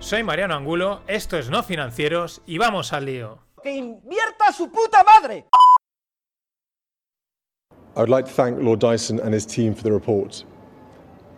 Soy 0.00 0.22
Mariano 0.22 0.54
Angulo, 0.54 1.00
esto 1.08 1.36
es 1.36 1.50
No 1.50 1.62
Financieros 1.62 2.40
y 2.46 2.56
vamos 2.56 2.92
al 2.92 3.04
lío. 3.04 3.38
¡Que 3.62 3.76
invierta 3.76 4.52
su 4.52 4.70
puta 4.70 5.02
madre! 5.02 5.44
I 7.96 8.00
would 8.00 8.08
like 8.08 8.26
to 8.26 8.30
thank 8.30 8.62
Lord 8.62 8.78
Dyson 8.78 9.18
and 9.18 9.34
his 9.34 9.44
team 9.44 9.74
for 9.74 9.82
the 9.82 9.90
report. 9.90 10.44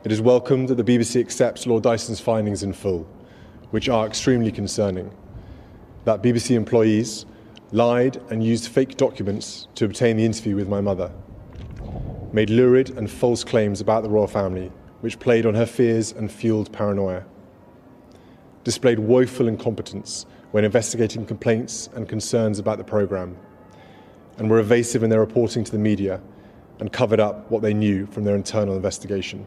It 0.05 0.13
is 0.13 0.21
welcome 0.21 0.67
that 0.67 0.75
the 0.75 0.85
BBC 0.85 1.19
accepts 1.21 1.67
Lord 1.67 1.83
Dyson's 1.83 2.21
findings 2.21 2.63
in 2.63 2.75
full, 2.75 3.09
which 3.71 3.89
are 3.89 4.07
extremely 4.07 4.53
concerning. 4.53 5.11
That 6.05 6.23
BBC 6.23 6.55
employees 6.55 7.25
lied 7.73 8.21
and 8.31 8.45
used 8.45 8.69
fake 8.69 8.99
documents 8.99 9.69
to 9.77 9.87
obtain 9.87 10.19
the 10.19 10.25
interview 10.27 10.55
with 10.55 10.69
my 10.69 10.83
mother, 10.83 11.11
made 12.33 12.51
lurid 12.51 12.91
and 12.99 13.11
false 13.11 13.43
claims 13.43 13.81
about 13.81 14.03
the 14.03 14.11
royal 14.11 14.27
family, 14.27 14.71
which 15.01 15.19
played 15.19 15.47
on 15.47 15.55
her 15.55 15.67
fears 15.67 16.13
and 16.13 16.31
fueled 16.31 16.71
paranoia, 16.73 17.25
displayed 18.65 18.99
woeful 18.99 19.49
incompetence 19.49 20.27
when 20.53 20.65
investigating 20.65 21.25
complaints 21.25 21.89
and 21.95 22.09
concerns 22.09 22.59
about 22.59 22.79
the 22.79 22.85
programme, 22.85 23.37
and 24.39 24.51
were 24.51 24.59
evasive 24.59 25.03
in 25.03 25.11
their 25.11 25.21
reporting 25.21 25.65
to 25.65 25.73
the 25.73 25.79
media 25.79 26.21
and 26.81 26.93
covered 26.93 27.21
up 27.21 27.51
what 27.51 27.63
they 27.63 27.75
knew 27.75 28.07
from 28.07 28.25
their 28.25 28.37
internal 28.37 28.75
investigation. 28.75 29.45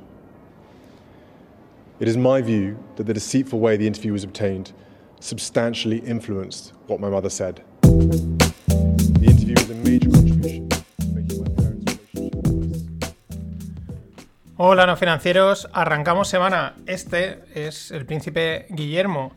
It 2.00 2.08
is 2.08 2.18
my 2.18 2.42
view 2.42 2.78
that 2.96 3.06
the 3.06 3.14
deceitful 3.14 3.60
way 3.60 3.78
the 3.78 3.88
interview 3.88 4.14
was 4.14 4.24
obtained 4.24 4.74
substantially 5.20 6.00
influenced 6.00 6.74
what 6.88 7.00
my 7.00 7.10
mother 7.10 7.30
said. 7.30 7.64
Hola 14.56 14.86
no 14.86 14.96
financieros, 14.96 15.68
arrancamos 15.74 16.28
semana. 16.28 16.76
Este 16.86 17.40
es 17.56 17.90
el 17.90 18.06
príncipe 18.06 18.68
Guillermo. 18.70 19.34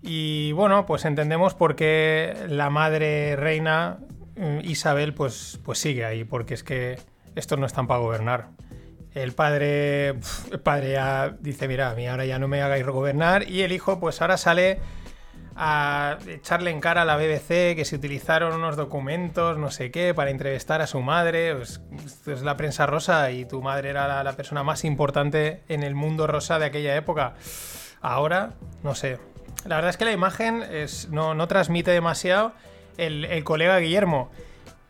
Y 0.00 0.52
bueno, 0.52 0.86
pues 0.86 1.04
entendemos 1.04 1.52
por 1.52 1.76
qué 1.76 2.34
la 2.48 2.70
madre 2.70 3.36
reina 3.36 3.98
mm, 4.36 4.60
Isabel 4.62 5.12
pues, 5.12 5.60
pues 5.62 5.78
sigue 5.78 6.06
ahí, 6.06 6.24
porque 6.24 6.54
es 6.54 6.64
que 6.64 6.98
estos 7.34 7.58
no 7.58 7.66
están 7.66 7.86
para 7.86 8.00
gobernar. 8.00 8.48
El 9.12 9.32
padre, 9.32 10.14
el 10.50 10.60
padre 10.62 10.92
ya 10.92 11.36
dice, 11.40 11.68
mira, 11.68 11.90
a 11.90 11.94
mí 11.94 12.08
ahora 12.08 12.24
ya 12.24 12.38
no 12.38 12.48
me 12.48 12.62
hagáis 12.62 12.86
gobernar. 12.86 13.46
Y 13.46 13.60
el 13.60 13.72
hijo 13.72 14.00
pues 14.00 14.22
ahora 14.22 14.38
sale 14.38 14.80
a 15.56 16.18
echarle 16.26 16.70
en 16.70 16.80
cara 16.80 17.02
a 17.02 17.04
la 17.04 17.16
BBC 17.16 17.76
que 17.76 17.84
se 17.84 17.96
utilizaron 17.96 18.54
unos 18.54 18.76
documentos, 18.76 19.56
no 19.56 19.70
sé 19.70 19.90
qué, 19.90 20.14
para 20.14 20.30
entrevistar 20.30 20.80
a 20.80 20.86
su 20.86 21.00
madre. 21.00 21.54
Pues, 21.54 21.80
esto 22.04 22.32
es 22.32 22.42
la 22.42 22.56
prensa 22.56 22.86
rosa 22.86 23.30
y 23.30 23.44
tu 23.44 23.62
madre 23.62 23.90
era 23.90 24.22
la, 24.22 24.32
persona 24.32 24.62
más 24.62 24.84
importante 24.84 25.62
en 25.68 25.82
el 25.82 25.94
mundo 25.94 26.26
rosa 26.26 26.58
de 26.58 26.66
aquella 26.66 26.96
época. 26.96 27.34
Ahora, 28.00 28.54
no 28.82 28.94
sé. 28.94 29.18
La 29.66 29.76
verdad 29.76 29.90
es 29.90 29.96
que 29.96 30.04
la 30.04 30.12
imagen 30.12 30.62
es, 30.62 31.08
no, 31.10 31.34
no 31.34 31.46
transmite 31.46 31.90
demasiado 31.90 32.52
el, 32.98 33.24
el 33.24 33.44
colega 33.44 33.78
Guillermo. 33.78 34.30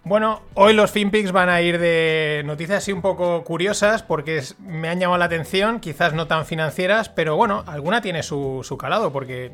Bueno, 0.03 0.43
hoy 0.53 0.75
los 0.75 0.91
FinPix 0.91 1.33
van 1.33 1.49
a 1.49 1.62
ir 1.62 1.78
de 1.78 2.43
noticias 2.44 2.78
así 2.78 2.93
un 2.93 3.00
poco 3.00 3.43
curiosas 3.43 4.03
porque 4.03 4.43
me 4.59 4.91
han 4.91 5.00
llamado 5.00 5.19
la 5.19 5.25
atención, 5.25 5.81
quizás 5.81 6.12
no 6.12 6.27
tan 6.27 6.44
financieras, 6.44 7.09
pero 7.09 7.37
bueno, 7.37 7.65
alguna 7.66 8.03
tiene 8.03 8.22
su, 8.22 8.60
su 8.65 8.77
calado 8.77 9.12
porque 9.12 9.53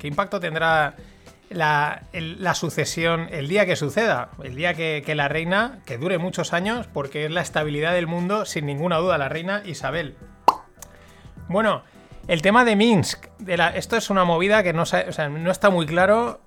¿qué 0.00 0.08
impacto 0.08 0.40
tendrá 0.40 0.96
la, 1.50 2.02
sucesión 2.54 3.28
el 3.30 3.46
día 3.46 3.66
que 3.66 3.76
suceda? 3.76 4.30
El 4.42 4.56
día 4.56 4.74
que, 4.74 5.14
la 5.14 5.28
reina, 5.28 5.80
que 5.86 5.98
dure 5.98 6.18
muchos 6.18 6.52
años 6.52 6.88
porque 6.92 7.26
es 7.26 7.30
la 7.30 7.42
estabilidad 7.42 7.92
del 7.92 8.08
mundo, 8.08 8.46
sin 8.46 8.66
ninguna 8.66 8.96
duda, 8.96 9.18
la 9.18 9.28
reina 9.28 9.62
Isabel. 9.64 10.16
Bueno, 11.48 11.84
el 12.26 12.42
tema 12.42 12.64
de 12.64 12.76
Minsk, 12.76 13.26
esto 13.74 13.96
es 13.96 14.10
una 14.10 14.24
movida 14.24 14.62
que 14.62 14.72
no, 14.72 14.84
no 15.30 15.50
está 15.50 15.70
muy 15.70 15.86
claro. 15.86 16.40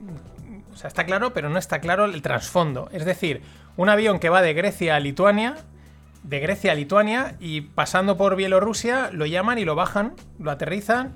O 0.74 0.76
sea, 0.76 0.88
está 0.88 1.06
claro, 1.06 1.34
pero 1.34 1.50
no 1.50 1.60
está 1.60 1.80
claro 1.80 2.06
el 2.06 2.22
trasfondo. 2.24 2.90
Es 2.92 3.06
decir, 3.06 3.44
un 3.78 3.90
avión 3.90 4.20
que 4.20 4.30
va 4.30 4.42
de 4.42 4.54
Grecia 4.54 4.96
a 4.96 5.00
Lituania, 5.00 5.56
de 6.24 6.40
Grecia 6.40 6.72
a 6.72 6.76
Lituania, 6.76 7.36
y 7.40 7.62
pasando 7.62 8.18
por 8.18 8.36
Bielorrusia, 8.36 9.10
lo 9.12 9.28
llaman 9.28 9.60
y 9.60 9.66
lo 9.66 9.76
bajan, 9.76 10.16
lo 10.40 10.50
aterrizan. 10.50 11.16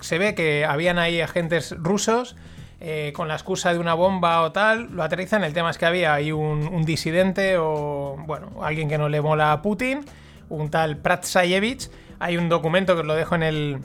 Se 0.00 0.18
ve 0.18 0.34
que 0.34 0.64
habían 0.64 0.98
ahí 0.98 1.20
agentes 1.20 1.74
rusos 1.78 2.36
eh, 2.80 3.12
con 3.14 3.26
la 3.28 3.34
excusa 3.34 3.72
de 3.72 3.78
una 3.78 3.94
bomba 3.94 4.42
o 4.42 4.52
tal, 4.52 4.90
lo 4.94 5.02
aterrizan. 5.02 5.42
El 5.44 5.52
tema 5.52 5.70
es 5.70 5.78
que 5.78 5.86
había 5.86 6.14
ahí 6.14 6.30
un, 6.30 6.68
un 6.68 6.84
disidente 6.84 7.56
o, 7.58 8.16
bueno, 8.26 8.62
alguien 8.62 8.88
que 8.88 8.98
no 8.98 9.08
le 9.08 9.20
mola 9.20 9.52
a 9.52 9.62
Putin, 9.62 10.04
un 10.48 10.70
tal 10.70 10.98
Pratsayevich. 10.98 11.90
Hay 12.20 12.36
un 12.36 12.48
documento 12.48 12.94
que 12.94 13.00
os 13.00 13.06
lo 13.06 13.14
dejo 13.14 13.34
en 13.34 13.42
el, 13.42 13.78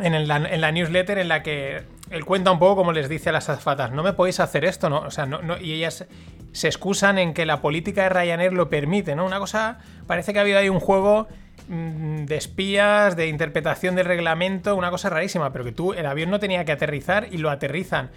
en, 0.00 0.28
la 0.28 0.72
newsletter 0.72 1.18
en 1.18 1.28
la 1.28 1.42
que 1.42 1.82
él 2.10 2.24
cuenta 2.24 2.50
un 2.52 2.58
poco 2.58 2.76
como 2.76 2.92
les 2.92 3.08
dice 3.08 3.30
a 3.30 3.32
las 3.32 3.48
azafatas, 3.48 3.90
no 3.90 4.02
me 4.02 4.12
podéis 4.12 4.38
hacer 4.40 4.64
esto, 4.64 4.88
¿no? 4.90 5.00
O 5.00 5.10
sea, 5.10 5.26
no, 5.26 5.42
no- 5.42 5.58
y 5.58 5.72
ellas 5.72 6.06
se 6.52 6.68
excusan 6.68 7.18
en 7.18 7.34
que 7.34 7.46
la 7.46 7.60
política 7.60 8.02
de 8.04 8.08
Ryanair 8.10 8.52
lo 8.52 8.68
permite, 8.68 9.16
¿no? 9.16 9.24
Una 9.24 9.38
cosa, 9.40 9.78
parece 10.06 10.32
que 10.32 10.38
ha 10.38 10.42
habido 10.42 10.58
ahí 10.58 10.68
un 10.68 10.78
juego 10.80 11.26
de 11.68 12.36
espías, 12.36 13.16
de 13.16 13.28
interpretación 13.28 13.94
del 13.94 14.06
reglamento, 14.06 14.76
una 14.76 14.90
cosa 14.90 15.08
rarísima, 15.08 15.52
pero 15.52 15.64
que 15.64 15.72
tú, 15.72 15.92
el 15.94 16.06
avión 16.06 16.30
no 16.30 16.38
tenía 16.38 16.64
que 16.64 16.72
aterrizar 16.72 17.28
y 17.30 17.38
lo 17.38 17.50
aterrizan. 17.50 18.10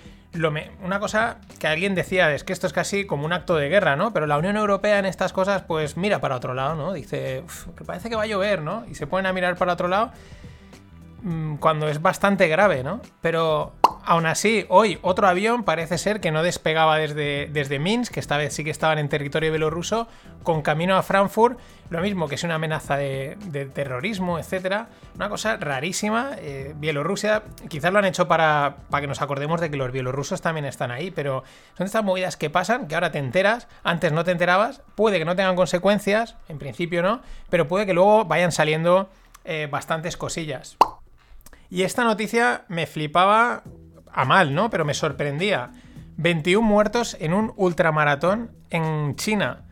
Una 0.83 0.99
cosa 0.99 1.37
que 1.59 1.67
alguien 1.67 1.95
decía 1.95 2.33
es 2.33 2.43
que 2.43 2.53
esto 2.53 2.67
es 2.67 2.73
casi 2.73 3.05
como 3.05 3.25
un 3.25 3.33
acto 3.33 3.55
de 3.55 3.69
guerra, 3.69 3.95
¿no? 3.95 4.13
Pero 4.13 4.27
la 4.27 4.37
Unión 4.37 4.57
Europea 4.57 4.99
en 4.99 5.05
estas 5.05 5.33
cosas, 5.33 5.63
pues 5.63 5.97
mira 5.97 6.19
para 6.19 6.35
otro 6.35 6.53
lado, 6.53 6.75
¿no? 6.75 6.93
Dice, 6.93 7.41
"Uf, 7.45 7.67
que 7.75 7.83
parece 7.83 8.09
que 8.09 8.15
va 8.15 8.23
a 8.23 8.27
llover, 8.27 8.61
¿no? 8.61 8.85
Y 8.89 8.95
se 8.95 9.07
ponen 9.07 9.25
a 9.25 9.33
mirar 9.33 9.55
para 9.55 9.73
otro 9.73 9.87
lado 9.87 10.11
mm, 11.23 11.55
cuando 11.55 11.87
es 11.87 12.01
bastante 12.01 12.47
grave, 12.47 12.83
¿no? 12.83 13.01
Pero 13.21 13.73
aún 14.07 14.25
así, 14.25 14.65
hoy 14.69 14.97
otro 15.01 15.27
avión 15.27 15.63
parece 15.63 15.97
ser 15.97 16.21
que 16.21 16.31
no 16.31 16.41
despegaba 16.41 16.97
desde, 16.97 17.49
desde 17.51 17.77
Minsk, 17.77 18.13
que 18.13 18.21
esta 18.21 18.37
vez 18.37 18.53
sí 18.53 18.63
que 18.63 18.71
estaban 18.71 18.99
en 18.99 19.09
territorio 19.09 19.51
bielorruso, 19.51 20.07
con 20.43 20.61
camino 20.61 20.95
a 20.95 21.03
Frankfurt, 21.03 21.59
lo 21.89 21.99
mismo 21.99 22.29
que 22.29 22.35
es 22.35 22.43
una 22.45 22.55
amenaza 22.55 22.95
de, 22.95 23.69
terrorismo, 23.73 24.39
etcétera. 24.39 24.87
Una 25.15 25.27
cosa 25.27 25.57
rarísima. 25.57 26.31
eh, 26.37 26.73
Bielorrusia, 26.77 27.43
quizás 27.67 27.91
lo 27.91 27.99
han 27.99 28.05
hecho 28.05 28.29
para, 28.29 28.77
para 28.89 29.01
que 29.01 29.07
nos 29.07 29.21
acordemos 29.21 29.59
de 29.59 29.69
que 29.69 29.75
los 29.75 29.91
bielorrusos 29.91 30.41
también 30.41 30.65
están 30.65 30.89
ahí, 30.89 31.11
pero 31.11 31.43
son 31.77 31.85
estas 31.85 32.03
movidas 32.03 32.37
que 32.37 32.49
pasan, 32.49 32.87
que 32.87 32.95
ahora 32.95 33.11
te 33.11 33.19
enteras, 33.19 33.67
antes 33.83 34.13
no 34.13 34.23
te 34.23 34.31
enterabas, 34.31 34.81
puede 34.95 35.19
que 35.19 35.25
no 35.25 35.35
tengan 35.35 35.57
consecuencias, 35.57 36.37
en 36.47 36.59
principio 36.59 37.01
no, 37.01 37.21
pero 37.49 37.67
puede 37.67 37.85
que 37.85 37.93
luego 37.93 38.23
vayan 38.23 38.53
saliendo 38.53 39.09
eh, 39.43 39.67
bastantes 39.69 40.15
cosillas. 40.15 40.77
Y 41.69 41.83
esta 41.83 42.03
noticia 42.03 42.63
me 42.69 42.85
flipaba 42.85 43.63
a 44.17 44.25
mal, 44.25 44.55
¿no? 44.55 44.69
Pero 44.71 44.83
me 44.83 44.95
sorprendía. 44.95 45.71
21 46.17 46.67
muertos 46.67 47.15
en 47.19 47.33
un 47.35 47.53
ultramaratón 47.55 48.51
en 48.71 49.15
China. 49.15 49.65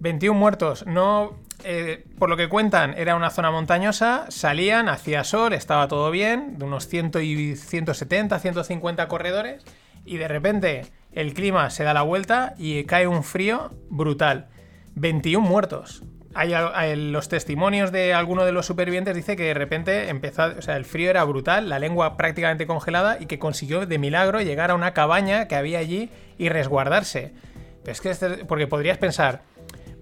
21 0.00 0.36
muertos. 0.36 0.84
No. 0.86 1.38
eh, 1.62 2.04
por 2.18 2.28
lo 2.28 2.36
que 2.36 2.48
cuentan, 2.48 2.94
era 2.98 3.14
una 3.14 3.30
zona 3.30 3.52
montañosa, 3.52 4.26
salían, 4.30 4.88
hacía 4.88 5.22
sol, 5.22 5.52
estaba 5.52 5.86
todo 5.86 6.10
bien, 6.10 6.58
de 6.58 6.64
unos 6.64 6.88
100 6.88 7.12
y 7.22 7.54
170, 7.54 8.38
150 8.38 9.08
corredores, 9.08 9.64
y 10.04 10.16
de 10.16 10.28
repente 10.28 10.86
el 11.12 11.32
clima 11.32 11.70
se 11.70 11.84
da 11.84 11.94
la 11.94 12.02
vuelta 12.02 12.54
y 12.58 12.84
cae 12.84 13.06
un 13.06 13.22
frío 13.22 13.70
brutal. 13.88 14.48
21 14.96 15.46
muertos. 15.48 16.02
Hay, 16.38 16.52
hay- 16.52 16.96
los 17.10 17.28
testimonios 17.28 17.90
de 17.92 18.12
alguno 18.12 18.44
de 18.44 18.52
los 18.52 18.66
supervivientes 18.66 19.14
dice 19.14 19.36
que 19.36 19.44
de 19.44 19.54
repente 19.54 20.10
empezó, 20.10 20.44
o 20.58 20.62
sea, 20.62 20.76
el 20.76 20.84
frío 20.84 21.08
era 21.10 21.24
brutal, 21.24 21.68
la 21.68 21.78
lengua 21.78 22.16
prácticamente 22.16 22.66
congelada 22.66 23.16
y 23.18 23.26
que 23.26 23.38
consiguió 23.38 23.86
de 23.86 23.98
milagro 23.98 24.40
llegar 24.42 24.70
a 24.70 24.74
una 24.74 24.92
cabaña 24.92 25.48
que 25.48 25.56
había 25.56 25.78
allí 25.78 26.10
y 26.38 26.48
resguardarse. 26.50 27.32
Pero 27.82 27.92
es 27.92 28.00
que 28.00 28.10
este- 28.10 28.44
porque 28.44 28.66
podrías 28.66 28.98
pensar, 28.98 29.42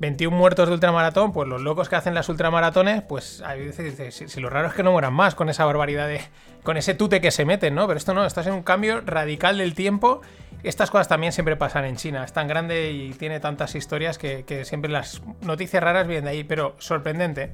21 0.00 0.36
muertos 0.36 0.68
de 0.68 0.74
ultramaratón, 0.74 1.32
pues 1.32 1.48
los 1.48 1.62
locos 1.62 1.88
que 1.88 1.96
hacen 1.96 2.14
las 2.14 2.28
ultramaratones, 2.28 3.02
pues 3.02 3.42
a 3.42 3.54
veces 3.54 4.14
si, 4.14 4.28
si 4.28 4.40
lo 4.40 4.50
raro 4.50 4.68
es 4.68 4.74
que 4.74 4.82
no 4.82 4.92
mueran 4.92 5.14
más 5.14 5.34
con 5.34 5.48
esa 5.48 5.64
barbaridad 5.64 6.08
de. 6.08 6.20
con 6.62 6.76
ese 6.76 6.94
tute 6.94 7.20
que 7.20 7.30
se 7.30 7.44
meten, 7.44 7.74
¿no? 7.74 7.86
Pero 7.86 7.98
esto 7.98 8.12
no, 8.14 8.24
esto 8.24 8.40
es 8.40 8.46
un 8.48 8.62
cambio 8.62 9.00
radical 9.00 9.58
del 9.58 9.74
tiempo. 9.74 10.20
Estas 10.62 10.90
cosas 10.90 11.08
también 11.08 11.32
siempre 11.32 11.56
pasan 11.56 11.84
en 11.84 11.96
China. 11.96 12.24
Es 12.24 12.32
tan 12.32 12.48
grande 12.48 12.90
y 12.90 13.10
tiene 13.10 13.38
tantas 13.38 13.74
historias 13.74 14.18
que, 14.18 14.64
siempre 14.64 14.90
las 14.90 15.22
noticias 15.42 15.82
raras 15.82 16.06
vienen 16.06 16.24
de 16.24 16.30
ahí, 16.30 16.44
pero 16.44 16.74
sorprendente. 16.78 17.52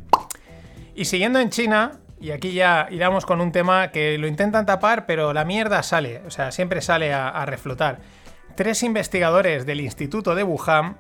Y 0.95 1.05
siguiendo 1.07 1.41
en 1.41 1.51
China, 1.51 1.93
Y 2.23 2.33
aquí 2.33 2.53
ya 2.53 2.87
iremos 2.91 3.25
con 3.25 3.41
un 3.41 3.51
tema 3.51 3.91
que 3.93 4.19
lo 4.19 4.27
intentan 4.27 4.67
tapar, 4.67 5.07
pero 5.07 5.33
la 5.33 5.47
mierda 5.47 5.83
sale, 5.83 6.21
o 6.27 6.31
sea, 6.31 6.53
siempre 6.53 6.83
sale 6.83 7.15
a 7.15 7.47
reflotar. 7.47 8.01
Tres 8.57 8.83
investigadores 8.83 9.65
del 9.65 9.81
Instituto 9.81 10.35
de 10.35 10.43
Wuhan 10.43 10.99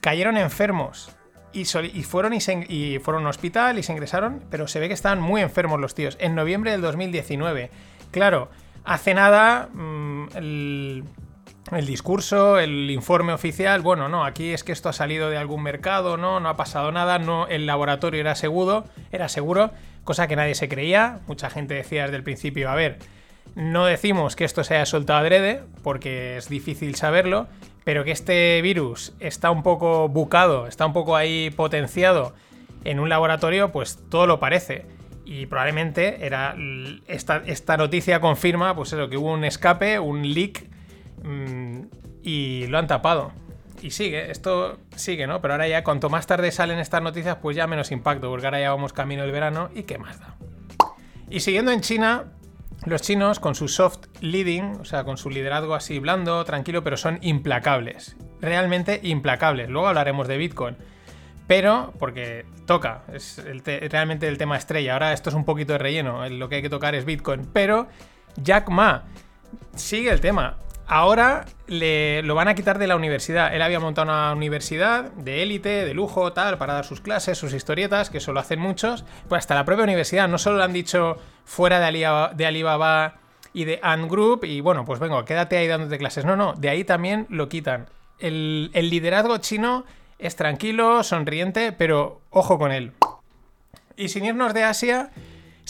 cayeron 0.00 0.36
enfermos 0.36 1.10
y, 1.52 1.64
fueron, 1.64 2.32
y, 2.34 2.38
y 2.68 2.98
fueron 2.98 3.22
a 3.22 3.24
un 3.24 3.30
hospital 3.30 3.78
y 3.78 3.82
se 3.82 3.92
ingresaron, 3.92 4.42
pero 4.50 4.68
se 4.68 4.80
ve 4.80 4.88
que 4.88 4.94
estaban 4.94 5.20
muy 5.20 5.40
enfermos 5.40 5.80
los 5.80 5.94
tíos. 5.94 6.16
En 6.20 6.34
noviembre 6.34 6.70
del 6.70 6.80
2019. 6.80 7.70
Claro, 8.10 8.50
hace 8.84 9.14
nada 9.14 9.68
mm, 9.72 10.28
el, 10.36 11.04
el 11.72 11.86
discurso, 11.86 12.58
el 12.58 12.90
informe 12.90 13.32
oficial, 13.32 13.80
bueno, 13.80 14.08
no, 14.08 14.24
aquí 14.24 14.52
es 14.52 14.64
que 14.64 14.72
esto 14.72 14.88
ha 14.88 14.92
salido 14.92 15.30
de 15.30 15.36
algún 15.36 15.62
mercado, 15.62 16.16
no, 16.16 16.40
no 16.40 16.48
ha 16.48 16.56
pasado 16.56 16.90
nada, 16.92 17.18
no, 17.18 17.46
el 17.46 17.66
laboratorio 17.66 18.20
era 18.20 18.34
seguro, 18.34 18.84
era 19.12 19.28
seguro, 19.28 19.70
cosa 20.04 20.26
que 20.26 20.36
nadie 20.36 20.54
se 20.54 20.68
creía. 20.68 21.20
Mucha 21.26 21.50
gente 21.50 21.74
decía 21.74 22.04
desde 22.04 22.16
el 22.16 22.24
principio, 22.24 22.70
a 22.70 22.74
ver, 22.74 22.98
no 23.54 23.84
decimos 23.86 24.36
que 24.36 24.44
esto 24.44 24.64
se 24.64 24.76
haya 24.76 24.86
soltado 24.86 25.20
adrede, 25.20 25.62
porque 25.82 26.36
es 26.36 26.48
difícil 26.48 26.94
saberlo, 26.94 27.48
pero 27.84 28.04
que 28.04 28.12
este 28.12 28.60
virus 28.62 29.14
está 29.20 29.50
un 29.50 29.62
poco 29.62 30.08
bucado, 30.08 30.66
está 30.66 30.86
un 30.86 30.92
poco 30.92 31.16
ahí 31.16 31.50
potenciado 31.50 32.34
en 32.84 33.00
un 33.00 33.08
laboratorio, 33.08 33.72
pues 33.72 33.98
todo 34.08 34.26
lo 34.26 34.40
parece. 34.40 34.86
Y 35.24 35.46
probablemente 35.46 36.26
era 36.26 36.56
esta, 37.06 37.42
esta 37.46 37.76
noticia 37.76 38.20
confirma, 38.20 38.74
pues 38.74 38.92
eso, 38.92 39.08
que 39.08 39.16
hubo 39.16 39.32
un 39.32 39.44
escape, 39.44 39.98
un 39.98 40.22
leak, 40.22 40.64
mm, 41.22 41.82
y 42.22 42.66
lo 42.66 42.78
han 42.78 42.86
tapado. 42.86 43.32
Y 43.82 43.90
sigue, 43.92 44.30
esto 44.30 44.78
sigue, 44.94 45.26
¿no? 45.26 45.40
Pero 45.40 45.54
ahora 45.54 45.68
ya, 45.68 45.84
cuanto 45.84 46.10
más 46.10 46.26
tarde 46.26 46.50
salen 46.50 46.78
estas 46.78 47.02
noticias, 47.02 47.36
pues 47.40 47.56
ya 47.56 47.66
menos 47.66 47.92
impacto, 47.92 48.28
porque 48.28 48.46
ahora 48.46 48.60
ya 48.60 48.70
vamos 48.70 48.92
camino 48.92 49.22
del 49.22 49.32
verano 49.32 49.70
y 49.74 49.84
qué 49.84 49.98
más 49.98 50.20
da. 50.20 50.36
Y 51.30 51.40
siguiendo 51.40 51.70
en 51.70 51.80
China, 51.80 52.24
los 52.86 53.02
chinos 53.02 53.40
con 53.40 53.54
su 53.54 53.68
soft 53.68 54.06
leading, 54.20 54.78
o 54.80 54.84
sea, 54.84 55.04
con 55.04 55.16
su 55.16 55.30
liderazgo 55.30 55.74
así 55.74 55.98
blando, 55.98 56.44
tranquilo, 56.44 56.82
pero 56.82 56.96
son 56.96 57.18
implacables. 57.20 58.16
Realmente 58.40 59.00
implacables. 59.02 59.68
Luego 59.68 59.88
hablaremos 59.88 60.28
de 60.28 60.38
Bitcoin. 60.38 60.76
Pero, 61.46 61.92
porque 61.98 62.46
toca, 62.64 63.02
es 63.12 63.42
realmente 63.90 64.28
el 64.28 64.38
tema 64.38 64.56
estrella. 64.56 64.92
Ahora 64.92 65.12
esto 65.12 65.30
es 65.30 65.36
un 65.36 65.44
poquito 65.44 65.72
de 65.72 65.78
relleno, 65.78 66.26
lo 66.28 66.48
que 66.48 66.56
hay 66.56 66.62
que 66.62 66.70
tocar 66.70 66.94
es 66.94 67.04
Bitcoin. 67.04 67.48
Pero 67.52 67.88
Jack 68.36 68.68
Ma 68.70 69.04
sigue 69.74 70.10
el 70.10 70.20
tema. 70.20 70.58
Ahora 70.92 71.44
le, 71.68 72.20
lo 72.22 72.34
van 72.34 72.48
a 72.48 72.56
quitar 72.56 72.80
de 72.80 72.88
la 72.88 72.96
universidad. 72.96 73.54
Él 73.54 73.62
había 73.62 73.78
montado 73.78 74.10
una 74.10 74.32
universidad 74.32 75.12
de 75.12 75.40
élite, 75.40 75.84
de 75.84 75.94
lujo, 75.94 76.32
tal, 76.32 76.58
para 76.58 76.74
dar 76.74 76.84
sus 76.84 77.00
clases, 77.00 77.38
sus 77.38 77.54
historietas, 77.54 78.10
que 78.10 78.18
eso 78.18 78.32
lo 78.32 78.40
hacen 78.40 78.58
muchos. 78.58 79.04
Pues 79.28 79.38
hasta 79.38 79.54
la 79.54 79.64
propia 79.64 79.84
universidad, 79.84 80.26
no 80.26 80.36
solo 80.36 80.58
le 80.58 80.64
han 80.64 80.72
dicho 80.72 81.16
fuera 81.44 81.78
de 81.78 82.44
Alibaba, 82.44 83.14
y 83.52 83.64
de 83.66 83.78
Ant 83.84 84.10
Group, 84.10 84.44
y 84.44 84.60
bueno, 84.60 84.84
pues 84.84 84.98
vengo, 84.98 85.24
quédate 85.24 85.58
ahí 85.58 85.68
dándote 85.68 85.96
clases. 85.96 86.24
No, 86.24 86.34
no, 86.34 86.54
de 86.54 86.70
ahí 86.70 86.82
también 86.82 87.26
lo 87.28 87.48
quitan. 87.48 87.86
El 88.18 88.72
liderazgo 88.72 89.38
chino 89.38 89.84
es 90.18 90.34
tranquilo, 90.34 91.04
sonriente, 91.04 91.70
pero 91.70 92.20
ojo 92.30 92.58
con 92.58 92.72
él. 92.72 92.94
Y 93.96 94.08
sin 94.08 94.24
irnos 94.24 94.54
de 94.54 94.64
Asia, 94.64 95.10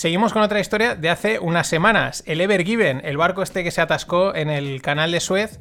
seguimos 0.01 0.33
con 0.33 0.41
otra 0.41 0.61
historia 0.61 0.95
de 0.95 1.11
hace 1.11 1.39
unas 1.41 1.67
semanas. 1.67 2.23
El 2.27 2.41
Ever 2.41 2.65
Given, 2.65 3.03
el 3.05 3.19
barco 3.19 3.43
este 3.43 3.63
que 3.63 3.71
se 3.71 3.83
atascó 3.83 4.35
en 4.35 4.49
el 4.49 4.81
canal 4.81 5.13
de 5.13 5.21
Suez, 5.21 5.61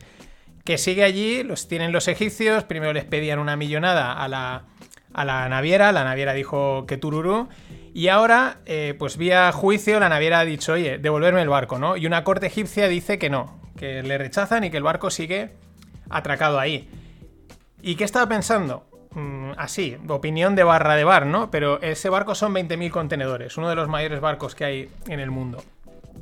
que 0.64 0.78
sigue 0.78 1.04
allí, 1.04 1.44
los 1.44 1.68
tienen 1.68 1.92
los 1.92 2.08
egipcios, 2.08 2.64
primero 2.64 2.94
les 2.94 3.04
pedían 3.04 3.40
una 3.40 3.58
millonada 3.58 4.14
a 4.14 4.30
la, 4.30 4.64
a 5.14 5.26
la 5.26 5.50
naviera, 5.50 5.92
la 5.92 6.06
naviera 6.06 6.32
dijo 6.32 6.86
que 6.88 6.96
tururú, 6.96 7.50
y 7.94 8.08
ahora, 8.08 8.60
eh, 8.66 8.96
pues 8.98 9.18
vía 9.18 9.52
juicio, 9.52 10.00
la 10.00 10.08
naviera 10.08 10.40
ha 10.40 10.46
dicho, 10.46 10.72
oye, 10.72 11.00
devolverme 11.00 11.42
el 11.42 11.50
barco, 11.50 11.78
¿no? 11.78 11.98
Y 11.98 12.06
una 12.06 12.24
corte 12.24 12.48
egipcia 12.48 12.88
dice 12.88 13.20
que 13.20 13.30
no, 13.30 13.60
que 13.76 14.04
le 14.04 14.18
rechazan 14.18 14.64
y 14.64 14.72
que 14.72 14.78
el 14.78 14.84
barco 14.84 15.10
sigue 15.10 15.50
atracado 16.10 16.60
ahí. 16.60 16.90
¿Y 17.82 17.96
qué 17.96 18.06
estaba 18.06 18.30
pensando? 18.30 18.89
Mm, 19.12 19.52
así, 19.58 19.98
opinión 20.08 20.56
de 20.56 20.64
barra 20.64 20.96
de 20.96 21.04
bar, 21.04 21.26
¿no? 21.26 21.50
Pero 21.50 21.82
ese 21.82 22.10
barco 22.10 22.36
son 22.36 22.54
20.000 22.54 22.92
contenedores, 22.92 23.58
uno 23.58 23.70
de 23.70 23.76
los 23.76 23.88
mayores 23.88 24.20
barcos 24.20 24.54
que 24.54 24.66
hay 24.66 24.90
en 25.08 25.20
el 25.20 25.32
mundo. 25.32 25.64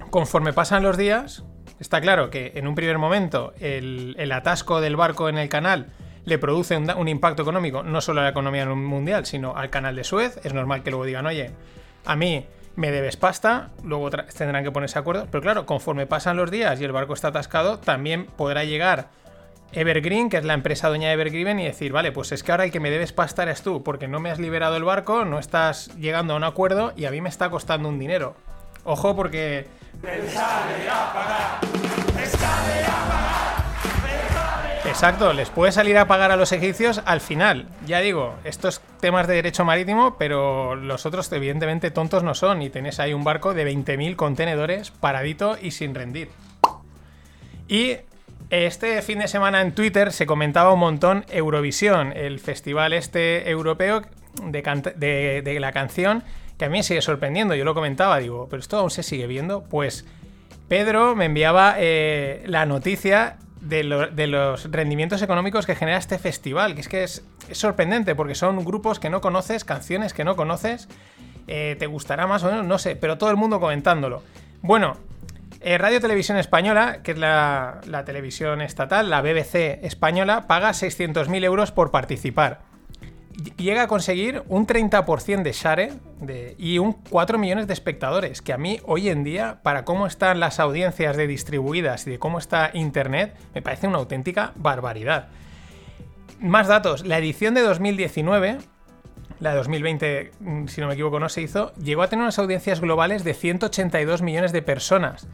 Conforme 0.10 0.54
pasan 0.54 0.84
los 0.84 0.96
días, 0.96 1.44
está 1.80 2.00
claro 2.00 2.30
que 2.30 2.54
en 2.56 2.68
un 2.68 2.76
primer 2.76 2.98
momento 2.98 3.54
el, 3.60 4.32
atasco 4.32 4.80
del 4.80 4.96
barco 4.96 5.28
en 5.28 5.38
el 5.38 5.50
canal 5.50 5.88
le 6.24 6.38
produce 6.38 6.78
un, 6.78 7.08
impacto 7.08 7.42
económico, 7.42 7.84
no 7.84 8.00
solo 8.02 8.22
a 8.22 8.26
la 8.26 8.30
economía 8.30 8.66
mundial, 8.66 9.26
sino 9.26 9.56
al 9.56 9.70
canal 9.70 9.96
de 9.96 10.04
Suez. 10.04 10.40
Es 10.44 10.54
normal 10.54 10.84
que 10.84 10.92
luego 10.92 11.06
digan, 11.06 11.26
oye, 11.26 11.52
a 12.06 12.16
mí 12.16 12.46
me 12.76 12.92
debes 12.92 13.18
pasta, 13.18 13.70
luego 13.84 14.12
tendrán 14.12 14.64
que 14.64 14.72
ponerse 14.72 14.96
de 14.96 15.00
acuerdo. 15.00 15.28
Pero 15.32 15.42
claro, 15.42 15.66
conforme 15.66 16.06
pasan 16.06 16.38
los 16.38 16.52
días 16.52 16.80
y 16.80 16.86
el 16.86 16.92
barco 16.92 17.14
está 17.14 17.30
atascado, 17.30 17.80
también 17.80 18.26
podrá 18.26 18.66
llegar 18.66 19.10
Evergreen, 19.74 20.30
que 20.30 20.38
es 20.38 20.46
la 20.46 20.54
empresa 20.54 20.90
dueña 20.90 21.08
de 21.08 21.14
Evergreen, 21.14 21.60
y 21.60 21.66
decir, 21.66 21.92
vale, 21.92 22.12
pues 22.12 22.32
es 22.32 22.44
que 22.44 22.52
ahora 22.52 22.64
el 22.64 22.72
que 22.72 22.80
me 22.80 22.90
debes 22.90 23.14
pasta 23.14 23.44
eres 23.44 23.62
tú, 23.62 23.84
porque 23.84 24.08
no 24.08 24.20
me 24.20 24.32
has 24.32 24.40
liberado 24.40 24.78
el 24.78 24.84
barco, 24.84 25.26
no 25.26 25.40
estás 25.40 25.96
llegando 25.98 26.34
a 26.34 26.38
un 26.38 26.44
acuerdo 26.44 26.94
y 26.96 27.06
a 27.06 27.12
mí 27.12 27.22
me 27.22 27.30
está 27.30 27.50
costando 27.50 27.90
un 27.90 28.00
dinero. 28.00 28.36
Ojo 28.84 29.16
porque... 29.16 29.68
Exacto, 34.86 35.34
les 35.34 35.50
puede 35.50 35.74
salir 35.74 35.98
a 35.98 36.08
pagar 36.08 36.32
a 36.32 36.38
los 36.38 36.54
egipcios 36.54 37.02
al 37.06 37.20
final. 37.20 37.68
Ya 37.86 38.00
digo, 38.00 38.36
estos 38.46 38.82
temas 39.02 39.28
de 39.28 39.36
derecho 39.36 39.66
marítimo, 39.66 40.16
pero 40.18 40.76
los 40.76 41.06
otros 41.06 41.30
evidentemente 41.34 41.92
tontos 41.92 42.24
no 42.24 42.34
son. 42.34 42.62
Y 42.62 42.70
tenés 42.70 43.00
ahí 43.00 43.14
un 43.14 43.26
barco 43.26 43.54
de 43.54 43.70
20.000 43.70 44.16
contenedores 44.16 44.92
paradito 44.92 45.58
y 45.62 45.72
sin 45.72 45.94
rendir. 45.94 46.30
Y 47.68 47.98
este 48.50 49.02
fin 49.02 49.20
de 49.20 49.28
semana 49.28 49.62
en 49.62 49.74
Twitter 49.74 50.12
se 50.12 50.26
comentaba 50.26 50.74
un 50.74 50.80
montón 50.80 51.26
Eurovisión, 51.30 52.14
el 52.16 52.40
festival 52.40 52.94
este 52.94 53.50
europeo 53.50 54.02
de, 54.44 55.58
la 55.60 55.72
canción, 55.72 56.24
que 56.58 56.66
a 56.66 56.70
mí 56.70 56.78
me 56.78 56.84
sigue 56.84 57.02
sorprendiendo. 57.02 57.56
Yo 57.56 57.66
lo 57.66 57.74
comentaba, 57.74 58.20
digo, 58.20 58.48
pero 58.50 58.60
esto 58.62 58.78
aún 58.78 58.90
se 58.92 59.04
sigue 59.04 59.28
viendo. 59.28 59.64
Pues 59.64 60.06
Pedro 60.68 61.16
me 61.16 61.26
enviaba 61.26 61.76
eh, 61.78 62.44
la 62.46 62.66
noticia 62.66 63.38
de, 63.62 63.84
lo- 63.84 64.08
de 64.08 64.28
los 64.28 64.72
rendimientos 64.72 65.22
económicos 65.22 65.66
que 65.66 65.76
genera 65.76 65.98
este 65.98 66.18
festival, 66.20 66.76
que 66.76 66.82
es 66.82 66.88
que 66.88 67.04
es, 67.04 67.26
es 67.50 67.58
sorprendente 67.58 68.16
porque 68.16 68.36
son 68.36 68.64
grupos 68.64 69.00
que 69.00 69.10
no 69.10 69.20
conoces, 69.22 69.66
canciones 69.66 70.14
que 70.14 70.24
no 70.24 70.36
conoces, 70.36 70.88
eh, 71.48 71.76
te 71.80 71.88
gustará 71.88 72.28
más 72.28 72.44
o 72.44 72.50
menos, 72.52 72.66
no 72.66 72.78
sé, 72.78 72.96
pero 72.96 73.18
todo 73.18 73.30
el 73.32 73.38
mundo 73.38 73.60
comentándolo. 73.60 74.24
Bueno, 74.62 74.98
eh, 75.74 75.78
Radio 75.78 76.00
Televisión 76.00 76.38
Española, 76.38 77.00
que 77.04 77.12
es 77.12 77.18
la, 77.18 77.82
televisión 78.06 78.62
estatal, 78.62 79.10
la 79.10 79.22
BBC 79.22 79.84
española, 79.84 80.48
paga 80.48 80.70
600.000 80.72 81.44
euros 81.44 81.72
por 81.72 81.92
participar. 81.92 82.62
Ll- 83.36 83.56
Llega 83.58 83.84
a 83.84 83.88
conseguir 83.88 84.44
un 84.48 84.66
30% 84.66 85.44
de 85.44 85.52
share 85.52 85.94
y 86.58 86.78
un 86.80 86.94
4 86.94 87.38
millones 87.38 87.68
de 87.68 87.74
espectadores, 87.74 88.42
que 88.42 88.54
a 88.54 88.58
mí 88.58 88.80
hoy 88.86 89.10
en 89.10 89.24
día, 89.24 89.60
para 89.62 89.84
cómo 89.86 90.08
están 90.08 90.40
las 90.40 90.60
audiencias 90.60 91.16
de 91.18 91.28
distribuidas 91.28 92.08
y 92.08 92.12
de 92.12 92.20
cómo 92.20 92.40
está 92.40 92.72
Internet, 92.74 93.36
me 93.54 93.62
parece 93.62 93.88
una 93.88 93.98
auténtica 94.00 94.54
barbaridad. 94.56 95.28
Más 96.40 96.68
datos, 96.68 97.06
la 97.06 97.18
edición 97.18 97.54
de 97.56 97.62
2019, 97.62 98.58
la 99.40 99.52
de 99.52 99.58
2020, 99.58 100.32
mm, 100.40 100.68
si 100.68 100.82
no 100.82 100.88
me 100.88 100.94
equivoco, 100.94 101.20
no 101.20 101.30
se 101.30 101.42
hizo, 101.42 101.74
llegó 101.76 102.02
a 102.04 102.08
tener 102.10 102.24
unas 102.24 102.40
audiencias 102.40 102.80
globales 102.82 103.24
de 103.24 103.34
182 103.34 104.22
millones 104.22 104.52
de 104.52 104.62
personas. 104.62 105.28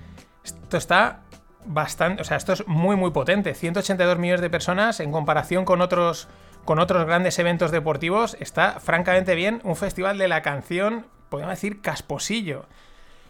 Esto 0.44 0.78
está 0.78 1.22
bastante, 1.66 2.22
o 2.22 2.26
sea, 2.26 2.36
esto 2.38 2.54
es 2.54 2.68
muy 2.68 2.96
muy 2.96 3.12
potente. 3.12 3.54
182 3.54 4.18
millones 4.18 4.42
de 4.42 4.50
personas 4.50 5.00
en 5.00 5.12
comparación 5.12 5.66
con 5.66 5.82
otros 5.82 6.28
con 6.66 6.80
otros 6.80 7.06
grandes 7.06 7.38
eventos 7.40 7.72
deportivos, 7.72 8.38
está 8.40 8.80
francamente 8.80 9.36
bien. 9.36 9.60
Un 9.66 9.76
festival 9.76 10.18
de 10.18 10.30
la 10.30 10.42
canción, 10.42 11.06
podemos 11.28 11.52
decir, 11.52 11.82
casposillo. 11.82 12.68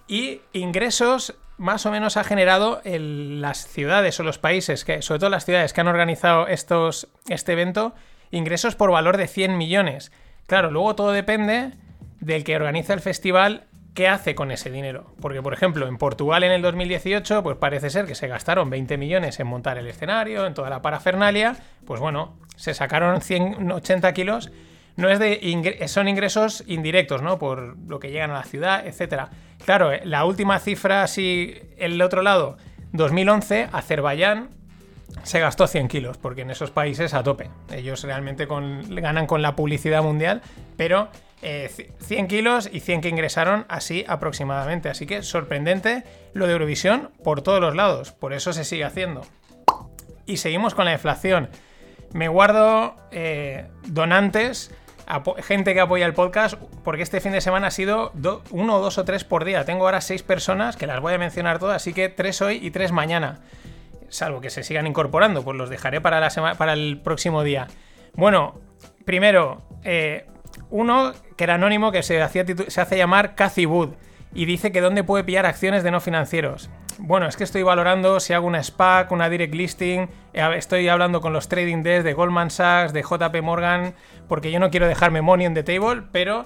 Y 0.08 0.42
ingresos 0.54 1.34
más 1.58 1.86
o 1.88 1.92
menos 1.92 2.16
ha 2.18 2.24
generado 2.24 2.82
el- 2.84 3.42
las 3.42 3.66
ciudades 3.68 4.20
o 4.20 4.24
los 4.24 4.38
países, 4.38 4.86
que, 4.86 5.02
sobre 5.02 5.20
todo 5.20 5.30
las 5.32 5.46
ciudades 5.46 5.74
que 5.74 5.82
han 5.82 5.88
organizado 5.88 6.46
estos, 6.48 7.08
este 7.28 7.54
evento, 7.54 7.96
ingresos 8.30 8.76
por 8.76 8.92
valor 8.92 9.18
de 9.18 9.28
100 9.28 9.58
millones. 9.58 10.12
Claro, 10.48 10.72
luego 10.72 10.96
todo 10.96 11.12
depende 11.12 11.72
del 12.20 12.44
que 12.44 12.56
organiza 12.56 12.94
el 12.94 13.00
festival 13.00 13.66
qué 13.94 14.08
hace 14.08 14.36
con 14.36 14.52
ese 14.52 14.72
dinero. 14.72 15.14
Porque, 15.22 15.42
por 15.42 15.54
ejemplo, 15.54 15.88
en 15.88 15.98
Portugal 15.98 16.44
en 16.44 16.52
el 16.52 16.62
2018, 16.62 17.44
pues 17.44 17.58
parece 17.58 17.90
ser 17.90 18.06
que 18.06 18.16
se 18.16 18.28
gastaron 18.28 18.70
20 18.70 18.98
millones 18.98 19.40
en 19.40 19.48
montar 19.48 19.78
el 19.78 19.88
escenario, 19.88 20.46
en 20.46 20.54
toda 20.54 20.70
la 20.70 20.82
parafernalia. 20.82 21.56
Pues 21.86 22.00
bueno, 22.00 22.38
se 22.56 22.74
sacaron 22.74 23.22
180 23.22 24.14
kilos. 24.14 24.52
No 24.96 25.10
es 25.10 25.20
de 25.20 25.84
son 25.88 26.08
ingresos 26.08 26.64
indirectos, 26.68 27.22
¿no? 27.22 27.40
Por 27.40 27.78
lo 27.88 28.00
que 28.00 28.12
llegan 28.12 28.32
a 28.32 28.36
la 28.36 28.44
ciudad, 28.44 28.86
etcétera. 28.86 29.30
Claro, 29.66 29.92
eh, 29.92 30.02
la 30.04 30.26
última 30.26 30.60
cifra, 30.60 31.04
así, 31.04 31.56
el 31.78 32.00
otro 32.02 32.22
lado, 32.22 32.58
2011, 32.92 33.70
Azerbaiyán 33.72 34.50
se 35.24 35.40
gastó 35.40 35.68
100 35.68 35.88
kilos, 35.88 36.18
porque 36.18 36.42
en 36.42 36.50
esos 36.50 36.72
países 36.72 37.14
a 37.14 37.24
tope. 37.24 37.50
Ellos 37.72 38.04
realmente 38.04 38.48
ganan 38.48 39.28
con 39.28 39.42
la 39.42 39.56
publicidad 39.56 40.04
mundial, 40.04 40.42
pero 40.76 41.10
eh, 41.42 41.70
100 42.00 42.28
kilos 42.28 42.70
y 42.72 42.80
100 42.80 43.02
que 43.02 43.10
ingresaron 43.10 43.66
así 43.68 44.06
aproximadamente. 44.08 44.90
Así 44.90 45.06
que 45.06 45.24
sorprendente 45.24 46.04
lo 46.34 46.48
de 46.48 46.54
Eurovisión 46.54 47.12
por 47.24 47.42
todos 47.42 47.60
los 47.60 47.76
lados. 47.76 48.12
Por 48.12 48.34
eso 48.34 48.54
se 48.54 48.64
sigue 48.64 48.86
haciendo. 48.86 49.22
Y 50.26 50.38
seguimos 50.38 50.74
con 50.74 50.86
la 50.86 50.94
inflación. 50.94 51.50
Me 52.14 52.28
guardo 52.28 52.96
eh, 53.12 53.68
donantes, 53.88 54.72
gente 55.42 55.74
que 55.74 55.82
apoya 55.82 56.06
el 56.06 56.14
podcast, 56.14 56.56
porque 56.84 57.04
este 57.04 57.20
fin 57.20 57.34
de 57.34 57.42
semana 57.42 57.68
ha 57.68 57.72
sido 57.72 58.14
uno, 58.52 58.80
dos 58.80 58.98
o 58.98 59.04
tres 59.04 59.24
por 59.24 59.44
día. 59.44 59.66
Tengo 59.66 59.86
ahora 59.86 60.00
seis 60.00 60.24
personas 60.24 60.78
que 60.78 60.88
las 60.88 61.02
voy 61.02 61.14
a 61.14 61.18
mencionar 61.18 61.60
todas, 61.60 61.78
así 61.78 61.94
que 61.94 62.10
tres 62.10 62.42
hoy 62.42 62.60
y 62.62 62.72
tres 62.72 62.92
mañana. 62.92 63.40
Salvo 64.14 64.42
que 64.42 64.52
se 64.52 64.64
sigan 64.64 64.86
incorporando, 64.86 65.44
pues 65.44 65.58
los 65.58 65.70
dejaré 65.72 66.00
para, 66.00 66.20
la 66.20 66.56
para 66.56 66.74
el 66.74 67.02
próximo 67.04 67.44
día. 67.44 67.68
Bueno, 68.14 68.62
primero, 69.06 69.64
eh, 69.84 70.28
uno 70.70 71.14
que 71.36 71.46
era 71.46 71.56
anónimo 71.56 71.92
que 71.92 72.04
se, 72.04 72.22
hacía 72.22 72.46
se 72.68 72.82
hace 72.82 72.96
llamar 72.96 73.34
Cathy 73.34 73.66
Wood 73.66 73.96
y 74.36 74.46
dice 74.46 74.72
que 74.72 74.82
dónde 74.82 75.04
puede 75.04 75.24
pillar 75.24 75.48
acciones 75.48 75.84
de 75.84 75.90
no 75.90 76.00
financieros. 76.00 76.70
Bueno, 77.00 77.28
es 77.28 77.38
que 77.38 77.44
estoy 77.44 77.64
valorando 77.64 78.20
si 78.20 78.34
hago 78.34 78.46
una 78.46 78.62
SPAC, 78.62 79.12
una 79.12 79.30
direct 79.30 79.56
listing, 79.56 80.08
eh, 80.34 80.50
estoy 80.56 80.88
hablando 80.90 81.20
con 81.20 81.34
los 81.34 81.50
trading 81.50 81.82
desks 81.82 82.04
de 82.04 82.14
Goldman 82.14 82.52
Sachs, 82.52 82.94
de 82.94 83.02
JP 83.02 83.42
Morgan, 83.42 83.96
porque 84.28 84.52
yo 84.52 84.60
no 84.60 84.70
quiero 84.70 84.88
dejarme 84.88 85.24
money 85.24 85.48
on 85.48 85.56
the 85.56 85.64
table, 85.64 86.04
pero 86.12 86.46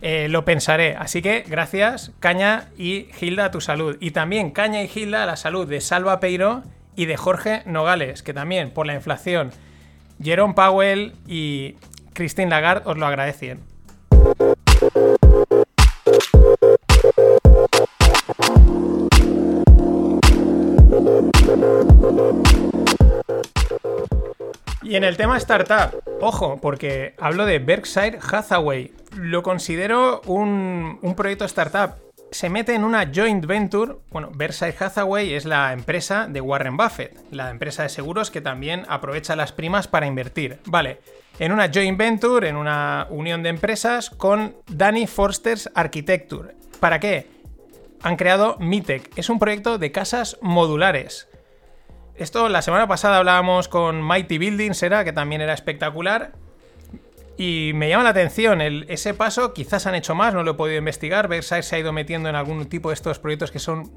eh, 0.00 0.28
lo 0.30 0.46
pensaré. 0.46 0.96
Así 0.96 1.20
que 1.20 1.44
gracias, 1.46 2.12
Caña 2.20 2.70
y 2.78 3.08
Hilda, 3.20 3.46
a 3.46 3.50
tu 3.50 3.60
salud. 3.60 3.98
Y 4.00 4.12
también 4.12 4.50
Caña 4.50 4.82
y 4.82 4.90
Hilda 4.92 5.24
a 5.24 5.26
la 5.26 5.36
salud 5.36 5.68
de 5.68 5.82
Salva 5.82 6.20
Peiro 6.20 6.62
y 6.96 7.06
de 7.06 7.16
Jorge 7.16 7.62
Nogales, 7.66 8.22
que 8.22 8.34
también 8.34 8.70
por 8.70 8.86
la 8.86 8.94
inflación, 8.94 9.50
Jerome 10.22 10.54
Powell 10.54 11.14
y 11.26 11.76
Christine 12.12 12.50
Lagarde 12.50 12.88
os 12.90 12.98
lo 12.98 13.06
agradecen. 13.06 13.60
Y 24.82 24.96
en 24.96 25.04
el 25.04 25.16
tema 25.16 25.38
startup, 25.38 26.02
ojo, 26.20 26.58
porque 26.60 27.14
hablo 27.18 27.46
de 27.46 27.58
Berkshire 27.58 28.18
Hathaway. 28.20 28.92
Lo 29.16 29.42
considero 29.42 30.20
un, 30.26 30.98
proyecto 31.16 31.46
startup. 31.46 31.94
Se 32.32 32.48
mete 32.48 32.74
en 32.74 32.82
una 32.82 33.10
joint 33.14 33.44
venture. 33.44 33.96
Bueno, 34.10 34.30
Berkshire 34.34 34.74
Hathaway 34.80 35.34
es 35.34 35.44
la 35.44 35.74
empresa 35.74 36.26
de 36.26 36.40
Warren 36.40 36.78
Buffett, 36.78 37.14
la 37.30 37.50
empresa 37.50 37.82
de 37.82 37.90
seguros 37.90 38.30
que 38.30 38.40
también 38.40 38.86
aprovecha 38.88 39.36
las 39.36 39.52
primas 39.52 39.86
para 39.86 40.06
invertir. 40.06 40.58
Vale, 40.64 41.00
en 41.38 41.52
una 41.52 41.70
joint 41.70 41.98
venture, 41.98 42.48
en 42.48 42.56
una 42.56 43.06
unión 43.10 43.42
de 43.42 43.50
empresas 43.50 44.08
con 44.08 44.56
Danny 44.66 45.06
Forster's 45.06 45.70
Architecture. 45.74 46.56
¿Para 46.80 46.98
qué? 47.00 47.28
Han 48.00 48.16
creado 48.16 48.56
Mitec. 48.58 49.10
Es 49.18 49.28
un 49.28 49.38
proyecto 49.38 49.76
de 49.76 49.92
casas 49.92 50.38
modulares. 50.40 51.28
Esto 52.14 52.48
la 52.48 52.62
semana 52.62 52.88
pasada 52.88 53.18
hablábamos 53.18 53.68
con 53.68 54.00
Mighty 54.00 54.38
Buildings, 54.38 54.82
era 54.82 55.04
que 55.04 55.12
también 55.12 55.42
era 55.42 55.52
espectacular. 55.52 56.32
Y 57.36 57.72
me 57.74 57.88
llama 57.88 58.04
la 58.04 58.10
atención 58.10 58.60
ese 58.60 59.14
paso, 59.14 59.54
quizás 59.54 59.86
han 59.86 59.94
hecho 59.94 60.14
más, 60.14 60.34
no 60.34 60.42
lo 60.42 60.52
he 60.52 60.54
podido 60.54 60.78
investigar. 60.78 61.28
Versailles 61.28 61.66
se 61.66 61.76
ha 61.76 61.78
ido 61.78 61.92
metiendo 61.92 62.28
en 62.28 62.34
algún 62.34 62.66
tipo 62.66 62.90
de 62.90 62.94
estos 62.94 63.18
proyectos 63.18 63.50
que 63.50 63.58
son, 63.58 63.90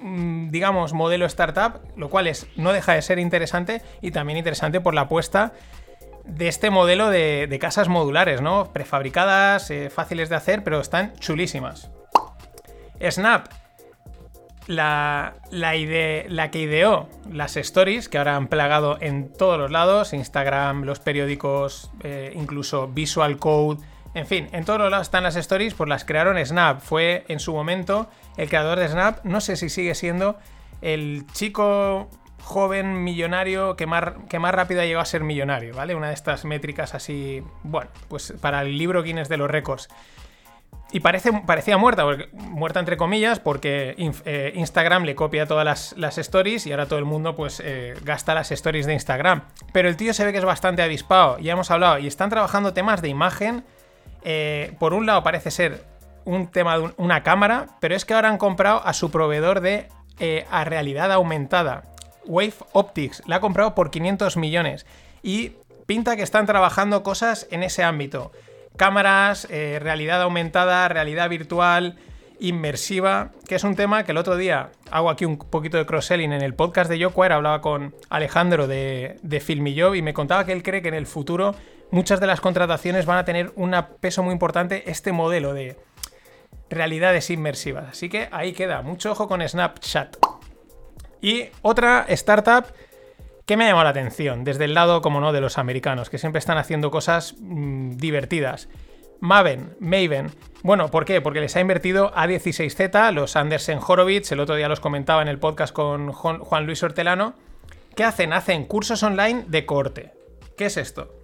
mm, 0.00 0.50
digamos, 0.50 0.92
modelo 0.92 1.26
startup, 1.26 1.80
lo 1.96 2.10
cual 2.10 2.26
es, 2.26 2.46
no 2.56 2.72
deja 2.72 2.94
de 2.94 3.02
ser 3.02 3.18
interesante 3.18 3.82
y 4.00 4.10
también 4.10 4.38
interesante 4.38 4.80
por 4.80 4.94
la 4.94 5.02
apuesta 5.02 5.52
de 6.24 6.48
este 6.48 6.70
modelo 6.70 7.10
de, 7.10 7.58
casas 7.60 7.88
modulares, 7.88 8.40
¿no? 8.40 8.72
Prefabricadas, 8.72 9.70
eh, 9.70 9.90
fáciles 9.90 10.28
de 10.28 10.36
hacer, 10.36 10.64
pero 10.64 10.80
están 10.80 11.14
chulísimas. 11.14 11.90
Snap, 13.10 13.48
la, 14.66 15.34
la, 15.50 15.74
la, 16.28 16.50
que 16.50 16.60
ideó 16.60 17.08
las 17.30 17.56
stories, 17.56 18.08
que 18.08 18.18
ahora 18.18 18.36
han 18.36 18.48
plagado 18.48 18.98
en 19.00 19.32
todos 19.32 19.58
los 19.58 19.70
lados, 19.70 20.12
Instagram, 20.12 20.84
los 20.84 21.00
periódicos, 21.00 21.90
eh, 22.02 22.32
incluso 22.34 22.88
Visual 22.88 23.38
Code, 23.38 23.78
en 24.14 24.26
fin, 24.26 24.48
en 24.52 24.64
todos 24.64 24.78
los 24.78 24.90
lados 24.90 25.06
están 25.06 25.22
las 25.22 25.36
stories, 25.36 25.74
pues 25.74 25.88
las 25.88 26.04
crearon 26.04 26.44
Snap. 26.44 26.80
Fue 26.80 27.24
en 27.28 27.40
su 27.40 27.52
momento 27.52 28.10
el 28.36 28.48
creador 28.48 28.78
de 28.78 28.88
Snap, 28.88 29.24
no 29.24 29.40
sé 29.40 29.56
si 29.56 29.70
sigue 29.70 29.94
siendo 29.94 30.36
el 30.82 31.26
chico 31.32 32.10
joven 32.42 33.04
millonario 33.04 33.76
que 33.76 33.86
más, 33.86 34.12
que 34.28 34.38
más 34.38 34.52
rápido 34.54 34.82
llegado 34.82 35.00
a 35.00 35.06
ser 35.06 35.22
millonario, 35.22 35.74
¿vale? 35.74 35.94
Una 35.94 36.08
de 36.08 36.14
estas 36.14 36.44
métricas 36.44 36.94
así, 36.94 37.42
bueno, 37.62 37.90
pues 38.08 38.34
para 38.40 38.62
el 38.62 38.76
libro 38.76 39.02
Guinness 39.02 39.28
de 39.28 39.38
los 39.38 39.50
récords. 39.50 39.88
Y 40.92 41.00
parece, 41.00 41.32
parecía 41.46 41.78
muerta, 41.78 42.04
muerta 42.34 42.78
entre 42.78 42.98
comillas, 42.98 43.40
porque 43.40 43.94
eh, 44.26 44.52
Instagram 44.54 45.04
le 45.04 45.14
copia 45.14 45.46
todas 45.46 45.94
las, 45.96 46.18
stories 46.18 46.66
y 46.66 46.70
ahora 46.70 46.86
todo 46.86 46.98
el 46.98 47.06
mundo 47.06 47.34
pues 47.34 47.62
eh, 47.64 47.94
gasta 48.04 48.34
las 48.34 48.52
stories 48.52 48.84
de 48.84 48.92
Instagram. 48.92 49.44
Pero 49.72 49.88
el 49.88 49.96
tío 49.96 50.12
se 50.12 50.26
ve 50.26 50.32
que 50.32 50.38
es 50.38 50.44
bastante 50.44 50.82
avispado, 50.82 51.38
ya 51.38 51.54
hemos 51.54 51.70
hablado, 51.70 51.98
y 51.98 52.06
están 52.06 52.28
trabajando 52.28 52.74
temas 52.74 53.00
de 53.00 53.08
imagen. 53.08 53.64
Eh, 54.22 54.76
por 54.78 54.92
un 54.92 55.06
lado 55.06 55.22
parece 55.22 55.50
ser 55.50 55.82
un 56.26 56.48
tema 56.48 56.78
de 56.78 56.92
una 56.98 57.22
cámara, 57.22 57.68
pero 57.80 57.96
es 57.96 58.04
que 58.04 58.12
ahora 58.12 58.28
han 58.28 58.36
comprado 58.36 58.86
a 58.86 58.92
su 58.92 59.10
proveedor 59.10 59.60
de 59.62 59.88
a 60.50 60.64
realidad 60.64 61.10
aumentada. 61.10 61.84
Wave 62.26 62.54
Optics, 62.72 63.22
la 63.26 63.36
ha 63.36 63.40
comprado 63.40 63.74
por 63.74 63.90
500 63.90 64.36
millones. 64.36 64.86
Y 65.22 65.54
pinta 65.86 66.16
que 66.16 66.22
están 66.22 66.46
trabajando 66.46 67.02
cosas 67.02 67.48
en 67.50 67.64
ese 67.64 67.82
ámbito 67.82 68.30
cámaras, 68.76 69.46
eh, 69.50 69.78
realidad 69.80 70.22
aumentada, 70.22 70.88
realidad 70.88 71.28
virtual, 71.28 71.96
inmersiva, 72.40 73.30
que 73.46 73.54
es 73.54 73.64
un 73.64 73.76
tema 73.76 74.04
que 74.04 74.12
el 74.12 74.18
otro 74.18 74.36
día 74.36 74.70
hago 74.90 75.10
aquí 75.10 75.24
un 75.24 75.38
poquito 75.38 75.76
de 75.76 75.86
cross-selling 75.86 76.32
en 76.32 76.42
el 76.42 76.54
podcast 76.54 76.90
de 76.90 76.98
Yoquire, 76.98 77.34
hablaba 77.34 77.60
con 77.60 77.94
Alejandro 78.10 78.66
de, 78.66 79.16
de 79.22 79.40
Filmillo 79.40 79.94
y 79.94 80.02
me 80.02 80.12
contaba 80.12 80.44
que 80.44 80.52
él 80.52 80.62
cree 80.62 80.82
que 80.82 80.88
en 80.88 80.94
el 80.94 81.06
futuro 81.06 81.54
muchas 81.92 82.18
de 82.18 82.26
las 82.26 82.40
contrataciones 82.40 83.06
van 83.06 83.18
a 83.18 83.24
tener 83.24 83.52
un 83.54 83.76
peso 84.00 84.24
muy 84.24 84.32
importante 84.32 84.90
este 84.90 85.12
modelo 85.12 85.54
de 85.54 85.76
realidades 86.68 87.30
inmersivas. 87.30 87.90
Así 87.90 88.08
que 88.08 88.28
ahí 88.32 88.52
queda, 88.52 88.82
mucho 88.82 89.12
ojo 89.12 89.28
con 89.28 89.46
Snapchat. 89.46 90.16
Y 91.20 91.50
otra 91.60 92.04
startup 92.08 92.64
¿Qué 93.52 93.58
me 93.58 93.64
ha 93.64 93.68
llamado 93.68 93.84
la 93.84 93.90
atención? 93.90 94.44
Desde 94.44 94.64
el 94.64 94.72
lado, 94.72 95.02
como 95.02 95.20
no, 95.20 95.30
de 95.30 95.42
los 95.42 95.58
americanos, 95.58 96.08
que 96.08 96.16
siempre 96.16 96.38
están 96.38 96.56
haciendo 96.56 96.90
cosas 96.90 97.34
mm, 97.38 97.98
divertidas. 97.98 98.70
Maven, 99.20 99.76
Maven. 99.78 100.30
Bueno, 100.62 100.90
¿por 100.90 101.04
qué? 101.04 101.20
Porque 101.20 101.42
les 101.42 101.54
ha 101.56 101.60
invertido 101.60 102.14
A16Z, 102.14 103.12
los 103.12 103.36
Andersen 103.36 103.78
Horowitz, 103.86 104.32
el 104.32 104.40
otro 104.40 104.54
día 104.54 104.70
los 104.70 104.80
comentaba 104.80 105.20
en 105.20 105.28
el 105.28 105.38
podcast 105.38 105.74
con 105.74 106.12
Juan 106.12 106.64
Luis 106.64 106.82
Hortelano. 106.82 107.34
¿Qué 107.94 108.04
hacen? 108.04 108.32
Hacen 108.32 108.64
cursos 108.64 109.02
online 109.02 109.44
de 109.46 109.66
corte. 109.66 110.14
¿Qué 110.56 110.64
es 110.64 110.78
esto? 110.78 111.14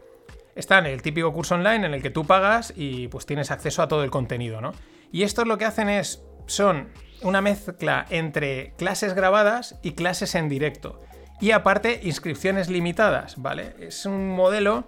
Están 0.55 0.85
el 0.85 1.01
típico 1.01 1.33
curso 1.33 1.55
online 1.55 1.87
en 1.87 1.95
el 1.95 2.03
que 2.03 2.11
tú 2.11 2.27
pagas 2.27 2.75
y 2.77 3.09
pues 3.09 3.25
tienes 3.25 3.51
acceso 3.51 3.81
a 3.81 3.89
todo 3.89 4.05
el 4.05 4.11
contenido, 4.11 4.61
¿no? 4.61 4.73
Y 5.11 5.23
estos 5.23 5.47
lo 5.47 5.57
que 5.57 5.65
hacen 5.65 5.89
es, 5.89 6.23
son 6.45 6.91
una 7.23 7.41
mezcla 7.41 8.05
entre 8.11 8.75
clases 8.77 9.15
grabadas 9.15 9.77
y 9.83 9.93
clases 9.93 10.35
en 10.35 10.51
directo. 10.51 11.01
Y 11.41 11.53
aparte, 11.53 12.01
inscripciones 12.03 12.69
limitadas, 12.69 13.35
¿vale? 13.37 13.75
Es 13.81 14.07
un 14.07 14.31
modelo 14.31 14.85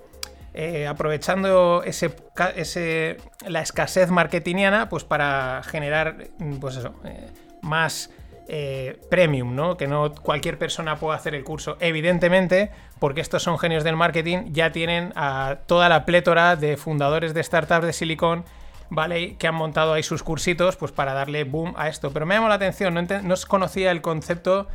eh, 0.52 0.86
aprovechando 0.86 1.82
ese, 1.84 2.14
ese, 2.56 3.18
la 3.46 3.60
escasez 3.60 4.10
marketingiana 4.10 4.88
pues 4.88 5.04
para 5.04 5.62
generar 5.62 6.28
pues 6.60 6.76
eso, 6.76 6.94
eh, 7.04 7.28
más 7.62 8.10
eh, 8.48 9.00
premium, 9.08 9.54
¿no? 9.54 9.76
Que 9.76 9.86
no 9.86 10.12
cualquier 10.12 10.58
persona 10.58 10.96
pueda 10.96 11.16
hacer 11.16 11.36
el 11.36 11.44
curso. 11.44 11.76
Evidentemente, 11.78 12.72
porque 12.98 13.20
estos 13.20 13.44
son 13.44 13.58
genios 13.60 13.84
del 13.84 13.94
marketing, 13.94 14.46
ya 14.50 14.72
tienen 14.72 15.12
a 15.14 15.58
toda 15.66 15.88
la 15.88 16.04
plétora 16.04 16.56
de 16.56 16.76
fundadores 16.76 17.32
de 17.32 17.44
startups 17.44 17.86
de 17.86 17.92
Silicon 17.92 18.44
¿vale? 18.90 19.36
Que 19.36 19.46
han 19.46 19.54
montado 19.54 19.92
ahí 19.92 20.02
sus 20.02 20.22
cursitos, 20.22 20.76
pues 20.76 20.92
para 20.92 21.14
darle 21.14 21.44
boom 21.44 21.74
a 21.76 21.88
esto. 21.88 22.10
Pero 22.10 22.26
me 22.26 22.34
llamó 22.34 22.48
la 22.48 22.56
atención, 22.56 22.92
no, 22.92 23.02
no 23.02 23.34
conocía 23.48 23.90
el 23.92 24.02
concepto 24.02 24.66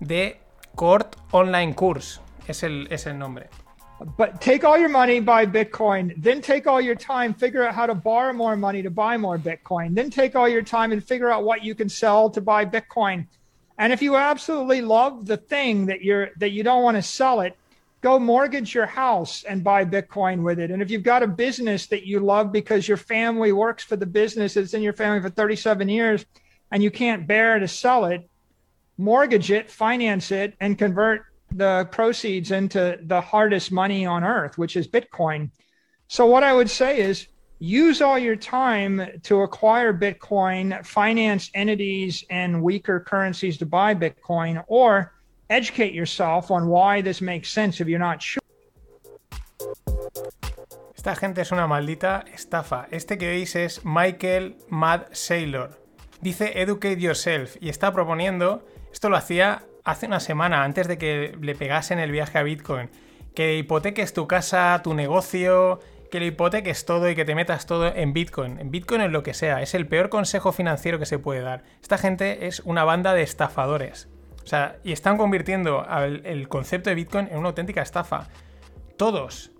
de 0.00 0.40
Court 0.76 1.16
Online 1.32 1.74
Course 1.74 2.20
es 2.46 2.62
el, 2.62 2.86
es 2.90 3.06
el 3.06 3.14
nombre. 3.14 3.48
But 4.16 4.40
take 4.40 4.64
all 4.64 4.78
your 4.78 4.88
money, 4.88 5.18
buy 5.18 5.44
Bitcoin. 5.44 6.14
Then 6.22 6.40
take 6.40 6.68
all 6.68 6.80
your 6.80 6.94
time, 6.94 7.34
figure 7.34 7.66
out 7.66 7.74
how 7.74 7.86
to 7.86 7.94
borrow 7.94 8.32
more 8.32 8.56
money 8.56 8.80
to 8.82 8.90
buy 8.90 9.16
more 9.16 9.38
Bitcoin. 9.38 9.94
Then 9.94 10.08
take 10.08 10.36
all 10.36 10.48
your 10.48 10.62
time 10.62 10.92
and 10.92 11.02
figure 11.02 11.30
out 11.30 11.42
what 11.42 11.64
you 11.64 11.74
can 11.74 11.88
sell 11.88 12.30
to 12.30 12.40
buy 12.40 12.64
Bitcoin. 12.64 13.26
And 13.76 13.92
if 13.92 14.00
you 14.00 14.16
absolutely 14.16 14.82
love 14.82 15.26
the 15.26 15.36
thing 15.36 15.86
that 15.86 16.02
you're 16.02 16.30
that 16.36 16.50
you 16.50 16.62
don't 16.62 16.84
want 16.84 16.96
to 16.96 17.02
sell 17.02 17.40
it, 17.40 17.56
go 18.00 18.18
mortgage 18.18 18.72
your 18.72 18.86
house 18.86 19.42
and 19.42 19.64
buy 19.64 19.84
Bitcoin 19.84 20.42
with 20.42 20.60
it. 20.60 20.70
And 20.70 20.80
if 20.80 20.90
you've 20.90 21.02
got 21.02 21.24
a 21.24 21.28
business 21.28 21.86
that 21.88 22.06
you 22.06 22.20
love 22.20 22.52
because 22.52 22.86
your 22.86 22.96
family 22.96 23.50
works 23.50 23.82
for 23.82 23.96
the 23.96 24.06
business, 24.06 24.56
it's 24.56 24.74
in 24.74 24.82
your 24.82 24.92
family 24.92 25.20
for 25.20 25.30
37 25.30 25.88
years, 25.88 26.24
and 26.70 26.82
you 26.82 26.90
can't 26.90 27.26
bear 27.26 27.58
to 27.58 27.66
sell 27.66 28.04
it, 28.04 28.28
mortgage 28.98 29.50
it, 29.50 29.70
finance 29.70 30.30
it, 30.30 30.54
and 30.60 30.76
convert 30.76 31.24
the 31.50 31.88
proceeds 31.90 32.50
into 32.50 32.98
the 33.04 33.20
hardest 33.20 33.72
money 33.72 34.04
on 34.04 34.22
earth, 34.24 34.58
which 34.58 34.76
is 34.76 34.86
Bitcoin. 34.86 35.50
So, 36.08 36.26
what 36.26 36.44
I 36.44 36.52
would 36.52 36.68
say 36.68 37.00
is 37.00 37.28
use 37.58 38.02
all 38.02 38.18
your 38.18 38.36
time 38.36 39.20
to 39.22 39.42
acquire 39.42 39.92
Bitcoin, 39.92 40.84
finance 40.84 41.50
entities 41.54 42.24
and 42.30 42.62
weaker 42.62 43.00
currencies 43.00 43.56
to 43.58 43.66
buy 43.66 43.94
Bitcoin, 43.94 44.62
or 44.66 45.14
educate 45.48 45.94
yourself 45.94 46.50
on 46.50 46.68
why 46.68 47.00
this 47.00 47.20
makes 47.20 47.50
sense 47.50 47.80
if 47.80 47.88
you're 47.88 47.98
not 47.98 48.20
sure. 48.22 48.42
Esta 50.94 51.14
gente 51.14 51.40
es 51.40 51.52
una 51.52 51.66
maldita 51.66 52.24
estafa. 52.34 52.88
Este 52.90 53.16
que 53.16 53.28
veis 53.28 53.54
es 53.54 53.84
Michael 53.84 54.56
Mad 54.68 55.06
Sailor. 55.12 55.70
Dice 56.20 56.60
Educate 56.60 57.00
Yourself 57.00 57.56
y 57.60 57.68
está 57.68 57.92
proponiendo, 57.92 58.64
esto 58.98 59.10
lo 59.10 59.16
hacía 59.16 59.62
hace 59.84 60.06
una 60.06 60.18
semana 60.18 60.64
antes 60.64 60.88
de 60.88 60.98
que 60.98 61.38
le 61.40 61.54
pegasen 61.54 62.00
el 62.00 62.10
viaje 62.10 62.36
a 62.36 62.42
Bitcoin, 62.42 62.90
que 63.32 63.56
hipoteques 63.56 64.12
tu 64.12 64.26
casa, 64.26 64.80
tu 64.82 64.92
negocio, 64.92 65.78
que 66.10 66.18
lo 66.18 66.26
hipoteques 66.26 66.84
todo 66.84 67.08
y 67.08 67.14
que 67.14 67.24
te 67.24 67.36
metas 67.36 67.66
todo 67.66 67.94
en 67.94 68.12
Bitcoin. 68.12 68.58
En 68.58 68.72
Bitcoin 68.72 69.02
en 69.02 69.12
lo 69.12 69.22
que 69.22 69.34
sea. 69.34 69.62
Es 69.62 69.74
el 69.74 69.86
peor 69.86 70.08
consejo 70.08 70.50
financiero 70.50 70.98
que 70.98 71.06
se 71.06 71.20
puede 71.20 71.42
dar. 71.42 71.62
Esta 71.80 71.96
gente 71.96 72.48
es 72.48 72.58
una 72.64 72.82
banda 72.82 73.14
de 73.14 73.22
estafadores. 73.22 74.08
O 74.42 74.48
sea, 74.48 74.78
y 74.82 74.90
están 74.90 75.16
convirtiendo 75.16 75.86
el 76.24 76.48
concepto 76.48 76.90
de 76.90 76.96
Bitcoin 76.96 77.28
en 77.30 77.38
una 77.38 77.50
auténtica 77.50 77.82
estafa. 77.82 78.26
Todos. 78.96 79.52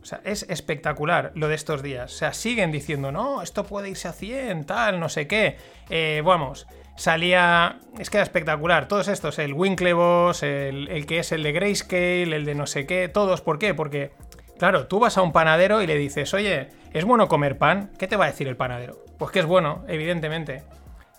O 0.00 0.04
sea, 0.04 0.20
es 0.22 0.46
espectacular 0.48 1.32
lo 1.34 1.48
de 1.48 1.56
estos 1.56 1.82
días. 1.82 2.14
O 2.14 2.16
sea, 2.16 2.32
siguen 2.32 2.70
diciendo, 2.70 3.10
no, 3.10 3.42
esto 3.42 3.64
puede 3.64 3.90
irse 3.90 4.06
a 4.06 4.12
100, 4.12 4.64
tal, 4.64 5.00
no 5.00 5.08
sé 5.08 5.26
qué. 5.26 5.56
Eh, 5.90 6.22
vamos, 6.24 6.68
salía. 6.96 7.78
Es 7.98 8.10
que 8.10 8.18
era 8.18 8.24
espectacular. 8.24 8.88
Todos 8.88 9.08
estos, 9.08 9.38
el 9.38 9.54
Winklevoss, 9.54 10.42
el, 10.42 11.06
que 11.06 11.20
es 11.20 11.32
el 11.32 11.42
de 11.42 11.52
Grayscale, 11.52 12.36
el 12.36 12.44
de 12.44 12.54
no 12.54 12.66
sé 12.66 12.86
qué, 12.86 13.08
todos. 13.08 13.40
¿Por 13.40 13.58
qué? 13.58 13.74
Porque 13.74 14.12
Claro, 14.58 14.86
tú 14.86 14.98
vas 15.00 15.18
a 15.18 15.22
un 15.22 15.32
panadero 15.32 15.82
y 15.82 15.86
le 15.86 15.96
dices, 15.96 16.32
oye, 16.32 16.68
¿es 16.92 17.04
bueno 17.04 17.28
comer 17.28 17.58
pan? 17.58 17.90
¿Qué 17.98 18.06
te 18.06 18.16
va 18.16 18.24
a 18.24 18.28
decir 18.28 18.48
el 18.48 18.56
panadero? 18.56 19.04
Pues 19.18 19.30
que 19.30 19.40
es 19.40 19.46
bueno, 19.46 19.84
evidentemente. 19.86 20.62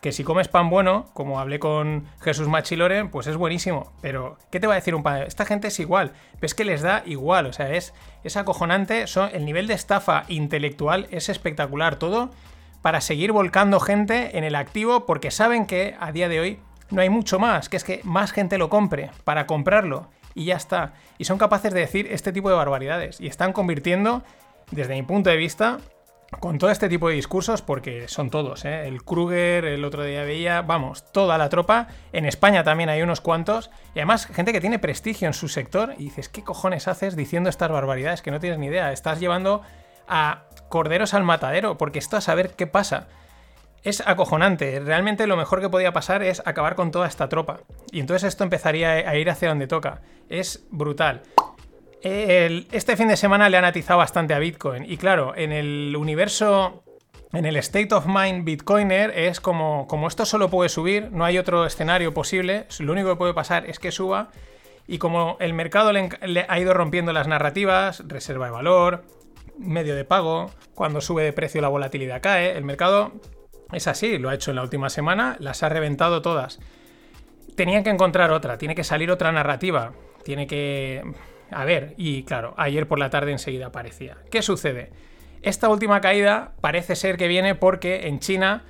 Que 0.02 0.12
si 0.12 0.24
comes 0.24 0.48
pan 0.48 0.70
bueno, 0.70 1.10
como 1.14 1.40
hablé 1.40 1.60
con 1.60 2.08
Jesús 2.20 2.48
Machiloren, 2.48 3.10
pues 3.10 3.28
es 3.28 3.36
buenísimo. 3.36 3.94
Pero, 4.02 4.38
¿qué 4.50 4.60
te 4.60 4.66
va 4.66 4.74
a 4.74 4.78
decir 4.78 4.96
un 4.96 5.04
panadero? 5.04 5.28
Esta 5.28 5.46
gente 5.46 5.68
es 5.68 5.80
igual. 5.80 6.14
Ves 6.42 6.56
que 6.56 6.66
les 6.66 6.82
da 6.82 7.04
igual. 7.06 7.46
O 7.46 7.54
sea, 7.54 7.72
es, 7.72 7.94
es 8.24 8.38
acojonante. 8.38 9.06
el 9.34 9.46
nivel 9.46 9.68
de 9.68 9.76
estafa 9.76 10.24
intelectual 10.30 11.08
es 11.12 11.30
espectacular. 11.30 11.98
Todo 11.98 12.32
para 12.88 13.02
seguir 13.02 13.34
volcando 13.34 13.82
gente 13.82 14.38
en 14.38 14.46
el 14.46 14.56
activo 14.56 15.06
porque 15.06 15.30
saben 15.30 15.66
que 15.66 15.98
a 16.00 16.14
día 16.14 16.30
de 16.30 16.40
hoy 16.40 16.60
no 16.90 17.02
hay 17.02 17.10
mucho 17.10 17.38
más. 17.38 17.68
Que 17.68 17.76
es 17.76 17.84
que 17.84 18.00
más 18.06 18.32
gente 18.32 18.58
lo 18.58 18.70
compre 18.70 19.12
para 19.26 19.46
comprarlo 19.46 20.08
y 20.34 20.46
ya 20.46 20.56
está. 20.56 20.94
Y 21.18 21.26
son 21.26 21.38
capaces 21.38 21.74
de 21.74 21.82
decir 21.82 22.08
este 22.10 22.32
tipo 22.32 22.48
de 22.48 22.56
barbaridades. 22.56 23.20
Y 23.20 23.28
están 23.28 23.52
convirtiendo, 23.52 24.24
desde 24.72 24.96
mi 24.96 25.04
punto 25.04 25.30
de 25.30 25.36
vista, 25.36 25.80
con 26.40 26.60
todo 26.60 26.72
este 26.72 26.88
tipo 26.88 27.10
de 27.10 27.16
discursos, 27.16 27.62
porque 27.62 28.08
son 28.08 28.30
todos, 28.30 28.64
¿eh? 28.64 28.88
el 28.88 29.04
Kruger, 29.04 29.66
el 29.66 29.84
otro 29.84 30.06
día 30.06 30.24
veía, 30.24 30.62
vamos, 30.62 31.12
toda 31.12 31.38
la 31.38 31.50
tropa. 31.50 31.90
En 32.14 32.26
España 32.26 32.64
también 32.64 32.88
hay 32.88 33.02
unos 33.02 33.20
cuantos. 33.20 33.70
Y 33.96 34.00
además, 34.00 34.28
gente 34.28 34.54
que 34.54 34.62
tiene 34.62 34.80
prestigio 34.80 35.28
en 35.28 35.34
su 35.34 35.50
sector. 35.50 35.94
Y 35.98 36.06
dices, 36.06 36.30
¿qué 36.30 36.42
cojones 36.42 36.88
haces 36.88 37.18
diciendo 37.18 37.50
estas 37.50 37.70
barbaridades 37.70 38.22
que 38.22 38.32
no 38.32 38.40
tienes 38.40 38.60
ni 38.60 38.68
idea? 38.68 38.94
Estás 38.94 39.20
llevando 39.20 39.62
a 40.08 40.44
corderos 40.70 41.14
al 41.14 41.24
matadero, 41.24 41.78
porque 41.78 42.00
esto 42.00 42.18
a 42.18 42.22
saber 42.22 42.56
qué 42.56 42.68
pasa 42.68 43.08
es 43.84 44.04
acojonante. 44.06 44.80
Realmente 44.80 45.28
lo 45.28 45.38
mejor 45.38 45.62
que 45.62 45.70
podía 45.70 45.94
pasar 45.94 46.24
es 46.24 46.42
acabar 46.46 46.76
con 46.76 46.92
toda 46.92 47.08
esta 47.08 47.30
tropa. 47.30 47.62
Y 47.92 48.00
entonces 48.00 48.28
esto 48.28 48.44
empezaría 48.44 48.92
a 48.92 49.16
ir 49.16 49.30
hacia 49.30 49.50
donde 49.50 49.68
toca. 49.68 50.02
Es 50.30 50.66
brutal. 50.72 51.24
este 52.02 52.98
fin 52.98 53.08
de 53.08 53.18
semana 53.18 53.50
le 53.50 53.58
han 53.58 53.66
atizado 53.66 54.00
bastante 54.00 54.34
a 54.34 54.40
Bitcoin. 54.40 54.84
Y 54.90 54.98
claro, 54.98 55.34
en 55.36 55.52
el 55.52 55.96
universo, 55.98 56.84
en 57.32 57.46
el 57.46 57.56
state 57.58 57.94
of 57.94 58.08
mind 58.08 58.44
Bitcoiner, 58.44 59.12
es 59.18 59.40
como, 59.40 59.88
como 59.88 60.08
esto 60.08 60.26
solo 60.26 60.50
puede 60.50 60.70
subir, 60.70 61.10
no 61.12 61.26
hay 61.26 61.38
otro 61.38 61.66
escenario 61.66 62.14
posible. 62.14 62.66
Lo 62.80 62.92
único 62.92 63.10
que 63.10 63.16
puede 63.16 63.34
pasar 63.34 63.70
es 63.70 63.80
que 63.80 63.92
suba. 63.92 64.30
Y 64.86 65.00
como 65.00 65.38
el 65.40 65.54
mercado 65.54 65.92
le, 65.92 66.10
le 66.26 66.46
ha 66.48 66.60
ido 66.60 66.74
rompiendo 66.74 67.12
las 67.14 67.28
narrativas, 67.28 68.04
reserva 68.08 68.46
de 68.46 68.52
valor, 68.52 69.04
medio 69.58 69.96
de 69.96 70.06
pago, 70.06 70.52
cuando 70.74 71.02
sube 71.02 71.24
de 71.24 71.34
precio 71.34 71.62
la 71.62 71.68
volatilidad 71.68 72.22
cae, 72.22 72.58
el 72.58 72.64
mercado 72.64 73.14
es 73.72 73.88
así, 73.88 74.18
lo 74.18 74.30
ha 74.30 74.36
hecho 74.36 74.52
en 74.52 74.56
la 74.56 74.64
última 74.64 74.90
semana, 74.90 75.36
las 75.40 75.64
ha 75.64 75.70
reventado 75.70 76.22
todas. 76.22 76.60
Tenían 77.56 77.84
que 77.84 77.90
encontrar 77.90 78.32
otra, 78.32 78.58
tiene 78.58 78.76
que 78.76 78.84
salir 78.84 79.12
otra 79.12 79.32
narrativa, 79.32 79.94
tiene 80.24 80.48
que... 80.48 81.04
A 81.50 81.66
ver, 81.66 81.94
y 81.98 82.24
claro, 82.24 82.54
ayer 82.58 82.88
por 82.88 83.00
la 83.00 83.10
tarde 83.10 83.32
enseguida 83.32 83.68
aparecía. 83.68 84.18
¿Qué 84.30 84.42
sucede? 84.42 84.92
Esta 85.42 85.70
última 85.70 86.02
caída 86.02 86.54
parece 86.62 86.96
ser 86.96 87.18
que 87.18 87.28
viene 87.28 87.56
porque 87.56 88.08
en 88.08 88.20
China 88.20 88.66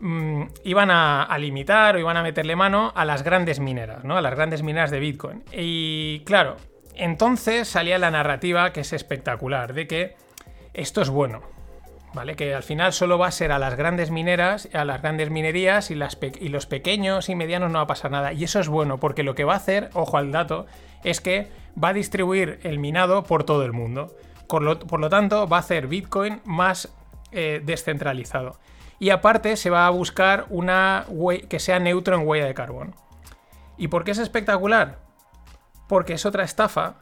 mm, 0.00 0.42
iban 0.64 0.90
a, 0.90 1.22
a, 1.22 1.38
limitar 1.38 1.94
o 1.94 2.00
iban 2.00 2.16
a 2.16 2.22
meterle 2.22 2.56
mano 2.56 2.92
a 2.96 3.04
las 3.04 3.22
grandes 3.22 3.60
mineras, 3.60 4.02
¿no? 4.04 4.16
A 4.16 4.20
las 4.20 4.34
grandes 4.34 4.62
mineras 4.62 4.90
de 4.90 4.98
Bitcoin. 4.98 5.44
Y 5.52 6.20
claro, 6.24 6.56
entonces 6.94 7.68
salía 7.68 7.98
la 7.98 8.10
narrativa 8.10 8.72
que 8.72 8.80
es 8.80 8.92
espectacular, 8.92 9.74
de 9.74 9.86
que 9.86 10.16
esto 10.74 11.02
es 11.02 11.10
bueno. 11.10 11.42
¿vale? 12.14 12.36
Que 12.36 12.54
al 12.54 12.62
final 12.62 12.92
solo 12.92 13.18
va 13.18 13.28
a 13.28 13.30
ser 13.30 13.52
a 13.52 13.58
las 13.58 13.76
grandes 13.76 14.10
mineras, 14.10 14.68
a 14.72 14.84
las 14.84 15.02
grandes 15.02 15.30
minerías 15.30 15.90
y, 15.90 15.94
los 15.94 16.66
pequeños 16.66 17.28
y 17.28 17.34
medianos 17.34 17.70
no 17.70 17.78
va 17.78 17.84
a 17.84 17.86
pasar 17.86 18.10
nada. 18.10 18.32
Y 18.32 18.44
eso 18.44 18.60
es 18.60 18.68
bueno, 18.68 18.98
porque 18.98 19.22
lo 19.22 19.34
que 19.34 19.44
va 19.44 19.54
a 19.54 19.56
hacer, 19.56 19.90
ojo 19.94 20.16
al 20.16 20.32
dato, 20.32 20.66
es 21.04 21.20
que 21.20 21.48
va 21.82 21.88
a 21.88 21.92
distribuir 21.92 22.60
el 22.62 22.78
minado 22.78 23.24
por 23.24 23.44
todo 23.44 23.64
el 23.64 23.72
mundo. 23.72 24.14
Por 24.48 24.62
lo, 24.62 25.08
tanto, 25.08 25.48
va 25.48 25.56
a 25.58 25.60
hacer 25.60 25.86
Bitcoin 25.86 26.42
más 26.44 26.92
eh, 27.30 27.62
descentralizado. 27.64 28.58
Y 28.98 29.10
aparte 29.10 29.56
se 29.56 29.70
va 29.70 29.86
a 29.86 29.90
buscar 29.90 30.46
una 30.50 31.06
que 31.48 31.58
sea 31.58 31.78
neutro 31.78 32.16
en 32.16 32.26
huella 32.26 32.46
de 32.46 32.54
carbón. 32.54 32.94
¿Y 33.78 33.88
por 33.88 34.04
qué 34.04 34.10
es 34.10 34.18
espectacular? 34.18 34.98
Porque 35.92 36.14
es 36.14 36.24
otra 36.24 36.42
estafa 36.42 36.94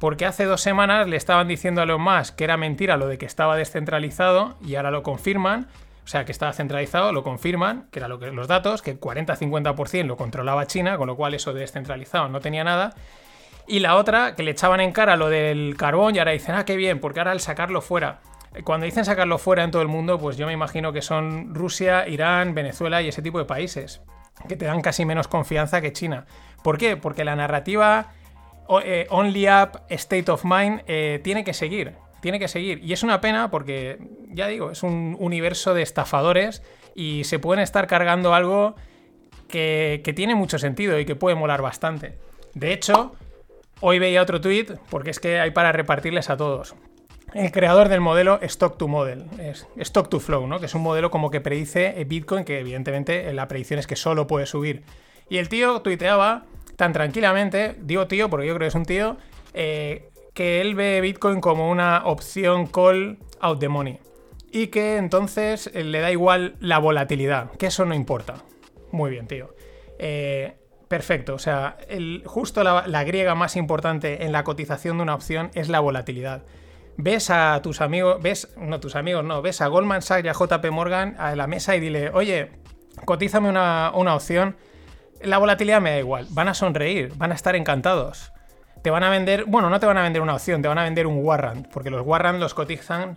porque 0.00 0.26
hace 0.26 0.46
dos 0.46 0.60
semanas 0.60 1.06
le 1.06 1.16
estaban 1.16 1.46
diciendo 1.46 1.80
a 1.80 1.84
Elon 1.84 2.02
Musk 2.02 2.34
que 2.34 2.42
era 2.42 2.56
mentira 2.56 2.96
lo 2.96 3.06
de 3.06 3.16
que 3.16 3.24
estaba 3.24 3.54
descentralizado 3.54 4.56
y 4.60 4.74
ahora 4.74 4.90
lo 4.90 5.04
confirman. 5.04 5.68
O 6.04 6.08
sea, 6.08 6.24
que 6.24 6.32
estaba 6.32 6.52
centralizado, 6.52 7.12
lo 7.12 7.22
confirman, 7.22 7.86
que 7.92 8.00
era 8.00 8.08
lo 8.08 8.16
los 8.16 8.48
datos, 8.48 8.82
que 8.82 8.98
40-50% 8.98 10.06
lo 10.06 10.16
controlaba 10.16 10.66
China, 10.66 10.96
con 10.96 11.06
lo 11.06 11.14
cual 11.14 11.34
eso 11.34 11.54
de 11.54 11.60
descentralizado 11.60 12.28
no 12.28 12.40
tenía 12.40 12.64
nada. 12.64 12.94
Y 13.68 13.78
la 13.78 13.94
otra, 13.94 14.34
que 14.34 14.42
le 14.42 14.50
echaban 14.50 14.80
en 14.80 14.90
cara 14.90 15.14
lo 15.14 15.28
del 15.28 15.76
carbón 15.78 16.16
y 16.16 16.18
ahora 16.18 16.32
dicen, 16.32 16.56
ah, 16.56 16.64
qué 16.64 16.74
bien, 16.74 16.98
porque 16.98 17.20
ahora 17.20 17.30
al 17.30 17.38
sacarlo 17.38 17.80
fuera. 17.80 18.22
Cuando 18.64 18.86
dicen 18.86 19.04
sacarlo 19.04 19.38
fuera 19.38 19.62
en 19.62 19.70
todo 19.70 19.82
el 19.82 19.88
mundo, 19.88 20.18
pues 20.18 20.36
yo 20.36 20.48
me 20.48 20.52
imagino 20.52 20.92
que 20.92 21.00
son 21.00 21.54
Rusia, 21.54 22.08
Irán, 22.08 22.56
Venezuela 22.56 23.02
y 23.02 23.06
ese 23.06 23.22
tipo 23.22 23.38
de 23.38 23.44
países, 23.44 24.00
que 24.48 24.56
te 24.56 24.64
dan 24.64 24.80
casi 24.80 25.04
menos 25.04 25.28
confianza 25.28 25.80
que 25.80 25.92
China. 25.92 26.26
¿Por 26.64 26.76
qué? 26.76 26.96
Porque 26.96 27.24
la 27.24 27.36
narrativa 27.36 28.08
eh, 28.84 29.06
Only 29.10 29.48
Up 29.48 29.82
State 29.88 30.30
of 30.30 30.44
Mind 30.44 30.82
eh, 30.86 31.20
tiene 31.22 31.44
que 31.44 31.52
seguir. 31.52 31.94
Tiene 32.20 32.38
que 32.38 32.48
seguir. 32.48 32.82
Y 32.84 32.92
es 32.92 33.02
una 33.02 33.20
pena 33.20 33.50
porque, 33.50 33.98
ya 34.28 34.46
digo, 34.46 34.70
es 34.70 34.82
un 34.82 35.16
universo 35.18 35.74
de 35.74 35.82
estafadores 35.82 36.62
y 36.94 37.24
se 37.24 37.38
pueden 37.38 37.62
estar 37.62 37.86
cargando 37.86 38.34
algo 38.34 38.76
que, 39.48 40.12
tiene 40.14 40.34
mucho 40.34 40.58
sentido 40.58 40.98
y 40.98 41.04
que 41.04 41.16
puede 41.16 41.36
molar 41.36 41.62
bastante. 41.62 42.18
De 42.54 42.72
hecho, 42.72 43.14
hoy 43.80 43.98
veía 43.98 44.22
otro 44.22 44.40
tweet 44.40 44.66
porque 44.88 45.10
es 45.10 45.20
que 45.20 45.40
hay 45.40 45.50
para 45.50 45.72
repartirles 45.72 46.30
a 46.30 46.36
todos. 46.36 46.74
El 47.34 47.50
creador 47.50 47.88
del 47.88 48.00
modelo 48.00 48.38
Stock 48.42 48.76
to 48.76 48.88
Model, 48.88 49.24
Stock 49.76 50.08
to 50.08 50.20
Flow, 50.20 50.46
¿no? 50.46 50.60
que 50.60 50.66
es 50.66 50.74
un 50.74 50.82
modelo 50.82 51.10
como 51.10 51.30
que 51.30 51.40
predice 51.40 52.04
Bitcoin, 52.04 52.44
que 52.44 52.60
evidentemente 52.60 53.32
la 53.32 53.48
predicción 53.48 53.80
es 53.80 53.86
que 53.86 53.96
solo 53.96 54.26
puede 54.26 54.46
subir. 54.46 54.82
Y 55.28 55.38
el 55.38 55.48
tío 55.48 55.80
tuiteaba 55.80 56.44
tan 56.76 56.92
tranquilamente, 56.92 57.76
digo 57.80 58.06
tío 58.06 58.28
porque 58.30 58.46
yo 58.46 58.54
creo 58.54 58.66
que 58.66 58.68
es 58.68 58.74
un 58.74 58.84
tío, 58.84 59.16
eh, 59.54 60.10
que 60.34 60.60
él 60.60 60.74
ve 60.74 61.00
Bitcoin 61.00 61.40
como 61.40 61.70
una 61.70 62.02
opción 62.04 62.66
call 62.66 63.18
out 63.40 63.58
the 63.58 63.68
money. 63.68 63.98
Y 64.50 64.68
que 64.68 64.96
entonces 64.96 65.70
eh, 65.74 65.84
le 65.84 66.00
da 66.00 66.10
igual 66.10 66.56
la 66.60 66.78
volatilidad, 66.78 67.50
que 67.52 67.66
eso 67.66 67.84
no 67.84 67.94
importa. 67.94 68.36
Muy 68.90 69.10
bien, 69.10 69.26
tío. 69.26 69.54
Eh, 69.98 70.56
perfecto, 70.88 71.34
o 71.34 71.38
sea, 71.38 71.78
justo 72.26 72.62
la, 72.62 72.86
la, 72.86 73.04
griega 73.04 73.34
más 73.34 73.56
importante 73.56 74.24
en 74.24 74.32
la 74.32 74.44
cotización 74.44 74.98
de 74.98 75.04
una 75.04 75.14
opción 75.14 75.50
es 75.54 75.68
la 75.68 75.80
volatilidad. 75.80 76.42
Ves 76.98 77.30
a 77.30 77.60
tus 77.62 77.80
amigos, 77.80 78.22
ves, 78.22 78.54
no 78.58 78.78
tus 78.78 78.96
amigos, 78.96 79.24
no, 79.24 79.40
ves 79.40 79.62
a 79.62 79.68
Goldman 79.68 80.02
Sachs 80.02 80.26
y 80.26 80.28
a 80.28 80.32
JP 80.34 80.70
Morgan 80.70 81.16
a 81.18 81.34
la 81.34 81.46
mesa 81.46 81.74
y 81.76 81.80
dile, 81.80 82.10
oye, 82.10 82.50
cotízame 83.06 83.48
una, 83.48 83.92
una 83.94 84.14
opción 84.14 84.56
la 85.24 85.38
volatilidad 85.38 85.80
me 85.80 85.90
da 85.90 85.98
igual. 85.98 86.26
Van 86.30 86.48
a 86.48 86.54
sonreír, 86.54 87.12
van 87.16 87.32
a 87.32 87.34
estar 87.34 87.56
encantados. 87.56 88.32
Te 88.82 88.90
van 88.90 89.02
a 89.04 89.10
vender, 89.10 89.44
bueno, 89.44 89.70
no 89.70 89.78
te 89.78 89.86
van 89.86 89.98
a 89.98 90.02
vender 90.02 90.22
una 90.22 90.34
opción, 90.34 90.62
te 90.62 90.68
van 90.68 90.78
a 90.78 90.84
vender 90.84 91.06
un 91.06 91.24
warrant, 91.24 91.68
porque 91.68 91.90
los 91.90 92.04
warrants 92.04 92.40
los 92.40 92.54
cotizan 92.54 93.16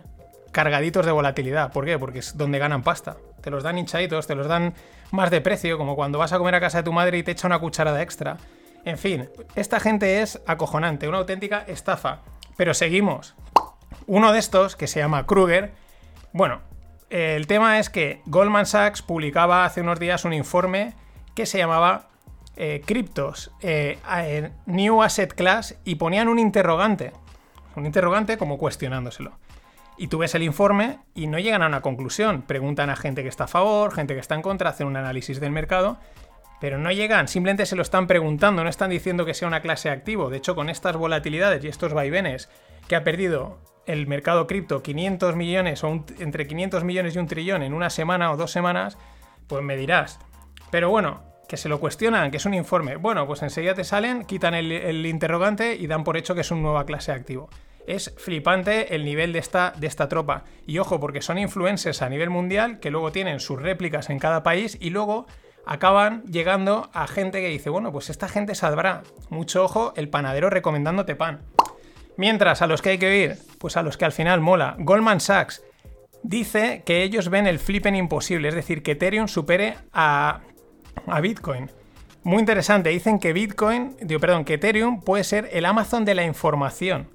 cargaditos 0.52 1.04
de 1.04 1.12
volatilidad. 1.12 1.72
¿Por 1.72 1.84
qué? 1.84 1.98
Porque 1.98 2.20
es 2.20 2.36
donde 2.36 2.58
ganan 2.58 2.82
pasta. 2.82 3.16
Te 3.40 3.50
los 3.50 3.62
dan 3.62 3.78
hinchaditos, 3.78 4.26
te 4.26 4.34
los 4.34 4.46
dan 4.46 4.74
más 5.10 5.30
de 5.30 5.40
precio, 5.40 5.76
como 5.76 5.96
cuando 5.96 6.18
vas 6.18 6.32
a 6.32 6.38
comer 6.38 6.54
a 6.54 6.60
casa 6.60 6.78
de 6.78 6.84
tu 6.84 6.92
madre 6.92 7.18
y 7.18 7.22
te 7.22 7.32
echa 7.32 7.46
una 7.46 7.58
cucharada 7.58 8.00
extra. 8.00 8.36
En 8.84 8.98
fin, 8.98 9.28
esta 9.56 9.80
gente 9.80 10.22
es 10.22 10.40
acojonante, 10.46 11.08
una 11.08 11.18
auténtica 11.18 11.64
estafa. 11.66 12.20
Pero 12.56 12.72
seguimos. 12.72 13.34
Uno 14.06 14.32
de 14.32 14.38
estos, 14.38 14.76
que 14.76 14.86
se 14.86 15.00
llama 15.00 15.26
Kruger, 15.26 15.72
Bueno, 16.32 16.60
el 17.10 17.46
tema 17.46 17.78
es 17.78 17.90
que 17.90 18.20
Goldman 18.26 18.66
Sachs 18.66 19.02
publicaba 19.02 19.64
hace 19.64 19.80
unos 19.80 19.98
días 19.98 20.24
un 20.24 20.32
informe 20.32 20.94
que 21.36 21.46
se 21.46 21.58
llamaba 21.58 22.08
eh, 22.56 22.82
Criptos, 22.84 23.52
eh, 23.60 23.98
eh, 24.18 24.50
New 24.64 25.02
Asset 25.02 25.34
Class, 25.34 25.76
y 25.84 25.96
ponían 25.96 26.28
un 26.28 26.40
interrogante. 26.40 27.12
Un 27.76 27.84
interrogante 27.84 28.38
como 28.38 28.56
cuestionándoselo. 28.56 29.38
Y 29.98 30.08
tú 30.08 30.18
ves 30.18 30.34
el 30.34 30.42
informe 30.42 30.98
y 31.14 31.26
no 31.26 31.38
llegan 31.38 31.62
a 31.62 31.66
una 31.66 31.82
conclusión. 31.82 32.42
Preguntan 32.42 32.90
a 32.90 32.96
gente 32.96 33.22
que 33.22 33.28
está 33.28 33.44
a 33.44 33.48
favor, 33.48 33.92
gente 33.92 34.14
que 34.14 34.20
está 34.20 34.34
en 34.34 34.42
contra, 34.42 34.70
hacen 34.70 34.86
un 34.86 34.96
análisis 34.96 35.38
del 35.38 35.52
mercado, 35.52 35.98
pero 36.58 36.78
no 36.78 36.90
llegan, 36.90 37.28
simplemente 37.28 37.66
se 37.66 37.76
lo 37.76 37.82
están 37.82 38.06
preguntando, 38.06 38.64
no 38.64 38.70
están 38.70 38.90
diciendo 38.90 39.26
que 39.26 39.34
sea 39.34 39.46
una 39.46 39.60
clase 39.60 39.90
activo. 39.90 40.30
De 40.30 40.38
hecho, 40.38 40.54
con 40.54 40.70
estas 40.70 40.96
volatilidades 40.96 41.62
y 41.64 41.68
estos 41.68 41.92
vaivenes 41.92 42.48
que 42.88 42.96
ha 42.96 43.04
perdido 43.04 43.58
el 43.84 44.06
mercado 44.06 44.46
cripto 44.46 44.82
500 44.82 45.36
millones 45.36 45.84
o 45.84 46.04
entre 46.18 46.46
500 46.46 46.82
millones 46.82 47.14
y 47.14 47.18
un 47.18 47.26
trillón 47.26 47.62
en 47.62 47.74
una 47.74 47.90
semana 47.90 48.32
o 48.32 48.38
dos 48.38 48.50
semanas, 48.50 48.96
pues 49.46 49.62
me 49.62 49.76
dirás. 49.76 50.18
Pero 50.70 50.90
bueno, 50.90 51.22
que 51.48 51.56
se 51.56 51.68
lo 51.68 51.80
cuestionan, 51.80 52.30
que 52.30 52.38
es 52.38 52.46
un 52.46 52.54
informe. 52.54 52.96
Bueno, 52.96 53.26
pues 53.26 53.42
enseguida 53.42 53.74
te 53.74 53.84
salen, 53.84 54.24
quitan 54.24 54.54
el, 54.54 55.06
interrogante 55.06 55.76
y 55.76 55.86
dan 55.86 56.04
por 56.04 56.16
hecho 56.16 56.34
que 56.34 56.40
es 56.40 56.50
una 56.50 56.62
nueva 56.62 56.86
clase 56.86 57.12
activo. 57.12 57.48
Es 57.86 58.12
flipante 58.16 58.96
el 58.96 59.04
nivel 59.04 59.32
de 59.32 59.38
esta, 59.38 59.72
de 59.76 59.86
esta 59.86 60.08
tropa. 60.08 60.44
Y 60.66 60.78
ojo, 60.78 60.98
porque 60.98 61.22
son 61.22 61.38
influencers 61.38 62.02
a 62.02 62.08
nivel 62.08 62.30
mundial 62.30 62.80
que 62.80 62.90
luego 62.90 63.12
tienen 63.12 63.38
sus 63.38 63.62
réplicas 63.62 64.10
en 64.10 64.18
cada 64.18 64.42
país 64.42 64.76
y 64.80 64.90
luego 64.90 65.26
acaban 65.66 66.24
llegando 66.24 66.90
a 66.92 67.06
gente 67.06 67.40
que 67.40 67.48
dice, 67.48 67.70
bueno, 67.70 67.92
pues 67.92 68.10
esta 68.10 68.28
gente 68.28 68.54
sabrá. 68.56 69.02
Mucho 69.30 69.64
ojo, 69.64 69.92
el 69.96 70.08
panadero 70.08 70.50
recomendándote 70.50 71.14
pan. 71.14 71.42
Mientras, 72.16 72.62
a 72.62 72.66
los 72.66 72.82
que 72.82 72.90
hay 72.90 72.98
que 72.98 73.08
oír, 73.08 73.36
pues 73.58 73.76
a 73.76 73.82
los 73.82 73.96
que 73.96 74.04
al 74.04 74.12
final 74.12 74.40
mola. 74.40 74.74
Goldman 74.78 75.20
Sachs 75.20 75.62
dice 76.22 76.82
que 76.84 77.02
ellos 77.02 77.28
ven 77.28 77.46
el 77.46 77.58
flipen 77.58 77.94
imposible, 77.94 78.48
es 78.48 78.54
decir, 78.54 78.82
que 78.82 78.92
Ethereum 78.92 79.28
supere 79.28 79.76
a, 79.92 80.40
a 81.06 81.20
Bitcoin. 81.20 81.70
Muy 82.22 82.40
interesante, 82.40 82.90
dicen 82.90 83.18
que 83.18 83.32
Bitcoin, 83.32 83.96
digo, 84.00 84.20
perdón, 84.20 84.44
que 84.44 84.54
Ethereum 84.54 85.00
puede 85.00 85.22
ser 85.22 85.48
el 85.52 85.64
Amazon 85.64 86.04
de 86.04 86.14
la 86.14 86.24
información, 86.24 87.08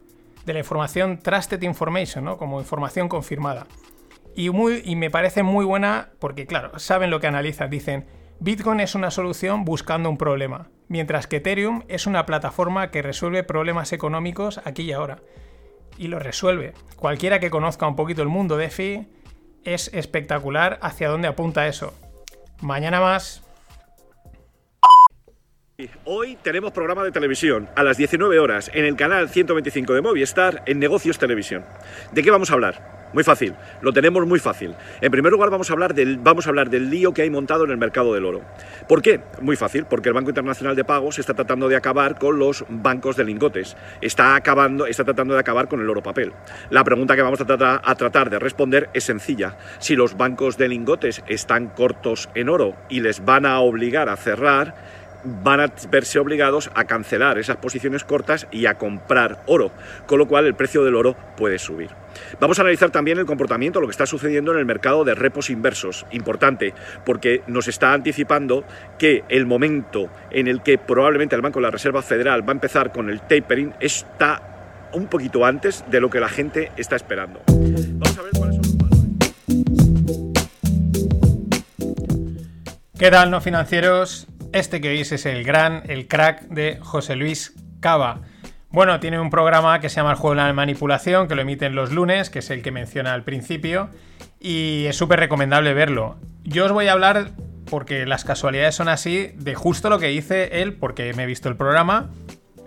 de 0.45 0.53
la 0.53 0.59
información 0.59 1.19
Trusted 1.19 1.61
Information, 1.63 2.23
¿no? 2.23 2.37
Como 2.37 2.59
información 2.59 3.09
confirmada. 3.09 3.67
Y, 4.35 4.49
muy, 4.49 4.81
y 4.85 4.95
me 4.95 5.09
parece 5.09 5.43
muy 5.43 5.65
buena 5.65 6.11
porque, 6.19 6.47
claro, 6.47 6.79
saben 6.79 7.09
lo 7.09 7.19
que 7.19 7.27
analizan. 7.27 7.69
Dicen, 7.69 8.05
Bitcoin 8.39 8.79
es 8.79 8.95
una 8.95 9.11
solución 9.11 9.65
buscando 9.65 10.09
un 10.09 10.17
problema, 10.17 10.69
mientras 10.87 11.27
que 11.27 11.37
Ethereum 11.37 11.83
es 11.89 12.07
una 12.07 12.25
plataforma 12.25 12.89
que 12.89 13.01
resuelve 13.01 13.43
problemas 13.43 13.91
económicos 13.91 14.61
aquí 14.63 14.83
y 14.83 14.93
ahora. 14.93 15.19
Y 15.97 16.07
lo 16.07 16.19
resuelve. 16.19 16.73
Cualquiera 16.95 17.39
que 17.39 17.51
conozca 17.51 17.85
un 17.85 17.97
poquito 17.97 18.21
el 18.21 18.29
mundo 18.29 18.55
de 18.55 18.69
FI 18.69 19.07
es 19.65 19.93
espectacular 19.93 20.79
hacia 20.81 21.09
dónde 21.09 21.27
apunta 21.27 21.67
eso. 21.67 21.93
Mañana 22.61 23.01
más. 23.01 23.43
Hoy 26.05 26.37
tenemos 26.41 26.71
programa 26.71 27.03
de 27.03 27.11
televisión 27.11 27.67
a 27.75 27.83
las 27.83 27.97
19 27.97 28.39
horas 28.39 28.69
en 28.73 28.85
el 28.85 28.95
canal 28.95 29.29
125 29.29 29.93
de 29.93 30.01
Movistar 30.01 30.63
en 30.65 30.79
Negocios 30.79 31.17
Televisión. 31.17 31.63
¿De 32.11 32.21
qué 32.21 32.29
vamos 32.29 32.51
a 32.51 32.53
hablar? 32.53 33.01
Muy 33.13 33.23
fácil, 33.25 33.55
lo 33.81 33.91
tenemos 33.91 34.25
muy 34.25 34.39
fácil. 34.39 34.73
En 35.01 35.11
primer 35.11 35.33
lugar 35.33 35.49
vamos 35.49 35.69
a 35.69 35.73
hablar 35.73 35.93
del, 35.93 36.17
vamos 36.17 36.45
a 36.45 36.49
hablar 36.49 36.69
del 36.69 36.89
lío 36.89 37.13
que 37.13 37.23
hay 37.23 37.29
montado 37.29 37.65
en 37.65 37.71
el 37.71 37.77
mercado 37.77 38.13
del 38.13 38.25
oro. 38.25 38.41
¿Por 38.87 39.01
qué? 39.01 39.19
Muy 39.41 39.57
fácil, 39.57 39.85
porque 39.85 40.07
el 40.07 40.13
Banco 40.13 40.29
Internacional 40.29 40.77
de 40.77 40.85
Pagos 40.85 41.19
está 41.19 41.33
tratando 41.33 41.67
de 41.67 41.75
acabar 41.75 42.17
con 42.17 42.39
los 42.39 42.63
bancos 42.69 43.17
de 43.17 43.25
lingotes. 43.25 43.75
Está, 43.99 44.35
acabando, 44.35 44.85
está 44.85 45.03
tratando 45.03 45.33
de 45.33 45.41
acabar 45.41 45.67
con 45.67 45.81
el 45.81 45.89
oro 45.89 46.01
papel. 46.01 46.31
La 46.69 46.85
pregunta 46.85 47.15
que 47.15 47.21
vamos 47.21 47.41
a 47.41 47.81
a 47.83 47.95
tratar 47.95 48.29
de 48.29 48.39
responder 48.39 48.89
es 48.93 49.03
sencilla. 49.03 49.57
Si 49.79 49.95
los 49.95 50.15
bancos 50.15 50.57
de 50.57 50.69
lingotes 50.69 51.21
están 51.27 51.67
cortos 51.67 52.29
en 52.33 52.47
oro 52.47 52.75
y 52.87 53.01
les 53.01 53.25
van 53.25 53.45
a 53.45 53.59
obligar 53.59 54.07
a 54.07 54.15
cerrar, 54.15 55.00
van 55.23 55.60
a 55.60 55.73
verse 55.89 56.19
obligados 56.19 56.71
a 56.75 56.86
cancelar 56.86 57.38
esas 57.38 57.57
posiciones 57.57 58.03
cortas 58.03 58.47
y 58.51 58.65
a 58.65 58.75
comprar 58.75 59.43
oro, 59.47 59.71
con 60.07 60.19
lo 60.19 60.27
cual 60.27 60.45
el 60.45 60.55
precio 60.55 60.84
del 60.84 60.95
oro 60.95 61.15
puede 61.38 61.60
subir. 61.60 61.89
Vamos 62.39 62.60
a 62.60 62.63
analizar 62.63 62.89
también 62.89 63.17
el 63.19 63.25
comportamiento, 63.25 63.79
lo 63.79 63.88
que 63.88 63.91
está 63.91 64.05
sucediendo 64.05 64.51
en 64.51 64.60
el 64.60 64.65
mercado 64.65 65.03
de 65.03 65.15
repos 65.15 65.49
inversos, 65.49 66.05
importante, 66.12 66.73
porque 67.05 67.43
nos 67.47 67.67
está 67.67 67.93
anticipando 67.93 68.65
que 68.97 69.23
el 69.29 69.45
momento 69.45 70.10
en 70.31 70.47
el 70.47 70.62
que 70.62 70.77
probablemente 70.77 71.36
el 71.36 71.41
Banco 71.41 71.60
de 71.60 71.63
la 71.63 71.71
Reserva 71.71 72.01
Federal 72.01 72.47
va 72.47 72.51
a 72.51 72.55
empezar 72.55 72.91
con 72.91 73.10
el 73.10 73.21
tapering 73.21 73.73
está 73.79 74.89
un 74.93 75.07
poquito 75.07 75.45
antes 75.45 75.86
de 75.89 76.01
lo 76.01 76.10
que 76.10 76.19
la 76.19 76.29
gente 76.29 76.71
está 76.75 76.95
esperando. 76.95 77.41
Vamos 77.47 78.17
a 78.17 78.21
ver 78.21 78.31
cuáles 78.38 78.55
son 78.55 78.71
¿Qué 83.01 83.10
tal, 83.10 83.31
no 83.31 83.41
financieros? 83.41 84.27
Este 84.53 84.81
que 84.81 84.89
oís 84.89 85.13
es 85.13 85.25
el 85.25 85.45
gran, 85.45 85.83
el 85.87 86.09
crack 86.09 86.41
de 86.49 86.77
José 86.81 87.15
Luis 87.15 87.53
Cava. 87.79 88.19
Bueno, 88.69 88.99
tiene 88.99 89.17
un 89.17 89.29
programa 89.29 89.79
que 89.79 89.87
se 89.87 89.95
llama 89.95 90.11
El 90.11 90.17
juego 90.17 90.35
de 90.35 90.41
la 90.41 90.53
manipulación, 90.53 91.29
que 91.29 91.35
lo 91.35 91.41
emiten 91.41 91.73
los 91.73 91.91
lunes, 91.93 92.29
que 92.29 92.39
es 92.39 92.49
el 92.49 92.61
que 92.61 92.71
menciona 92.71 93.13
al 93.13 93.23
principio, 93.23 93.89
y 94.41 94.85
es 94.87 94.97
súper 94.97 95.19
recomendable 95.19 95.73
verlo. 95.73 96.17
Yo 96.43 96.65
os 96.65 96.73
voy 96.73 96.87
a 96.87 96.91
hablar, 96.91 97.31
porque 97.69 98.05
las 98.05 98.25
casualidades 98.25 98.75
son 98.75 98.89
así, 98.89 99.31
de 99.35 99.55
justo 99.55 99.89
lo 99.89 99.99
que 99.99 100.07
dice 100.07 100.61
él, 100.61 100.73
porque 100.73 101.13
me 101.13 101.23
he 101.23 101.27
visto 101.27 101.47
el 101.47 101.55
programa. 101.55 102.09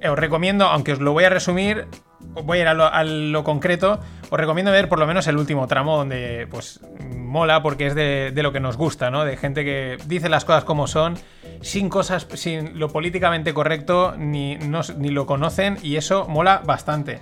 Os 0.09 0.19
recomiendo, 0.19 0.67
aunque 0.67 0.93
os 0.93 1.01
lo 1.01 1.13
voy 1.13 1.25
a 1.25 1.31
resumir, 1.31 1.87
voy 2.21 2.59
a 2.59 2.61
ir 2.63 2.69
a 2.69 3.05
lo, 3.05 3.45
concreto, 3.45 4.01
os 4.31 4.39
recomiendo 4.39 4.71
ver 4.71 4.89
por 4.89 4.99
lo 4.99 5.07
menos 5.07 5.27
el 5.27 5.37
último 5.37 5.67
tramo 5.67 5.97
donde 5.97 6.47
pues 6.51 6.81
mola 7.17 7.63
porque 7.63 7.87
es 7.87 7.95
de, 7.95 8.33
lo 8.37 8.53
que 8.53 8.61
nos 8.61 8.77
gusta, 8.77 9.11
¿no? 9.11 9.25
De 9.25 9.37
gente 9.37 9.65
que 9.65 9.97
dice 10.07 10.29
las 10.29 10.45
cosas 10.45 10.65
como 10.65 10.87
son, 10.87 11.17
sin 11.63 11.89
cosas, 11.89 12.27
sin 12.35 12.79
lo 12.79 12.89
políticamente 12.89 13.55
correcto, 13.55 14.15
ni, 14.19 14.57
ni 14.57 15.09
lo 15.09 15.27
conocen 15.27 15.79
y 15.83 15.97
eso 15.97 16.27
mola 16.29 16.61
bastante. 16.65 17.21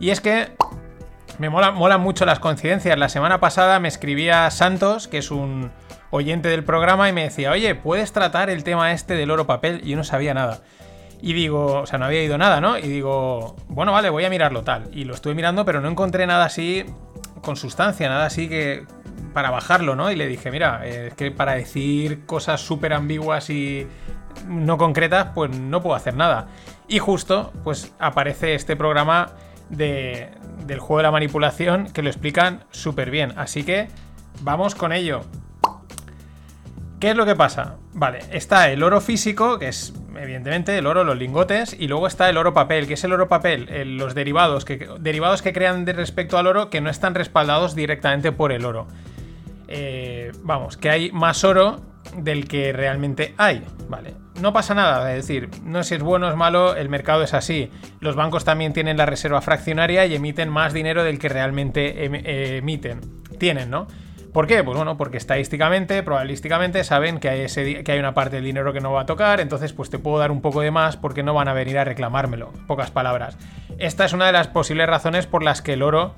Y 0.00 0.10
es 0.10 0.20
que 0.20 0.48
me 1.38 1.48
mola, 1.48 1.70
molan 1.70 2.00
mucho 2.00 2.24
las 2.26 2.38
coincidencias. 2.38 2.98
La 2.98 3.08
semana 3.08 3.40
pasada 3.40 3.78
me 3.78 3.88
escribía 3.88 4.50
Santos, 4.50 5.08
que 5.08 5.18
es 5.18 5.30
un 5.30 5.70
oyente 6.10 6.48
del 6.48 6.64
programa, 6.64 7.08
y 7.08 7.12
me 7.12 7.22
decía, 7.22 7.52
oye, 7.52 7.74
¿puedes 7.74 8.12
tratar 8.12 8.50
el 8.50 8.64
tema 8.64 8.92
este 8.92 9.14
del 9.14 9.30
oro 9.30 9.46
papel? 9.46 9.80
Y 9.84 9.90
yo 9.90 9.96
no 9.96 10.04
sabía 10.04 10.34
nada. 10.34 10.60
Y 11.22 11.32
digo, 11.32 11.80
o 11.82 11.86
sea, 11.86 11.98
no 11.98 12.06
había 12.06 12.22
ido 12.22 12.38
nada, 12.38 12.60
¿no? 12.60 12.78
Y 12.78 12.82
digo, 12.82 13.56
bueno, 13.68 13.92
vale, 13.92 14.10
voy 14.10 14.24
a 14.24 14.30
mirarlo 14.30 14.62
tal. 14.62 14.88
Y 14.92 15.04
lo 15.04 15.14
estuve 15.14 15.34
mirando, 15.34 15.64
pero 15.64 15.80
no 15.80 15.88
encontré 15.88 16.26
nada 16.26 16.44
así 16.44 16.84
con 17.42 17.56
sustancia, 17.56 18.08
nada 18.08 18.26
así 18.26 18.48
que 18.48 18.84
para 19.32 19.50
bajarlo, 19.50 19.96
¿no? 19.96 20.10
Y 20.10 20.16
le 20.16 20.26
dije, 20.26 20.50
mira, 20.50 20.86
es 20.86 21.14
que 21.14 21.30
para 21.30 21.54
decir 21.54 22.26
cosas 22.26 22.60
súper 22.60 22.92
ambiguas 22.92 23.50
y 23.50 23.86
no 24.46 24.78
concretas, 24.78 25.28
pues 25.34 25.56
no 25.56 25.82
puedo 25.82 25.96
hacer 25.96 26.14
nada. 26.14 26.48
Y 26.88 26.98
justo, 26.98 27.52
pues 27.64 27.92
aparece 27.98 28.54
este 28.54 28.76
programa 28.76 29.32
de, 29.68 30.30
del 30.66 30.80
juego 30.80 30.98
de 30.98 31.02
la 31.04 31.10
manipulación 31.10 31.92
que 31.92 32.02
lo 32.02 32.08
explican 32.08 32.64
súper 32.70 33.10
bien. 33.10 33.32
Así 33.36 33.62
que 33.62 33.88
vamos 34.42 34.74
con 34.74 34.92
ello. 34.92 35.22
¿Qué 37.00 37.10
es 37.10 37.16
lo 37.16 37.24
que 37.24 37.34
pasa? 37.34 37.76
Vale, 37.94 38.18
está 38.30 38.70
el 38.70 38.82
oro 38.82 39.00
físico, 39.00 39.58
que 39.58 39.68
es 39.68 39.94
evidentemente 40.14 40.76
el 40.76 40.86
oro, 40.86 41.02
los 41.02 41.16
lingotes, 41.16 41.74
y 41.78 41.88
luego 41.88 42.06
está 42.06 42.28
el 42.28 42.36
oro 42.36 42.52
papel, 42.52 42.86
que 42.86 42.92
es 42.92 43.04
el 43.04 43.14
oro 43.14 43.26
papel, 43.26 43.96
los 43.96 44.14
derivados 44.14 44.66
que, 44.66 44.86
derivados 45.00 45.40
que 45.40 45.54
crean 45.54 45.86
de 45.86 45.94
respecto 45.94 46.36
al 46.36 46.46
oro 46.46 46.68
que 46.68 46.82
no 46.82 46.90
están 46.90 47.14
respaldados 47.14 47.74
directamente 47.74 48.32
por 48.32 48.52
el 48.52 48.66
oro. 48.66 48.86
Eh, 49.66 50.30
vamos, 50.42 50.76
que 50.76 50.90
hay 50.90 51.10
más 51.10 51.42
oro 51.42 51.80
del 52.18 52.46
que 52.46 52.74
realmente 52.74 53.34
hay, 53.38 53.64
¿vale? 53.88 54.14
No 54.38 54.52
pasa 54.52 54.74
nada, 54.74 55.14
es 55.14 55.26
decir, 55.26 55.48
no 55.64 55.82
sé 55.82 55.88
si 55.90 55.94
es 55.94 56.02
bueno 56.02 56.26
o 56.26 56.30
es 56.30 56.36
malo, 56.36 56.76
el 56.76 56.90
mercado 56.90 57.22
es 57.22 57.32
así. 57.32 57.70
Los 58.00 58.14
bancos 58.14 58.44
también 58.44 58.74
tienen 58.74 58.98
la 58.98 59.06
reserva 59.06 59.40
fraccionaria 59.40 60.04
y 60.04 60.14
emiten 60.14 60.50
más 60.50 60.74
dinero 60.74 61.02
del 61.02 61.18
que 61.18 61.30
realmente 61.30 62.04
em, 62.04 62.14
emiten. 62.14 63.00
Tienen, 63.38 63.70
¿no? 63.70 63.86
¿Por 64.32 64.46
qué? 64.46 64.62
Pues 64.62 64.76
bueno, 64.76 64.96
porque 64.96 65.16
estadísticamente, 65.16 66.02
probabilísticamente 66.04 66.84
saben 66.84 67.18
que 67.18 67.28
hay, 67.28 67.46
que 67.82 67.92
hay 67.92 67.98
una 67.98 68.14
parte 68.14 68.36
del 68.36 68.44
dinero 68.44 68.72
que 68.72 68.80
no 68.80 68.92
va 68.92 69.02
a 69.02 69.06
tocar, 69.06 69.40
entonces 69.40 69.72
pues 69.72 69.90
te 69.90 69.98
puedo 69.98 70.18
dar 70.18 70.30
un 70.30 70.40
poco 70.40 70.60
de 70.60 70.70
más 70.70 70.96
porque 70.96 71.24
no 71.24 71.34
van 71.34 71.48
a 71.48 71.52
venir 71.52 71.78
a 71.78 71.84
reclamármelo, 71.84 72.52
pocas 72.68 72.92
palabras. 72.92 73.36
Esta 73.78 74.04
es 74.04 74.12
una 74.12 74.26
de 74.26 74.32
las 74.32 74.46
posibles 74.46 74.86
razones 74.86 75.26
por 75.26 75.42
las 75.42 75.62
que 75.62 75.72
el 75.72 75.82
oro, 75.82 76.14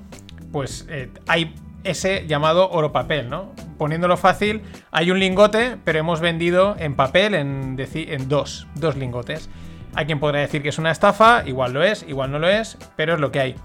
pues 0.51 0.85
eh, 0.89 1.09
hay 1.27 1.55
ese 1.83 2.27
llamado 2.27 2.69
oro 2.69 2.91
papel, 2.91 3.29
¿no? 3.29 3.51
Poniéndolo 3.79 4.15
fácil, 4.15 4.61
hay 4.91 5.09
un 5.09 5.19
lingote, 5.19 5.77
pero 5.83 5.97
hemos 5.99 6.19
vendido 6.19 6.75
en 6.77 6.95
papel 6.95 7.33
en, 7.33 7.77
en 7.79 8.29
dos, 8.29 8.67
dos 8.75 8.95
lingotes. 8.95 9.49
Hay 9.95 10.05
quien 10.05 10.19
podrá 10.19 10.39
decir 10.39 10.61
que 10.61 10.69
es 10.69 10.77
una 10.77 10.91
estafa, 10.91 11.43
igual 11.47 11.73
lo 11.73 11.83
es, 11.83 12.05
igual 12.07 12.31
no 12.31 12.39
lo 12.39 12.47
es, 12.47 12.77
pero 12.95 13.15
es 13.15 13.19
lo 13.19 13.31
que 13.31 13.39
hay. 13.39 13.55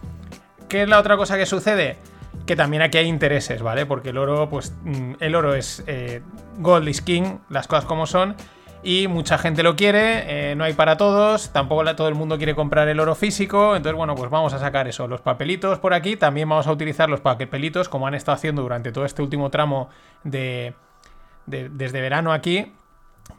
¿Qué 0.68 0.82
es 0.82 0.88
la 0.88 0.98
otra 0.98 1.16
cosa 1.16 1.36
que 1.36 1.46
sucede? 1.46 1.96
Que 2.46 2.56
también 2.56 2.82
aquí 2.82 2.98
hay 2.98 3.06
intereses, 3.06 3.62
¿vale? 3.62 3.86
Porque 3.86 4.10
el 4.10 4.18
oro, 4.18 4.48
pues 4.48 4.74
mm, 4.84 5.14
el 5.20 5.34
oro 5.34 5.54
es 5.54 5.82
eh, 5.86 6.22
gold 6.58 6.88
is 6.88 7.02
king, 7.02 7.38
las 7.50 7.66
cosas 7.68 7.84
como 7.84 8.06
son, 8.06 8.34
y 8.82 9.08
mucha 9.08 9.38
gente 9.38 9.62
lo 9.62 9.74
quiere, 9.76 10.50
eh, 10.52 10.54
no 10.54 10.64
hay 10.64 10.72
para 10.72 10.96
todos, 10.96 11.50
tampoco 11.52 11.82
la- 11.82 11.96
todo 11.96 12.08
el 12.08 12.14
mundo 12.14 12.36
quiere 12.38 12.54
comprar 12.54 12.88
el 12.88 13.00
oro 13.00 13.14
físico, 13.14 13.74
entonces 13.76 13.96
bueno, 13.96 14.14
pues 14.14 14.30
vamos 14.30 14.52
a 14.54 14.58
sacar 14.58 14.86
eso, 14.88 15.08
los 15.08 15.20
papelitos 15.20 15.78
por 15.78 15.92
aquí, 15.94 16.16
también 16.16 16.48
vamos 16.48 16.66
a 16.68 16.72
utilizar 16.72 17.10
los 17.10 17.20
papelitos 17.20 17.88
como 17.88 18.06
han 18.06 18.14
estado 18.14 18.36
haciendo 18.36 18.62
durante 18.62 18.92
todo 18.92 19.04
este 19.04 19.20
último 19.20 19.50
tramo 19.50 19.88
de, 20.24 20.74
de- 21.46 21.68
desde 21.70 22.00
verano 22.00 22.32
aquí 22.32 22.72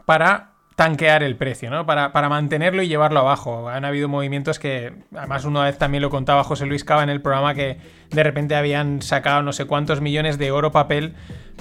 para 0.05 0.51
tanquear 0.80 1.24
el 1.24 1.36
precio, 1.36 1.70
¿no? 1.70 1.86
Para, 1.86 2.13
para 2.13 2.30
mantenerlo 2.30 2.82
y 2.82 2.88
llevarlo 2.88 3.20
abajo. 3.20 3.68
Han 3.68 3.84
habido 3.84 4.08
movimientos 4.08 4.60
que, 4.60 4.94
además 5.13 5.44
una 5.44 5.65
vez 5.65 5.78
también 5.78 6.02
lo 6.02 6.10
contaba 6.10 6.46
José 6.46 6.65
Luis 6.68 6.86
Cava 6.86 7.04
en 7.04 7.10
el 7.10 7.22
programa, 7.22 7.54
que 7.54 7.80
de 8.12 8.24
repente 8.24 8.56
habían 8.56 9.02
sacado 9.02 9.44
no 9.44 9.52
sé 9.52 9.65
cuántos 9.65 10.00
millones 10.00 10.38
de 10.38 10.52
oro 10.52 10.72
papel 10.72 11.15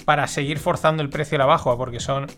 para 0.05 0.29
seguir 0.29 0.61
forzando 0.61 1.03
el 1.03 1.11
precio 1.11 1.35
a 1.35 1.41
la 1.41 1.47
baja, 1.47 1.77
porque 1.77 1.99
son, 1.99 2.29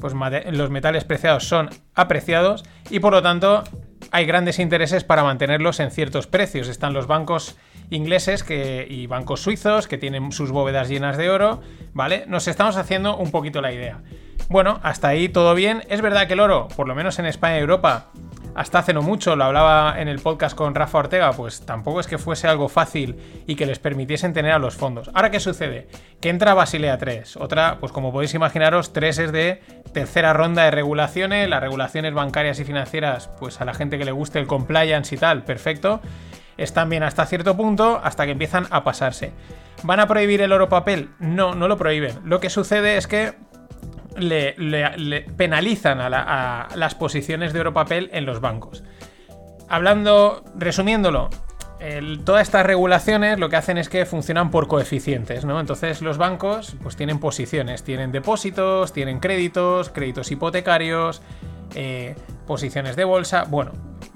pues 0.00 0.14
los 0.52 0.70
metales 0.70 1.02
preciados 1.02 1.48
son 1.48 1.68
apreciados 1.96 2.62
y 2.90 3.00
por 3.00 3.12
lo 3.12 3.22
tanto 3.22 3.64
hay 4.12 4.24
grandes 4.24 4.60
intereses 4.60 5.02
para 5.02 5.24
mantenerlos 5.24 5.80
en 5.80 5.90
ciertos 5.90 6.28
precios. 6.28 6.68
Están 6.68 6.92
los 6.92 7.08
bancos 7.08 7.56
ingleses 7.90 8.44
que, 8.44 8.86
y 8.88 9.08
bancos 9.08 9.40
suizos 9.40 9.88
que 9.88 9.98
tienen 9.98 10.30
sus 10.30 10.52
bóvedas 10.52 10.88
llenas 10.88 11.16
de 11.16 11.28
oro, 11.28 11.60
¿vale? 11.92 12.22
Nos 12.28 12.46
estamos 12.46 12.76
haciendo 12.76 13.16
un 13.16 13.32
poquito 13.32 13.60
la 13.60 13.72
idea. 13.72 14.00
Bueno, 14.50 14.80
hasta 14.82 15.06
ahí 15.06 15.28
todo 15.28 15.54
bien. 15.54 15.84
Es 15.88 16.00
verdad 16.00 16.26
que 16.26 16.32
el 16.32 16.40
oro, 16.40 16.66
por 16.74 16.88
lo 16.88 16.96
menos 16.96 17.20
en 17.20 17.26
España 17.26 17.56
y 17.56 17.60
Europa, 17.60 18.06
hasta 18.56 18.80
hace 18.80 18.92
no 18.92 19.00
mucho, 19.00 19.36
lo 19.36 19.44
hablaba 19.44 19.94
en 20.00 20.08
el 20.08 20.18
podcast 20.18 20.56
con 20.56 20.74
Rafa 20.74 20.98
Ortega, 20.98 21.32
pues 21.32 21.64
tampoco 21.64 22.00
es 22.00 22.08
que 22.08 22.18
fuese 22.18 22.48
algo 22.48 22.68
fácil 22.68 23.44
y 23.46 23.54
que 23.54 23.64
les 23.64 23.78
permitiesen 23.78 24.32
tener 24.32 24.50
a 24.50 24.58
los 24.58 24.74
fondos. 24.74 25.08
Ahora, 25.14 25.30
¿qué 25.30 25.38
sucede? 25.38 25.86
Que 26.20 26.30
entra 26.30 26.54
Basilea 26.54 26.98
3. 26.98 27.36
Otra, 27.36 27.76
pues 27.78 27.92
como 27.92 28.10
podéis 28.10 28.34
imaginaros, 28.34 28.92
3 28.92 29.18
es 29.20 29.30
de 29.30 29.62
tercera 29.92 30.32
ronda 30.32 30.64
de 30.64 30.72
regulaciones, 30.72 31.48
las 31.48 31.60
regulaciones 31.60 32.12
bancarias 32.12 32.58
y 32.58 32.64
financieras, 32.64 33.28
pues 33.38 33.60
a 33.60 33.64
la 33.64 33.74
gente 33.74 33.98
que 33.98 34.04
le 34.04 34.10
guste 34.10 34.40
el 34.40 34.48
compliance 34.48 35.14
y 35.14 35.18
tal, 35.18 35.44
perfecto. 35.44 36.00
Están 36.56 36.90
bien 36.90 37.04
hasta 37.04 37.24
cierto 37.24 37.56
punto, 37.56 38.00
hasta 38.02 38.24
que 38.24 38.32
empiezan 38.32 38.66
a 38.70 38.82
pasarse. 38.82 39.32
¿Van 39.84 40.00
a 40.00 40.08
prohibir 40.08 40.42
el 40.42 40.50
oro 40.50 40.68
papel? 40.68 41.10
No, 41.20 41.54
no 41.54 41.68
lo 41.68 41.78
prohíben. 41.78 42.18
Lo 42.24 42.40
que 42.40 42.50
sucede 42.50 42.96
es 42.96 43.06
que 43.06 43.34
le, 44.16 44.54
penalizan 45.36 46.00
a, 46.00 46.08
la- 46.10 46.62
a 46.62 46.76
las 46.76 46.94
posiciones 46.94 47.52
de 47.52 47.60
oro 47.60 47.72
papel 47.72 48.10
en 48.12 48.26
los 48.26 48.40
bancos. 48.40 48.82
Hablando, 49.68 50.44
resumiéndolo, 50.56 51.30
todas 52.24 52.42
estas 52.42 52.66
regulaciones 52.66 53.38
lo 53.38 53.48
que 53.48 53.56
hacen 53.56 53.78
es 53.78 53.88
que 53.88 54.04
funcionan 54.04 54.50
por 54.50 54.68
coeficientes, 54.68 55.44
¿no? 55.44 55.60
Entonces 55.60 56.02
los 56.02 56.18
bancos 56.18 56.76
pues 56.82 56.96
tienen 56.96 57.18
posiciones, 57.18 57.84
tienen 57.84 58.12
depósitos, 58.12 58.92
tienen 58.92 59.18
créditos, 59.20 59.88
créditos 59.90 60.30
hipotecarios, 60.30 61.22
eh, 61.74 62.16
posiciones 62.46 62.96
de 62.96 63.04
bolsa, 63.04 63.44
bueno, 63.48 63.72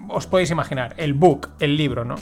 os 0.09 0.27
podéis 0.27 0.51
imaginar, 0.51 0.93
el 0.99 1.15
book, 1.15 1.51
el 1.61 1.77
libro, 1.77 2.05
¿no? 2.05 2.17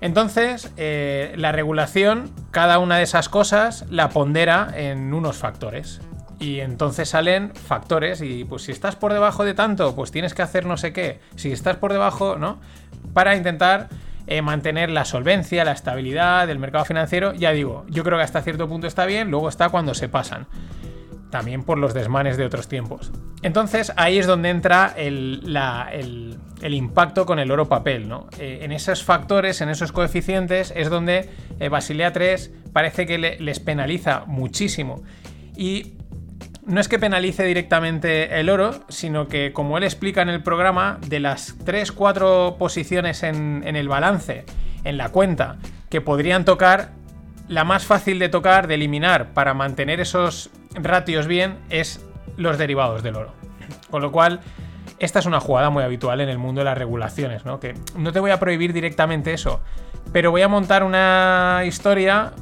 Entonces, 0.00 0.72
eh, 0.76 1.34
la 1.36 1.52
regulación, 1.52 2.30
cada 2.50 2.78
una 2.78 2.98
de 2.98 3.02
esas 3.02 3.28
cosas 3.28 3.84
la 3.90 4.10
pondera 4.10 4.68
en 4.76 5.12
unos 5.12 5.36
factores. 5.36 6.00
Y 6.38 6.60
entonces 6.60 7.08
salen 7.08 7.54
factores 7.54 8.20
y 8.20 8.44
pues 8.44 8.62
si 8.62 8.72
estás 8.72 8.94
por 8.96 9.12
debajo 9.12 9.44
de 9.44 9.54
tanto, 9.54 9.94
pues 9.96 10.10
tienes 10.10 10.34
que 10.34 10.42
hacer 10.42 10.66
no 10.66 10.76
sé 10.76 10.92
qué. 10.92 11.20
Si 11.34 11.50
estás 11.50 11.76
por 11.76 11.92
debajo, 11.92 12.36
¿no? 12.36 12.60
Para 13.14 13.36
intentar 13.36 13.88
eh, 14.26 14.42
mantener 14.42 14.90
la 14.90 15.04
solvencia, 15.06 15.64
la 15.64 15.72
estabilidad 15.72 16.46
del 16.46 16.58
mercado 16.58 16.84
financiero. 16.84 17.32
Ya 17.32 17.52
digo, 17.52 17.86
yo 17.88 18.04
creo 18.04 18.18
que 18.18 18.24
hasta 18.24 18.42
cierto 18.42 18.68
punto 18.68 18.86
está 18.86 19.06
bien, 19.06 19.30
luego 19.30 19.48
está 19.48 19.70
cuando 19.70 19.94
se 19.94 20.08
pasan. 20.10 20.46
También 21.30 21.62
por 21.64 21.78
los 21.78 21.94
desmanes 21.94 22.36
de 22.36 22.44
otros 22.44 22.68
tiempos. 22.68 23.12
Entonces 23.42 23.92
ahí 23.96 24.18
es 24.18 24.26
donde 24.26 24.50
entra 24.50 24.92
el, 24.96 25.42
el- 25.92 26.74
impacto 26.74 27.24
con 27.26 27.38
el 27.38 27.50
oro 27.50 27.68
papel, 27.68 28.08
¿no? 28.08 28.26
Eh, 28.38 28.60
en 28.62 28.72
esos 28.72 29.02
factores, 29.04 29.60
en 29.60 29.68
esos 29.70 29.90
coeficientes, 29.92 30.72
es 30.76 30.90
donde 30.90 31.30
eh, 31.60 31.68
Basilea 31.68 32.12
3 32.12 32.52
parece 32.72 33.06
que 33.06 33.18
le- 33.18 33.38
les 33.40 33.58
penaliza 33.60 34.24
muchísimo. 34.26 35.02
Y 35.56 35.94
no 36.66 36.80
es 36.80 36.88
que 36.88 36.98
penalice 36.98 37.44
directamente 37.44 38.40
el 38.40 38.50
oro, 38.50 38.72
sino 38.88 39.28
que, 39.28 39.52
como 39.52 39.78
él 39.78 39.84
explica 39.84 40.22
en 40.22 40.28
el 40.28 40.42
programa, 40.42 40.98
de 41.06 41.20
las 41.20 41.56
3-4 41.60 42.56
posiciones 42.56 43.22
en, 43.22 43.62
el 43.64 43.88
balance, 43.88 44.44
en 44.82 44.96
la 44.96 45.10
cuenta, 45.10 45.58
que 45.88 46.00
podrían 46.00 46.44
tocar, 46.44 46.90
la 47.48 47.62
más 47.62 47.86
fácil 47.86 48.18
de 48.18 48.28
tocar, 48.28 48.66
de 48.66 48.74
eliminar 48.74 49.32
para 49.32 49.54
mantener 49.54 50.00
esos 50.00 50.50
ratios 50.74 51.28
bien, 51.28 51.58
es 51.70 52.04
los 52.36 52.58
derivados 52.58 53.04
del 53.04 53.14
oro. 53.14 53.32
Con 53.88 54.02
lo 54.02 54.10
cual, 54.10 54.40
esta 54.98 55.20
es 55.20 55.26
una 55.26 55.38
jugada 55.38 55.70
muy 55.70 55.84
habitual 55.84 56.20
en 56.20 56.28
el 56.28 56.38
mundo 56.38 56.62
de 56.62 56.64
las 56.64 56.78
regulaciones, 56.78 57.44
¿no? 57.44 57.60
Que 57.60 57.74
no 57.96 58.12
te 58.12 58.18
voy 58.18 58.32
a 58.32 58.40
prohibir 58.40 58.72
directamente 58.72 59.32
eso, 59.32 59.60
pero 60.12 60.32
voy 60.32 60.42
a 60.42 60.48
montar 60.48 60.82
una 60.82 61.62
historia 61.64 62.32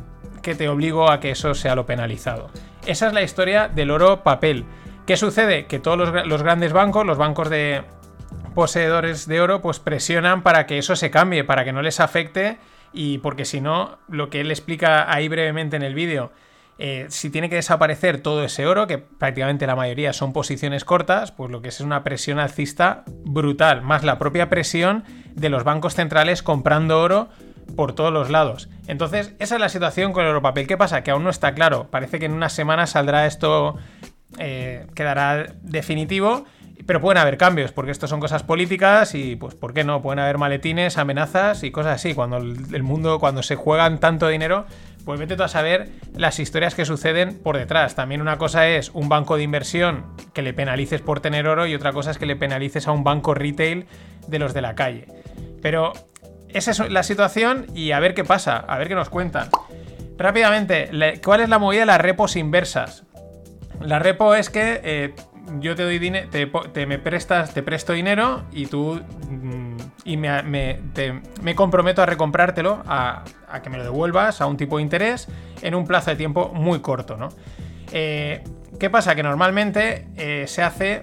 que 0.41 0.55
te 0.55 0.71
obligo 0.71 1.11
a 1.11 1.21
que 1.21 1.31
eso 1.31 1.55
sea 1.55 1.75
lo 1.75 1.85
penalizado. 1.85 2.51
Esa 2.87 3.07
es 3.09 3.13
la 3.13 3.23
historia 3.23 3.69
del 3.69 3.91
oro 3.91 4.23
papel. 4.23 4.65
¿Qué 5.07 5.17
sucede? 5.17 5.67
Que 5.67 5.79
todos 5.79 5.97
los, 5.99 6.11
gra- 6.11 6.25
los 6.25 6.43
grandes 6.43 6.73
bancos, 6.73 7.07
los 7.07 7.19
bancos 7.19 7.51
de 7.51 7.83
poseedores 8.55 9.27
de 9.27 9.41
oro, 9.41 9.61
pues 9.61 9.79
presionan 9.81 10.43
para 10.43 10.67
que 10.67 10.79
eso 10.79 10.95
se 10.97 11.11
cambie, 11.11 11.45
para 11.45 11.65
que 11.65 11.73
no 11.73 11.83
les 11.83 12.01
afecte 12.01 12.59
y 12.93 13.19
porque 13.19 13.45
si 13.45 13.61
no, 13.61 13.99
lo 14.09 14.31
que 14.31 14.41
él 14.41 14.51
explica 14.51 15.13
ahí 15.13 15.29
brevemente 15.29 15.77
en 15.77 15.83
el 15.83 15.95
vídeo, 15.95 16.31
eh, 16.79 17.07
si 17.09 17.31
tiene 17.31 17.49
que 17.49 17.57
desaparecer 17.57 18.21
todo 18.21 18.45
ese 18.45 18.67
oro, 18.67 18.87
que 18.87 18.99
prácticamente 18.99 19.67
la 19.67 19.77
mayoría 19.77 20.13
son 20.13 20.33
posiciones 20.33 20.85
cortas, 20.85 21.33
pues 21.33 21.51
lo 21.51 21.63
que 21.63 21.69
es 21.69 21.81
una 21.81 22.05
presión 22.05 22.39
alcista 22.39 23.03
brutal, 23.25 23.83
más 23.83 24.05
la 24.05 24.19
propia 24.19 24.49
presión 24.49 25.05
de 25.35 25.49
los 25.49 25.65
bancos 25.65 25.95
centrales 25.95 26.43
comprando 26.43 27.01
oro 27.01 27.29
por 27.77 27.95
todos 27.95 28.13
los 28.13 28.31
lados. 28.31 28.69
Entonces, 28.87 29.35
esa 29.39 29.55
es 29.57 29.61
la 29.61 29.69
situación 29.69 30.13
con 30.13 30.23
el 30.23 30.29
europapel. 30.29 30.67
¿Qué 30.67 30.77
pasa? 30.77 31.03
Que 31.03 31.11
aún 31.11 31.25
no 31.25 31.31
está 31.31 31.55
claro. 31.55 31.89
Parece 31.91 32.19
que 32.19 32.27
en 32.27 32.33
unas 32.33 32.53
semanas 32.53 32.91
saldrá 32.91 33.27
esto, 33.27 33.77
eh, 34.39 34.87
quedará 34.95 35.47
definitivo, 35.63 36.45
pero 36.87 37.01
pueden 37.01 37.19
haber 37.19 37.39
cambios, 37.39 37.73
porque 37.73 37.93
esto 37.93 38.07
son 38.07 38.21
cosas 38.21 38.43
políticas 38.43 39.15
y, 39.15 39.37
pues, 39.37 39.55
¿por 39.55 39.73
qué 39.73 39.85
no? 39.85 40.03
Pueden 40.03 40.19
haber 40.19 40.39
maletines, 40.39 40.99
amenazas 40.99 41.63
y 41.63 41.71
cosas 41.71 41.95
así. 41.95 42.15
Cuando 42.15 42.37
el, 42.37 42.83
mundo, 42.83 43.19
cuando 43.19 43.43
se 43.43 43.57
juegan 43.57 44.01
tanto 44.01 44.29
dinero, 44.29 44.67
pues 45.05 45.19
vete 45.19 45.37
tú 45.37 45.43
a 45.43 45.49
saber 45.49 45.91
las 46.15 46.39
historias 46.39 46.75
que 46.75 46.85
suceden 46.85 47.39
por 47.39 47.57
detrás. 47.57 47.95
También 47.95 48.21
una 48.21 48.39
cosa 48.39 48.69
es 48.69 48.91
un 48.91 49.09
banco 49.09 49.37
de 49.37 49.45
inversión 49.45 50.05
que 50.33 50.43
le 50.43 50.53
penalices 50.53 51.01
por 51.01 51.21
tener 51.21 51.47
oro 51.47 51.67
y 51.67 51.75
otra 51.75 51.93
cosa 51.93 52.11
es 52.11 52.19
que 52.19 52.27
le 52.27 52.37
penalices 52.37 52.87
a 52.87 52.93
un 52.93 53.05
banco 53.05 53.35
retail 53.35 53.87
de 54.27 54.39
los 54.39 54.53
de 54.53 54.63
la 54.63 54.75
calle. 54.75 55.07
Pero 55.63 55.93
esa 56.55 56.71
es 56.71 56.91
la 56.91 57.03
situación 57.03 57.67
y 57.75 57.93
a 57.93 58.01
ver 58.01 58.15
qué 58.15 58.25
pasa, 58.25 58.57
a 58.59 58.79
ver 58.79 58.89
qué 58.89 58.95
nos 58.95 59.09
cuentan. 59.11 59.49
Rápidamente, 60.17 60.91
¿cuál 61.25 61.41
es 61.41 61.49
la 61.49 61.59
movida 61.59 61.81
de 61.81 61.87
las 61.87 62.01
repos 62.01 62.37
inversas? 62.37 63.05
La 63.81 63.99
repo 63.99 64.35
es 64.35 64.49
que 64.49 64.81
eh, 64.85 65.15
yo 65.61 65.75
te 65.75 65.83
doy 65.83 65.99
dinero, 65.99 66.29
te, 66.73 66.87
me 66.87 66.99
prestas, 66.99 67.53
te 67.53 67.63
presto 67.63 67.93
dinero 67.93 68.45
y 68.53 68.67
tú 68.67 69.01
mm, 69.29 69.77
y 70.05 70.17
me, 70.17 70.43
me- 70.45 70.81
te- 70.95 71.21
me 71.43 71.55
comprometo 71.57 72.01
a 72.03 72.07
recomprártelo, 72.07 72.83
a, 72.87 73.25
a 73.51 73.61
que 73.63 73.71
me 73.71 73.77
lo 73.77 73.83
devuelvas 73.83 74.41
a 74.41 74.47
un 74.47 74.57
tipo 74.57 74.77
de 74.77 74.85
interés 74.85 75.29
en 75.63 75.75
un 75.75 75.85
plazo 75.87 76.11
de 76.11 76.17
tiempo 76.17 76.51
muy 76.55 76.81
corto, 76.81 77.17
¿no? 77.17 77.29
Eh, 77.93 78.43
¿Qué 78.79 78.91
pasa? 78.91 79.15
Que 79.15 79.23
normalmente 79.23 80.07
eh, 80.17 80.45
se 80.47 80.63
hace 80.63 81.03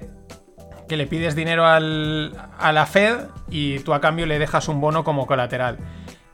que 0.91 0.97
le 0.97 1.07
pides 1.07 1.37
dinero 1.37 1.65
al- 1.65 2.35
a 2.59 2.73
la 2.73 2.85
Fed 2.85 3.15
y 3.49 3.79
tú 3.79 3.93
a 3.93 4.01
cambio 4.01 4.25
le 4.25 4.39
dejas 4.39 4.67
un 4.67 4.81
bono 4.81 5.05
como 5.05 5.25
colateral. 5.25 5.77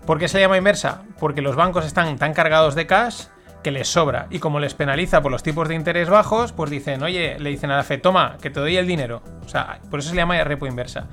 ¿Por 0.08 0.18
qué 0.18 0.28
se 0.28 0.40
llama 0.40 0.58
inversa? 0.58 1.04
Porque 1.20 1.44
los 1.44 1.56
bancos 1.56 1.86
están 1.86 2.18
tan 2.18 2.34
cargados 2.34 2.74
de 2.74 2.88
cash 2.88 3.26
que 3.64 3.70
les 3.70 3.88
sobra. 3.88 4.26
Y 4.32 4.40
como 4.40 4.60
les 4.60 4.74
penaliza 4.74 5.22
por 5.22 5.32
los 5.32 5.44
tipos 5.44 5.68
de 5.70 5.76
interés 5.76 6.10
bajos, 6.10 6.54
pues 6.54 6.72
dicen, 6.72 7.04
oye, 7.04 7.38
le 7.38 7.52
dicen 7.52 7.70
a 7.70 7.78
la 7.78 7.84
Fed, 7.84 8.02
toma, 8.02 8.38
que 8.42 8.50
te 8.50 8.60
doy 8.60 8.78
el 8.78 8.88
dinero. 8.88 9.22
O 9.46 9.48
sea, 9.48 9.80
por 9.92 10.00
eso 10.00 10.10
se 10.10 10.16
le 10.16 10.22
llama 10.24 10.44
repo 10.44 10.66
inversa. 10.66 11.06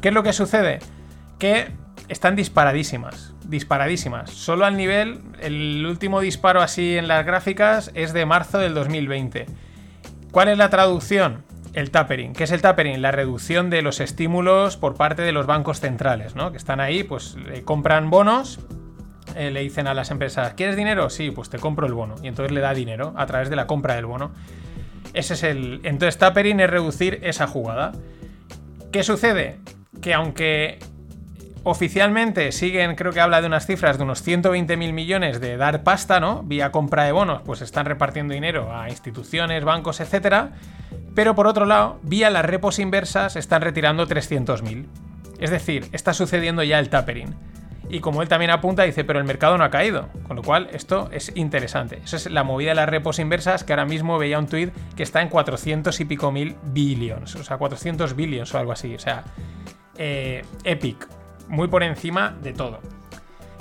¿Qué 0.00 0.08
es 0.08 0.14
lo 0.14 0.22
que 0.22 0.32
sucede? 0.32 0.78
Que 1.38 1.72
están 2.08 2.34
disparadísimas. 2.34 3.34
Disparadísimas. 3.44 4.30
Solo 4.30 4.64
al 4.64 4.78
nivel, 4.78 5.20
el 5.42 5.84
último 5.84 6.20
disparo 6.22 6.62
así 6.62 6.96
en 6.96 7.08
las 7.08 7.26
gráficas 7.26 7.90
es 7.92 8.14
de 8.14 8.24
marzo 8.24 8.56
del 8.56 8.72
2020. 8.72 9.44
¿Cuál 10.30 10.48
es 10.48 10.56
la 10.56 10.70
traducción? 10.70 11.44
El 11.76 11.90
tapering. 11.90 12.32
¿Qué 12.32 12.44
es 12.44 12.52
el 12.52 12.62
tapering? 12.62 13.02
La 13.02 13.10
reducción 13.10 13.68
de 13.68 13.82
los 13.82 14.00
estímulos 14.00 14.78
por 14.78 14.94
parte 14.94 15.20
de 15.20 15.32
los 15.32 15.44
bancos 15.44 15.78
centrales, 15.78 16.34
¿no? 16.34 16.50
Que 16.50 16.56
están 16.56 16.80
ahí, 16.80 17.04
pues 17.04 17.36
le 17.36 17.64
compran 17.64 18.08
bonos, 18.08 18.60
eh, 19.34 19.50
le 19.50 19.60
dicen 19.60 19.86
a 19.86 19.92
las 19.92 20.10
empresas, 20.10 20.54
¿quieres 20.54 20.74
dinero? 20.74 21.10
Sí, 21.10 21.30
pues 21.30 21.50
te 21.50 21.58
compro 21.58 21.86
el 21.86 21.92
bono. 21.92 22.14
Y 22.22 22.28
entonces 22.28 22.50
le 22.52 22.62
da 22.62 22.72
dinero 22.72 23.12
a 23.14 23.26
través 23.26 23.50
de 23.50 23.56
la 23.56 23.66
compra 23.66 23.94
del 23.94 24.06
bono. 24.06 24.32
Ese 25.12 25.34
es 25.34 25.42
el. 25.42 25.82
Entonces, 25.82 26.16
tapering 26.16 26.60
es 26.60 26.70
reducir 26.70 27.20
esa 27.22 27.46
jugada. 27.46 27.92
¿Qué 28.90 29.02
sucede? 29.02 29.58
Que 30.00 30.14
aunque 30.14 30.78
Oficialmente 31.68 32.52
siguen, 32.52 32.94
creo 32.94 33.10
que 33.10 33.20
habla 33.20 33.40
de 33.40 33.48
unas 33.48 33.66
cifras 33.66 33.98
de 33.98 34.04
unos 34.04 34.24
120.000 34.24 34.92
millones 34.92 35.40
de 35.40 35.56
dar 35.56 35.82
pasta, 35.82 36.20
¿no? 36.20 36.44
Vía 36.44 36.70
compra 36.70 37.02
de 37.02 37.10
bonos, 37.10 37.42
pues 37.44 37.60
están 37.60 37.86
repartiendo 37.86 38.34
dinero 38.34 38.72
a 38.72 38.88
instituciones, 38.88 39.64
bancos, 39.64 39.98
etcétera. 39.98 40.50
Pero 41.16 41.34
por 41.34 41.48
otro 41.48 41.66
lado, 41.66 41.98
vía 42.04 42.30
las 42.30 42.44
repos 42.44 42.78
inversas 42.78 43.34
están 43.34 43.62
retirando 43.62 44.06
300.000. 44.06 44.86
Es 45.40 45.50
decir, 45.50 45.88
está 45.90 46.14
sucediendo 46.14 46.62
ya 46.62 46.78
el 46.78 46.88
tapering. 46.88 47.34
Y 47.88 47.98
como 47.98 48.22
él 48.22 48.28
también 48.28 48.52
apunta, 48.52 48.84
dice, 48.84 49.02
pero 49.02 49.18
el 49.18 49.24
mercado 49.24 49.58
no 49.58 49.64
ha 49.64 49.70
caído. 49.70 50.08
Con 50.28 50.36
lo 50.36 50.42
cual, 50.44 50.68
esto 50.72 51.08
es 51.10 51.32
interesante. 51.34 51.98
Eso 52.04 52.14
es 52.14 52.30
la 52.30 52.44
movida 52.44 52.68
de 52.68 52.76
las 52.76 52.88
repos 52.88 53.18
inversas, 53.18 53.64
que 53.64 53.72
ahora 53.72 53.86
mismo 53.86 54.18
veía 54.18 54.38
un 54.38 54.46
tweet 54.46 54.70
que 54.94 55.02
está 55.02 55.20
en 55.20 55.30
400 55.30 55.98
y 55.98 56.04
pico 56.04 56.30
mil 56.30 56.54
billions. 56.62 57.34
O 57.34 57.42
sea, 57.42 57.56
400 57.56 58.14
billions 58.14 58.54
o 58.54 58.58
algo 58.58 58.70
así. 58.70 58.94
O 58.94 59.00
sea, 59.00 59.24
eh, 59.98 60.44
epic 60.62 61.08
muy 61.48 61.68
por 61.68 61.82
encima 61.82 62.34
de 62.42 62.52
todo. 62.52 62.80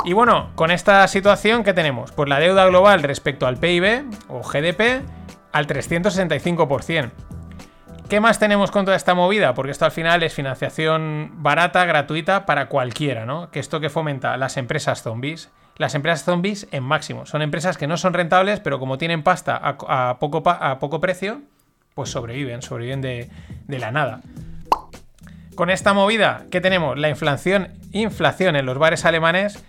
Y 0.05 0.13
bueno, 0.13 0.51
con 0.55 0.69
esta 0.69 1.07
situación, 1.07 1.63
¿qué 1.63 1.73
tenemos? 1.73 2.11
Pues 2.11 2.29
la 2.29 2.39
deuda 2.39 2.65
global 2.67 3.01
respecto 3.01 3.47
al 3.47 3.57
PIB 3.57 4.05
o 4.27 4.41
GDP 4.43 5.03
al 5.51 5.65
365%. 5.65 7.11
¿Qué 8.09 8.19
más 8.19 8.37
tenemos 8.37 8.69
con 8.69 8.85
toda 8.85 8.97
esta 8.97 9.15
movida? 9.15 9.55
Porque 9.55 9.71
esto 9.71 9.85
al 9.85 9.91
final 9.91 10.21
es 10.21 10.35
financiación 10.35 11.31
barata, 11.37 11.85
gratuita 11.85 12.45
para 12.45 12.67
cualquiera, 12.67 13.25
¿no? 13.25 13.49
Que 13.49 13.59
esto 13.59 13.79
que 13.79 13.89
fomenta 13.89 14.37
las 14.37 14.57
empresas 14.57 15.01
zombies. 15.01 15.49
Las 15.77 15.95
empresas 15.95 16.23
zombies 16.23 16.67
en 16.71 16.83
máximo. 16.83 17.25
Son 17.25 17.41
empresas 17.41 17.77
que 17.77 17.87
no 17.87 17.97
son 17.97 18.13
rentables, 18.13 18.59
pero 18.59 18.79
como 18.79 18.99
tienen 18.99 19.23
pasta 19.23 19.57
a, 19.57 20.19
poco, 20.19 20.43
a 20.47 20.77
poco, 20.77 21.01
precio, 21.01 21.41
pues 21.95 22.11
sobreviven, 22.11 22.61
sobreviven 22.61 23.01
de, 23.01 23.29
de 23.67 23.79
la 23.79 23.91
nada. 23.91 24.21
Con 25.55 25.69
esta 25.69 25.93
movida, 25.93 26.45
¿qué 26.51 26.59
tenemos? 26.59 26.99
La 26.99 27.07
inflación, 27.07 27.69
inflación 27.93 28.57
en 28.57 28.65
los 28.65 28.77
bares 28.77 29.05
alemanes 29.05 29.63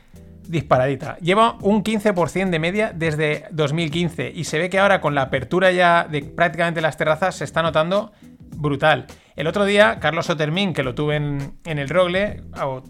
disparadita. 0.49 1.17
Lleva 1.19 1.57
un 1.61 1.85
15% 1.85 2.51
de 2.51 2.59
media 2.59 2.93
desde 2.93 3.45
2015 3.53 4.33
y 4.35 4.45
se 4.45 4.59
ve 4.59 4.69
que 4.69 4.81
ahora 4.81 5.01
con 5.01 5.15
la 5.15 5.23
apertura 5.23 5.71
ya 5.71 6.07
de 6.11 6.23
prácticamente 6.23 6.81
las 6.81 6.97
terrazas 6.97 7.37
se 7.37 7.45
está 7.45 7.63
notando 7.63 8.13
brutal. 8.57 9.07
El 9.37 9.47
otro 9.47 9.65
día, 9.65 9.99
Carlos 10.01 10.29
Otermin, 10.29 10.73
que 10.73 10.83
lo 10.83 10.95
tuve 10.97 11.17
en, 11.17 11.59
en 11.65 11.79
el 11.79 11.89
Rogle, 11.89 12.43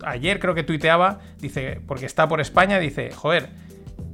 ayer 0.05 0.39
creo 0.39 0.55
que 0.55 0.63
tuiteaba, 0.63 1.19
dice, 1.39 1.81
porque 1.87 2.07
está 2.07 2.29
por 2.29 2.41
España, 2.41 2.79
dice, 2.79 3.11
joder, 3.11 3.51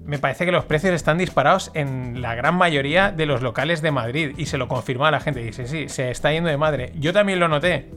me 0.04 0.18
parece 0.18 0.44
que 0.44 0.52
los 0.52 0.64
precios 0.64 0.94
están 0.94 1.18
disparados 1.18 1.70
en 1.74 2.22
la 2.22 2.34
gran 2.34 2.54
mayoría 2.54 3.12
de 3.12 3.26
los 3.26 3.42
locales 3.42 3.82
de 3.82 3.90
Madrid 3.90 4.34
y 4.36 4.46
se 4.46 4.58
lo 4.58 4.68
confirma 4.68 5.10
la 5.10 5.20
gente. 5.20 5.40
Dice, 5.40 5.66
sí, 5.66 5.88
se 5.88 6.10
está 6.10 6.32
yendo 6.32 6.50
de 6.50 6.56
madre. 6.56 6.92
Yo 6.96 7.12
también 7.12 7.38
lo 7.38 7.48
noté, 7.48 7.90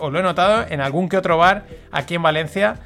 o 0.00 0.10
lo 0.10 0.18
he 0.18 0.22
notado 0.22 0.64
en 0.68 0.80
algún 0.80 1.08
que 1.08 1.16
otro 1.16 1.38
bar 1.38 1.64
aquí 1.90 2.14
en 2.14 2.22
Valencia 2.22 2.76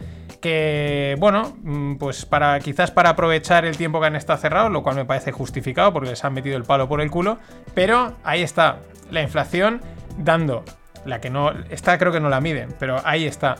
que, 0.44 1.16
bueno, 1.18 1.57
mm, 1.62 1.94
pues 1.94 2.27
para 2.27 2.61
quizás 2.61 2.90
para 2.90 3.09
aprovechar 3.09 3.64
el 3.64 3.79
tiempo 3.79 3.98
que 3.98 4.09
han 4.09 4.16
estado 4.16 4.38
cerrados, 4.38 4.70
lo 4.70 4.83
cual 4.83 4.96
me 4.96 5.07
parece 5.07 5.33
justificado 5.33 5.90
porque 5.94 6.11
les 6.11 6.22
han 6.22 6.35
metido 6.35 6.59
el 6.59 6.64
palo 6.64 6.87
por 6.87 7.00
el 7.00 7.11
culo, 7.11 7.38
pero 7.74 8.16
ahí 8.24 8.42
está, 8.42 8.81
la 9.11 9.22
inflación 9.22 9.81
dando, 10.18 10.62
la 11.07 11.18
que 11.22 11.31
no, 11.31 11.50
esta 11.70 11.96
creo 11.96 12.12
que 12.12 12.20
no 12.20 12.29
la 12.29 12.42
miden, 12.42 12.74
pero 12.79 13.00
ahí 13.05 13.24
está. 13.24 13.57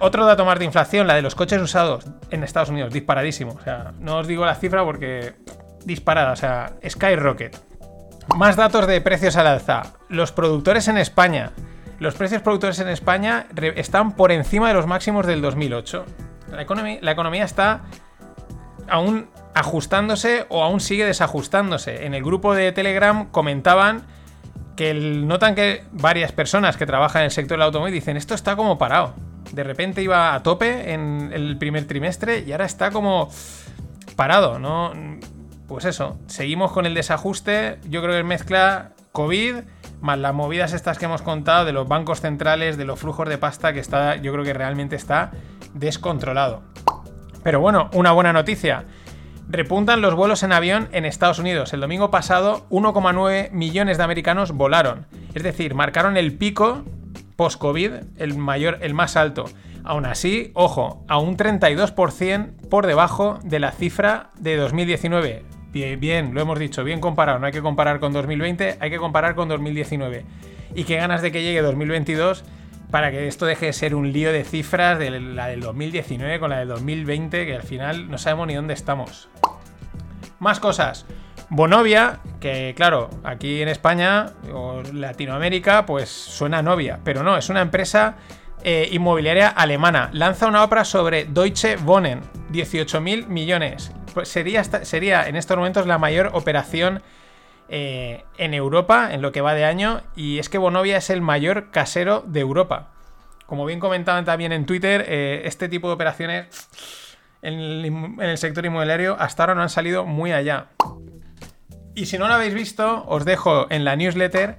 Otro 0.00 0.26
dato 0.26 0.44
más 0.44 0.58
de 0.58 0.64
inflación, 0.64 1.06
la 1.06 1.14
de 1.14 1.22
los 1.22 1.34
coches 1.34 1.60
usados 1.60 2.04
en 2.30 2.42
Estados 2.42 2.68
Unidos, 2.68 2.92
disparadísimo. 2.92 3.52
O 3.52 3.62
sea, 3.62 3.92
no 4.00 4.18
os 4.18 4.26
digo 4.26 4.44
la 4.44 4.54
cifra 4.54 4.84
porque 4.84 5.34
disparada, 5.84 6.32
o 6.32 6.36
sea, 6.36 6.72
skyrocket. 6.86 7.56
Más 8.36 8.56
datos 8.56 8.86
de 8.86 9.00
precios 9.00 9.36
al 9.36 9.46
alza. 9.46 9.94
Los 10.08 10.32
productores 10.32 10.88
en 10.88 10.98
España. 10.98 11.52
Los 11.98 12.14
precios 12.14 12.42
productores 12.42 12.78
en 12.80 12.88
España 12.88 13.46
están 13.76 14.12
por 14.12 14.32
encima 14.32 14.68
de 14.68 14.74
los 14.74 14.86
máximos 14.86 15.26
del 15.26 15.40
2008. 15.40 16.04
La 16.50 16.62
economía, 16.62 16.98
la 17.00 17.12
economía 17.12 17.44
está 17.44 17.82
aún 18.88 19.28
ajustándose 19.54 20.44
o 20.48 20.62
aún 20.62 20.80
sigue 20.80 21.06
desajustándose. 21.06 22.04
En 22.04 22.14
el 22.14 22.22
grupo 22.22 22.54
de 22.54 22.72
Telegram 22.72 23.30
comentaban 23.30 24.02
que 24.76 24.92
notan 24.92 25.54
que 25.54 25.84
varias 25.92 26.32
personas 26.32 26.76
que 26.76 26.84
trabajan 26.84 27.22
en 27.22 27.26
el 27.26 27.30
sector 27.30 27.56
del 27.56 27.62
automóvil 27.62 27.94
dicen 27.94 28.18
esto 28.18 28.34
está 28.34 28.56
como 28.56 28.76
parado 28.76 29.14
de 29.56 29.64
repente 29.64 30.02
iba 30.02 30.34
a 30.34 30.42
tope 30.42 30.92
en 30.92 31.30
el 31.32 31.56
primer 31.56 31.86
trimestre 31.86 32.40
y 32.46 32.52
ahora 32.52 32.66
está 32.66 32.90
como 32.90 33.30
parado, 34.14 34.58
¿no? 34.58 34.92
Pues 35.66 35.86
eso, 35.86 36.18
seguimos 36.26 36.72
con 36.72 36.84
el 36.84 36.92
desajuste, 36.92 37.78
yo 37.88 38.02
creo 38.02 38.14
que 38.14 38.22
mezcla 38.22 38.90
COVID 39.12 39.56
más 40.02 40.18
las 40.18 40.34
movidas 40.34 40.74
estas 40.74 40.98
que 40.98 41.06
hemos 41.06 41.22
contado 41.22 41.64
de 41.64 41.72
los 41.72 41.88
bancos 41.88 42.20
centrales, 42.20 42.76
de 42.76 42.84
los 42.84 43.00
flujos 43.00 43.30
de 43.30 43.38
pasta 43.38 43.72
que 43.72 43.80
está, 43.80 44.16
yo 44.16 44.30
creo 44.30 44.44
que 44.44 44.52
realmente 44.52 44.94
está 44.94 45.30
descontrolado. 45.72 46.60
Pero 47.42 47.58
bueno, 47.58 47.88
una 47.94 48.12
buena 48.12 48.34
noticia. 48.34 48.84
Repuntan 49.48 50.02
los 50.02 50.14
vuelos 50.14 50.42
en 50.42 50.52
avión 50.52 50.90
en 50.92 51.06
Estados 51.06 51.38
Unidos. 51.38 51.72
El 51.72 51.80
domingo 51.80 52.10
pasado 52.10 52.66
1,9 52.68 53.52
millones 53.52 53.96
de 53.96 54.04
americanos 54.04 54.52
volaron. 54.52 55.06
Es 55.32 55.42
decir, 55.42 55.74
marcaron 55.74 56.18
el 56.18 56.36
pico 56.36 56.84
post-COVID 57.36 57.92
el 58.18 58.36
mayor, 58.36 58.78
el 58.80 58.94
más 58.94 59.16
alto. 59.16 59.44
Aún 59.84 60.04
así, 60.06 60.50
ojo, 60.54 61.04
a 61.06 61.18
un 61.18 61.36
32% 61.36 62.68
por 62.68 62.86
debajo 62.86 63.38
de 63.44 63.60
la 63.60 63.70
cifra 63.70 64.30
de 64.38 64.56
2019. 64.56 65.44
Bien, 65.72 66.00
bien, 66.00 66.34
lo 66.34 66.40
hemos 66.40 66.58
dicho, 66.58 66.82
bien 66.82 67.00
comparado. 67.00 67.38
No 67.38 67.46
hay 67.46 67.52
que 67.52 67.62
comparar 67.62 68.00
con 68.00 68.12
2020, 68.12 68.78
hay 68.80 68.90
que 68.90 68.98
comparar 68.98 69.34
con 69.34 69.48
2019. 69.48 70.24
Y 70.74 70.84
qué 70.84 70.96
ganas 70.96 71.22
de 71.22 71.30
que 71.30 71.42
llegue 71.42 71.62
2022 71.62 72.44
para 72.90 73.10
que 73.10 73.28
esto 73.28 73.46
deje 73.46 73.66
de 73.66 73.72
ser 73.72 73.94
un 73.94 74.12
lío 74.12 74.32
de 74.32 74.44
cifras 74.44 74.98
de 74.98 75.10
la 75.20 75.46
del 75.48 75.60
2019 75.60 76.40
con 76.40 76.50
la 76.50 76.58
del 76.58 76.68
2020, 76.68 77.46
que 77.46 77.54
al 77.54 77.62
final 77.62 78.10
no 78.10 78.18
sabemos 78.18 78.46
ni 78.46 78.54
dónde 78.54 78.74
estamos. 78.74 79.28
Más 80.38 80.60
cosas. 80.60 81.06
Bonovia, 81.48 82.18
que 82.40 82.74
claro, 82.76 83.08
aquí 83.22 83.62
en 83.62 83.68
España 83.68 84.32
o 84.52 84.82
Latinoamérica, 84.92 85.86
pues 85.86 86.08
suena 86.10 86.62
novia, 86.62 86.98
pero 87.04 87.22
no, 87.22 87.36
es 87.36 87.48
una 87.48 87.60
empresa 87.60 88.16
eh, 88.64 88.88
inmobiliaria 88.90 89.48
alemana. 89.48 90.10
Lanza 90.12 90.48
una 90.48 90.64
obra 90.64 90.84
sobre 90.84 91.24
Deutsche 91.24 91.76
Wohnen, 91.76 92.22
18.000 92.50 93.28
millones. 93.28 93.92
Pues 94.12 94.28
sería, 94.28 94.64
sería 94.64 95.28
en 95.28 95.36
estos 95.36 95.56
momentos 95.56 95.86
la 95.86 95.98
mayor 95.98 96.30
operación 96.32 97.02
eh, 97.68 98.24
en 98.38 98.54
Europa 98.54 99.10
en 99.12 99.22
lo 99.22 99.30
que 99.30 99.40
va 99.40 99.54
de 99.54 99.64
año, 99.64 100.02
y 100.16 100.40
es 100.40 100.48
que 100.48 100.58
Bonovia 100.58 100.96
es 100.96 101.10
el 101.10 101.20
mayor 101.20 101.70
casero 101.70 102.24
de 102.26 102.40
Europa. 102.40 102.90
Como 103.46 103.64
bien 103.66 103.78
comentaban 103.78 104.24
también 104.24 104.50
en 104.50 104.66
Twitter, 104.66 105.04
eh, 105.06 105.42
este 105.44 105.68
tipo 105.68 105.86
de 105.86 105.94
operaciones 105.94 106.68
en 107.42 108.20
el 108.20 108.38
sector 108.38 108.66
inmobiliario 108.66 109.16
hasta 109.20 109.44
ahora 109.44 109.54
no 109.54 109.62
han 109.62 109.68
salido 109.68 110.04
muy 110.04 110.32
allá. 110.32 110.70
Y 111.96 112.04
si 112.04 112.18
no 112.18 112.28
lo 112.28 112.34
habéis 112.34 112.52
visto, 112.52 113.06
os 113.08 113.24
dejo 113.24 113.68
en 113.70 113.86
la 113.86 113.96
newsletter 113.96 114.56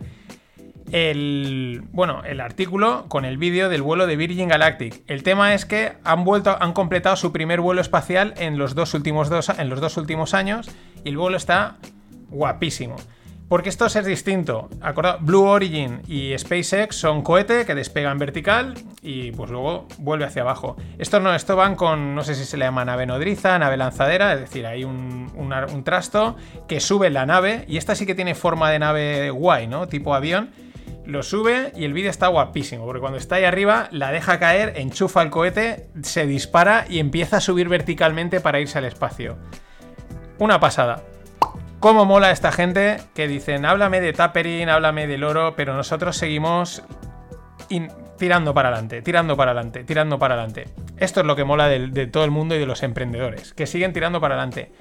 el, 0.91 1.83
bueno, 1.91 2.23
el 2.25 2.41
artículo 2.41 3.05
con 3.09 3.25
el 3.25 3.37
vídeo 3.37 3.69
del 3.69 3.83
vuelo 3.83 4.07
de 4.07 4.15
Virgin 4.15 4.49
Galactic. 4.49 5.03
El 5.05 5.21
tema 5.21 5.53
es 5.53 5.67
que 5.67 5.93
han 6.03 6.23
vuelto, 6.23 6.57
han 6.59 6.73
completado 6.73 7.15
su 7.15 7.31
primer 7.31 7.61
vuelo 7.61 7.79
espacial 7.79 8.33
en 8.37 8.57
los 8.57 8.73
dos 8.73 8.95
últimos, 8.95 9.29
dos, 9.29 9.49
en 9.49 9.69
los 9.69 9.79
dos 9.79 9.97
últimos 9.97 10.33
años 10.33 10.67
y 11.03 11.09
el 11.09 11.17
vuelo 11.17 11.37
está 11.37 11.77
guapísimo. 12.29 12.95
Porque 13.47 13.69
esto 13.69 13.85
es 13.85 14.05
distinto. 14.05 14.69
Acordad, 14.81 15.19
Blue 15.21 15.43
Origin 15.43 16.01
y 16.05 16.37
SpaceX 16.37 16.97
son 16.97 17.21
cohete 17.21 17.65
que 17.65 17.75
despegan 17.75 18.17
vertical 18.17 18.73
y 19.01 19.31
pues 19.31 19.49
luego 19.49 19.87
vuelve 19.99 20.25
hacia 20.25 20.41
abajo. 20.41 20.75
Esto 20.97 21.21
no, 21.21 21.33
esto 21.33 21.55
van 21.55 21.75
con, 21.75 22.13
no 22.13 22.23
sé 22.23 22.35
si 22.35 22.43
se 22.43 22.57
le 22.57 22.65
llama 22.65 22.83
nave 22.83 23.05
nodriza, 23.05 23.57
nave 23.57 23.77
lanzadera, 23.77 24.33
es 24.33 24.41
decir, 24.41 24.67
hay 24.67 24.83
un, 24.83 25.31
un 25.35 25.83
trasto 25.85 26.35
que 26.67 26.81
sube 26.81 27.09
la 27.09 27.25
nave 27.25 27.63
y 27.69 27.77
esta 27.77 27.95
sí 27.95 28.05
que 28.05 28.15
tiene 28.15 28.35
forma 28.35 28.69
de 28.69 28.79
nave 28.79 29.29
guay, 29.29 29.67
¿no? 29.67 29.87
Tipo 29.87 30.13
avión. 30.13 30.51
Lo 31.05 31.23
sube 31.23 31.71
y 31.73 31.85
el 31.85 31.93
vídeo 31.93 32.09
está 32.09 32.27
guapísimo, 32.27 32.85
porque 32.85 32.99
cuando 32.99 33.17
está 33.17 33.35
ahí 33.35 33.45
arriba 33.45 33.87
la 33.91 34.11
deja 34.11 34.39
caer, 34.39 34.73
enchufa 34.75 35.21
el 35.21 35.29
cohete, 35.29 35.87
se 36.03 36.27
dispara 36.27 36.85
y 36.89 36.99
empieza 36.99 37.37
a 37.37 37.41
subir 37.41 37.69
verticalmente 37.69 38.41
para 38.41 38.59
irse 38.59 38.77
al 38.77 38.83
espacio. 38.83 39.37
Una 40.37 40.59
pasada. 40.59 41.01
¿Cómo 41.79 42.05
mola 42.05 42.31
esta 42.31 42.51
gente 42.51 42.97
que 43.13 43.27
dicen, 43.27 43.63
háblame 43.63 44.01
de 44.01 44.11
tapering, 44.11 44.67
háblame 44.67 45.05
del 45.05 45.23
oro, 45.23 45.53
pero 45.55 45.75
nosotros 45.75 46.17
seguimos 46.17 46.81
tirando 48.17 48.53
para 48.55 48.69
adelante, 48.69 49.03
tirando 49.03 49.37
para 49.37 49.51
adelante, 49.51 49.83
tirando 49.83 50.17
para 50.17 50.33
adelante? 50.33 50.65
Esto 50.97 51.19
es 51.19 51.27
lo 51.27 51.35
que 51.35 51.43
mola 51.43 51.67
de, 51.67 52.07
todo 52.07 52.25
el 52.25 52.31
mundo 52.31 52.55
y 52.55 52.59
de 52.59 52.65
los 52.65 52.81
emprendedores, 52.81 53.53
que 53.53 53.67
siguen 53.67 53.93
tirando 53.93 54.19
para 54.19 54.33
adelante. 54.33 54.71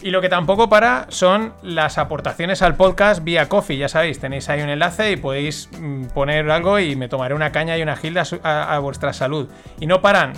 Y 0.00 0.10
lo 0.10 0.20
que 0.20 0.28
tampoco 0.28 0.68
para 0.68 1.06
son 1.08 1.54
las 1.62 1.98
aportaciones 1.98 2.62
al 2.62 2.76
podcast 2.76 3.24
vía 3.24 3.48
Coffee, 3.48 3.76
ya 3.76 3.88
sabéis, 3.88 4.20
tenéis 4.20 4.48
ahí 4.48 4.62
un 4.62 4.68
enlace 4.68 5.10
y 5.10 5.16
podéis 5.16 5.68
mm, 5.76 6.04
poner 6.14 6.48
algo 6.52 6.78
y 6.78 6.94
me 6.94 7.08
tomaré 7.08 7.34
una 7.34 7.50
caña 7.50 7.76
y 7.76 7.82
una 7.82 7.96
gilda 7.96 8.22
a 8.44 8.78
vuestra 8.78 9.12
salud. 9.12 9.48
Y 9.80 9.86
no 9.86 10.02
paran, 10.02 10.34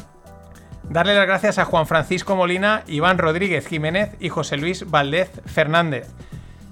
Darle 0.91 1.15
las 1.15 1.27
gracias 1.27 1.59
a 1.59 1.67
Juan 1.67 1.87
Francisco 1.87 2.35
Molina, 2.35 2.83
Iván 2.87 3.19
Rodríguez 3.19 3.67
Jiménez 3.67 4.11
y 4.21 4.31
José 4.31 4.57
Luis 4.57 4.91
Valdez 4.91 5.31
Fernández. 5.45 6.09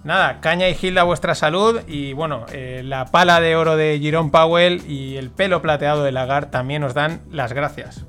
Nada, 0.05 0.41
caña 0.41 0.69
y 0.69 0.75
gilda 0.75 1.03
vuestra 1.03 1.35
salud 1.35 1.81
y 1.87 2.13
bueno, 2.15 2.47
eh, 2.53 2.83
la 2.85 3.07
pala 3.07 3.41
de 3.41 3.57
oro 3.57 3.77
de 3.77 3.99
Jerome 4.01 4.31
Powell 4.31 4.83
y 4.89 5.17
el 5.17 5.31
pelo 5.31 5.61
plateado 5.61 6.03
de 6.03 6.13
Lagarde 6.13 6.51
también 6.51 6.81
nos 6.81 6.95
dan 6.95 7.21
las 7.31 7.53
gracias. 7.53 8.07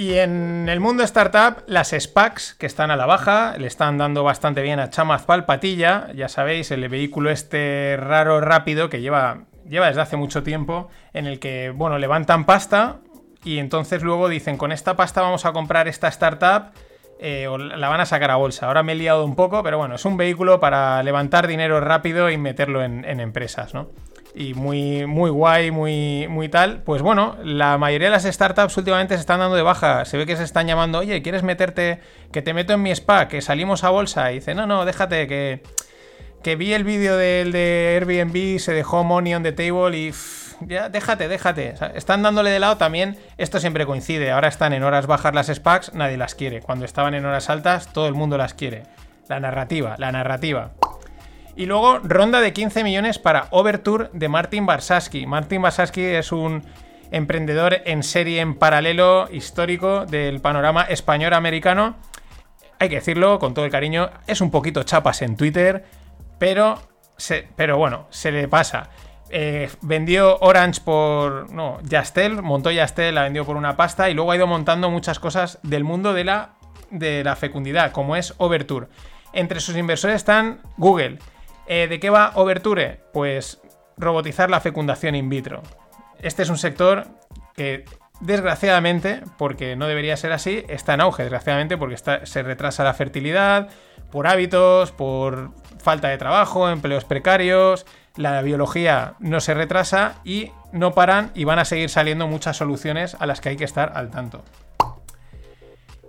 Y 0.00 0.16
en 0.16 0.70
el 0.70 0.80
mundo 0.80 1.02
startup, 1.02 1.62
las 1.66 1.90
SPACs, 1.90 2.54
que 2.54 2.64
están 2.64 2.90
a 2.90 2.96
la 2.96 3.04
baja, 3.04 3.58
le 3.58 3.66
están 3.66 3.98
dando 3.98 4.24
bastante 4.24 4.62
bien 4.62 4.80
a 4.80 4.88
Chamaz 4.88 5.26
Palpatilla, 5.26 6.10
ya 6.14 6.30
sabéis, 6.30 6.70
el 6.70 6.88
vehículo 6.88 7.28
este 7.28 7.98
raro, 8.00 8.40
rápido, 8.40 8.88
que 8.88 9.02
lleva, 9.02 9.42
lleva 9.68 9.88
desde 9.88 10.00
hace 10.00 10.16
mucho 10.16 10.42
tiempo, 10.42 10.88
en 11.12 11.26
el 11.26 11.38
que, 11.38 11.68
bueno, 11.68 11.98
levantan 11.98 12.46
pasta 12.46 13.00
y 13.44 13.58
entonces 13.58 14.02
luego 14.02 14.30
dicen, 14.30 14.56
con 14.56 14.72
esta 14.72 14.96
pasta 14.96 15.20
vamos 15.20 15.44
a 15.44 15.52
comprar 15.52 15.86
esta 15.86 16.08
startup 16.08 16.72
eh, 17.18 17.46
o 17.46 17.58
la 17.58 17.90
van 17.90 18.00
a 18.00 18.06
sacar 18.06 18.30
a 18.30 18.36
bolsa. 18.36 18.68
Ahora 18.68 18.82
me 18.82 18.92
he 18.92 18.94
liado 18.94 19.22
un 19.22 19.36
poco, 19.36 19.62
pero 19.62 19.76
bueno, 19.76 19.96
es 19.96 20.04
un 20.06 20.16
vehículo 20.16 20.60
para 20.60 21.02
levantar 21.02 21.46
dinero 21.46 21.78
rápido 21.78 22.30
y 22.30 22.38
meterlo 22.38 22.82
en 22.82 23.20
empresas, 23.20 23.74
¿no? 23.74 23.90
Y 24.34 24.54
muy, 24.54 25.06
muy 25.06 25.30
guay, 25.30 25.70
muy, 25.70 26.26
muy 26.28 26.48
tal, 26.48 26.82
pues 26.82 27.02
bueno, 27.02 27.36
la 27.42 27.78
mayoría 27.78 28.08
de 28.08 28.12
las 28.12 28.24
startups 28.24 28.76
últimamente 28.76 29.14
se 29.14 29.20
están 29.20 29.40
dando 29.40 29.56
de 29.56 29.62
baja. 29.62 30.04
Se 30.04 30.16
ve 30.16 30.26
que 30.26 30.36
se 30.36 30.44
están 30.44 30.66
llamando, 30.66 30.98
oye, 30.98 31.22
¿quieres 31.22 31.42
meterte? 31.42 32.00
Que 32.32 32.42
te 32.42 32.54
meto 32.54 32.72
en 32.72 32.82
mi 32.82 32.90
spa, 32.90 33.28
que 33.28 33.40
salimos 33.40 33.84
a 33.84 33.90
bolsa. 33.90 34.30
Y 34.32 34.36
dice, 34.36 34.54
no, 34.54 34.66
no, 34.66 34.84
déjate, 34.84 35.26
que, 35.26 35.62
que 36.42 36.56
vi 36.56 36.72
el 36.72 36.84
vídeo 36.84 37.16
del 37.16 37.52
de 37.52 37.98
Airbnb, 38.00 38.58
se 38.58 38.72
dejó 38.72 39.04
money 39.04 39.34
on 39.34 39.42
the 39.42 39.52
table 39.52 39.96
y 39.96 40.12
ya, 40.60 40.88
déjate, 40.88 41.28
déjate. 41.28 41.74
están 41.94 42.22
dándole 42.22 42.50
de 42.50 42.58
lado 42.58 42.76
también, 42.76 43.16
esto 43.38 43.60
siempre 43.60 43.86
coincide. 43.86 44.30
Ahora 44.30 44.48
están 44.48 44.72
en 44.72 44.82
horas 44.82 45.06
bajas 45.06 45.34
las 45.34 45.46
SPACs, 45.46 45.94
nadie 45.94 46.16
las 46.16 46.34
quiere. 46.34 46.60
Cuando 46.60 46.84
estaban 46.84 47.14
en 47.14 47.24
horas 47.24 47.50
altas, 47.50 47.92
todo 47.92 48.06
el 48.08 48.14
mundo 48.14 48.36
las 48.36 48.54
quiere. 48.54 48.84
La 49.28 49.40
narrativa, 49.40 49.94
la 49.98 50.12
narrativa. 50.12 50.72
Y 51.60 51.66
luego 51.66 51.98
ronda 51.98 52.40
de 52.40 52.54
15 52.54 52.82
millones 52.84 53.18
para 53.18 53.48
Overture 53.50 54.08
de 54.14 54.30
Martin 54.30 54.64
Barsaski. 54.64 55.26
Martin 55.26 55.60
Barsaski 55.60 56.02
es 56.02 56.32
un 56.32 56.64
emprendedor 57.10 57.82
en 57.84 58.02
serie 58.02 58.40
en 58.40 58.54
paralelo 58.54 59.28
histórico 59.30 60.06
del 60.06 60.40
panorama 60.40 60.84
español-americano. 60.84 61.96
Hay 62.78 62.88
que 62.88 62.94
decirlo 62.94 63.38
con 63.38 63.52
todo 63.52 63.66
el 63.66 63.70
cariño, 63.70 64.08
es 64.26 64.40
un 64.40 64.50
poquito 64.50 64.84
chapas 64.84 65.20
en 65.20 65.36
Twitter, 65.36 65.84
pero, 66.38 66.78
pero 67.56 67.76
bueno, 67.76 68.06
se 68.08 68.32
le 68.32 68.48
pasa. 68.48 68.88
Eh, 69.28 69.68
vendió 69.82 70.38
Orange 70.40 70.80
por. 70.82 71.52
No, 71.52 71.78
Yastel, 71.82 72.40
montó 72.40 72.70
Yastel, 72.70 73.14
la 73.14 73.24
vendió 73.24 73.44
por 73.44 73.58
una 73.58 73.76
pasta 73.76 74.08
y 74.08 74.14
luego 74.14 74.32
ha 74.32 74.36
ido 74.36 74.46
montando 74.46 74.88
muchas 74.88 75.18
cosas 75.18 75.58
del 75.62 75.84
mundo 75.84 76.14
de 76.14 76.24
la, 76.24 76.54
de 76.90 77.22
la 77.22 77.36
fecundidad, 77.36 77.92
como 77.92 78.16
es 78.16 78.32
Overture. 78.38 78.86
Entre 79.34 79.60
sus 79.60 79.76
inversores 79.76 80.16
están 80.16 80.62
Google, 80.78 81.18
eh, 81.70 81.86
¿De 81.86 82.00
qué 82.00 82.10
va 82.10 82.32
Overture? 82.34 82.98
Pues 83.12 83.60
robotizar 83.96 84.50
la 84.50 84.60
fecundación 84.60 85.14
in 85.14 85.28
vitro. 85.28 85.62
Este 86.20 86.42
es 86.42 86.50
un 86.50 86.58
sector 86.58 87.06
que 87.54 87.84
desgraciadamente, 88.20 89.22
porque 89.38 89.76
no 89.76 89.86
debería 89.86 90.16
ser 90.16 90.32
así, 90.32 90.64
está 90.68 90.94
en 90.94 91.02
auge, 91.02 91.22
desgraciadamente, 91.22 91.78
porque 91.78 91.96
se 91.96 92.42
retrasa 92.42 92.82
la 92.82 92.92
fertilidad 92.92 93.68
por 94.10 94.26
hábitos, 94.26 94.90
por 94.90 95.52
falta 95.78 96.08
de 96.08 96.18
trabajo, 96.18 96.68
empleos 96.68 97.04
precarios, 97.04 97.86
la 98.16 98.42
biología 98.42 99.14
no 99.20 99.38
se 99.38 99.54
retrasa 99.54 100.16
y 100.24 100.50
no 100.72 100.92
paran 100.92 101.30
y 101.36 101.44
van 101.44 101.60
a 101.60 101.64
seguir 101.64 101.88
saliendo 101.88 102.26
muchas 102.26 102.56
soluciones 102.56 103.16
a 103.20 103.26
las 103.26 103.40
que 103.40 103.50
hay 103.50 103.56
que 103.56 103.64
estar 103.64 103.92
al 103.94 104.10
tanto. 104.10 104.42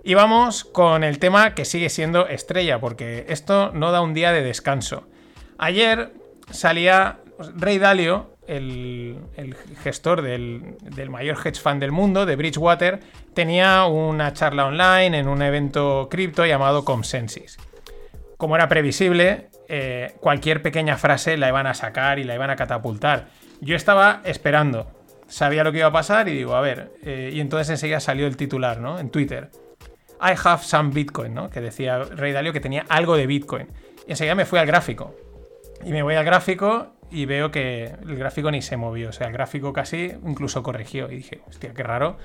Y 0.02 0.14
vamos 0.14 0.64
con 0.64 1.04
el 1.04 1.20
tema 1.20 1.54
que 1.54 1.64
sigue 1.64 1.88
siendo 1.88 2.26
estrella, 2.26 2.80
porque 2.80 3.26
esto 3.28 3.70
no 3.72 3.92
da 3.92 4.00
un 4.00 4.12
día 4.12 4.32
de 4.32 4.42
descanso. 4.42 5.06
Ayer 5.62 6.12
salía 6.50 7.20
Ray 7.54 7.78
Dalio, 7.78 8.34
el, 8.48 9.16
gestor 9.84 10.20
del, 10.20 10.74
mayor 11.08 11.36
hedge 11.36 11.60
fund 11.60 11.80
del 11.80 11.92
mundo, 11.92 12.26
de 12.26 12.34
Bridgewater, 12.34 12.98
tenía 13.32 13.84
una 13.84 14.32
charla 14.32 14.66
online 14.66 15.16
en 15.16 15.28
un 15.28 15.40
evento 15.40 16.08
cripto 16.10 16.44
llamado 16.44 16.84
Consensus. 16.84 17.58
Como 18.38 18.56
era 18.56 18.68
previsible, 18.68 19.50
eh, 19.68 20.16
cualquier 20.18 20.62
pequeña 20.62 20.96
frase 20.96 21.36
la 21.36 21.46
iban 21.46 21.68
a 21.68 21.74
sacar 21.74 22.18
y 22.18 22.24
la 22.24 22.34
iban 22.34 22.50
a 22.50 22.56
catapultar. 22.56 23.28
Yo 23.60 23.76
estaba 23.76 24.20
esperando, 24.24 24.90
sabía 25.28 25.62
lo 25.62 25.70
que 25.70 25.78
iba 25.78 25.86
a 25.86 25.92
pasar 25.92 26.28
y 26.28 26.32
digo, 26.32 26.56
a 26.56 26.60
ver, 26.60 26.90
eh, 27.04 27.30
y 27.32 27.38
entonces 27.38 27.70
enseguida 27.70 28.00
salió 28.00 28.26
el 28.26 28.36
titular, 28.36 28.80
¿no? 28.80 28.98
En 28.98 29.10
Twitter. 29.10 29.52
I 30.20 30.34
have 30.44 30.64
some 30.64 30.90
Bitcoin, 30.92 31.32
¿no? 31.34 31.50
Que 31.50 31.60
decía 31.60 32.02
Ray 32.02 32.32
Dalio 32.32 32.52
que 32.52 32.58
tenía 32.58 32.84
algo 32.88 33.16
de 33.16 33.28
Bitcoin. 33.28 33.68
Y 34.08 34.10
enseguida 34.10 34.34
me 34.34 34.44
fui 34.44 34.58
al 34.58 34.66
gráfico. 34.66 35.14
Y 35.84 35.92
me 35.92 36.02
voy 36.02 36.14
al 36.14 36.24
gráfico 36.24 36.94
y 37.10 37.26
veo 37.26 37.50
que 37.50 37.94
el 38.02 38.16
gráfico 38.16 38.50
ni 38.50 38.62
se 38.62 38.76
movió. 38.76 39.10
O 39.10 39.12
sea, 39.12 39.26
el 39.26 39.32
gráfico 39.32 39.72
casi 39.72 40.12
incluso 40.26 40.62
corrigió. 40.62 41.10
Y 41.10 41.16
dije, 41.16 41.40
hostia, 41.46 41.74
qué 41.74 41.82
raro. 41.82 42.16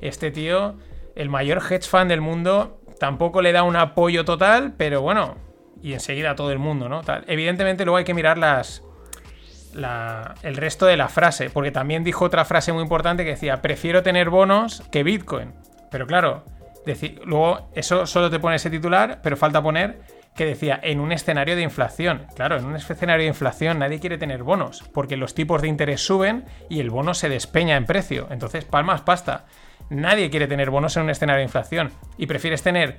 Este 0.00 0.30
tío, 0.30 0.74
el 1.14 1.28
mayor 1.28 1.58
hedge 1.58 1.88
fund 1.88 2.08
del 2.08 2.20
mundo, 2.20 2.80
tampoco 2.98 3.42
le 3.42 3.52
da 3.52 3.62
un 3.62 3.76
apoyo 3.76 4.24
total, 4.24 4.74
pero 4.76 5.02
bueno. 5.02 5.36
Y 5.82 5.92
enseguida 5.92 6.30
a 6.30 6.34
todo 6.34 6.50
el 6.50 6.58
mundo, 6.58 6.88
¿no? 6.88 7.02
Evidentemente, 7.26 7.84
luego 7.84 7.98
hay 7.98 8.04
que 8.04 8.14
mirar 8.14 8.38
las. 8.38 8.82
el 10.42 10.56
resto 10.56 10.86
de 10.86 10.96
la 10.96 11.08
frase. 11.08 11.50
Porque 11.50 11.70
también 11.70 12.02
dijo 12.04 12.24
otra 12.24 12.44
frase 12.44 12.72
muy 12.72 12.82
importante 12.82 13.24
que 13.24 13.30
decía: 13.30 13.60
prefiero 13.60 14.02
tener 14.02 14.30
bonos 14.30 14.82
que 14.90 15.02
Bitcoin. 15.02 15.52
Pero 15.90 16.06
claro, 16.06 16.44
decir, 16.86 17.20
luego 17.24 17.70
eso 17.74 18.06
solo 18.06 18.30
te 18.30 18.40
pone 18.40 18.56
ese 18.56 18.70
titular, 18.70 19.20
pero 19.22 19.36
falta 19.36 19.62
poner 19.62 20.00
que 20.34 20.44
decía, 20.44 20.80
en 20.82 21.00
un 21.00 21.12
escenario 21.12 21.56
de 21.56 21.62
inflación. 21.62 22.26
Claro, 22.34 22.56
en 22.56 22.64
un 22.64 22.76
escenario 22.76 23.22
de 23.22 23.28
inflación 23.28 23.78
nadie 23.78 24.00
quiere 24.00 24.18
tener 24.18 24.42
bonos, 24.42 24.82
porque 24.92 25.16
los 25.16 25.34
tipos 25.34 25.62
de 25.62 25.68
interés 25.68 26.04
suben 26.04 26.44
y 26.68 26.80
el 26.80 26.90
bono 26.90 27.14
se 27.14 27.28
despeña 27.28 27.76
en 27.76 27.86
precio. 27.86 28.26
Entonces, 28.30 28.64
palmas 28.64 29.02
pasta. 29.02 29.46
Nadie 29.90 30.30
quiere 30.30 30.48
tener 30.48 30.70
bonos 30.70 30.96
en 30.96 31.04
un 31.04 31.10
escenario 31.10 31.38
de 31.38 31.44
inflación. 31.44 31.92
Y 32.18 32.26
prefieres 32.26 32.62
tener 32.62 32.98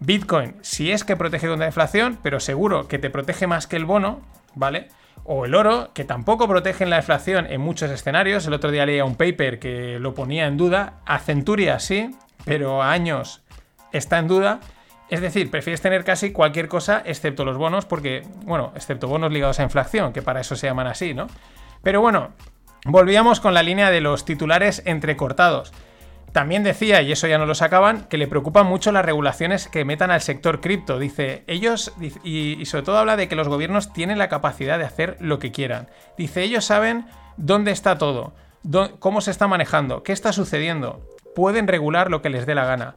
Bitcoin 0.00 0.56
si 0.62 0.90
es 0.90 1.04
que 1.04 1.16
protege 1.16 1.46
contra 1.46 1.66
la 1.66 1.70
inflación, 1.70 2.18
pero 2.22 2.40
seguro 2.40 2.88
que 2.88 2.98
te 2.98 3.10
protege 3.10 3.46
más 3.46 3.66
que 3.66 3.76
el 3.76 3.84
bono, 3.84 4.20
¿vale? 4.54 4.88
O 5.24 5.44
el 5.44 5.54
oro, 5.54 5.90
que 5.94 6.04
tampoco 6.04 6.48
protege 6.48 6.82
en 6.82 6.90
la 6.90 6.96
inflación 6.96 7.46
en 7.46 7.60
muchos 7.60 7.90
escenarios. 7.90 8.46
El 8.46 8.54
otro 8.54 8.72
día 8.72 8.86
leía 8.86 9.04
un 9.04 9.14
paper 9.14 9.60
que 9.60 10.00
lo 10.00 10.14
ponía 10.14 10.46
en 10.46 10.56
duda. 10.56 10.94
A 11.06 11.20
Centuria 11.20 11.78
sí, 11.78 12.10
pero 12.44 12.82
a 12.82 12.90
años 12.90 13.42
está 13.92 14.18
en 14.18 14.26
duda. 14.26 14.60
Es 15.12 15.20
decir, 15.20 15.50
prefieres 15.50 15.82
tener 15.82 16.04
casi 16.04 16.32
cualquier 16.32 16.68
cosa 16.68 17.02
excepto 17.04 17.44
los 17.44 17.58
bonos, 17.58 17.84
porque, 17.84 18.22
bueno, 18.46 18.72
excepto 18.74 19.08
bonos 19.08 19.30
ligados 19.30 19.60
a 19.60 19.62
inflación, 19.62 20.14
que 20.14 20.22
para 20.22 20.40
eso 20.40 20.56
se 20.56 20.66
llaman 20.66 20.86
así, 20.86 21.12
¿no? 21.12 21.26
Pero 21.82 22.00
bueno, 22.00 22.30
volvíamos 22.86 23.38
con 23.38 23.52
la 23.52 23.62
línea 23.62 23.90
de 23.90 24.00
los 24.00 24.24
titulares 24.24 24.80
entrecortados. 24.86 25.74
También 26.32 26.64
decía, 26.64 27.02
y 27.02 27.12
eso 27.12 27.26
ya 27.26 27.36
no 27.36 27.44
lo 27.44 27.54
sacaban, 27.54 28.04
que 28.08 28.16
le 28.16 28.26
preocupan 28.26 28.66
mucho 28.66 28.90
las 28.90 29.04
regulaciones 29.04 29.68
que 29.68 29.84
metan 29.84 30.10
al 30.10 30.22
sector 30.22 30.62
cripto. 30.62 30.98
Dice, 30.98 31.44
ellos, 31.46 31.92
y, 32.24 32.64
sobre 32.64 32.86
todo 32.86 32.96
habla 32.96 33.18
de 33.18 33.28
que 33.28 33.36
los 33.36 33.48
gobiernos 33.48 33.92
tienen 33.92 34.16
la 34.16 34.30
capacidad 34.30 34.78
de 34.78 34.86
hacer 34.86 35.18
lo 35.20 35.38
que 35.38 35.52
quieran. 35.52 35.88
Dice, 36.16 36.42
ellos 36.42 36.64
saben 36.64 37.04
dónde 37.36 37.72
está 37.72 37.98
todo, 37.98 38.32
cómo 38.98 39.20
se 39.20 39.30
está 39.30 39.46
manejando, 39.46 40.04
qué 40.04 40.12
está 40.12 40.32
sucediendo. 40.32 41.06
Pueden 41.34 41.68
regular 41.68 42.10
lo 42.10 42.22
que 42.22 42.30
les 42.30 42.46
dé 42.46 42.54
la 42.54 42.64
gana. 42.64 42.96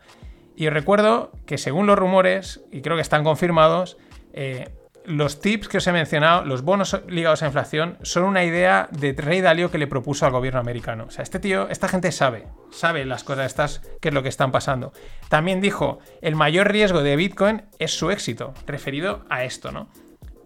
Y 0.56 0.70
recuerdo 0.70 1.32
que 1.46 1.58
según 1.58 1.86
los 1.86 2.00
rumores, 2.00 2.64
y 2.72 2.82
creo 2.82 2.96
que 2.96 3.02
están 3.02 3.24
confirmados, 3.24 3.98
eh, 4.34 4.70
los 5.06 5.40
tips 5.40 5.68
que 5.68 5.78
os 5.78 5.88
he 5.88 5.92
mencionado, 5.92 6.46
los 6.46 6.64
bonos 6.64 7.00
ligados 7.08 7.44
a 7.44 7.48
inflación, 7.48 7.98
son 8.02 8.24
una 8.24 8.44
idea 8.44 8.88
de 8.92 9.14
Rey 9.14 9.42
Dalio 9.42 9.70
que 9.70 9.78
le 9.78 9.88
propuso 9.88 10.26
al 10.26 10.32
gobierno 10.32 10.60
americano. 10.60 11.06
O 11.08 11.12
sea, 11.12 11.24
este 11.24 11.40
tío, 11.40 11.70
esta 11.70 11.88
gente 11.88 12.12
sabe, 12.12 12.48
sabe 12.72 13.06
las 13.06 13.24
cosas 13.24 13.48
estas, 13.48 13.82
qué 14.02 14.10
es 14.10 14.14
lo 14.14 14.24
que 14.24 14.30
están 14.30 14.52
pasando. 14.52 14.94
También 15.30 15.62
dijo, 15.62 16.00
el 16.22 16.36
mayor 16.36 16.72
riesgo 16.72 17.04
de 17.04 17.16
Bitcoin 17.16 17.64
es 17.78 17.92
su 17.92 18.10
éxito, 18.10 18.54
referido 18.66 19.26
a 19.30 19.44
esto, 19.44 19.72
¿no? 19.72 19.90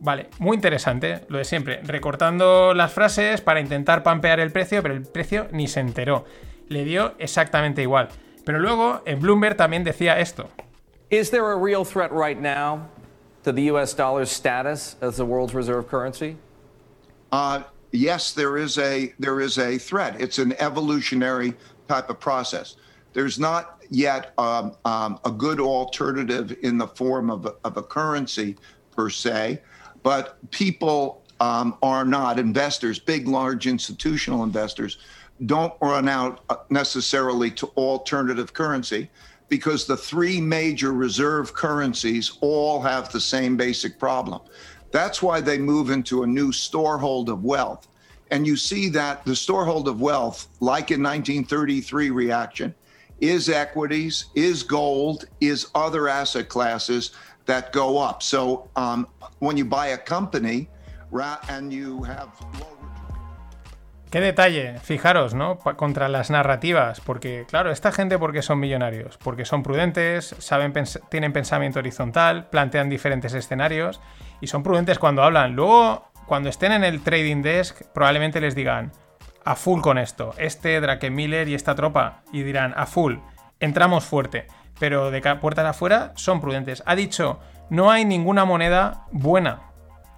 Vale, 0.02 0.30
muy 0.40 0.56
interesante, 0.56 1.26
lo 1.28 1.38
de 1.38 1.46
siempre, 1.46 1.82
recortando 1.84 2.74
las 2.74 2.94
frases 2.94 3.42
para 3.42 3.60
intentar 3.60 4.02
pampear 4.02 4.40
el 4.40 4.52
precio, 4.52 4.82
pero 4.82 4.94
el 4.94 5.04
precio 5.04 5.48
ni 5.52 5.68
se 5.68 5.82
enteró. 5.82 6.26
Le 6.68 6.86
dio 6.86 7.16
exactamente 7.18 7.82
igual. 7.82 8.10
Pero 8.50 8.62
luego 8.62 9.04
en 9.06 9.20
Bloomberg 9.20 9.56
también 9.58 9.84
decía 9.84 10.18
esto. 10.18 10.50
Is 11.12 11.30
there 11.30 11.52
a 11.52 11.56
real 11.56 11.86
threat 11.86 12.12
right 12.12 12.42
now 12.42 12.90
to 13.44 13.52
the 13.52 13.70
US 13.70 13.94
dollar's 13.94 14.32
status 14.32 14.96
as 15.02 15.18
the 15.18 15.24
world's 15.24 15.54
reserve 15.54 15.88
currency? 15.88 16.36
Uh, 17.32 17.62
yes, 17.92 18.34
there 18.34 18.58
is 18.58 18.80
a 18.80 19.14
there 19.20 19.40
is 19.40 19.60
a 19.60 19.78
threat. 19.78 20.20
It's 20.20 20.40
an 20.40 20.56
evolutionary 20.58 21.54
type 21.88 22.10
of 22.10 22.20
process. 22.20 22.76
There's 23.14 23.38
not 23.38 23.84
yet 23.92 24.34
um, 24.40 24.72
um, 24.84 25.20
a 25.26 25.32
good 25.32 25.60
alternative 25.60 26.58
in 26.64 26.80
the 26.80 26.88
form 26.88 27.30
of, 27.30 27.56
of 27.64 27.78
a 27.78 27.84
currency 27.84 28.56
per 28.96 29.12
se, 29.12 29.62
but 30.02 30.40
people 30.50 31.22
um, 31.40 31.78
are 31.84 32.04
not 32.04 32.40
investors, 32.40 32.98
big, 32.98 33.28
large 33.28 33.68
institutional 33.68 34.44
investors, 34.44 34.98
don't 35.46 35.74
run 35.82 36.08
out 36.08 36.42
uh, 36.50 36.58
necessarily 36.70 37.52
to 37.52 37.68
alternative 37.78 38.54
currency 38.54 39.10
because 39.48 39.86
the 39.86 39.98
three 39.98 40.40
major 40.40 40.94
reserve 40.94 41.54
currencies 41.54 42.38
all 42.42 42.82
have 42.82 43.12
the 43.12 43.20
same 43.20 43.58
basic 43.58 43.98
problem. 43.98 44.42
That's 44.92 45.22
why 45.22 45.42
they 45.42 45.58
move 45.58 45.90
into 45.90 46.24
a 46.24 46.28
new 46.28 46.52
storehold 46.52 47.30
of 47.30 47.44
wealth. 47.44 47.88
And 48.32 48.46
you 48.46 48.56
see 48.56 48.90
that 48.90 49.26
the 49.26 49.32
storehold 49.32 49.88
of 49.88 50.02
wealth, 50.02 50.48
like 50.60 50.92
in 50.92 51.02
1933 51.02 52.12
reaction, 52.12 52.76
is 53.20 53.50
equities, 53.50 54.26
is 54.36 54.64
gold, 54.64 55.26
is 55.42 55.68
other 55.76 56.08
asset 56.08 56.48
classes 56.48 57.12
that 57.46 57.74
go 57.74 57.98
up. 57.98 58.22
So 58.22 58.70
um, 58.76 59.08
when 59.40 59.58
you 59.58 59.66
buy 59.66 59.88
a 59.88 59.98
company 59.98 60.70
and 61.50 61.74
you 61.74 62.04
have 62.04 62.30
Qué 64.12 64.22
detalle, 64.22 64.80
fijaros, 64.80 65.36
¿no? 65.36 65.60
Contra 65.60 66.10
las 66.10 66.32
narrativas, 66.32 67.00
porque 67.00 67.46
claro, 67.48 67.70
esta 67.70 67.92
gente 67.92 68.18
porque 68.18 68.42
son 68.42 68.60
millonarios, 68.60 69.18
porque 69.18 69.46
son 69.46 69.62
prudentes, 69.62 70.36
saben 70.40 70.74
tienen 71.10 71.32
pensamiento 71.32 71.78
horizontal, 71.78 72.50
plantean 72.50 72.90
diferentes 72.90 73.36
escenarios 73.36 74.02
y 74.42 74.48
son 74.48 74.64
prudentes 74.64 74.98
cuando 74.98 75.22
hablan. 75.22 75.56
Luego, 75.56 76.10
cuando 76.26 76.50
estén 76.50 76.72
en 76.72 76.84
el 76.84 77.02
trading 77.02 77.44
desk, 77.44 77.84
probablemente 77.94 78.42
les 78.42 78.56
digan 78.56 78.92
a 79.46 79.56
full 79.56 79.80
con 79.80 80.00
esto, 80.00 80.34
este 80.38 80.82
Miller 81.12 81.48
y 81.48 81.54
esta 81.54 81.76
tropa, 81.76 82.24
y 82.34 82.42
dirán 82.42 82.74
a 82.78 82.88
full, 82.88 83.18
entramos 83.60 84.06
fuerte, 84.06 84.48
pero 84.80 85.12
de 85.12 85.22
puertas 85.36 85.68
afuera 85.68 86.14
son 86.16 86.42
prudentes. 86.42 86.82
Ha 86.88 86.96
dicho, 86.96 87.40
no 87.70 87.92
hay 87.92 88.06
ninguna 88.06 88.44
moneda 88.44 89.06
buena. 89.12 89.70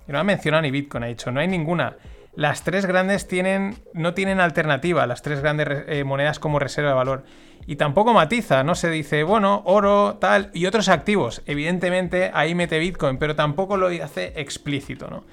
No 0.07 0.17
ha 0.17 0.23
mencionado 0.23 0.61
ni 0.61 0.71
Bitcoin, 0.71 1.03
ha 1.03 1.07
dicho, 1.07 1.29
no 1.31 1.41
hay 1.41 1.47
ninguna 1.47 1.97
las 2.35 2.63
tres 2.63 2.85
grandes 2.85 3.27
tienen, 3.27 3.75
no 3.93 4.13
tienen 4.13 4.39
alternativa, 4.39 5.05
las 5.05 5.21
tres 5.21 5.41
grandes 5.41 5.67
eh, 5.87 6.03
monedas 6.03 6.39
como 6.39 6.59
reserva 6.59 6.89
de 6.89 6.95
valor. 6.95 7.23
Y 7.67 7.75
tampoco 7.75 8.13
matiza, 8.13 8.63
no 8.63 8.73
se 8.73 8.89
dice, 8.89 9.23
bueno, 9.23 9.61
oro, 9.65 10.17
tal, 10.19 10.49
y 10.53 10.65
otros 10.65 10.89
activos. 10.89 11.43
Evidentemente 11.45 12.31
ahí 12.33 12.55
mete 12.55 12.79
Bitcoin, 12.79 13.17
pero 13.17 13.35
tampoco 13.35 13.77
lo 13.77 13.87
hace 13.87 14.33
explícito, 14.35 15.09
¿no? 15.09 15.23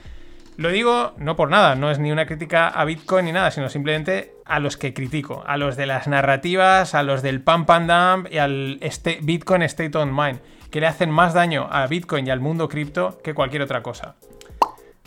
Lo 0.59 0.71
digo 0.71 1.15
no 1.19 1.37
por 1.37 1.51
nada, 1.51 1.77
no 1.77 1.89
es 1.89 2.01
ni 2.01 2.11
una 2.11 2.27
crítica 2.27 2.67
a 2.67 2.85
Bitcoin 2.85 3.27
ni 3.27 3.33
nada, 3.33 3.53
sino 3.53 3.69
simplemente 3.69 4.35
a 4.45 4.59
los 4.59 4.77
que 4.77 4.93
critico, 4.93 5.45
a 5.47 5.57
los 5.57 5.77
de 5.77 5.87
las 5.87 6.09
narrativas, 6.09 6.97
a 6.97 7.05
los 7.05 7.23
del 7.23 7.41
pump 7.41 7.71
and 7.71 7.89
dump 7.89 8.33
y 8.33 8.39
al 8.39 8.79
este, 8.81 9.21
Bitcoin 9.23 9.63
State 9.63 9.97
on 9.97 10.13
Mind, 10.13 10.41
que 10.73 10.81
le 10.81 10.89
hacen 10.89 11.13
más 11.13 11.33
daño 11.33 11.69
a 11.71 11.87
Bitcoin 11.87 12.27
y 12.27 12.31
al 12.31 12.41
mundo 12.41 12.69
cripto 12.69 13.19
que 13.23 13.35
cualquier 13.35 13.63
otra 13.63 13.85
cosa. 13.85 14.17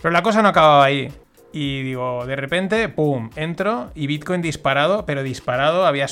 Pero 0.01 0.11
la 0.11 0.23
cosa 0.23 0.41
no 0.41 0.47
acababa 0.47 0.85
ahí. 0.85 1.11
Y 1.53 1.83
digo, 1.83 2.25
de 2.25 2.35
repente, 2.35 2.87
¡pum! 2.89 3.29
Entro 3.35 3.91
y 3.93 4.07
Bitcoin 4.07 4.41
disparado, 4.41 5.05
pero 5.05 5.23
disparado 5.23 5.85
había... 5.85 6.07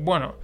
Bueno, 0.00 0.34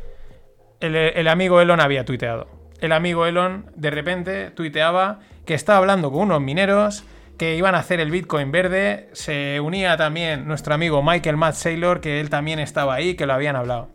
el, 0.80 1.28
amigo 1.28 1.60
Elon 1.60 1.80
había 1.80 2.04
tuiteado. 2.04 2.48
El 2.80 2.92
amigo 2.92 3.26
Elon 3.26 3.70
de 3.74 3.90
repente 3.90 4.50
tuiteaba 4.50 5.20
que 5.44 5.54
estaba 5.54 5.78
hablando 5.78 6.12
con 6.12 6.22
unos 6.22 6.40
mineros 6.40 7.04
que 7.38 7.56
iban 7.56 7.74
a 7.74 7.78
hacer 7.78 8.00
el 8.00 8.10
Bitcoin 8.10 8.52
verde. 8.52 9.08
Se 9.12 9.60
unía 9.60 9.96
también 9.96 10.46
nuestro 10.46 10.74
amigo 10.74 11.02
Michael 11.02 11.36
Matt 11.36 11.54
Saylor, 11.54 12.00
que 12.00 12.20
él 12.20 12.30
también 12.30 12.58
estaba 12.58 12.94
ahí, 12.94 13.14
que 13.14 13.26
lo 13.26 13.32
habían 13.32 13.56
hablado. 13.56 13.88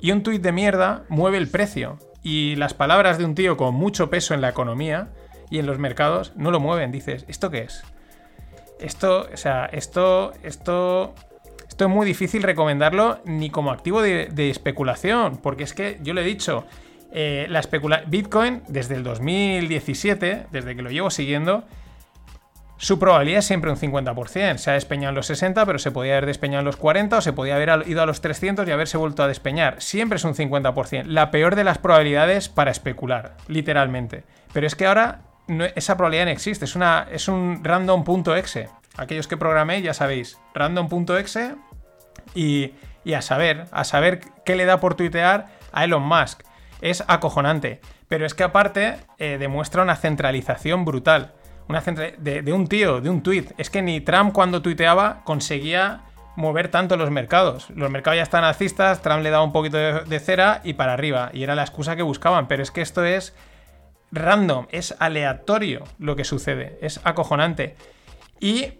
Y 0.00 0.12
un 0.12 0.22
tuit 0.22 0.42
de 0.42 0.52
mierda 0.52 1.04
mueve 1.08 1.38
el 1.38 1.48
precio. 1.48 1.98
Y 2.22 2.56
las 2.56 2.74
palabras 2.74 3.18
de 3.18 3.24
un 3.24 3.34
tío 3.34 3.56
con 3.56 3.74
mucho 3.74 4.10
peso 4.10 4.34
en 4.34 4.40
la 4.40 4.48
economía 4.48 5.10
y 5.50 5.58
en 5.58 5.66
los 5.66 5.78
mercados 5.78 6.32
no 6.36 6.50
lo 6.50 6.60
mueven. 6.60 6.92
Dices, 6.92 7.24
¿esto 7.28 7.50
qué 7.50 7.62
es? 7.62 7.84
Esto, 8.78 9.28
o 9.32 9.36
sea, 9.36 9.66
esto, 9.66 10.32
esto, 10.42 11.14
esto 11.68 11.84
es 11.84 11.90
muy 11.90 12.06
difícil 12.06 12.42
recomendarlo 12.42 13.20
ni 13.24 13.50
como 13.50 13.70
activo 13.70 14.02
de, 14.02 14.50
especulación, 14.50 15.38
porque 15.38 15.64
es 15.64 15.74
que 15.74 15.98
yo 16.02 16.14
le 16.14 16.22
he 16.22 16.24
dicho, 16.24 16.66
eh, 17.12 17.46
la 17.48 17.60
especula 17.60 18.02
Bitcoin 18.06 18.62
desde 18.68 18.96
el 18.96 19.02
2017, 19.02 20.46
desde 20.50 20.76
que 20.76 20.82
lo 20.82 20.90
llevo 20.90 21.10
siguiendo, 21.10 21.64
su 22.78 22.98
probabilidad 22.98 23.38
es 23.38 23.46
siempre 23.46 23.70
un 23.70 23.78
50%. 23.78 24.58
Se 24.58 24.70
ha 24.70 24.74
despeñado 24.74 25.10
en 25.10 25.14
los 25.14 25.26
60, 25.26 25.64
pero 25.64 25.78
se 25.78 25.90
podía 25.90 26.12
haber 26.12 26.26
despeñado 26.26 26.60
en 26.60 26.66
los 26.66 26.76
40 26.76 27.18
o 27.18 27.20
se 27.22 27.32
podía 27.32 27.56
haber 27.56 27.88
ido 27.88 28.02
a 28.02 28.06
los 28.06 28.20
300 28.20 28.68
y 28.68 28.70
haberse 28.70 28.98
vuelto 28.98 29.22
a 29.22 29.28
despeñar. 29.28 29.80
Siempre 29.80 30.16
es 30.16 30.24
un 30.24 30.34
50%. 30.34 31.04
La 31.04 31.30
peor 31.30 31.56
de 31.56 31.64
las 31.64 31.78
probabilidades 31.78 32.50
para 32.50 32.70
especular, 32.70 33.36
literalmente. 33.48 34.24
Pero 34.52 34.66
es 34.66 34.74
que 34.74 34.86
ahora 34.86 35.22
esa 35.74 35.96
probabilidad 35.96 36.26
no 36.26 36.30
existe, 36.30 36.64
es, 36.64 36.76
una, 36.76 37.06
es 37.10 37.28
un 37.28 37.62
random.exe. 37.62 38.68
Aquellos 38.96 39.28
que 39.28 39.36
programé 39.36 39.82
ya 39.82 39.94
sabéis, 39.94 40.38
random.exe 40.54 41.54
y, 42.34 42.72
a 43.14 43.22
saber, 43.22 43.66
a 43.70 43.84
saber 43.84 44.20
qué 44.44 44.56
le 44.56 44.64
da 44.64 44.80
por 44.80 44.94
tuitear 44.94 45.46
a 45.72 45.84
Elon 45.84 46.02
Musk. 46.02 46.42
Es 46.80 47.04
acojonante. 47.06 47.80
Pero 48.08 48.24
es 48.26 48.34
que 48.34 48.44
aparte 48.44 48.96
eh, 49.18 49.36
demuestra 49.38 49.82
una 49.82 49.96
centralización 49.96 50.84
brutal. 50.84 51.32
Una 51.68 51.80
de, 51.80 52.52
un 52.52 52.68
tío, 52.68 53.00
de 53.00 53.10
un 53.10 53.22
tweet. 53.22 53.46
Es 53.58 53.70
que 53.70 53.82
ni 53.82 54.00
Trump 54.00 54.32
cuando 54.32 54.62
tuiteaba 54.62 55.22
conseguía 55.24 56.02
mover 56.36 56.68
tanto 56.68 56.96
los 56.96 57.10
mercados. 57.10 57.70
Los 57.70 57.90
mercados 57.90 58.18
ya 58.18 58.22
están 58.22 58.44
alcistas, 58.44 59.02
Trump 59.02 59.22
le 59.22 59.30
daba 59.30 59.42
un 59.42 59.52
poquito 59.52 59.76
de 59.76 60.20
cera 60.20 60.60
y 60.62 60.74
para 60.74 60.92
arriba. 60.92 61.30
Y 61.32 61.42
era 61.42 61.54
la 61.54 61.62
excusa 61.62 61.96
que 61.96 62.02
buscaban. 62.02 62.46
Pero 62.46 62.62
es 62.62 62.70
que 62.70 62.82
esto 62.82 63.04
es 63.04 63.34
random, 64.16 64.66
es 64.70 64.94
aleatorio 64.98 65.84
lo 65.98 66.16
que 66.16 66.24
sucede, 66.24 66.78
es 66.82 67.00
acojonante. 67.04 67.76
Y 68.40 68.74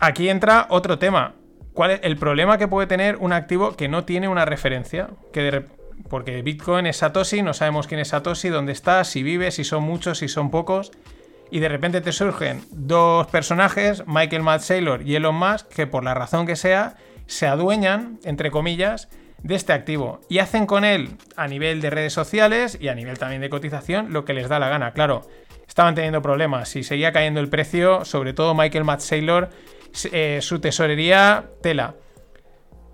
aquí 0.00 0.28
entra 0.28 0.66
otro 0.70 0.98
tema. 0.98 1.34
¿Cuál 1.74 1.92
es 1.92 2.00
el 2.02 2.16
problema 2.16 2.58
que 2.58 2.68
puede 2.68 2.86
tener 2.86 3.16
un 3.16 3.32
activo 3.32 3.72
que 3.76 3.88
no 3.88 4.04
tiene 4.04 4.28
una 4.28 4.44
referencia? 4.44 5.08
Que 5.32 5.64
porque 6.08 6.42
Bitcoin 6.42 6.86
es 6.86 6.98
Satoshi, 6.98 7.42
no 7.42 7.54
sabemos 7.54 7.86
quién 7.86 8.00
es 8.00 8.08
Satoshi, 8.08 8.48
dónde 8.48 8.72
está, 8.72 9.04
si 9.04 9.22
vive, 9.22 9.50
si 9.50 9.64
son 9.64 9.82
muchos, 9.82 10.18
si 10.18 10.28
son 10.28 10.50
pocos. 10.50 10.92
Y 11.50 11.60
de 11.60 11.68
repente 11.68 12.00
te 12.00 12.12
surgen 12.12 12.62
dos 12.70 13.26
personajes, 13.26 14.04
Michael 14.06 14.42
Matt 14.42 14.62
Saylor 14.62 15.02
y 15.02 15.16
Elon 15.16 15.34
Musk, 15.34 15.68
que 15.68 15.86
por 15.86 16.04
la 16.04 16.14
razón 16.14 16.46
que 16.46 16.56
sea, 16.56 16.96
se 17.26 17.46
adueñan, 17.46 18.18
entre 18.24 18.50
comillas, 18.50 19.08
de 19.42 19.54
este 19.54 19.72
activo 19.72 20.20
y 20.28 20.38
hacen 20.38 20.66
con 20.66 20.84
él 20.84 21.16
a 21.36 21.48
nivel 21.48 21.80
de 21.80 21.90
redes 21.90 22.12
sociales 22.12 22.78
y 22.80 22.88
a 22.88 22.94
nivel 22.94 23.18
también 23.18 23.40
de 23.40 23.50
cotización 23.50 24.12
lo 24.12 24.24
que 24.24 24.34
les 24.34 24.48
da 24.48 24.58
la 24.58 24.68
gana. 24.68 24.92
Claro, 24.92 25.22
estaban 25.66 25.94
teniendo 25.94 26.22
problemas 26.22 26.74
y 26.76 26.82
seguía 26.82 27.12
cayendo 27.12 27.40
el 27.40 27.48
precio, 27.48 28.04
sobre 28.04 28.32
todo 28.32 28.54
Michael 28.54 28.84
Matt 28.84 29.00
Saylor, 29.00 29.50
eh, 30.12 30.38
su 30.40 30.60
tesorería 30.60 31.50
tela. 31.62 31.94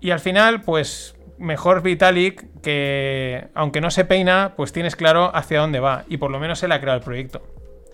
Y 0.01 0.11
al 0.11 0.19
final, 0.19 0.61
pues 0.61 1.15
mejor 1.37 1.81
Vitalik 1.81 2.61
que, 2.61 3.47
aunque 3.53 3.81
no 3.81 3.91
se 3.91 4.05
peina, 4.05 4.53
pues 4.55 4.71
tienes 4.73 4.95
claro 4.95 5.31
hacia 5.33 5.59
dónde 5.59 5.79
va 5.79 6.03
y 6.07 6.17
por 6.17 6.31
lo 6.31 6.39
menos 6.39 6.61
él 6.63 6.71
ha 6.71 6.81
creado 6.81 6.97
el 6.99 7.03
proyecto. 7.03 7.41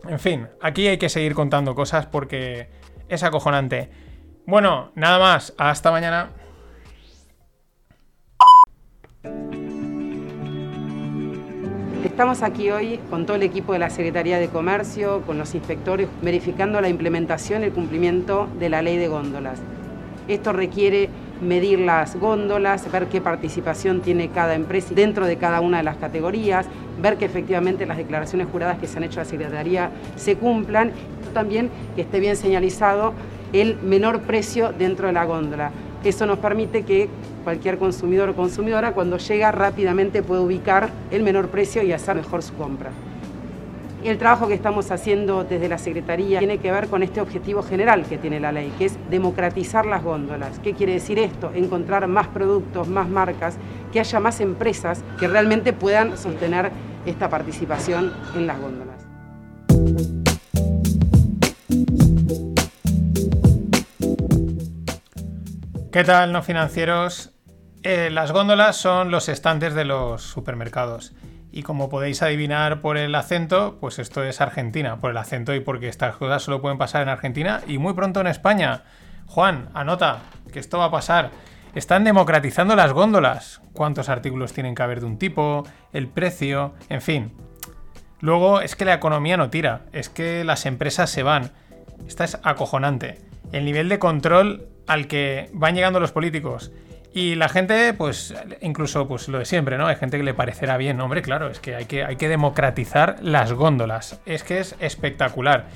En 0.08 0.20
fin, 0.20 0.48
aquí 0.62 0.88
hay 0.88 0.98
que 0.98 1.10
seguir 1.10 1.34
contando 1.34 1.76
cosas 1.76 2.06
porque 2.06 2.70
es 3.10 3.24
acojonante. 3.24 3.90
Bueno, 4.46 4.92
nada 4.96 5.20
más, 5.20 5.54
hasta 5.58 5.92
mañana. 5.92 6.30
Estamos 12.06 12.44
aquí 12.44 12.70
hoy 12.70 13.00
con 13.10 13.26
todo 13.26 13.36
el 13.36 13.42
equipo 13.42 13.74
de 13.74 13.80
la 13.80 13.90
Secretaría 13.90 14.38
de 14.38 14.48
Comercio, 14.48 15.24
con 15.26 15.40
los 15.40 15.56
inspectores, 15.56 16.08
verificando 16.22 16.80
la 16.80 16.88
implementación 16.88 17.64
y 17.64 17.66
el 17.66 17.72
cumplimiento 17.72 18.48
de 18.60 18.70
la 18.70 18.84
ley 18.84 18.98
de 18.98 19.08
góndolas. 19.08 19.60
Esto 20.28 20.54
requiere 20.54 21.10
medir 21.42 21.80
las 21.80 22.16
góndolas, 22.16 22.92
ver 22.92 23.08
qué 23.08 23.22
participación 23.22 24.02
tiene 24.02 24.30
cada 24.30 24.54
empresa 24.54 24.94
dentro 24.94 25.26
de 25.26 25.38
cada 25.38 25.62
una 25.62 25.78
de 25.78 25.84
las 25.84 25.98
categorías, 25.98 26.68
ver 27.02 27.18
que 27.18 27.26
efectivamente 27.26 27.88
las 27.88 27.98
declaraciones 27.98 28.50
juradas 28.52 28.78
que 28.78 28.86
se 28.86 28.98
han 28.98 29.04
hecho 29.04 29.20
a 29.20 29.24
la 29.24 29.30
Secretaría 29.30 29.90
se 30.16 30.36
cumplan, 30.36 30.92
también 31.34 31.72
que 31.96 32.02
esté 32.02 32.20
bien 32.20 32.36
señalizado 32.36 33.14
el 33.52 33.78
menor 33.82 34.22
precio 34.22 34.74
dentro 34.78 35.08
de 35.08 35.14
la 35.14 35.26
góndola. 35.26 35.72
Eso 36.04 36.28
nos 36.28 36.38
permite 36.38 36.84
que 36.84 37.10
cualquier 37.46 37.78
consumidor 37.78 38.30
o 38.30 38.36
consumidora 38.36 38.92
cuando 38.92 39.18
llega 39.18 39.52
rápidamente 39.52 40.24
puede 40.24 40.42
ubicar 40.42 40.90
el 41.12 41.24
menor 41.24 41.48
precio 41.48 41.84
y 41.84 41.94
hacer 41.94 42.16
mejor 42.16 42.42
su 42.44 42.54
compra. 42.56 42.90
El 44.04 44.18
trabajo 44.18 44.48
que 44.48 44.54
estamos 44.54 44.92
haciendo 44.92 45.44
desde 45.44 45.70
la 45.70 45.78
Secretaría 45.78 46.40
tiene 46.40 46.58
que 46.58 46.72
ver 46.72 46.88
con 46.88 47.02
este 47.02 47.22
objetivo 47.22 47.64
general 47.64 48.04
que 48.06 48.18
tiene 48.18 48.40
la 48.40 48.52
ley, 48.52 48.72
que 48.78 48.86
es 48.86 48.98
democratizar 49.10 49.86
las 49.86 50.04
góndolas. 50.04 50.60
¿Qué 50.60 50.74
quiere 50.74 50.94
decir 50.94 51.18
esto? 51.18 51.52
Encontrar 51.56 52.08
más 52.08 52.28
productos, 52.28 52.88
más 52.88 53.08
marcas, 53.08 53.58
que 53.92 54.00
haya 54.00 54.20
más 54.20 54.42
empresas 54.42 55.04
que 55.20 55.28
realmente 55.28 55.72
puedan 55.74 56.18
sostener 56.18 56.72
esta 57.06 57.30
participación 57.30 58.12
en 58.36 58.48
las 58.48 58.60
góndolas. 58.60 59.06
¿Qué 65.92 66.04
tal, 66.04 66.32
no 66.32 66.44
financieros? 66.44 67.35
Eh, 67.88 68.10
las 68.10 68.32
góndolas 68.32 68.78
son 68.78 69.12
los 69.12 69.30
estantes 69.30 69.76
de 69.76 69.86
los 69.86 70.24
supermercados. 70.24 71.14
Y 71.52 71.62
como 71.62 71.88
podéis 71.88 72.24
adivinar 72.24 72.82
por 72.82 72.98
el 72.98 73.14
acento, 73.14 73.78
pues 73.80 74.00
esto 74.00 74.24
es 74.24 74.42
Argentina, 74.42 74.98
por 74.98 75.12
el 75.12 75.18
acento 75.18 75.54
y 75.54 75.60
porque 75.60 75.88
estas 75.88 76.16
cosas 76.16 76.42
solo 76.42 76.64
pueden 76.64 76.80
pasar 76.80 77.04
en 77.04 77.10
Argentina 77.10 77.62
y 77.68 77.78
muy 77.78 77.94
pronto 77.94 78.22
en 78.22 78.26
España. 78.26 78.86
Juan, 79.28 79.70
anota 79.76 80.22
que 80.52 80.58
esto 80.58 80.80
va 80.80 80.86
a 80.86 80.92
pasar. 80.92 81.30
Están 81.76 82.04
democratizando 82.04 82.76
las 82.76 82.92
góndolas. 82.92 83.62
¿Cuántos 83.74 84.10
artículos 84.10 84.52
tienen 84.52 84.74
que 84.74 84.82
haber 84.82 85.02
de 85.02 85.06
un 85.06 85.20
tipo? 85.20 85.64
El 85.94 86.08
precio, 86.08 86.74
en 86.90 87.04
fin. 87.04 87.34
Luego 88.20 88.62
es 88.62 88.76
que 88.76 88.86
la 88.86 88.96
economía 88.96 89.38
no 89.38 89.52
tira, 89.52 89.82
es 89.94 90.10
que 90.10 90.44
las 90.44 90.66
empresas 90.66 91.12
se 91.12 91.22
van. 91.22 91.52
Esta 92.08 92.24
es 92.24 92.40
acojonante. 92.42 93.22
El 93.52 93.64
nivel 93.64 93.90
de 93.90 94.00
control 94.00 94.70
al 94.88 95.06
que 95.06 95.52
van 95.54 95.76
llegando 95.76 96.00
los 96.00 96.12
políticos. 96.12 96.72
Y 97.16 97.36
la 97.36 97.48
gente, 97.48 97.94
pues, 97.94 98.36
incluso 98.60 99.08
pues 99.08 99.30
lo 99.30 99.40
de 99.40 99.46
siempre, 99.46 99.78
¿no? 99.78 99.88
Hay 99.88 99.96
gente 99.96 100.18
que 100.18 100.24
le 100.24 100.34
parecerá 100.34 100.76
bien. 100.76 101.00
Hombre, 101.00 101.22
claro, 101.22 101.50
es 101.50 101.62
que 101.62 101.74
hay 101.74 101.86
que, 101.86 102.04
hay 102.04 102.18
que 102.18 102.28
democratizar 102.28 103.16
las 103.22 103.54
góndolas. 103.54 104.20
Es 104.26 104.44
que 104.44 104.60
es 104.60 104.76
espectacular. 104.82 105.68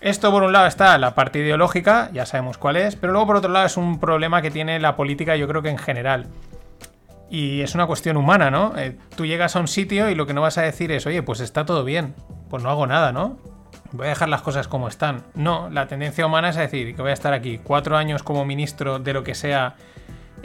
Esto 0.00 0.30
por 0.30 0.44
un 0.44 0.52
lado 0.52 0.68
está 0.68 0.96
la 0.98 1.16
parte 1.16 1.40
ideológica, 1.40 2.10
ya 2.12 2.26
sabemos 2.26 2.58
cuál 2.58 2.76
es, 2.76 2.94
pero 2.94 3.12
luego 3.12 3.26
por 3.26 3.36
otro 3.36 3.50
lado 3.50 3.66
es 3.66 3.76
un 3.76 3.98
problema 3.98 4.40
que 4.40 4.52
tiene 4.52 4.78
la 4.78 4.94
política 4.94 5.34
yo 5.34 5.48
creo 5.48 5.62
que 5.62 5.70
en 5.70 5.78
general. 5.78 6.28
Y 7.28 7.62
es 7.62 7.74
una 7.74 7.86
cuestión 7.88 8.16
humana, 8.16 8.52
¿no? 8.52 8.78
Eh, 8.78 8.96
tú 9.16 9.26
llegas 9.26 9.56
a 9.56 9.58
un 9.58 9.66
sitio 9.66 10.10
y 10.10 10.14
lo 10.14 10.28
que 10.28 10.32
no 10.32 10.42
vas 10.42 10.58
a 10.58 10.62
decir 10.62 10.92
es, 10.92 11.06
oye, 11.06 11.24
pues 11.24 11.40
está 11.40 11.66
todo 11.66 11.82
bien, 11.82 12.14
pues 12.50 12.62
no 12.62 12.70
hago 12.70 12.86
nada, 12.86 13.10
¿no? 13.10 13.36
Voy 13.90 14.06
a 14.06 14.10
dejar 14.10 14.28
las 14.28 14.42
cosas 14.42 14.68
como 14.68 14.86
están. 14.86 15.24
No, 15.34 15.70
la 15.70 15.88
tendencia 15.88 16.24
humana 16.24 16.50
es 16.50 16.56
decir 16.56 16.94
que 16.94 17.02
voy 17.02 17.10
a 17.10 17.14
estar 17.14 17.32
aquí 17.32 17.58
cuatro 17.58 17.96
años 17.96 18.22
como 18.22 18.44
ministro 18.44 19.00
de 19.00 19.12
lo 19.12 19.24
que 19.24 19.34
sea 19.34 19.74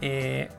eh, 0.01 0.49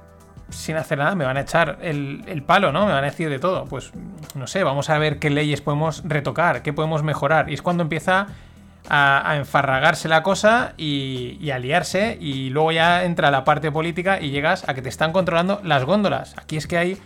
sin 0.50 0.76
hacer 0.76 0.98
nada, 0.98 1.14
me 1.14 1.24
van 1.24 1.36
a 1.36 1.42
echar 1.42 1.78
el, 1.82 2.24
el, 2.26 2.42
palo, 2.42 2.72
¿no? 2.72 2.86
Me 2.86 2.92
van 2.92 3.04
a 3.04 3.08
decir 3.08 3.28
de 3.28 3.38
todo. 3.38 3.64
Pues 3.66 3.92
no 4.34 4.46
sé, 4.46 4.64
vamos 4.64 4.90
a 4.90 4.98
ver 4.98 5.18
qué 5.18 5.30
leyes 5.30 5.60
podemos 5.60 6.02
retocar, 6.04 6.62
qué 6.62 6.72
podemos 6.72 7.02
mejorar. 7.02 7.50
Y 7.50 7.54
es 7.54 7.62
cuando 7.62 7.82
empieza 7.82 8.28
a, 8.88 9.36
enfarragarse 9.36 10.08
la 10.08 10.22
cosa 10.22 10.72
y, 10.76 11.50
a 11.50 11.58
liarse 11.58 12.16
y 12.20 12.50
luego 12.50 12.72
ya 12.72 13.04
entra 13.04 13.30
la 13.30 13.44
parte 13.44 13.70
política 13.70 14.20
y 14.20 14.30
llegas 14.30 14.68
a 14.68 14.74
que 14.74 14.82
te 14.82 14.88
están 14.88 15.12
controlando 15.12 15.60
las 15.62 15.84
góndolas. 15.84 16.34
Aquí 16.38 16.56
es 16.56 16.66
que 16.66 16.78
hay... 16.78 16.98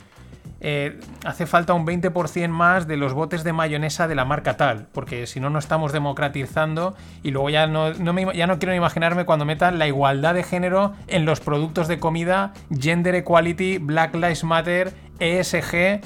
Eh, 0.65 1.01
hace 1.25 1.45
falta 1.47 1.75
un 1.75 1.85
20% 1.85 2.49
más 2.49 2.87
de 2.87 2.97
los 2.97 3.15
botes 3.15 3.43
de 3.43 3.53
mayonesa 3.53 4.07
de 4.07 4.15
la 4.15 4.25
marca 4.25 4.57
tal, 4.57 4.87
porque 4.93 5.27
si 5.27 5.41
no, 5.41 5.51
no 5.51 5.59
estamos 5.59 5.93
democratizando 5.93 6.95
y 7.25 7.33
luego 7.33 7.51
ya 7.51 7.67
no, 7.67 7.91
ya 8.33 8.47
no 8.47 8.59
quiero 8.61 8.73
imaginarme 8.73 9.25
cuando 9.25 9.45
metan 9.45 9.81
la 9.81 9.89
igualdad 9.89 10.35
de 10.35 10.45
género 10.45 10.93
en 11.09 11.25
los 11.25 11.41
productos 11.41 11.89
de 11.89 11.99
comida, 11.99 12.53
gender 12.79 13.17
equality, 13.17 13.79
Black 13.79 14.15
Lives 14.15 14.45
Matter, 14.45 14.93
ESG 15.19 16.01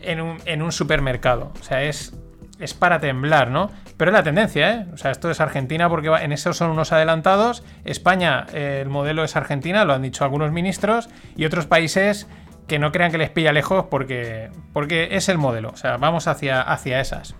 en 0.00 0.20
un, 0.22 0.38
en 0.46 0.62
un 0.62 0.72
supermercado. 0.72 1.52
O 1.60 1.62
sea, 1.62 1.82
es, 1.82 2.14
es 2.58 2.72
para 2.72 3.00
temblar, 3.00 3.50
¿no? 3.50 3.70
Pero 3.98 4.10
es 4.10 4.14
la 4.14 4.22
tendencia, 4.22 4.72
¿eh? 4.72 4.86
O 4.94 4.96
sea, 4.96 5.10
esto 5.10 5.30
es 5.30 5.40
Argentina 5.40 5.90
porque 5.90 6.08
en 6.08 6.32
eso 6.32 6.54
son 6.54 6.70
unos 6.70 6.90
adelantados. 6.92 7.62
España, 7.84 8.46
eh, 8.54 8.80
el 8.82 8.88
modelo 8.88 9.24
es 9.24 9.36
Argentina, 9.36 9.84
lo 9.84 9.92
han 9.92 10.02
dicho 10.02 10.24
algunos 10.24 10.52
ministros. 10.52 11.10
Y 11.36 11.44
otros 11.44 11.66
países 11.66 12.26
que 12.66 12.78
no 12.78 12.92
crean 12.92 13.10
que 13.10 13.18
les 13.18 13.30
pilla 13.30 13.52
lejos 13.52 13.86
porque, 13.90 14.50
porque 14.72 15.08
es 15.12 15.28
el 15.28 15.38
modelo. 15.38 15.70
O 15.70 15.76
sea, 15.76 15.96
vamos 15.96 16.26
hacia, 16.26 16.62
hacia 16.62 17.00
esas. 17.00 17.34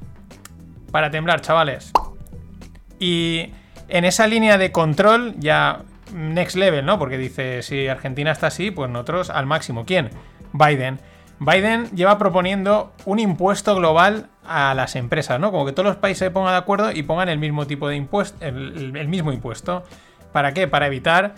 Para 0.90 1.10
temblar, 1.10 1.40
chavales. 1.40 1.92
Y 2.98 3.52
en 3.88 4.04
esa 4.04 4.26
línea 4.26 4.58
de 4.58 4.72
control 4.72 5.34
ya 5.38 5.82
next 6.12 6.56
level, 6.56 6.84
¿no? 6.84 6.98
Porque 6.98 7.18
dice, 7.18 7.62
si 7.62 7.88
Argentina 7.88 8.30
está 8.30 8.48
así, 8.48 8.70
pues 8.70 8.90
nosotros 8.90 9.30
al 9.30 9.46
máximo. 9.46 9.84
¿Quién? 9.84 10.10
Biden. 10.52 11.00
Biden 11.40 11.90
lleva 11.90 12.16
proponiendo 12.18 12.92
un 13.04 13.18
impuesto 13.18 13.74
global 13.74 14.28
a 14.46 14.74
las 14.74 14.94
empresas, 14.96 15.40
¿no? 15.40 15.50
Como 15.50 15.66
que 15.66 15.72
todos 15.72 15.86
los 15.86 15.96
países 15.96 16.20
se 16.20 16.30
pongan 16.30 16.52
de 16.52 16.58
acuerdo 16.58 16.92
y 16.92 17.02
pongan 17.02 17.28
el 17.28 17.38
mismo 17.38 17.66
tipo 17.66 17.88
de 17.88 17.96
impuesto, 17.96 18.44
el, 18.44 19.08
mismo 19.08 19.32
impuesto. 19.32 19.84
¿Para 20.32 20.52
qué? 20.54 20.68
Para 20.68 20.86
evitar 20.86 21.34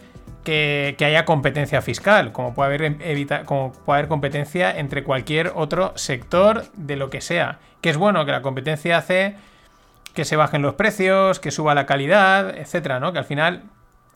que, 0.46 1.04
haya 1.04 1.24
competencia 1.24 1.82
fiscal, 1.82 2.30
como 2.30 2.54
puede, 2.54 2.76
haber 2.76 3.44
como 3.44 3.72
puede 3.72 3.98
haber 3.98 4.08
competencia 4.08 4.78
entre 4.78 5.02
cualquier 5.02 5.52
otro 5.56 5.92
sector 5.96 6.70
de 6.74 6.94
lo 6.94 7.10
que 7.10 7.20
sea. 7.20 7.58
Que 7.80 7.90
es 7.90 7.96
bueno 7.96 8.24
que 8.24 8.30
la 8.30 8.42
competencia 8.42 8.96
hace 8.96 9.34
que 10.14 10.24
se 10.24 10.36
bajen 10.36 10.62
los 10.62 10.74
precios, 10.74 11.40
que 11.40 11.50
suba 11.50 11.74
la 11.74 11.84
calidad, 11.84 12.56
etcétera, 12.56 13.00
¿no? 13.00 13.12
Que 13.12 13.18
al 13.18 13.24
final 13.24 13.64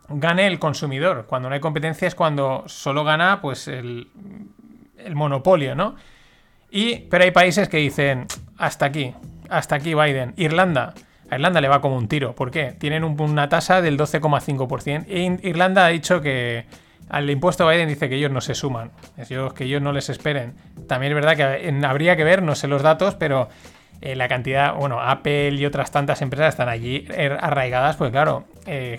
gane 0.09 0.47
el 0.47 0.61
consumidor. 0.61 1.27
Cuando 1.27 1.49
no 1.49 1.57
hay 1.57 1.61
competencia 1.61 2.07
es 2.07 2.15
cuando 2.15 2.63
solo 2.67 3.03
gana 3.03 3.41
pues 3.43 3.67
el, 3.67 4.09
el 4.97 5.17
monopolio, 5.17 5.75
¿no? 5.75 5.97
Y, 6.71 7.01
pero 7.11 7.25
hay 7.25 7.33
países 7.33 7.69
que 7.69 7.79
dicen, 7.79 8.27
hasta 8.57 8.87
aquí, 8.87 9.13
hasta 9.49 9.75
aquí 9.75 9.95
Biden. 9.95 10.33
Irlanda, 10.37 10.95
a 11.31 11.37
Irlanda 11.37 11.61
le 11.61 11.69
va 11.69 11.81
como 11.81 11.97
un 11.97 12.09
tiro. 12.09 12.35
¿Por 12.35 12.51
qué? 12.51 12.73
Tienen 12.79 13.05
una 13.05 13.49
tasa 13.49 13.81
del 13.81 13.97
12,5%. 13.97 15.05
E 15.09 15.49
Irlanda 15.49 15.87
ha 15.87 15.89
dicho 15.89 16.21
que 16.21 16.67
al 17.09 17.29
impuesto 17.31 17.67
Biden 17.67 17.89
dice 17.89 18.09
que 18.09 18.17
ellos 18.17 18.31
no 18.31 18.41
se 18.41 18.55
suman, 18.55 18.91
que 19.55 19.65
ellos 19.65 19.83
no 19.83 19.93
les 19.93 20.09
esperen. 20.09 20.55
También 20.89 21.13
es 21.13 21.15
verdad 21.15 21.37
que 21.37 21.87
habría 21.87 22.17
que 22.17 22.25
ver, 22.25 22.43
no 22.43 22.55
sé 22.55 22.69
los 22.69 22.83
datos, 22.83 23.15
pero 23.15 23.49
eh, 24.01 24.17
la 24.17 24.29
cantidad, 24.29 24.75
bueno, 24.75 25.01
Apple 25.01 25.51
y 25.51 25.67
otras 25.67 25.91
tantas 25.91 26.23
empresas 26.23 26.55
están 26.55 26.69
allí 26.69 27.07
er, 27.15 27.37
arraigadas, 27.41 27.97
pues 27.97 28.11
claro, 28.11 28.45
eh, 28.67 28.99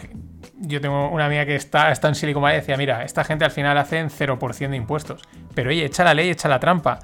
yo 0.60 0.80
tengo 0.80 1.10
una 1.10 1.26
amiga 1.26 1.46
que 1.46 1.56
está, 1.56 1.92
está 1.92 2.08
en 2.08 2.16
Silicon 2.16 2.44
Valley 2.44 2.58
y 2.58 2.62
decía, 2.62 2.78
mira, 2.78 3.04
esta 3.04 3.24
gente 3.24 3.46
al 3.46 3.52
final 3.52 3.78
hacen 3.78 4.10
0% 4.10 4.70
de 4.70 4.78
impuestos. 4.78 5.22
Pero 5.56 5.70
oye, 5.70 5.86
echa 5.86 6.04
la 6.04 6.14
ley, 6.14 6.30
echa 6.30 6.48
la 6.48 6.60
trampa. 6.60 7.00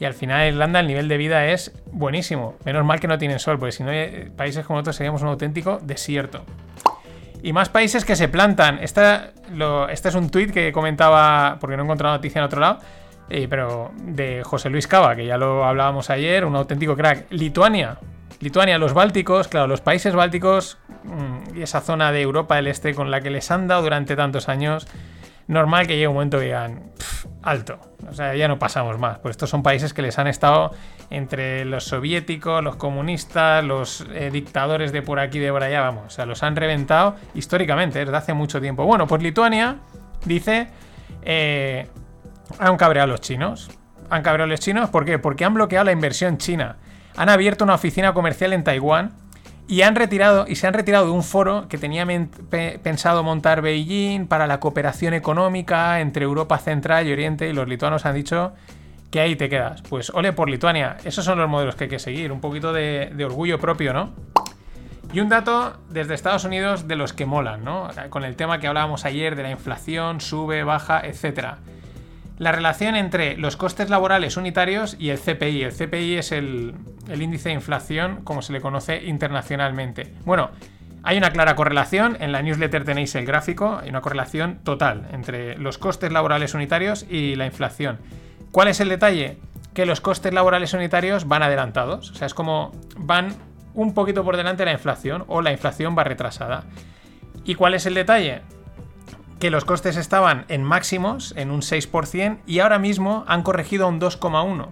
Y 0.00 0.06
al 0.06 0.14
final 0.14 0.48
Irlanda 0.48 0.80
el 0.80 0.86
nivel 0.86 1.08
de 1.08 1.18
vida 1.18 1.46
es 1.48 1.72
buenísimo. 1.92 2.56
Menos 2.64 2.86
mal 2.86 2.98
que 2.98 3.06
no 3.06 3.18
tienen 3.18 3.38
sol, 3.38 3.58
porque 3.58 3.72
si 3.72 3.84
no, 3.84 3.92
eh, 3.92 4.32
países 4.34 4.64
como 4.64 4.78
nosotros 4.78 4.96
seríamos 4.96 5.20
un 5.20 5.28
auténtico 5.28 5.78
desierto. 5.82 6.42
Y 7.42 7.52
más 7.52 7.68
países 7.68 8.06
que 8.06 8.16
se 8.16 8.28
plantan. 8.28 8.78
Esta, 8.78 9.32
este 9.90 10.08
es 10.08 10.14
un 10.14 10.30
tuit 10.30 10.52
que 10.52 10.72
comentaba, 10.72 11.58
porque 11.60 11.76
no 11.76 11.82
he 11.82 11.84
encontrado 11.84 12.16
noticia 12.16 12.38
en 12.38 12.46
otro 12.46 12.60
lado, 12.60 12.78
eh, 13.28 13.46
pero 13.48 13.92
de 14.02 14.42
José 14.42 14.70
Luis 14.70 14.86
Cava, 14.86 15.14
que 15.14 15.26
ya 15.26 15.36
lo 15.36 15.66
hablábamos 15.66 16.08
ayer, 16.08 16.46
un 16.46 16.56
auténtico 16.56 16.96
crack. 16.96 17.26
Lituania. 17.30 17.98
Lituania, 18.40 18.78
los 18.78 18.94
Bálticos, 18.94 19.48
claro, 19.48 19.66
los 19.66 19.82
países 19.82 20.14
bálticos 20.14 20.78
mm, 21.04 21.58
y 21.58 21.62
esa 21.62 21.82
zona 21.82 22.10
de 22.10 22.22
Europa 22.22 22.56
del 22.56 22.68
Este 22.68 22.94
con 22.94 23.10
la 23.10 23.20
que 23.20 23.28
les 23.28 23.50
han 23.50 23.68
dado 23.68 23.82
durante 23.82 24.16
tantos 24.16 24.48
años 24.48 24.86
normal 25.50 25.86
que 25.86 25.94
llegue 25.94 26.08
un 26.08 26.14
momento 26.14 26.38
que 26.38 26.44
digan, 26.44 26.92
alto, 27.42 27.78
o 28.08 28.14
sea, 28.14 28.34
ya 28.34 28.46
no 28.46 28.58
pasamos 28.58 28.98
más. 28.98 29.18
Pues 29.18 29.32
estos 29.32 29.50
son 29.50 29.62
países 29.62 29.92
que 29.92 30.00
les 30.00 30.18
han 30.18 30.28
estado 30.28 30.70
entre 31.10 31.64
los 31.64 31.84
soviéticos, 31.84 32.62
los 32.62 32.76
comunistas, 32.76 33.64
los 33.64 34.06
eh, 34.12 34.30
dictadores 34.32 34.92
de 34.92 35.02
por 35.02 35.18
aquí, 35.18 35.40
de 35.40 35.50
por 35.50 35.62
allá, 35.62 35.80
vamos, 35.80 36.06
o 36.06 36.10
sea, 36.10 36.24
los 36.24 36.42
han 36.44 36.54
reventado 36.54 37.16
históricamente, 37.34 37.98
desde 37.98 38.16
hace 38.16 38.32
mucho 38.32 38.60
tiempo. 38.60 38.84
Bueno, 38.84 39.06
pues 39.08 39.22
Lituania 39.22 39.78
dice, 40.24 40.68
eh, 41.22 41.88
han 42.58 42.76
cabreado 42.76 43.08
los 43.08 43.20
chinos. 43.20 43.70
Han 44.08 44.22
cabreado 44.22 44.48
los 44.48 44.60
chinos, 44.60 44.90
¿por 44.90 45.04
qué? 45.04 45.18
Porque 45.18 45.44
han 45.44 45.54
bloqueado 45.54 45.84
la 45.84 45.92
inversión 45.92 46.38
china. 46.38 46.76
Han 47.16 47.28
abierto 47.28 47.64
una 47.64 47.74
oficina 47.74 48.14
comercial 48.14 48.52
en 48.52 48.64
Taiwán 48.64 49.12
y 49.70 49.82
han 49.82 49.94
retirado 49.94 50.46
y 50.48 50.56
se 50.56 50.66
han 50.66 50.74
retirado 50.74 51.06
de 51.06 51.12
un 51.12 51.22
foro 51.22 51.68
que 51.68 51.78
tenía 51.78 52.04
pensado 52.82 53.22
montar 53.22 53.62
Beijing 53.62 54.26
para 54.26 54.48
la 54.48 54.58
cooperación 54.58 55.14
económica 55.14 56.00
entre 56.00 56.24
Europa 56.24 56.58
Central 56.58 57.06
y 57.06 57.12
Oriente 57.12 57.48
y 57.48 57.52
los 57.52 57.68
lituanos 57.68 58.04
han 58.04 58.16
dicho 58.16 58.52
que 59.12 59.20
ahí 59.20 59.36
te 59.36 59.48
quedas. 59.48 59.82
Pues 59.82 60.10
ole 60.10 60.32
por 60.32 60.50
Lituania, 60.50 60.96
esos 61.04 61.24
son 61.24 61.38
los 61.38 61.48
modelos 61.48 61.76
que 61.76 61.84
hay 61.84 61.90
que 61.90 62.00
seguir, 62.00 62.32
un 62.32 62.40
poquito 62.40 62.72
de, 62.72 63.12
de 63.14 63.24
orgullo 63.24 63.60
propio, 63.60 63.92
¿no? 63.92 64.10
Y 65.12 65.20
un 65.20 65.28
dato 65.28 65.76
desde 65.88 66.14
Estados 66.14 66.44
Unidos 66.44 66.88
de 66.88 66.96
los 66.96 67.12
que 67.12 67.24
molan, 67.24 67.62
¿no? 67.62 67.90
Con 68.10 68.24
el 68.24 68.34
tema 68.34 68.58
que 68.58 68.66
hablábamos 68.66 69.04
ayer 69.04 69.36
de 69.36 69.44
la 69.44 69.50
inflación, 69.52 70.20
sube, 70.20 70.64
baja, 70.64 71.00
etcétera 71.04 71.58
la 72.40 72.52
relación 72.52 72.96
entre 72.96 73.36
los 73.36 73.58
costes 73.58 73.90
laborales 73.90 74.38
unitarios 74.38 74.96
y 74.98 75.10
el 75.10 75.18
CPI. 75.18 75.62
El 75.62 75.72
CPI 75.74 76.16
es 76.16 76.32
el, 76.32 76.74
índice 77.14 77.50
de 77.50 77.54
inflación 77.54 78.22
como 78.24 78.40
se 78.40 78.54
le 78.54 78.62
conoce 78.62 79.04
internacionalmente. 79.04 80.14
Bueno, 80.24 80.50
hay 81.02 81.18
una 81.18 81.32
clara 81.32 81.54
correlación, 81.54 82.16
en 82.18 82.32
la 82.32 82.40
newsletter 82.40 82.84
tenéis 82.84 83.14
el 83.14 83.26
gráfico, 83.26 83.78
hay 83.82 83.90
una 83.90 84.00
correlación 84.00 84.60
total 84.64 85.06
entre 85.12 85.58
los 85.58 85.76
costes 85.76 86.12
laborales 86.12 86.54
unitarios 86.54 87.04
y 87.10 87.36
la 87.36 87.44
inflación. 87.44 87.98
¿Cuál 88.52 88.68
es 88.68 88.80
el 88.80 88.88
detalle? 88.88 89.36
Que 89.74 89.84
los 89.84 90.00
costes 90.00 90.32
laborales 90.32 90.72
unitarios 90.72 91.28
van 91.28 91.42
adelantados, 91.42 92.10
o 92.10 92.14
sea, 92.14 92.26
es 92.26 92.32
como 92.32 92.72
van 92.96 93.34
un 93.74 93.92
poquito 93.92 94.24
por 94.24 94.38
delante 94.38 94.62
de 94.62 94.70
la 94.70 94.72
inflación 94.72 95.24
o 95.28 95.42
la 95.42 95.52
inflación 95.52 95.94
va 95.96 96.04
retrasada. 96.04 96.64
¿Y 97.44 97.54
cuál 97.54 97.74
es 97.74 97.84
el 97.84 97.92
detalle? 97.92 98.40
Que 99.40 99.50
los 99.50 99.64
costes 99.64 99.96
estaban 99.96 100.44
en 100.48 100.62
máximos, 100.62 101.34
en 101.36 101.50
un 101.50 101.62
6%, 101.62 102.38
y 102.46 102.60
ahora 102.60 102.78
mismo 102.78 103.24
han 103.26 103.42
corregido 103.42 103.86
a 103.86 103.88
un 103.88 103.98
2,1%. 103.98 104.68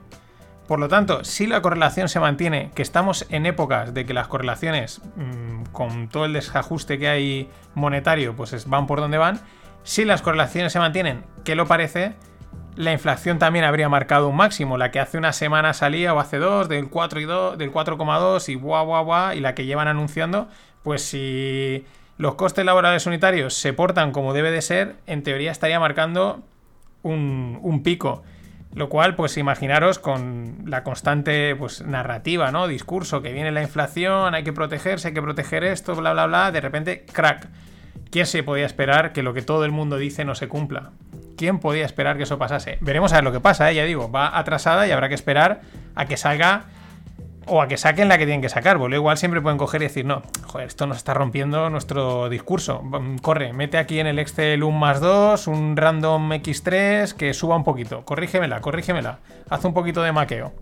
Por 0.68 0.78
lo 0.78 0.88
tanto, 0.88 1.24
si 1.24 1.46
la 1.46 1.62
correlación 1.62 2.10
se 2.10 2.20
mantiene, 2.20 2.70
que 2.74 2.82
estamos 2.82 3.26
en 3.30 3.46
épocas 3.46 3.94
de 3.94 4.04
que 4.04 4.12
las 4.12 4.28
correlaciones, 4.28 5.00
mm, 5.16 5.72
con 5.72 6.08
todo 6.10 6.26
el 6.26 6.34
desajuste 6.34 6.98
que 6.98 7.08
hay 7.08 7.50
monetario, 7.74 8.36
pues 8.36 8.68
van 8.68 8.86
por 8.86 9.00
donde 9.00 9.16
van, 9.16 9.40
si 9.82 10.04
las 10.04 10.20
correlaciones 10.20 10.74
se 10.74 10.78
mantienen, 10.78 11.24
que 11.42 11.54
lo 11.54 11.66
parece, 11.66 12.12
la 12.76 12.92
inflación 12.92 13.38
también 13.38 13.64
habría 13.64 13.88
marcado 13.88 14.28
un 14.28 14.36
máximo. 14.36 14.76
La 14.76 14.90
que 14.90 15.00
hace 15.00 15.16
una 15.16 15.32
semana 15.32 15.72
salía 15.72 16.12
o 16.12 16.20
hace 16.20 16.36
dos, 16.36 16.68
del 16.68 16.90
4 16.90 17.20
y 17.20 17.24
2, 17.24 17.56
del 17.56 17.72
4,2 17.72 18.50
y 18.50 18.54
guau, 18.54 18.84
guau, 18.84 19.04
guau, 19.06 19.32
y 19.32 19.40
la 19.40 19.54
que 19.54 19.64
llevan 19.64 19.88
anunciando, 19.88 20.48
pues 20.82 21.02
si 21.02 21.86
los 22.18 22.34
costes 22.34 22.64
laborales 22.64 23.06
unitarios 23.06 23.54
se 23.54 23.72
portan 23.72 24.12
como 24.12 24.34
debe 24.34 24.50
de 24.50 24.60
ser, 24.60 24.96
en 25.06 25.22
teoría 25.22 25.52
estaría 25.52 25.80
marcando 25.80 26.42
un, 27.02 27.58
un 27.62 27.82
pico. 27.82 28.22
Lo 28.74 28.90
cual, 28.90 29.14
pues 29.14 29.38
imaginaros 29.38 29.98
con 29.98 30.64
la 30.66 30.84
constante 30.84 31.56
pues, 31.56 31.80
narrativa, 31.80 32.52
¿no? 32.52 32.68
Discurso, 32.68 33.22
que 33.22 33.32
viene 33.32 33.50
la 33.50 33.62
inflación, 33.62 34.34
hay 34.34 34.44
que 34.44 34.52
protegerse, 34.52 35.08
hay 35.08 35.14
que 35.14 35.22
proteger 35.22 35.64
esto, 35.64 35.96
bla, 35.96 36.12
bla, 36.12 36.26
bla. 36.26 36.52
De 36.52 36.60
repente, 36.60 37.06
crack. 37.10 37.48
¿Quién 38.10 38.26
se 38.26 38.42
podía 38.42 38.66
esperar 38.66 39.12
que 39.12 39.22
lo 39.22 39.32
que 39.32 39.42
todo 39.42 39.64
el 39.64 39.70
mundo 39.70 39.96
dice 39.96 40.24
no 40.24 40.34
se 40.34 40.48
cumpla? 40.48 40.90
¿Quién 41.36 41.60
podía 41.60 41.86
esperar 41.86 42.16
que 42.16 42.24
eso 42.24 42.38
pasase? 42.38 42.78
Veremos 42.80 43.12
a 43.12 43.16
ver 43.16 43.24
lo 43.24 43.32
que 43.32 43.40
pasa, 43.40 43.70
¿eh? 43.70 43.74
ya 43.74 43.84
digo, 43.84 44.10
va 44.10 44.36
atrasada 44.38 44.86
y 44.86 44.90
habrá 44.90 45.08
que 45.08 45.14
esperar 45.14 45.60
a 45.94 46.06
que 46.06 46.16
salga 46.16 46.66
o 47.48 47.62
a 47.62 47.68
que 47.68 47.76
saquen 47.76 48.08
la 48.08 48.18
que 48.18 48.24
tienen 48.24 48.42
que 48.42 48.48
sacar. 48.48 48.78
Porque 48.78 48.96
igual 48.96 49.18
siempre 49.18 49.40
pueden 49.40 49.58
coger 49.58 49.82
y 49.82 49.86
decir, 49.86 50.04
no, 50.04 50.22
joder, 50.46 50.68
esto 50.68 50.86
nos 50.86 50.98
está 50.98 51.14
rompiendo 51.14 51.70
nuestro 51.70 52.28
discurso. 52.28 52.82
Corre, 53.22 53.52
mete 53.52 53.78
aquí 53.78 53.98
en 54.00 54.06
el 54.06 54.18
Excel 54.18 54.62
un 54.62 54.78
más 54.78 55.00
2, 55.00 55.46
un 55.48 55.76
random 55.76 56.32
X3, 56.32 57.14
que 57.14 57.34
suba 57.34 57.56
un 57.56 57.64
poquito. 57.64 58.04
Corrígemela, 58.04 58.60
corrígemela. 58.60 59.18
Haz 59.48 59.64
un 59.64 59.74
poquito 59.74 60.02
de 60.02 60.12
maqueo. 60.12 60.52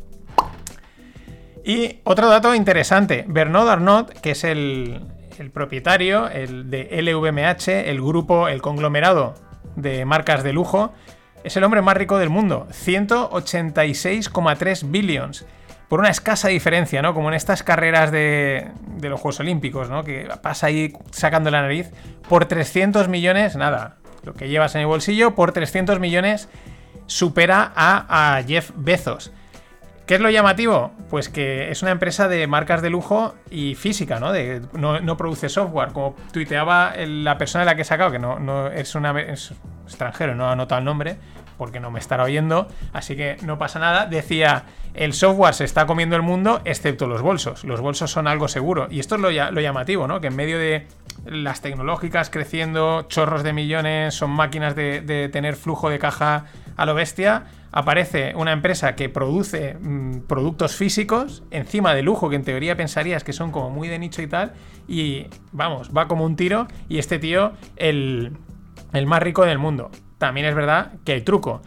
Y 1.65 1.99
otro 2.05 2.29
dato 2.29 2.55
interesante, 2.55 3.25
Bernard 3.27 3.69
Arnault, 3.69 4.11
que 4.11 4.31
es 4.31 4.45
el, 4.45 5.01
el 5.39 5.51
propietario 5.51 6.29
el 6.29 6.71
de 6.71 6.89
LVMH, 7.03 7.91
el 7.91 8.01
grupo, 8.01 8.47
el 8.47 8.63
conglomerado 8.63 9.35
de 9.75 10.05
marcas 10.05 10.45
de 10.45 10.53
lujo, 10.53 10.93
es 11.43 11.57
el 11.57 11.65
hombre 11.65 11.83
más 11.83 11.97
rico 11.97 12.19
del 12.19 12.29
mundo, 12.29 12.69
186,3 12.71 14.91
billions 14.91 15.45
por 15.89 16.01
una 16.01 16.11
escasa 16.11 16.49
diferencia, 16.49 17.03
¿no? 17.03 17.15
Como 17.15 17.29
en 17.29 17.35
estas 17.35 17.63
carreras 17.63 18.11
de, 18.11 18.69
de, 18.97 19.09
los 19.09 19.21
Juegos 19.21 19.41
Olímpicos, 19.41 19.89
¿no? 19.89 20.03
Que 20.05 20.29
pasa 20.43 20.67
ahí 20.67 20.93
sacando 21.11 21.51
la 21.51 21.63
nariz. 21.63 21.91
Por 22.29 22.47
300 22.47 23.09
millones, 23.09 23.57
nada, 23.57 23.97
lo 24.25 24.35
que 24.35 24.49
llevas 24.49 24.75
en 24.75 24.83
el 24.83 24.87
bolsillo, 24.89 25.35
por 25.35 25.53
300 25.53 26.01
millones 26.01 26.49
supera 27.07 27.73
a, 27.75 28.43
Jeff 28.47 28.71
Bezos. 28.75 29.33
¿Qué 30.07 30.17
es 30.17 30.21
lo 30.21 30.31
llamativo? 30.31 30.93
Pues 31.11 31.29
que 31.29 31.71
es 31.71 31.83
una 31.83 31.91
empresa 31.91 32.29
de 32.29 32.47
marcas 32.47 32.81
de 32.81 32.91
lujo 32.91 33.35
y 33.51 33.75
física, 33.75 34.21
¿no? 34.21 34.33
De, 34.33 34.63
no, 34.73 35.01
no, 35.01 35.17
produce 35.17 35.49
software. 35.49 35.89
Como 35.93 36.15
tuiteaba 36.33 36.95
la 36.97 37.39
persona 37.39 37.65
de 37.65 37.67
la 37.67 37.75
que 37.75 37.83
he 37.83 37.85
sacado, 37.85 38.13
que 38.13 38.19
no, 38.21 38.69
es, 38.69 38.95
una, 38.95 39.19
es 39.21 39.53
extranjero, 39.85 40.37
no 40.37 40.47
ha 40.47 40.53
anotado 40.53 40.79
el 40.79 40.85
nombre, 40.85 41.17
porque 41.57 41.81
no 41.81 41.91
me 41.91 41.99
estará 41.99 42.25
oyendo, 42.25 42.69
así 42.93 43.17
que 43.17 43.37
no 43.43 43.59
pasa 43.59 43.79
nada. 43.79 44.07
Decía, 44.07 44.65
el 44.95 45.13
software 45.13 45.55
se 45.55 45.65
está 45.65 45.87
comiendo 45.87 46.17
el 46.17 46.23
mundo, 46.23 46.61
excepto 46.65 47.07
los 47.07 47.23
bolsos. 47.23 47.65
Los 47.65 47.81
bolsos 47.81 48.11
son 48.11 48.27
algo 48.27 48.49
seguro. 48.49 48.89
Y 48.91 49.01
esto 49.01 49.17
es 49.17 49.21
lo, 49.21 49.31
lo 49.31 49.61
llamativo, 49.61 50.07
¿no? 50.07 50.21
Que 50.21 50.29
en 50.29 50.37
medio 50.37 50.59
de 50.59 50.87
las 51.27 51.61
tecnológicas 51.61 52.31
creciendo, 52.31 53.03
chorros 53.09 53.43
de 53.43 53.53
millones, 53.53 54.15
son 54.15 54.31
máquinas 54.31 54.75
de, 54.75 55.29
tener 55.33 55.57
flujo 55.57 55.91
de 55.91 55.99
caja 55.99 56.47
a 56.77 56.87
lo 56.87 56.95
bestia 56.95 57.45
aparece 57.73 58.33
una 58.37 58.53
empresa 58.53 58.95
que 58.95 59.11
produce 59.11 59.77
mmm, 59.79 60.21
productos 60.21 60.77
físicos 60.77 61.43
encima 61.51 61.95
de 61.95 62.03
lujo, 62.03 62.31
que 62.31 62.37
en 62.37 62.45
teoría 62.45 62.75
pensarías 62.77 63.23
que 63.23 63.35
son 63.35 63.51
como 63.51 63.69
muy 63.69 63.89
de 63.89 63.99
nicho 63.99 64.23
y 64.23 64.27
tal, 64.27 64.55
y 64.89 65.27
vamos, 65.53 65.91
va 65.95 66.09
como 66.09 66.25
un 66.25 66.37
tiro, 66.37 66.69
y 66.89 66.99
este 66.99 67.19
tío, 67.19 67.53
el, 67.77 68.33
el 68.95 69.07
más 69.07 69.23
rico 69.23 69.45
del 69.45 69.59
mundo. 69.59 69.91
También 70.19 70.47
es 70.47 70.55
verdad 70.55 70.93
que 71.05 71.13
hay 71.13 71.21
truco. 71.23 71.63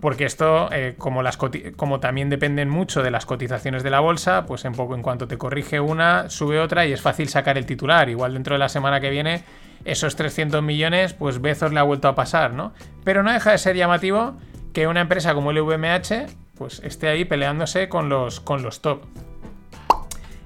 Porque 0.00 0.26
esto, 0.26 0.68
eh, 0.70 0.96
como, 0.98 2.00
también 2.00 2.28
dependen 2.28 2.68
mucho 2.68 3.02
de 3.02 3.10
las 3.10 3.24
cotizaciones 3.24 3.82
de 3.82 3.90
la 3.90 4.00
bolsa, 4.00 4.44
pues 4.44 4.66
en 4.66 4.72
poco 4.72 4.94
en 4.94 5.00
cuanto 5.00 5.26
te 5.26 5.38
corrige 5.38 5.80
una, 5.80 6.28
sube 6.28 6.60
otra 6.60 6.84
y 6.84 6.92
es 6.92 7.00
fácil 7.00 7.28
sacar 7.28 7.56
el 7.56 7.64
titular. 7.64 8.10
Igual 8.10 8.34
dentro 8.34 8.54
de 8.54 8.58
la 8.58 8.68
semana 8.68 9.00
que 9.00 9.08
viene, 9.08 9.44
esos 9.86 10.14
300 10.16 10.62
millones, 10.62 11.14
pues 11.14 11.40
Bezos 11.40 11.72
le 11.72 11.80
ha 11.80 11.84
vuelto 11.84 12.08
a 12.08 12.14
pasar, 12.14 12.52
¿no? 12.52 12.74
Pero 13.02 13.22
no 13.22 13.32
deja 13.32 13.52
de 13.52 13.58
ser 13.58 13.76
llamativo 13.76 14.36
que 14.74 14.88
una 14.88 15.00
empresa 15.00 15.32
como 15.32 15.52
el 15.52 15.62
VMH 15.62 16.26
pues 16.54 16.80
esté 16.84 17.08
ahí 17.08 17.24
peleándose 17.24 17.88
con 17.88 18.08
los, 18.08 18.40
con 18.40 18.62
los 18.62 18.80
top. 18.80 19.04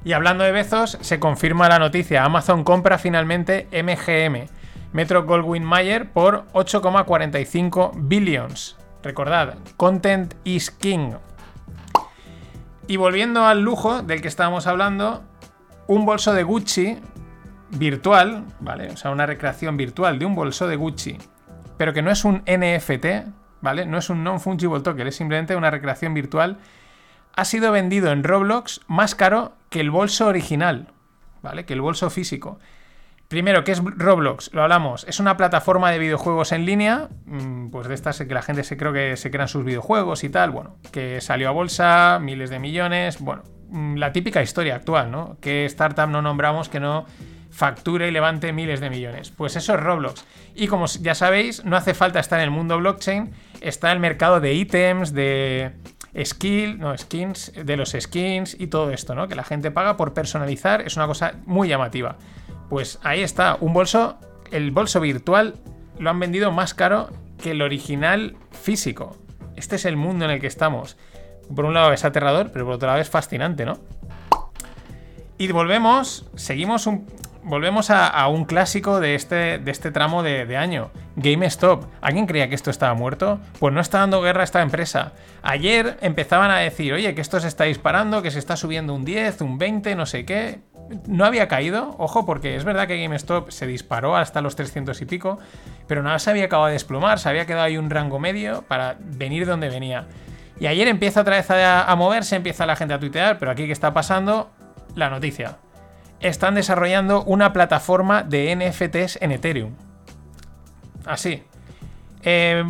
Y 0.05 0.13
hablando 0.13 0.45
de 0.45 0.53
Bezos, 0.53 0.99
se 1.01 1.19
confirma 1.19 1.69
la 1.69 1.79
noticia. 1.79 2.25
Amazon 2.25 2.65
compra 2.65 2.99
finalmente 2.99 3.67
MGM, 3.73 4.47
Metro 4.93 5.25
Goldwyn 5.25 5.65
Mayer, 5.65 6.11
por 6.13 6.47
8,45 6.53 7.93
billions. 7.95 8.77
Recordad, 9.03 9.57
content 9.77 10.35
is 10.45 10.71
king. 10.71 11.13
Y 12.87 12.97
volviendo 12.97 13.45
al 13.45 13.61
lujo 13.61 14.03
del 14.03 14.23
que 14.23 14.29
estábamos 14.29 14.67
hablando, 14.67 15.23
un 15.87 16.07
bolso 16.07 16.33
de 16.33 16.43
Gucci 16.43 16.99
virtual, 17.71 18.45
¿vale? 18.61 18.91
O 18.91 18.97
sea, 18.97 19.11
una 19.11 19.27
recreación 19.27 19.77
virtual 19.77 20.19
de 20.19 20.25
un 20.25 20.35
bolso 20.35 20.67
de 20.67 20.77
Gucci, 20.77 21.19
pero 21.77 21.93
que 21.93 22.03
no 22.03 22.11
es 22.11 22.25
un 22.25 22.43
NFT, 22.47 23.29
¿vale? 23.61 23.85
No 23.85 23.99
es 23.99 24.09
un 24.09 24.25
non-fungible 24.25 24.81
token, 24.81 25.07
es 25.07 25.17
simplemente 25.17 25.55
una 25.55 25.71
recreación 25.71 26.15
virtual. 26.15 26.59
Ha 27.37 27.45
sido 27.45 27.73
vendido 27.73 28.11
en 28.11 28.25
Roblox 28.25 28.81
más 28.87 29.15
caro 29.15 29.53
que 29.69 29.81
el 29.81 29.91
bolso 29.91 30.27
original, 30.27 30.89
¿vale? 31.43 31.67
Que 31.67 31.75
el 31.75 31.81
bolso 31.81 32.11
físico. 32.11 32.59
Primero, 33.29 33.63
¿qué 33.63 33.73
es 33.73 33.83
Roblox? 33.85 34.55
Lo 34.55 34.63
hablamos. 34.63 35.05
Es 35.07 35.21
una 35.21 35.37
plataforma 35.37 35.91
de 35.91 35.99
videojuegos 35.99 36.51
en 36.53 36.65
línea, 36.65 37.11
mm, 37.27 37.69
pues 37.69 37.87
de 37.87 37.95
estas 37.95 38.19
que 38.19 38.33
la 38.33 38.41
gente 38.41 38.65
se 38.65 38.79
creo 38.79 38.91
que 38.95 39.19
se 39.19 39.31
crean 39.31 39.49
sus 39.49 39.67
videojuegos 39.67 40.25
y 40.25 40.31
tal, 40.31 40.51
bueno, 40.51 40.77
que 40.93 41.21
salió 41.21 41.51
a 41.51 41.53
bolsa, 41.53 42.19
miles 42.23 42.49
de 42.49 42.59
millones, 42.59 43.21
bueno, 43.21 43.43
mm, 43.69 43.97
la 43.97 44.13
típica 44.13 44.43
historia 44.43 44.77
actual, 44.77 45.11
¿no? 45.11 45.37
¿Qué 45.43 45.67
startup 45.67 46.09
no 46.09 46.23
nombramos 46.23 46.71
que 46.71 46.81
no 46.81 47.05
facture 47.51 48.09
y 48.09 48.13
levante 48.13 48.55
miles 48.55 48.81
de 48.81 48.89
millones? 48.89 49.31
Pues 49.31 49.57
eso 49.57 49.75
es 49.75 49.81
Roblox. 49.81 50.25
Y 50.55 50.67
como 50.67 50.87
ya 50.87 51.15
sabéis, 51.15 51.67
no 51.67 51.77
hace 51.77 51.93
falta 51.93 52.21
estar 52.21 52.39
en 52.39 52.45
el 52.45 52.51
mundo 52.51 52.79
blockchain, 52.79 53.31
está 53.61 53.93
el 53.93 54.01
mercado 54.01 54.41
de 54.41 54.55
ítems, 54.55 55.13
de 55.13 55.73
skill, 56.25 56.79
no, 56.79 56.97
skins, 56.97 57.53
de 57.63 57.77
los 57.77 57.91
skins 57.91 58.59
y 58.59 58.69
todo 58.69 58.91
esto, 58.91 59.15
¿no? 59.15 59.29
Que 59.29 59.35
la 59.35 59.45
gente 59.45 59.71
paga 59.71 59.99
por 59.99 60.15
personalizar, 60.15 60.81
es 60.81 60.97
una 60.97 61.07
cosa 61.07 61.35
muy 61.45 61.69
llamativa. 61.69 62.17
Pues 62.69 62.99
ahí 63.03 63.23
está, 63.23 63.57
un 63.61 63.73
bolso, 63.73 64.19
el 64.51 64.71
bolso 64.71 65.01
virtual 65.01 65.55
lo 65.99 66.11
han 66.11 66.21
vendido 66.21 66.53
más 66.53 66.75
caro 66.75 67.11
que 67.43 67.53
el 67.53 67.63
original 67.63 68.37
físico. 68.51 69.17
Este 69.57 69.77
es 69.77 69.85
el 69.85 69.97
mundo 69.97 70.25
en 70.25 70.33
el 70.33 70.41
que 70.41 70.47
estamos. 70.47 70.97
Por 71.55 71.65
un 71.65 71.75
lado 71.75 71.93
es 71.93 72.05
aterrador, 72.05 72.51
pero 72.53 72.65
por 72.67 72.75
otro 72.75 72.89
lado 72.89 73.01
es 73.01 73.09
fascinante, 73.09 73.65
¿no? 73.65 73.79
Y 75.39 75.51
volvemos, 75.53 76.27
seguimos 76.35 76.87
un, 76.87 77.07
volvemos 77.45 77.91
a, 77.91 78.27
un 78.29 78.45
clásico 78.45 79.01
de 79.01 79.15
este, 79.15 79.59
de 79.59 79.71
este 79.71 79.91
tramo 79.91 80.23
de, 80.23 80.47
de, 80.47 80.57
año. 80.57 80.91
GameStop. 81.17 81.85
¿Alguien 82.01 82.27
creía 82.27 82.49
que 82.49 82.55
esto 82.55 82.71
estaba 82.71 82.95
muerto? 82.95 83.41
Pues 83.59 83.73
no 83.73 83.81
está 83.81 83.99
dando 83.99 84.21
guerra 84.21 84.43
a 84.43 84.45
esta 84.45 84.63
empresa. 84.63 85.13
Ayer 85.43 85.97
empezaban 86.01 86.51
a 86.51 86.59
decir, 86.59 86.93
oye, 86.93 87.15
que 87.15 87.21
esto 87.21 87.41
se 87.41 87.49
está 87.49 87.65
disparando, 87.65 88.21
que 88.21 88.31
se 88.31 88.39
está 88.39 88.57
subiendo 88.57 88.95
un 88.95 89.05
10, 89.05 89.41
un 89.43 89.59
20, 89.59 89.95
no 89.95 90.07
sé 90.07 90.25
qué. 90.25 90.61
No 91.07 91.25
había 91.25 91.49
caído, 91.49 91.95
ojo, 91.99 92.25
porque 92.25 92.57
es 92.57 92.65
verdad 92.65 92.87
que 92.87 93.01
GameStop 93.03 93.51
se 93.51 93.67
disparó 93.67 94.17
hasta 94.17 94.41
los 94.41 94.57
300 94.57 95.01
y 95.03 95.05
pico, 95.05 95.39
pero 95.87 96.03
nada 96.03 96.19
se 96.19 96.31
había 96.31 96.45
acabado 96.45 96.69
de 96.69 96.75
desplomar, 96.75 97.19
se 97.19 97.29
había 97.29 97.47
quedado 97.47 97.65
ahí 97.65 97.77
un 97.77 97.91
rango 97.91 98.19
medio 98.19 98.63
para 98.63 98.97
venir 98.99 99.47
donde 99.47 99.69
venía. 99.69 100.07
Y 100.61 100.67
ayer 100.67 100.89
empieza 100.89 101.21
otra 101.21 101.37
vez 101.37 101.51
a, 101.51 101.95
moverse, 101.97 102.37
empieza 102.37 102.67
la 102.67 102.77
gente 102.77 102.95
a 102.95 102.99
tuitear, 102.99 103.39
pero 103.39 103.51
aquí 103.51 103.67
¿qué 103.67 103.73
está 103.73 103.93
pasando? 103.93 104.51
La 104.95 105.11
noticia 105.11 105.59
están 106.21 106.55
desarrollando 106.55 107.23
una 107.25 107.53
plataforma 107.53 108.23
de 108.23 108.55
NFTs 108.57 109.19
en 109.23 109.33
Ethereum. 109.33 109.75
Así. 111.07 111.43
Eh, 112.23 112.65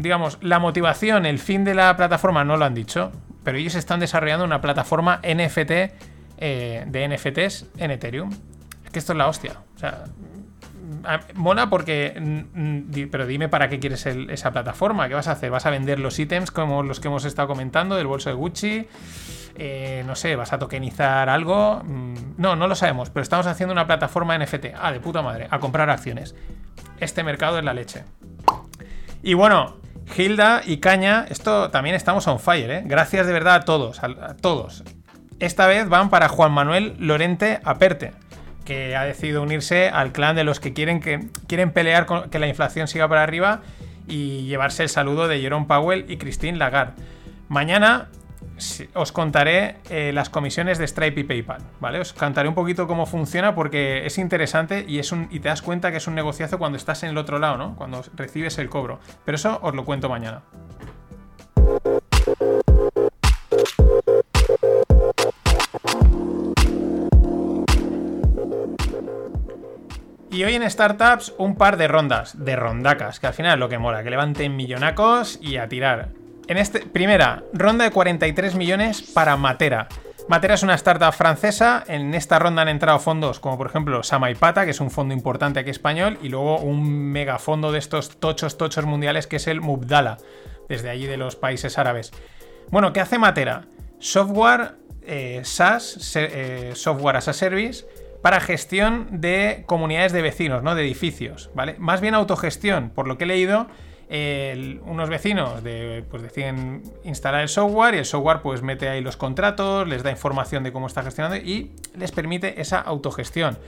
digamos, 0.00 0.38
la 0.40 0.58
motivación, 0.58 1.26
el 1.26 1.38
fin 1.38 1.64
de 1.64 1.74
la 1.74 1.96
plataforma 1.96 2.44
no 2.44 2.56
lo 2.56 2.64
han 2.64 2.74
dicho, 2.74 3.12
pero 3.44 3.58
ellos 3.58 3.74
están 3.74 4.00
desarrollando 4.00 4.44
una 4.44 4.60
plataforma 4.60 5.20
NFT 5.22 5.92
eh, 6.38 6.84
de 6.86 7.08
NFTs 7.08 7.66
en 7.78 7.90
Ethereum. 7.90 8.30
Es 8.84 8.90
que 8.90 8.98
esto 8.98 9.12
es 9.12 9.18
la 9.18 9.28
hostia. 9.28 9.56
O 9.74 9.78
sea, 9.78 10.04
mola 11.34 11.70
porque. 11.70 12.44
Pero 13.10 13.26
dime 13.26 13.48
para 13.48 13.68
qué 13.68 13.78
quieres 13.78 14.06
esa 14.06 14.50
plataforma. 14.52 15.08
¿Qué 15.08 15.14
vas 15.14 15.28
a 15.28 15.32
hacer? 15.32 15.50
¿Vas 15.50 15.66
a 15.66 15.70
vender 15.70 15.98
los 15.98 16.18
ítems 16.18 16.50
como 16.50 16.82
los 16.82 17.00
que 17.00 17.08
hemos 17.08 17.24
estado 17.24 17.48
comentando 17.48 17.96
del 17.96 18.06
bolso 18.06 18.30
de 18.30 18.36
Gucci? 18.36 18.88
Eh, 19.56 20.04
no 20.06 20.14
sé, 20.14 20.36
vas 20.36 20.52
a 20.52 20.58
tokenizar 20.58 21.28
algo. 21.28 21.82
Mm, 21.84 22.14
no, 22.36 22.56
no 22.56 22.68
lo 22.68 22.74
sabemos, 22.74 23.10
pero 23.10 23.22
estamos 23.22 23.46
haciendo 23.46 23.72
una 23.72 23.86
plataforma 23.86 24.38
NFT. 24.38 24.66
Ah, 24.80 24.92
de 24.92 25.00
puta 25.00 25.22
madre, 25.22 25.48
a 25.50 25.58
comprar 25.58 25.90
acciones. 25.90 26.34
Este 27.00 27.22
mercado 27.22 27.58
es 27.58 27.64
la 27.64 27.74
leche. 27.74 28.04
Y 29.22 29.34
bueno, 29.34 29.76
Hilda 30.16 30.62
y 30.64 30.78
Caña, 30.78 31.26
esto 31.28 31.70
también 31.70 31.96
estamos 31.96 32.26
on 32.28 32.38
fire, 32.38 32.70
¿eh? 32.70 32.82
Gracias 32.86 33.26
de 33.26 33.32
verdad 33.32 33.56
a 33.56 33.60
todos, 33.64 34.02
a 34.02 34.36
todos. 34.36 34.84
Esta 35.40 35.68
vez 35.68 35.88
van 35.88 36.10
para 36.10 36.28
Juan 36.28 36.50
Manuel 36.50 36.96
Lorente 36.98 37.60
Aperte, 37.62 38.12
que 38.64 38.96
ha 38.96 39.04
decidido 39.04 39.42
unirse 39.42 39.88
al 39.88 40.10
clan 40.10 40.34
de 40.34 40.42
los 40.42 40.58
que 40.58 40.72
quieren, 40.72 41.00
que, 41.00 41.28
quieren 41.46 41.70
pelear 41.70 42.06
con 42.06 42.28
que 42.28 42.40
la 42.40 42.48
inflación 42.48 42.88
siga 42.88 43.08
para 43.08 43.22
arriba 43.22 43.60
y 44.08 44.46
llevarse 44.46 44.82
el 44.82 44.88
saludo 44.88 45.28
de 45.28 45.40
Jerome 45.40 45.66
Powell 45.66 46.06
y 46.08 46.16
Christine 46.16 46.58
Lagarde. 46.58 46.94
Mañana 47.48 48.08
os 48.94 49.12
contaré 49.12 49.76
eh, 49.88 50.10
las 50.12 50.28
comisiones 50.28 50.78
de 50.78 50.88
Stripe 50.88 51.20
y 51.20 51.24
PayPal, 51.24 51.62
¿vale? 51.78 52.00
Os 52.00 52.12
contaré 52.12 52.48
un 52.48 52.56
poquito 52.56 52.88
cómo 52.88 53.06
funciona 53.06 53.54
porque 53.54 54.04
es 54.06 54.18
interesante 54.18 54.84
y, 54.88 54.98
es 54.98 55.12
un, 55.12 55.28
y 55.30 55.38
te 55.38 55.48
das 55.48 55.62
cuenta 55.62 55.92
que 55.92 55.98
es 55.98 56.08
un 56.08 56.16
negociazo 56.16 56.58
cuando 56.58 56.76
estás 56.76 57.04
en 57.04 57.10
el 57.10 57.18
otro 57.18 57.38
lado, 57.38 57.56
¿no? 57.56 57.76
Cuando 57.76 58.02
recibes 58.16 58.58
el 58.58 58.68
cobro. 58.68 58.98
Pero 59.24 59.36
eso 59.36 59.60
os 59.62 59.74
lo 59.74 59.84
cuento 59.84 60.08
mañana. 60.08 60.42
Y 70.38 70.44
hoy 70.44 70.54
en 70.54 70.70
Startups 70.70 71.34
un 71.36 71.56
par 71.56 71.76
de 71.76 71.88
rondas, 71.88 72.44
de 72.44 72.54
rondacas, 72.54 73.18
que 73.18 73.26
al 73.26 73.34
final 73.34 73.54
es 73.54 73.58
lo 73.58 73.68
que 73.68 73.78
mola, 73.78 74.04
que 74.04 74.10
levanten 74.10 74.54
millonacos 74.54 75.36
y 75.42 75.56
a 75.56 75.68
tirar. 75.68 76.10
En 76.46 76.58
este, 76.58 76.86
primera, 76.86 77.42
ronda 77.52 77.84
de 77.84 77.90
43 77.90 78.54
millones 78.54 79.02
para 79.02 79.36
Matera. 79.36 79.88
Matera 80.28 80.54
es 80.54 80.62
una 80.62 80.76
startup 80.76 81.12
francesa. 81.12 81.82
En 81.88 82.14
esta 82.14 82.38
ronda 82.38 82.62
han 82.62 82.68
entrado 82.68 83.00
fondos 83.00 83.40
como 83.40 83.58
por 83.58 83.66
ejemplo 83.66 84.04
Samaipata, 84.04 84.64
que 84.64 84.70
es 84.70 84.80
un 84.80 84.92
fondo 84.92 85.12
importante 85.12 85.58
aquí 85.58 85.70
español, 85.70 86.18
y 86.22 86.28
luego 86.28 86.60
un 86.60 86.88
megafondo 87.10 87.72
de 87.72 87.80
estos 87.80 88.20
tochos 88.20 88.56
tochos 88.56 88.86
mundiales 88.86 89.26
que 89.26 89.36
es 89.36 89.48
el 89.48 89.60
Mubdala, 89.60 90.18
desde 90.68 90.88
allí 90.88 91.06
de 91.06 91.16
los 91.16 91.34
países 91.34 91.78
árabes. 91.78 92.12
Bueno, 92.70 92.92
¿qué 92.92 93.00
hace 93.00 93.18
Matera? 93.18 93.64
Software 93.98 94.76
eh, 95.02 95.40
SaaS, 95.42 96.14
eh, 96.14 96.72
software 96.74 97.16
as 97.16 97.26
a 97.26 97.32
service, 97.32 97.84
para 98.22 98.40
gestión 98.40 99.20
de 99.20 99.62
comunidades 99.66 100.12
de 100.12 100.22
vecinos, 100.22 100.62
¿no? 100.62 100.74
De 100.74 100.82
edificios, 100.82 101.50
¿vale? 101.54 101.76
Más 101.78 102.00
bien 102.00 102.14
autogestión, 102.14 102.90
por 102.90 103.06
lo 103.06 103.18
que 103.18 103.24
he 103.24 103.26
leído 103.26 103.66
unos 104.86 105.10
vecinos 105.10 105.62
de, 105.62 106.02
pues 106.10 106.22
deciden 106.22 106.82
instalar 107.04 107.42
el 107.42 107.48
software 107.48 107.94
y 107.94 107.98
el 107.98 108.06
software 108.06 108.40
pues 108.40 108.62
mete 108.62 108.88
ahí 108.88 109.02
los 109.02 109.18
contratos, 109.18 109.86
les 109.86 110.02
da 110.02 110.10
información 110.10 110.62
de 110.64 110.72
cómo 110.72 110.86
está 110.86 111.02
gestionando 111.02 111.36
y 111.36 111.72
les 111.94 112.10
permite 112.10 112.60
esa 112.60 112.80
autogestión. 112.80 113.58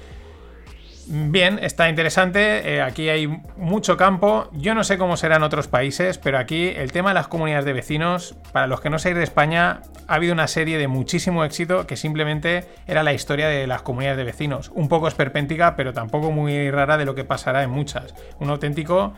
Bien, 1.12 1.58
está 1.60 1.88
interesante, 1.88 2.76
eh, 2.76 2.80
aquí 2.80 3.08
hay 3.08 3.26
mucho 3.56 3.96
campo, 3.96 4.48
yo 4.52 4.76
no 4.76 4.84
sé 4.84 4.96
cómo 4.96 5.16
será 5.16 5.38
en 5.38 5.42
otros 5.42 5.66
países, 5.66 6.18
pero 6.18 6.38
aquí 6.38 6.68
el 6.68 6.92
tema 6.92 7.10
de 7.10 7.14
las 7.14 7.26
comunidades 7.26 7.64
de 7.64 7.72
vecinos, 7.72 8.36
para 8.52 8.68
los 8.68 8.80
que 8.80 8.90
no 8.90 9.00
seáis 9.00 9.16
de 9.16 9.24
España, 9.24 9.82
ha 10.06 10.14
habido 10.14 10.32
una 10.32 10.46
serie 10.46 10.78
de 10.78 10.86
muchísimo 10.86 11.44
éxito 11.44 11.84
que 11.88 11.96
simplemente 11.96 12.68
era 12.86 13.02
la 13.02 13.12
historia 13.12 13.48
de 13.48 13.66
las 13.66 13.82
comunidades 13.82 14.18
de 14.18 14.24
vecinos, 14.24 14.70
un 14.72 14.86
poco 14.86 15.08
esperpéntica, 15.08 15.74
pero 15.74 15.92
tampoco 15.92 16.30
muy 16.30 16.70
rara 16.70 16.96
de 16.96 17.06
lo 17.06 17.16
que 17.16 17.24
pasará 17.24 17.64
en 17.64 17.70
muchas, 17.70 18.14
un 18.38 18.48
auténtico 18.48 19.12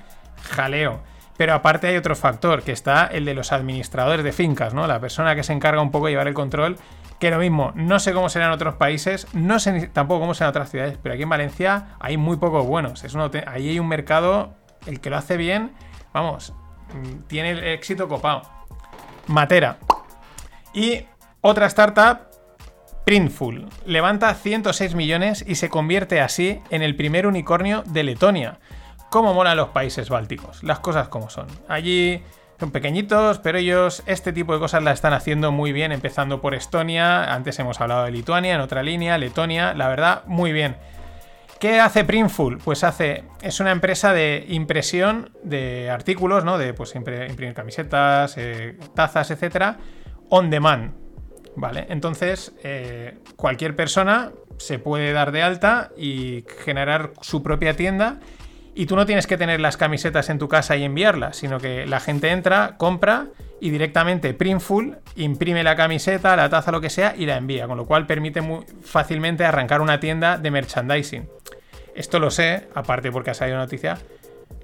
jaleo. 0.45 1.03
Pero 1.36 1.53
aparte 1.53 1.88
hay 1.88 1.97
otro 1.97 2.16
factor, 2.16 2.62
que 2.62 2.72
está 2.72 3.07
el 3.07 3.26
de 3.26 3.34
los 3.34 3.53
administradores 3.53 4.24
de 4.24 4.32
fincas, 4.32 4.72
¿no? 4.72 4.86
La 4.86 5.01
persona 5.01 5.34
que 5.34 5.43
se 5.43 5.53
encarga 5.53 5.82
un 5.82 5.90
poco 5.90 6.07
de 6.07 6.12
llevar 6.12 6.28
el 6.28 6.34
control, 6.34 6.78
que 7.22 7.30
lo 7.30 7.38
mismo, 7.38 7.70
no 7.76 8.00
sé 8.00 8.12
cómo 8.12 8.28
será 8.28 8.46
en 8.46 8.50
otros 8.50 8.74
países, 8.74 9.28
no 9.32 9.60
sé 9.60 9.88
tampoco 9.92 10.22
cómo 10.22 10.34
será 10.34 10.48
en 10.48 10.50
otras 10.50 10.72
ciudades, 10.72 10.98
pero 11.00 11.14
aquí 11.14 11.22
en 11.22 11.28
Valencia 11.28 11.90
hay 12.00 12.16
muy 12.16 12.36
pocos 12.36 12.66
buenos. 12.66 13.04
Es 13.04 13.14
ahí 13.14 13.68
hay 13.68 13.78
un 13.78 13.86
mercado, 13.86 14.54
el 14.86 14.98
que 14.98 15.08
lo 15.08 15.18
hace 15.18 15.36
bien, 15.36 15.70
vamos, 16.12 16.52
mm, 16.92 17.28
tiene 17.28 17.52
el 17.52 17.62
éxito 17.62 18.08
copado. 18.08 18.42
Matera. 19.28 19.78
Y 20.74 21.04
otra 21.42 21.66
startup, 21.66 22.22
Printful, 23.06 23.68
levanta 23.86 24.34
106 24.34 24.96
millones 24.96 25.44
y 25.46 25.54
se 25.54 25.68
convierte 25.68 26.20
así 26.20 26.60
en 26.70 26.82
el 26.82 26.96
primer 26.96 27.28
unicornio 27.28 27.84
de 27.86 28.02
Letonia 28.02 28.58
cómo 29.10 29.32
molan 29.32 29.56
los 29.56 29.68
países 29.68 30.08
bálticos, 30.08 30.64
las 30.64 30.80
cosas 30.80 31.06
como 31.06 31.30
son. 31.30 31.46
Allí 31.68 32.20
son 32.62 32.70
pequeñitos, 32.70 33.40
pero 33.40 33.58
ellos 33.58 34.04
este 34.06 34.32
tipo 34.32 34.52
de 34.52 34.60
cosas 34.60 34.84
las 34.84 34.94
están 34.94 35.14
haciendo 35.14 35.50
muy 35.50 35.72
bien, 35.72 35.90
empezando 35.90 36.40
por 36.40 36.54
Estonia, 36.54 37.34
antes 37.34 37.58
hemos 37.58 37.80
hablado 37.80 38.04
de 38.04 38.12
Lituania, 38.12 38.54
en 38.54 38.60
otra 38.60 38.84
línea, 38.84 39.18
Letonia, 39.18 39.74
la 39.74 39.88
verdad, 39.88 40.22
muy 40.26 40.52
bien. 40.52 40.76
¿Qué 41.58 41.80
hace 41.80 42.04
Printful? 42.04 42.58
Pues 42.58 42.84
hace, 42.84 43.24
es 43.40 43.58
una 43.58 43.72
empresa 43.72 44.12
de 44.12 44.46
impresión 44.48 45.32
de 45.42 45.90
artículos, 45.90 46.44
¿no? 46.44 46.56
De 46.56 46.72
pues 46.72 46.94
imprimir 46.94 47.52
camisetas, 47.52 48.36
eh, 48.36 48.78
tazas, 48.94 49.32
etcétera, 49.32 49.78
on 50.28 50.48
demand. 50.48 50.92
¿Vale? 51.56 51.86
Entonces, 51.88 52.54
eh, 52.62 53.18
cualquier 53.34 53.74
persona 53.74 54.30
se 54.58 54.78
puede 54.78 55.12
dar 55.12 55.32
de 55.32 55.42
alta 55.42 55.90
y 55.96 56.44
generar 56.64 57.10
su 57.22 57.42
propia 57.42 57.74
tienda 57.74 58.20
y 58.74 58.86
tú 58.86 58.96
no 58.96 59.06
tienes 59.06 59.26
que 59.26 59.36
tener 59.36 59.60
las 59.60 59.76
camisetas 59.76 60.30
en 60.30 60.38
tu 60.38 60.48
casa 60.48 60.76
y 60.76 60.84
enviarlas, 60.84 61.36
sino 61.36 61.58
que 61.58 61.86
la 61.86 62.00
gente 62.00 62.30
entra, 62.30 62.76
compra 62.78 63.26
y 63.60 63.70
directamente 63.70 64.34
Printful 64.34 64.98
imprime 65.16 65.62
la 65.62 65.76
camiseta, 65.76 66.34
la 66.36 66.48
taza, 66.48 66.72
lo 66.72 66.80
que 66.80 66.90
sea 66.90 67.14
y 67.16 67.26
la 67.26 67.36
envía, 67.36 67.66
con 67.66 67.76
lo 67.76 67.84
cual 67.84 68.06
permite 68.06 68.40
muy 68.40 68.64
fácilmente 68.82 69.44
arrancar 69.44 69.80
una 69.80 70.00
tienda 70.00 70.38
de 70.38 70.50
merchandising. 70.50 71.28
Esto 71.94 72.18
lo 72.18 72.30
sé, 72.30 72.68
aparte 72.74 73.12
porque 73.12 73.30
ha 73.30 73.34
salido 73.34 73.58
noticia, 73.58 73.98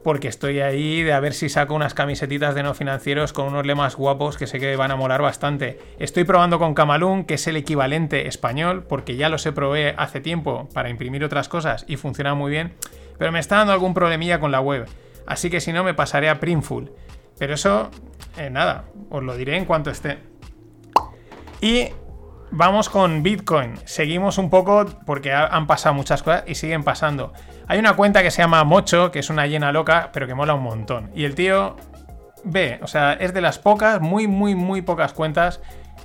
porque 0.02 0.28
estoy 0.28 0.60
ahí 0.60 1.02
de 1.02 1.12
a 1.12 1.20
ver 1.20 1.34
si 1.34 1.50
saco 1.50 1.74
unas 1.74 1.92
camisetitas 1.92 2.54
de 2.54 2.62
no 2.62 2.72
financieros 2.72 3.34
con 3.34 3.46
unos 3.46 3.66
lemas 3.66 3.96
guapos 3.96 4.38
que 4.38 4.46
sé 4.46 4.58
que 4.58 4.74
van 4.76 4.90
a 4.90 4.96
molar 4.96 5.20
bastante. 5.20 5.78
Estoy 5.98 6.24
probando 6.24 6.58
con 6.58 6.72
Camalún, 6.72 7.24
que 7.24 7.34
es 7.34 7.46
el 7.46 7.56
equivalente 7.56 8.26
español, 8.26 8.84
porque 8.88 9.16
ya 9.16 9.28
los 9.28 9.44
he 9.44 9.52
probé 9.52 9.94
hace 9.98 10.20
tiempo 10.20 10.68
para 10.72 10.88
imprimir 10.88 11.24
otras 11.24 11.48
cosas 11.48 11.84
y 11.88 11.96
funciona 11.96 12.34
muy 12.34 12.50
bien 12.50 12.72
pero 13.18 13.32
me 13.32 13.40
está 13.40 13.56
dando 13.56 13.72
algún 13.72 13.94
problemilla 13.94 14.40
con 14.40 14.52
la 14.52 14.60
web. 14.60 14.88
Así 15.26 15.50
que 15.50 15.60
si 15.60 15.72
no, 15.72 15.84
me 15.84 15.94
pasaré 15.94 16.30
a 16.30 16.40
Printful. 16.40 16.92
Pero 17.38 17.54
eso, 17.54 17.90
eh, 18.36 18.50
nada, 18.50 18.84
os 19.10 19.22
lo 19.22 19.36
diré 19.36 19.56
en 19.56 19.64
cuanto 19.64 19.90
esté. 19.90 20.18
Y 21.60 21.88
vamos 22.50 22.88
con 22.88 23.22
Bitcoin. 23.22 23.74
Seguimos 23.84 24.38
un 24.38 24.50
poco 24.50 24.86
porque 25.04 25.32
han 25.32 25.66
pasado 25.66 25.94
muchas 25.94 26.22
cosas 26.22 26.44
y 26.46 26.54
siguen 26.54 26.84
pasando. 26.84 27.32
Hay 27.66 27.78
una 27.78 27.94
cuenta 27.94 28.22
que 28.22 28.30
se 28.30 28.42
llama 28.42 28.64
Mocho, 28.64 29.10
que 29.10 29.18
es 29.18 29.30
una 29.30 29.46
llena 29.46 29.72
loca, 29.72 30.10
pero 30.12 30.26
que 30.26 30.34
mola 30.34 30.54
un 30.54 30.62
montón. 30.62 31.10
Y 31.14 31.24
el 31.24 31.34
tío 31.34 31.76
ve, 32.44 32.78
o 32.82 32.86
sea, 32.86 33.12
es 33.14 33.34
de 33.34 33.40
las 33.40 33.58
pocas, 33.58 34.00
muy, 34.00 34.26
muy, 34.26 34.54
muy 34.54 34.82
pocas 34.82 35.12
cuentas 35.12 35.60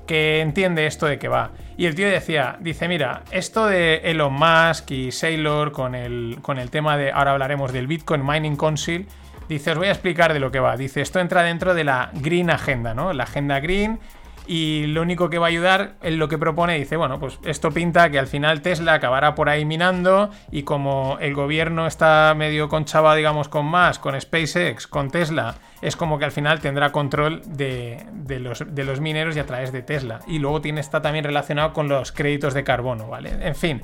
que 0.06 0.42
entiende 0.42 0.86
esto 0.86 1.06
de 1.06 1.20
que 1.20 1.28
va. 1.28 1.52
Y 1.78 1.86
el 1.86 1.96
tío 1.96 2.08
decía, 2.08 2.58
dice, 2.60 2.88
mira, 2.88 3.24
esto 3.32 3.66
de 3.68 4.02
Elon 4.04 4.34
Musk 4.34 4.92
y 4.92 5.12
Saylor 5.12 5.72
con 5.72 5.96
el, 5.96 6.38
con 6.42 6.60
el 6.60 6.70
tema 6.70 6.98
de, 6.98 7.12
ahora 7.12 7.32
hablaremos 7.32 7.72
del 7.72 7.88
Bitcoin 7.88 8.26
Mining 8.26 8.56
Council, 8.56 9.08
dice, 9.50 9.72
os 9.72 9.78
voy 9.78 9.88
a 9.88 9.92
explicar 9.92 10.34
de 10.34 10.40
lo 10.40 10.52
que 10.52 10.60
va. 10.60 10.78
Dice, 10.78 11.02
esto 11.02 11.20
entra 11.20 11.44
dentro 11.44 11.74
de 11.74 11.84
la 11.84 12.12
Green 12.14 12.50
Agenda, 12.50 12.94
¿no? 12.94 13.14
La 13.14 13.24
agenda 13.24 13.60
Green 13.60 14.00
y 14.46 14.88
lo 14.88 15.02
único 15.02 15.30
que 15.30 15.40
va 15.40 15.48
a 15.48 15.50
ayudar 15.50 15.94
en 16.02 16.20
lo 16.20 16.28
que 16.28 16.38
propone 16.38 16.78
dice, 16.78 16.98
bueno, 16.98 17.20
pues 17.20 17.40
esto 17.46 17.72
pinta 17.72 18.10
que 18.10 18.20
al 18.20 18.28
final 18.28 18.62
Tesla 18.62 18.94
acabará 18.94 19.36
por 19.36 19.50
ahí 19.50 19.66
minando 19.66 20.30
y 20.52 20.64
como 20.64 21.18
el 21.22 21.34
gobierno 21.34 21.88
está 21.88 22.34
medio 22.36 22.70
conchaba, 22.70 23.16
digamos, 23.16 23.48
con 23.48 23.66
más, 23.66 24.00
con 24.00 24.20
SpaceX, 24.20 24.88
con 24.88 25.10
Tesla, 25.10 25.56
es 25.82 25.96
como 25.96 26.20
que 26.20 26.26
al 26.26 26.32
final 26.32 26.60
tendrá 26.60 26.92
control 26.92 27.42
de, 27.46 28.06
los, 28.40 28.64
de 28.68 28.84
los, 28.84 29.00
mineros 29.00 29.36
y 29.36 29.40
a 29.40 29.46
través 29.46 29.72
de 29.72 29.82
Tesla. 29.82 30.20
Y 30.28 30.40
luego 30.40 30.62
tiene, 30.62 30.82
está 30.82 31.02
también 31.02 31.26
relacionado 31.26 31.74
con 31.74 31.88
los 31.88 32.12
créditos 32.12 32.54
de 32.54 32.64
carbono, 32.64 33.08
¿vale? 33.08 33.32
En 33.42 33.56
fin, 33.56 33.84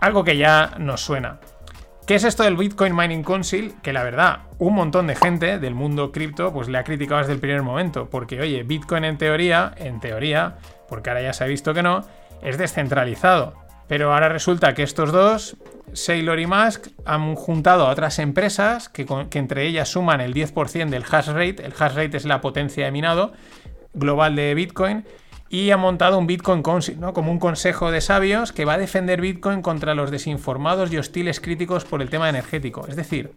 algo 0.00 0.24
que 0.24 0.36
ya 0.36 0.72
nos 0.78 1.00
suena. 1.00 1.40
¿Qué 2.08 2.14
es 2.14 2.24
esto 2.24 2.42
del 2.42 2.56
Bitcoin 2.56 2.96
Mining 2.96 3.22
Council? 3.22 3.74
Que 3.82 3.92
la 3.92 4.02
verdad, 4.02 4.38
un 4.56 4.72
montón 4.72 5.08
de 5.08 5.14
gente 5.14 5.58
del 5.58 5.74
mundo 5.74 6.10
cripto 6.10 6.54
pues 6.54 6.66
le 6.66 6.78
ha 6.78 6.82
criticado 6.82 7.20
desde 7.20 7.34
el 7.34 7.38
primer 7.38 7.60
momento. 7.60 8.08
Porque, 8.08 8.40
oye, 8.40 8.62
Bitcoin 8.62 9.04
en 9.04 9.18
teoría, 9.18 9.74
en 9.76 10.00
teoría, 10.00 10.56
porque 10.88 11.10
ahora 11.10 11.20
ya 11.20 11.34
se 11.34 11.44
ha 11.44 11.46
visto 11.46 11.74
que 11.74 11.82
no, 11.82 12.06
es 12.40 12.56
descentralizado. 12.56 13.52
Pero 13.88 14.14
ahora 14.14 14.30
resulta 14.30 14.72
que 14.72 14.84
estos 14.84 15.12
dos, 15.12 15.58
Saylor 15.92 16.40
y 16.40 16.46
Musk, 16.46 16.86
han 17.04 17.34
juntado 17.34 17.86
a 17.86 17.90
otras 17.90 18.18
empresas 18.20 18.88
que, 18.88 19.04
que 19.28 19.38
entre 19.38 19.66
ellas 19.66 19.90
suman 19.90 20.22
el 20.22 20.32
10% 20.32 20.88
del 20.88 21.04
hash 21.04 21.28
rate. 21.28 21.62
El 21.62 21.74
hash 21.78 21.94
rate 21.94 22.16
es 22.16 22.24
la 22.24 22.40
potencia 22.40 22.86
de 22.86 22.90
minado 22.90 23.32
global 23.92 24.34
de 24.34 24.54
Bitcoin 24.54 25.04
y 25.50 25.70
ha 25.70 25.76
montado 25.76 26.18
un 26.18 26.26
Bitcoin 26.26 26.62
Council, 26.62 27.00
¿no? 27.00 27.12
como 27.12 27.32
un 27.32 27.38
consejo 27.38 27.90
de 27.90 28.00
sabios 28.00 28.52
que 28.52 28.64
va 28.64 28.74
a 28.74 28.78
defender 28.78 29.20
Bitcoin 29.20 29.62
contra 29.62 29.94
los 29.94 30.10
desinformados 30.10 30.92
y 30.92 30.98
hostiles 30.98 31.40
críticos 31.40 31.84
por 31.84 32.02
el 32.02 32.10
tema 32.10 32.28
energético. 32.28 32.86
Es 32.86 32.96
decir, 32.96 33.32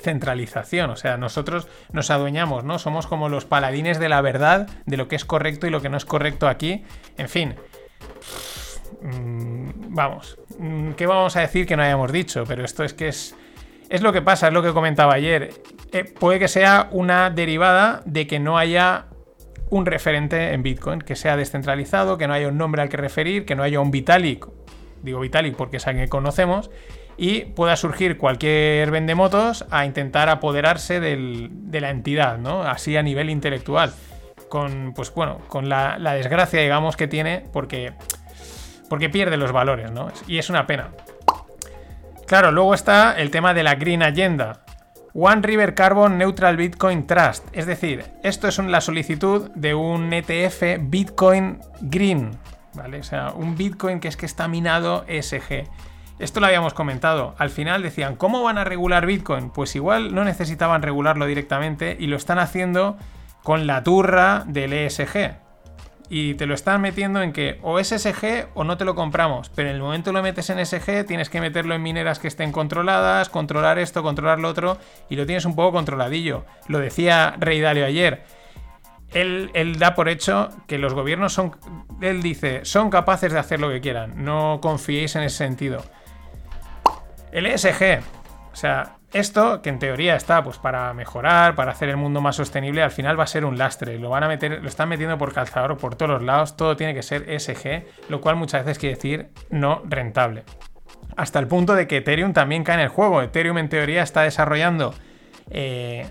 centralización, 0.00 0.90
o 0.90 0.96
sea, 0.96 1.16
nosotros 1.16 1.68
nos 1.92 2.10
adueñamos, 2.10 2.64
¿no? 2.64 2.78
Somos 2.78 3.06
como 3.06 3.28
los 3.28 3.44
paladines 3.44 3.98
de 3.98 4.08
la 4.08 4.20
verdad, 4.20 4.68
de 4.86 4.96
lo 4.96 5.08
que 5.08 5.16
es 5.16 5.24
correcto 5.24 5.66
y 5.66 5.70
lo 5.70 5.82
que 5.82 5.88
no 5.88 5.96
es 5.96 6.04
correcto 6.04 6.48
aquí. 6.48 6.84
En 7.16 7.28
fin, 7.28 7.56
mm, 9.02 9.94
vamos, 9.94 10.38
mm, 10.58 10.92
¿qué 10.92 11.06
vamos 11.06 11.36
a 11.36 11.40
decir 11.40 11.66
que 11.66 11.76
no 11.76 11.82
hayamos 11.82 12.12
dicho? 12.12 12.44
Pero 12.46 12.64
esto 12.64 12.84
es 12.84 12.94
que 12.94 13.08
es... 13.08 13.36
Es 13.88 14.02
lo 14.02 14.12
que 14.12 14.22
pasa, 14.22 14.46
es 14.46 14.52
lo 14.52 14.62
que 14.62 14.72
comentaba 14.72 15.14
ayer. 15.14 15.52
Eh, 15.90 16.04
puede 16.04 16.38
que 16.38 16.46
sea 16.46 16.88
una 16.92 17.28
derivada 17.28 18.02
de 18.04 18.28
que 18.28 18.38
no 18.38 18.56
haya 18.56 19.06
un 19.70 19.86
referente 19.86 20.52
en 20.52 20.62
Bitcoin, 20.62 21.00
que 21.00 21.16
sea 21.16 21.36
descentralizado, 21.36 22.18
que 22.18 22.26
no 22.26 22.34
haya 22.34 22.48
un 22.48 22.58
nombre 22.58 22.82
al 22.82 22.88
que 22.88 22.96
referir, 22.96 23.44
que 23.44 23.54
no 23.54 23.62
haya 23.62 23.80
un 23.80 23.90
Vitalik, 23.90 24.46
digo 25.02 25.20
Vitalik 25.20 25.56
porque 25.56 25.78
es 25.78 25.86
alguien 25.86 26.06
que 26.06 26.10
conocemos, 26.10 26.70
y 27.16 27.42
pueda 27.44 27.76
surgir 27.76 28.16
cualquier 28.16 28.90
vendemotos 28.90 29.66
a 29.70 29.84
intentar 29.84 30.28
apoderarse 30.28 31.00
de 31.00 31.80
la 31.80 31.90
entidad, 31.90 32.38
¿no? 32.38 32.62
Así 32.62 32.96
a 32.96 33.02
nivel 33.02 33.28
intelectual. 33.28 33.92
Con, 34.48 34.94
pues 34.94 35.12
bueno, 35.14 35.38
con 35.46 35.68
la, 35.68 35.98
desgracia, 36.14 36.60
digamos, 36.60 36.96
que 36.96 37.06
tiene, 37.06 37.44
porque, 37.52 37.92
porque 38.88 39.10
pierde 39.10 39.36
los 39.36 39.52
valores, 39.52 39.92
¿no? 39.92 40.08
Y 40.26 40.38
es 40.38 40.48
una 40.50 40.66
pena. 40.66 40.88
Claro, 42.26 42.52
luego 42.52 42.74
está 42.74 43.18
el 43.18 43.30
tema 43.30 43.52
de 43.52 43.64
la 43.64 43.74
Green 43.74 44.02
Agenda. 44.02 44.64
One 45.14 45.42
River 45.42 45.74
Carbon 45.74 46.18
Neutral 46.18 46.56
Bitcoin 46.56 47.06
Trust. 47.06 47.46
Es 47.52 47.66
decir, 47.66 48.04
esto 48.22 48.48
es 48.48 48.58
la 48.58 48.80
solicitud 48.80 49.50
de 49.54 49.74
un 49.74 50.12
ETF 50.12 50.78
Bitcoin 50.80 51.60
Green. 51.80 52.30
¿Vale? 52.74 53.00
O 53.00 53.02
sea, 53.02 53.32
un 53.32 53.56
Bitcoin 53.56 53.98
que 53.98 54.08
es 54.08 54.16
que 54.16 54.26
está 54.26 54.46
minado 54.46 55.04
ESG. 55.08 55.68
Esto 56.20 56.38
lo 56.38 56.46
habíamos 56.46 56.74
comentado. 56.74 57.34
Al 57.38 57.50
final 57.50 57.82
decían, 57.82 58.14
¿cómo 58.14 58.42
van 58.42 58.58
a 58.58 58.64
regular 58.64 59.06
Bitcoin? 59.06 59.50
Pues 59.50 59.74
igual 59.74 60.14
no 60.14 60.24
necesitaban 60.24 60.82
regularlo 60.82 61.26
directamente 61.26 61.96
y 61.98 62.06
lo 62.06 62.16
están 62.16 62.38
haciendo 62.38 62.96
con 63.42 63.66
la 63.66 63.82
turra 63.82 64.44
del 64.46 64.72
ESG 64.72 65.49
y 66.12 66.34
te 66.34 66.44
lo 66.46 66.54
están 66.54 66.80
metiendo 66.80 67.22
en 67.22 67.32
que 67.32 67.60
o 67.62 67.78
es 67.78 67.88
SG 67.88 68.48
o 68.54 68.64
no 68.64 68.76
te 68.76 68.84
lo 68.84 68.96
compramos, 68.96 69.48
pero 69.54 69.70
en 69.70 69.76
el 69.76 69.80
momento 69.80 70.12
lo 70.12 70.22
metes 70.22 70.50
en 70.50 70.64
SG 70.64 71.06
tienes 71.06 71.30
que 71.30 71.40
meterlo 71.40 71.76
en 71.76 71.82
mineras 71.82 72.18
que 72.18 72.26
estén 72.26 72.50
controladas, 72.50 73.28
controlar 73.28 73.78
esto, 73.78 74.02
controlar 74.02 74.40
lo 74.40 74.48
otro 74.48 74.76
y 75.08 75.14
lo 75.14 75.24
tienes 75.24 75.44
un 75.44 75.54
poco 75.54 75.70
controladillo. 75.72 76.44
Lo 76.66 76.80
decía 76.80 77.36
Rey 77.38 77.60
Dalio 77.60 77.86
ayer. 77.86 78.24
Él, 79.12 79.50
él, 79.54 79.78
da 79.78 79.94
por 79.94 80.08
hecho 80.08 80.50
que 80.66 80.78
los 80.78 80.94
gobiernos 80.94 81.32
son, 81.32 81.56
él 82.00 82.22
dice, 82.22 82.64
son 82.64 82.90
capaces 82.90 83.32
de 83.32 83.38
hacer 83.38 83.60
lo 83.60 83.68
que 83.68 83.80
quieran, 83.80 84.24
no 84.24 84.58
confiéis 84.60 85.16
en 85.16 85.22
ese 85.22 85.36
sentido. 85.36 85.84
El 87.32 87.46
ESG, 87.46 88.00
o 88.52 88.56
sea, 88.56 88.99
esto, 89.12 89.60
que 89.62 89.70
en 89.70 89.78
teoría 89.78 90.14
está 90.14 90.42
pues 90.44 90.58
para 90.58 90.92
mejorar, 90.94 91.54
para 91.54 91.72
hacer 91.72 91.88
el 91.88 91.96
mundo 91.96 92.20
más 92.20 92.36
sostenible, 92.36 92.82
al 92.82 92.90
final 92.90 93.18
va 93.18 93.24
a 93.24 93.26
ser 93.26 93.44
un 93.44 93.58
lastre. 93.58 93.98
Lo 93.98 94.10
van 94.10 94.22
a 94.22 94.28
meter, 94.28 94.62
lo 94.62 94.68
están 94.68 94.88
metiendo 94.88 95.18
por 95.18 95.32
calzador 95.32 95.76
por 95.76 95.96
todos 95.96 96.10
los 96.10 96.22
lados, 96.22 96.56
todo 96.56 96.76
tiene 96.76 96.94
que 96.94 97.02
ser 97.02 97.40
SG, 97.40 98.08
lo 98.08 98.20
cual 98.20 98.36
muchas 98.36 98.64
veces 98.64 98.78
quiere 98.78 98.94
decir 98.94 99.30
no 99.50 99.82
rentable. 99.84 100.44
Hasta 101.16 101.38
el 101.38 101.48
punto 101.48 101.74
de 101.74 101.88
que 101.88 101.98
Ethereum 101.98 102.32
también 102.32 102.62
cae 102.62 102.76
en 102.76 102.82
el 102.82 102.88
juego. 102.88 103.20
Ethereum 103.20 103.58
en 103.58 103.68
teoría 103.68 104.02
está 104.02 104.22
desarrollando 104.22 104.94
eh, 105.50 106.06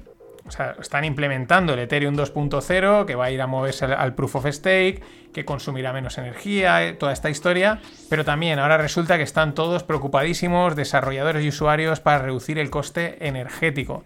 o 0.49 0.51
sea, 0.51 0.75
están 0.81 1.05
implementando 1.05 1.73
el 1.73 1.79
Ethereum 1.79 2.15
2.0, 2.15 3.05
que 3.05 3.13
va 3.13 3.25
a 3.25 3.31
ir 3.31 3.39
a 3.39 3.45
moverse 3.45 3.85
al 3.85 4.15
Proof 4.15 4.37
of 4.37 4.47
Stake, 4.47 5.01
que 5.31 5.45
consumirá 5.45 5.93
menos 5.93 6.17
energía, 6.17 6.83
eh, 6.83 6.93
toda 6.93 7.13
esta 7.13 7.29
historia. 7.29 7.79
Pero 8.09 8.25
también 8.25 8.57
ahora 8.57 8.79
resulta 8.79 9.17
que 9.17 9.23
están 9.23 9.53
todos 9.53 9.83
preocupadísimos, 9.83 10.75
desarrolladores 10.75 11.45
y 11.45 11.49
usuarios, 11.49 11.99
para 11.99 12.23
reducir 12.23 12.57
el 12.57 12.71
coste 12.71 13.25
energético. 13.27 14.03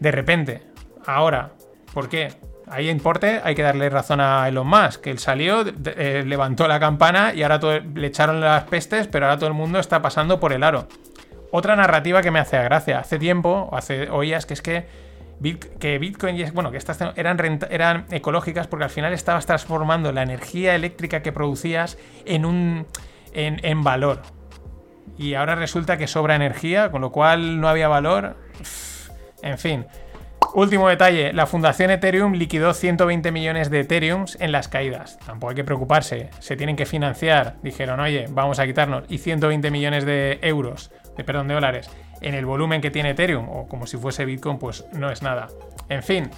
De 0.00 0.10
repente, 0.10 0.62
ahora, 1.06 1.52
¿por 1.94 2.08
qué? 2.08 2.32
Ahí 2.66 2.90
importe, 2.90 3.40
hay 3.42 3.54
que 3.54 3.62
darle 3.62 3.88
razón 3.88 4.20
a 4.20 4.48
Elon 4.48 4.66
Musk, 4.66 5.00
que 5.00 5.10
él 5.10 5.20
salió, 5.20 5.64
eh, 5.64 6.24
levantó 6.26 6.66
la 6.66 6.80
campana 6.80 7.32
y 7.32 7.44
ahora 7.44 7.60
le 7.94 8.06
echaron 8.08 8.40
las 8.40 8.64
pestes, 8.64 9.06
pero 9.06 9.26
ahora 9.26 9.38
todo 9.38 9.46
el 9.46 9.54
mundo 9.54 9.78
está 9.78 10.02
pasando 10.02 10.40
por 10.40 10.52
el 10.52 10.64
aro. 10.64 10.88
Otra 11.50 11.76
narrativa 11.76 12.20
que 12.20 12.30
me 12.30 12.40
hace 12.40 12.62
gracia. 12.62 12.98
Hace 12.98 13.18
tiempo, 13.18 13.70
hace 13.72 14.10
oías 14.10 14.44
que 14.44 14.54
es 14.54 14.62
que 14.62 15.07
que 15.78 15.98
Bitcoin 15.98 16.36
bueno, 16.52 16.70
que 16.70 16.78
estas 16.78 17.00
eran, 17.16 17.60
eran 17.70 18.06
ecológicas 18.10 18.66
porque 18.66 18.84
al 18.84 18.90
final 18.90 19.12
estabas 19.12 19.46
transformando 19.46 20.12
la 20.12 20.22
energía 20.22 20.74
eléctrica 20.74 21.22
que 21.22 21.32
producías 21.32 21.96
en 22.24 22.44
un 22.44 22.86
en, 23.32 23.84
valor. 23.84 24.22
Y 25.16 25.34
ahora 25.34 25.54
resulta 25.54 25.96
que 25.96 26.06
sobra 26.06 26.34
energía, 26.34 26.90
con 26.90 27.00
lo 27.00 27.12
cual 27.12 27.60
no 27.60 27.68
había 27.68 27.88
valor. 27.88 28.36
En 29.42 29.58
fin. 29.58 29.86
Último 30.54 30.88
detalle, 30.88 31.32
la 31.34 31.46
fundación 31.46 31.90
Ethereum 31.90 32.32
liquidó 32.32 32.72
120 32.72 33.30
millones 33.32 33.70
de 33.70 33.80
Ethereums 33.80 34.36
en 34.40 34.50
las 34.50 34.68
caídas. 34.68 35.18
Tampoco 35.24 35.50
hay 35.50 35.56
que 35.56 35.64
preocuparse, 35.64 36.30
se 36.38 36.56
tienen 36.56 36.74
que 36.74 36.86
financiar. 36.86 37.56
Dijeron, 37.62 38.00
oye, 38.00 38.26
vamos 38.30 38.58
a 38.58 38.66
quitarnos. 38.66 39.04
Y 39.08 39.18
120 39.18 39.70
millones 39.70 40.06
de 40.06 40.38
euros, 40.42 40.90
de, 41.16 41.24
perdón, 41.24 41.48
de 41.48 41.54
dólares 41.54 41.90
en 42.20 42.34
el 42.34 42.46
volumen 42.46 42.80
que 42.80 42.90
tiene 42.90 43.10
Ethereum 43.10 43.48
o 43.48 43.68
como 43.68 43.86
si 43.86 43.96
fuese 43.96 44.24
Bitcoin, 44.24 44.58
pues 44.58 44.84
no 44.92 45.10
es 45.10 45.22
nada. 45.22 45.48
En 45.88 46.02
fin, 46.02 46.30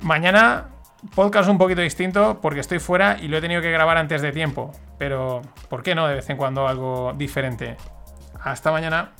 mañana 0.00 0.68
podcast 1.14 1.48
un 1.48 1.58
poquito 1.58 1.80
distinto 1.80 2.40
porque 2.40 2.60
estoy 2.60 2.78
fuera 2.78 3.18
y 3.20 3.28
lo 3.28 3.36
he 3.36 3.40
tenido 3.40 3.62
que 3.62 3.70
grabar 3.70 3.96
antes 3.98 4.22
de 4.22 4.32
tiempo. 4.32 4.72
Pero, 4.98 5.42
¿por 5.68 5.82
qué 5.82 5.94
no 5.94 6.06
de 6.06 6.14
vez 6.14 6.30
en 6.30 6.36
cuando 6.36 6.66
algo 6.66 7.12
diferente? 7.16 7.76
Hasta 8.42 8.70
mañana. 8.70 9.12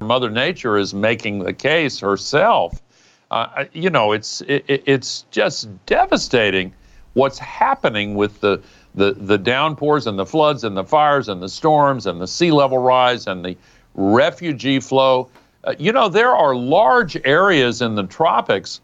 Mother 0.00 0.30
Nature 0.30 0.78
is 0.78 0.92
making 0.92 1.42
the 1.42 1.54
case 1.54 2.04
herself. 2.04 2.82
Uh, 3.30 3.64
you 3.72 3.90
know, 3.90 4.12
it's 4.12 4.42
it's 4.46 5.26
just 5.32 5.68
devastating 5.86 6.72
what's 7.16 7.38
happening 7.38 8.14
with 8.14 8.38
the 8.40 8.62
the, 8.94 9.12
the 9.12 9.36
downpours 9.36 10.06
and 10.06 10.18
the 10.18 10.24
floods 10.24 10.64
and 10.64 10.76
the 10.76 10.84
fires 10.84 11.28
and 11.28 11.42
the 11.42 11.48
storms 11.48 12.06
and 12.06 12.20
the 12.20 12.26
sea 12.26 12.50
level 12.50 12.78
rise 12.78 13.26
and 13.26 13.44
the 13.44 13.56
refugee 13.94 14.80
flow. 14.80 15.28
Uh, 15.64 15.74
you 15.78 15.92
know, 15.92 16.08
there 16.08 16.34
are 16.34 16.54
large 16.54 17.16
areas 17.24 17.82
in 17.82 17.94
the 17.94 18.04
tropics 18.04 18.80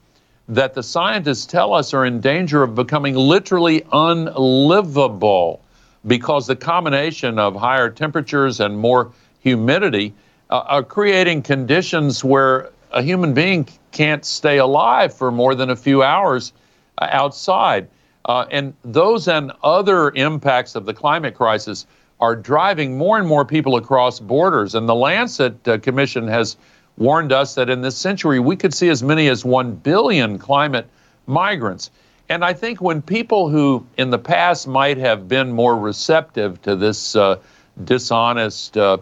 that 0.48 0.74
the 0.74 0.82
scientists 0.82 1.46
tell 1.46 1.72
us 1.72 1.94
are 1.94 2.04
in 2.04 2.20
danger 2.20 2.62
of 2.62 2.74
becoming 2.74 3.14
literally 3.14 3.84
unlivable 3.92 5.62
because 6.06 6.46
the 6.46 6.56
combination 6.56 7.38
of 7.38 7.54
higher 7.56 7.88
temperatures 7.88 8.60
and 8.60 8.76
more 8.76 9.12
humidity 9.40 10.12
uh, 10.50 10.58
are 10.66 10.82
creating 10.82 11.40
conditions 11.40 12.22
where 12.22 12.70
a 12.92 13.02
human 13.02 13.32
being 13.32 13.66
can't 13.92 14.24
stay 14.24 14.58
alive 14.58 15.14
for 15.14 15.30
more 15.30 15.54
than 15.54 15.70
a 15.70 15.76
few 15.76 16.02
hours 16.02 16.52
uh, 16.98 17.08
outside. 17.10 17.88
Uh, 18.26 18.46
and 18.50 18.74
those 18.84 19.28
and 19.28 19.52
other 19.62 20.10
impacts 20.10 20.74
of 20.74 20.86
the 20.86 20.94
climate 20.94 21.34
crisis 21.34 21.86
are 22.20 22.36
driving 22.36 22.96
more 22.96 23.18
and 23.18 23.26
more 23.26 23.44
people 23.44 23.76
across 23.76 24.20
borders. 24.20 24.74
And 24.74 24.88
the 24.88 24.94
Lancet 24.94 25.66
uh, 25.66 25.78
Commission 25.78 26.28
has 26.28 26.56
warned 26.96 27.32
us 27.32 27.54
that 27.56 27.68
in 27.68 27.80
this 27.80 27.96
century 27.96 28.38
we 28.38 28.56
could 28.56 28.72
see 28.72 28.88
as 28.88 29.02
many 29.02 29.28
as 29.28 29.44
1 29.44 29.74
billion 29.76 30.38
climate 30.38 30.86
migrants. 31.26 31.90
And 32.28 32.44
I 32.44 32.52
think 32.52 32.80
when 32.80 33.02
people 33.02 33.48
who 33.48 33.84
in 33.98 34.10
the 34.10 34.18
past 34.18 34.68
might 34.68 34.98
have 34.98 35.26
been 35.26 35.52
more 35.52 35.76
receptive 35.76 36.62
to 36.62 36.76
this 36.76 37.16
uh, 37.16 37.38
dishonest 37.84 38.76
uh, 38.76 38.98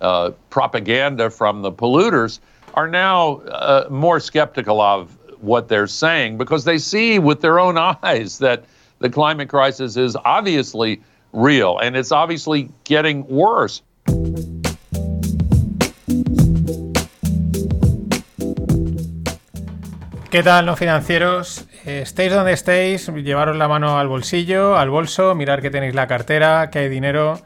uh, 0.00 0.32
propaganda 0.50 1.30
from 1.30 1.62
the 1.62 1.70
polluters 1.70 2.40
are 2.74 2.88
now 2.88 3.36
uh, 3.42 3.86
more 3.88 4.18
skeptical 4.18 4.80
of 4.80 5.16
what 5.44 5.68
they're 5.68 5.86
saying 5.86 6.38
because 6.38 6.64
they 6.64 6.78
see 6.78 7.18
with 7.18 7.40
their 7.40 7.58
own 7.58 7.76
eyes 8.02 8.38
that 8.38 8.64
the 9.00 9.10
climate 9.10 9.48
crisis 9.48 9.96
is 9.96 10.16
obviously 10.24 11.00
real 11.32 11.78
and 11.78 11.96
it's 11.96 12.12
obviously 12.12 12.70
getting 12.84 13.26
worse. 13.28 13.82
¿Qué 20.30 20.42
tal, 20.42 20.66
no 20.66 20.74
financieros? 20.74 21.64
Estéis 21.84 22.32
donde 22.32 22.52
estéis, 22.52 23.06
llevaros 23.06 23.56
la 23.56 23.68
mano 23.68 24.00
al 24.00 24.08
bolsillo, 24.08 24.76
al 24.76 24.90
bolso, 24.90 25.36
mirar 25.36 25.62
que 25.62 25.70
tenéis 25.70 25.94
la 25.94 26.08
cartera, 26.08 26.70
que 26.70 26.80
hay 26.80 26.88
dinero, 26.88 27.40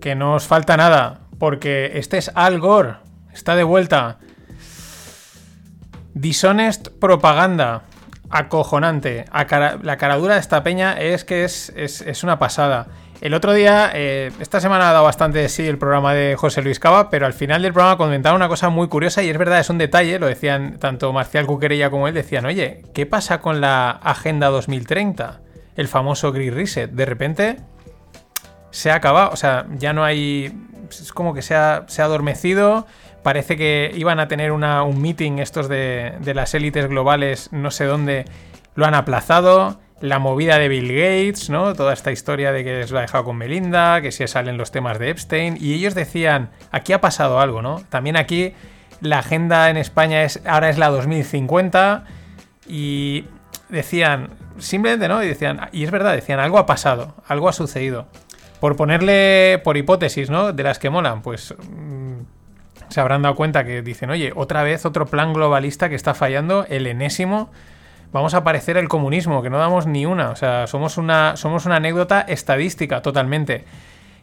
que 0.00 0.14
no 0.14 0.34
os 0.34 0.46
falta 0.46 0.76
nada, 0.76 1.22
porque 1.40 1.90
este 1.94 2.18
es 2.18 2.30
Al 2.36 2.60
Gore, 2.60 2.98
está 3.32 3.56
de 3.56 3.64
vuelta. 3.64 4.18
Dishonest 6.20 6.88
propaganda. 6.88 7.84
Acojonante. 8.28 9.24
La 9.82 9.96
caradura 9.96 10.34
de 10.34 10.40
esta 10.40 10.62
peña 10.62 10.92
es 10.92 11.24
que 11.24 11.44
es, 11.44 12.20
una 12.22 12.38
pasada. 12.38 12.88
El 13.22 13.34
otro 13.34 13.52
día, 13.52 13.90
eh, 13.94 14.30
esta 14.38 14.60
semana 14.60 14.90
ha 14.90 14.92
dado 14.92 15.04
bastante 15.04 15.48
sí 15.48 15.66
el 15.66 15.78
programa 15.78 16.14
de 16.14 16.36
José 16.36 16.62
Luis 16.62 16.78
Cava, 16.78 17.10
pero 17.10 17.26
al 17.26 17.32
final 17.32 17.62
del 17.62 17.72
programa 17.72 17.96
comentaron 17.96 18.36
una 18.36 18.48
cosa 18.48 18.68
muy 18.68 18.88
curiosa 18.88 19.22
y 19.22 19.28
es 19.30 19.36
verdad, 19.36 19.60
es 19.60 19.68
un 19.68 19.78
detalle, 19.78 20.18
lo 20.18 20.26
decían 20.26 20.78
tanto 20.78 21.12
Marcial 21.12 21.46
Cuquerella 21.46 21.90
como 21.90 22.06
él, 22.06 22.14
decían, 22.14 22.46
oye, 22.46 22.82
¿qué 22.94 23.04
pasa 23.04 23.40
con 23.40 23.60
la 23.60 23.90
Agenda 23.90 24.48
2030? 24.48 25.40
El 25.76 25.88
famoso 25.88 26.32
Green 26.32 26.54
Reset. 26.54 26.90
De 26.90 27.04
repente 27.06 27.56
se 28.70 28.90
ha 28.90 28.94
acabado, 28.94 29.30
o 29.32 29.36
sea, 29.36 29.66
ya 29.76 29.92
no 29.92 30.04
hay... 30.04 30.52
Es 30.90 31.12
como 31.12 31.34
que 31.34 31.42
se 31.42 31.54
ha, 31.54 31.84
se 31.88 32.02
ha 32.02 32.04
adormecido, 32.04 32.86
Parece 33.22 33.56
que 33.56 33.92
iban 33.94 34.18
a 34.20 34.28
tener 34.28 34.52
un 34.52 35.02
meeting 35.02 35.38
estos 35.38 35.68
de, 35.68 36.18
las 36.34 36.54
élites 36.54 36.88
globales, 36.88 37.50
no 37.52 37.70
sé 37.70 37.84
dónde, 37.84 38.24
lo 38.74 38.86
han 38.86 38.94
aplazado. 38.94 39.80
La 40.00 40.18
movida 40.18 40.58
de 40.58 40.68
Bill 40.68 40.88
Gates, 40.88 41.50
¿no? 41.50 41.74
Toda 41.74 41.92
esta 41.92 42.10
historia 42.10 42.52
de 42.52 42.64
que 42.64 42.86
se 42.86 42.92
lo 42.92 42.98
ha 43.00 43.02
dejado 43.02 43.24
con 43.24 43.36
Melinda, 43.36 44.00
que 44.00 44.12
si 44.12 44.26
salen 44.26 44.56
los 44.56 44.70
temas 44.70 44.98
de 44.98 45.10
Epstein. 45.10 45.58
Y 45.60 45.74
ellos 45.74 45.94
decían, 45.94 46.48
aquí 46.70 46.94
ha 46.94 47.02
pasado 47.02 47.38
algo, 47.38 47.60
¿no? 47.60 47.82
También 47.90 48.16
aquí 48.16 48.54
la 49.02 49.18
agenda 49.18 49.68
en 49.68 49.76
España 49.76 50.22
es 50.22 50.40
ahora 50.46 50.70
es 50.70 50.78
la 50.78 50.88
2050 50.88 52.04
y 52.66 53.26
decían, 53.68 54.30
simplemente, 54.58 55.08
¿no? 55.08 55.22
Y 55.22 55.28
decían, 55.28 55.68
y 55.72 55.84
es 55.84 55.90
verdad, 55.90 56.14
decían, 56.14 56.40
algo 56.40 56.58
ha 56.58 56.66
pasado, 56.66 57.14
algo 57.26 57.48
ha 57.48 57.52
sucedido. 57.52 58.06
Por 58.60 58.76
ponerle, 58.76 59.60
por 59.64 59.76
hipótesis, 59.76 60.30
¿no? 60.30 60.52
De 60.52 60.62
las 60.62 60.78
que 60.78 60.90
molan, 60.90 61.22
pues 61.22 61.54
mm, 61.58 62.20
se 62.90 63.00
habrán 63.00 63.22
dado 63.22 63.34
cuenta 63.34 63.64
que 63.64 63.82
dicen, 63.82 64.10
oye, 64.10 64.32
otra 64.34 64.62
vez 64.62 64.84
otro 64.84 65.06
plan 65.06 65.32
globalista 65.32 65.88
que 65.88 65.94
está 65.94 66.14
fallando, 66.14 66.66
el 66.68 66.86
enésimo. 66.86 67.50
Vamos 68.12 68.34
a 68.34 68.42
parecer 68.42 68.76
el 68.76 68.88
comunismo, 68.88 69.42
que 69.42 69.50
no 69.50 69.58
damos 69.58 69.86
ni 69.86 70.04
una. 70.04 70.30
O 70.30 70.36
sea, 70.36 70.66
somos 70.66 70.98
una, 70.98 71.36
somos 71.36 71.66
una 71.66 71.76
anécdota 71.76 72.20
estadística 72.22 73.02
totalmente. 73.02 73.64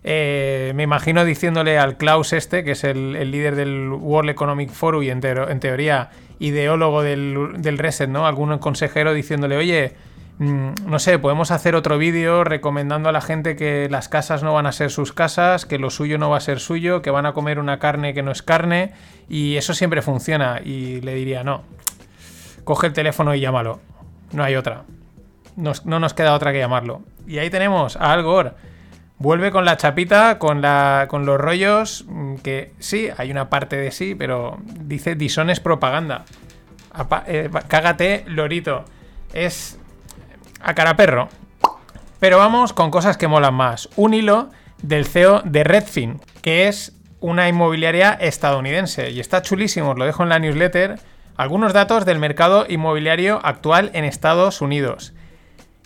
Eh, 0.03 0.74
me 0.76 0.84
imagino 0.84 1.26
diciéndole 1.26 1.80
al 1.80 1.97
Klaus 1.97 2.34
este, 2.34 2.63
que 2.63 2.72
es 2.72 2.84
el, 2.84 3.32
líder 3.32 3.55
del 3.55 3.89
World 3.89 4.30
Economic 4.30 4.70
Forum 4.70 5.03
y 5.03 5.09
en, 5.09 5.26
en 5.26 5.59
teoría 5.59 6.09
ideólogo 6.39 7.01
del, 7.01 7.55
del 7.57 7.78
Reset, 7.78 8.09
¿no? 8.09 8.28
Algún 8.28 8.57
consejero 8.59 9.13
diciéndole, 9.13 9.57
oye, 9.57 9.95
no 10.39 10.99
sé, 10.99 11.17
podemos 11.17 11.49
hacer 11.49 11.75
otro 11.75 11.97
vídeo 11.97 12.43
recomendando 12.43 13.09
a 13.09 13.11
la 13.11 13.21
gente 13.21 13.55
que 13.55 13.88
las 13.89 14.07
casas 14.07 14.43
no 14.43 14.53
van 14.53 14.67
a 14.67 14.71
ser 14.71 14.91
sus 14.91 15.11
casas, 15.11 15.65
que 15.65 15.79
lo 15.79 15.89
suyo 15.89 16.19
no 16.19 16.29
va 16.29 16.38
a 16.38 16.41
ser 16.41 16.59
suyo, 16.59 17.01
que 17.01 17.09
van 17.09 17.25
a 17.25 17.33
comer 17.33 17.57
una 17.57 17.79
carne 17.79 18.13
que 18.13 18.21
no 18.21 18.31
es 18.31 18.43
carne, 18.43 18.93
y 19.27 19.55
eso 19.55 19.73
siempre 19.73 20.03
funciona. 20.03 20.61
Y 20.63 21.01
le 21.01 21.15
diría, 21.15 21.43
no, 21.43 21.63
coge 22.63 22.88
el 22.88 22.93
teléfono 22.93 23.33
y 23.33 23.39
llámalo. 23.39 23.79
No 24.31 24.43
hay 24.43 24.55
otra. 24.55 24.83
No 25.55 25.99
nos 25.99 26.13
queda 26.13 26.35
otra 26.35 26.51
que 26.51 26.59
llamarlo. 26.59 27.01
Y 27.25 27.39
ahí 27.39 27.49
tenemos 27.49 27.95
a 27.95 28.11
Al 28.13 28.21
Gore. 28.21 28.51
Vuelve 29.19 29.49
con 29.49 29.65
la 29.65 29.77
chapita, 29.77 30.38
con, 30.38 30.61
la, 30.61 31.07
con 31.09 31.25
los 31.25 31.41
rollos, 31.41 32.05
mm, 32.07 32.35
que 32.35 32.73
sí, 32.77 33.09
hay 33.17 33.31
una 33.31 33.49
parte 33.49 33.75
de 33.75 33.89
sí, 33.89 34.13
pero 34.13 34.59
dice 34.63 35.15
Dison 35.15 35.49
es 35.49 35.59
propaganda. 35.59 36.25
Eh, 37.25 37.49
cágate, 37.67 38.23
lorito. 38.27 38.85
Es 39.33 39.79
a 40.62 40.74
cara 40.74 40.95
perro. 40.95 41.30
Pero 42.20 42.38
vamos 42.38 42.74
con 42.74 42.91
cosas 42.91 43.18
que 43.18 43.28
molan 43.28 43.53
más. 43.53 43.89
Un 43.95 44.14
hilo 44.14 44.49
del 44.82 45.05
CEO 45.05 45.41
de 45.43 45.64
Redfin, 45.64 46.20
que 46.41 46.68
es 46.68 46.93
una 47.20 47.47
inmobiliaria 47.47 48.14
estadounidense. 48.14 49.12
Y 49.12 49.20
está 49.20 49.41
chulísimo, 49.41 49.91
os 49.91 49.97
lo 49.97 50.05
dejo 50.05 50.24
en 50.24 50.30
la 50.30 50.39
newsletter. 50.39 50.99
Algunos 51.36 51.74
datos 51.74 52.05
del 52.05 52.20
mercado 52.20 52.66
inmobiliario 52.68 53.39
actual 53.43 53.91
en 53.93 54.03
Estados 54.03 54.62
Unidos. 54.62 55.14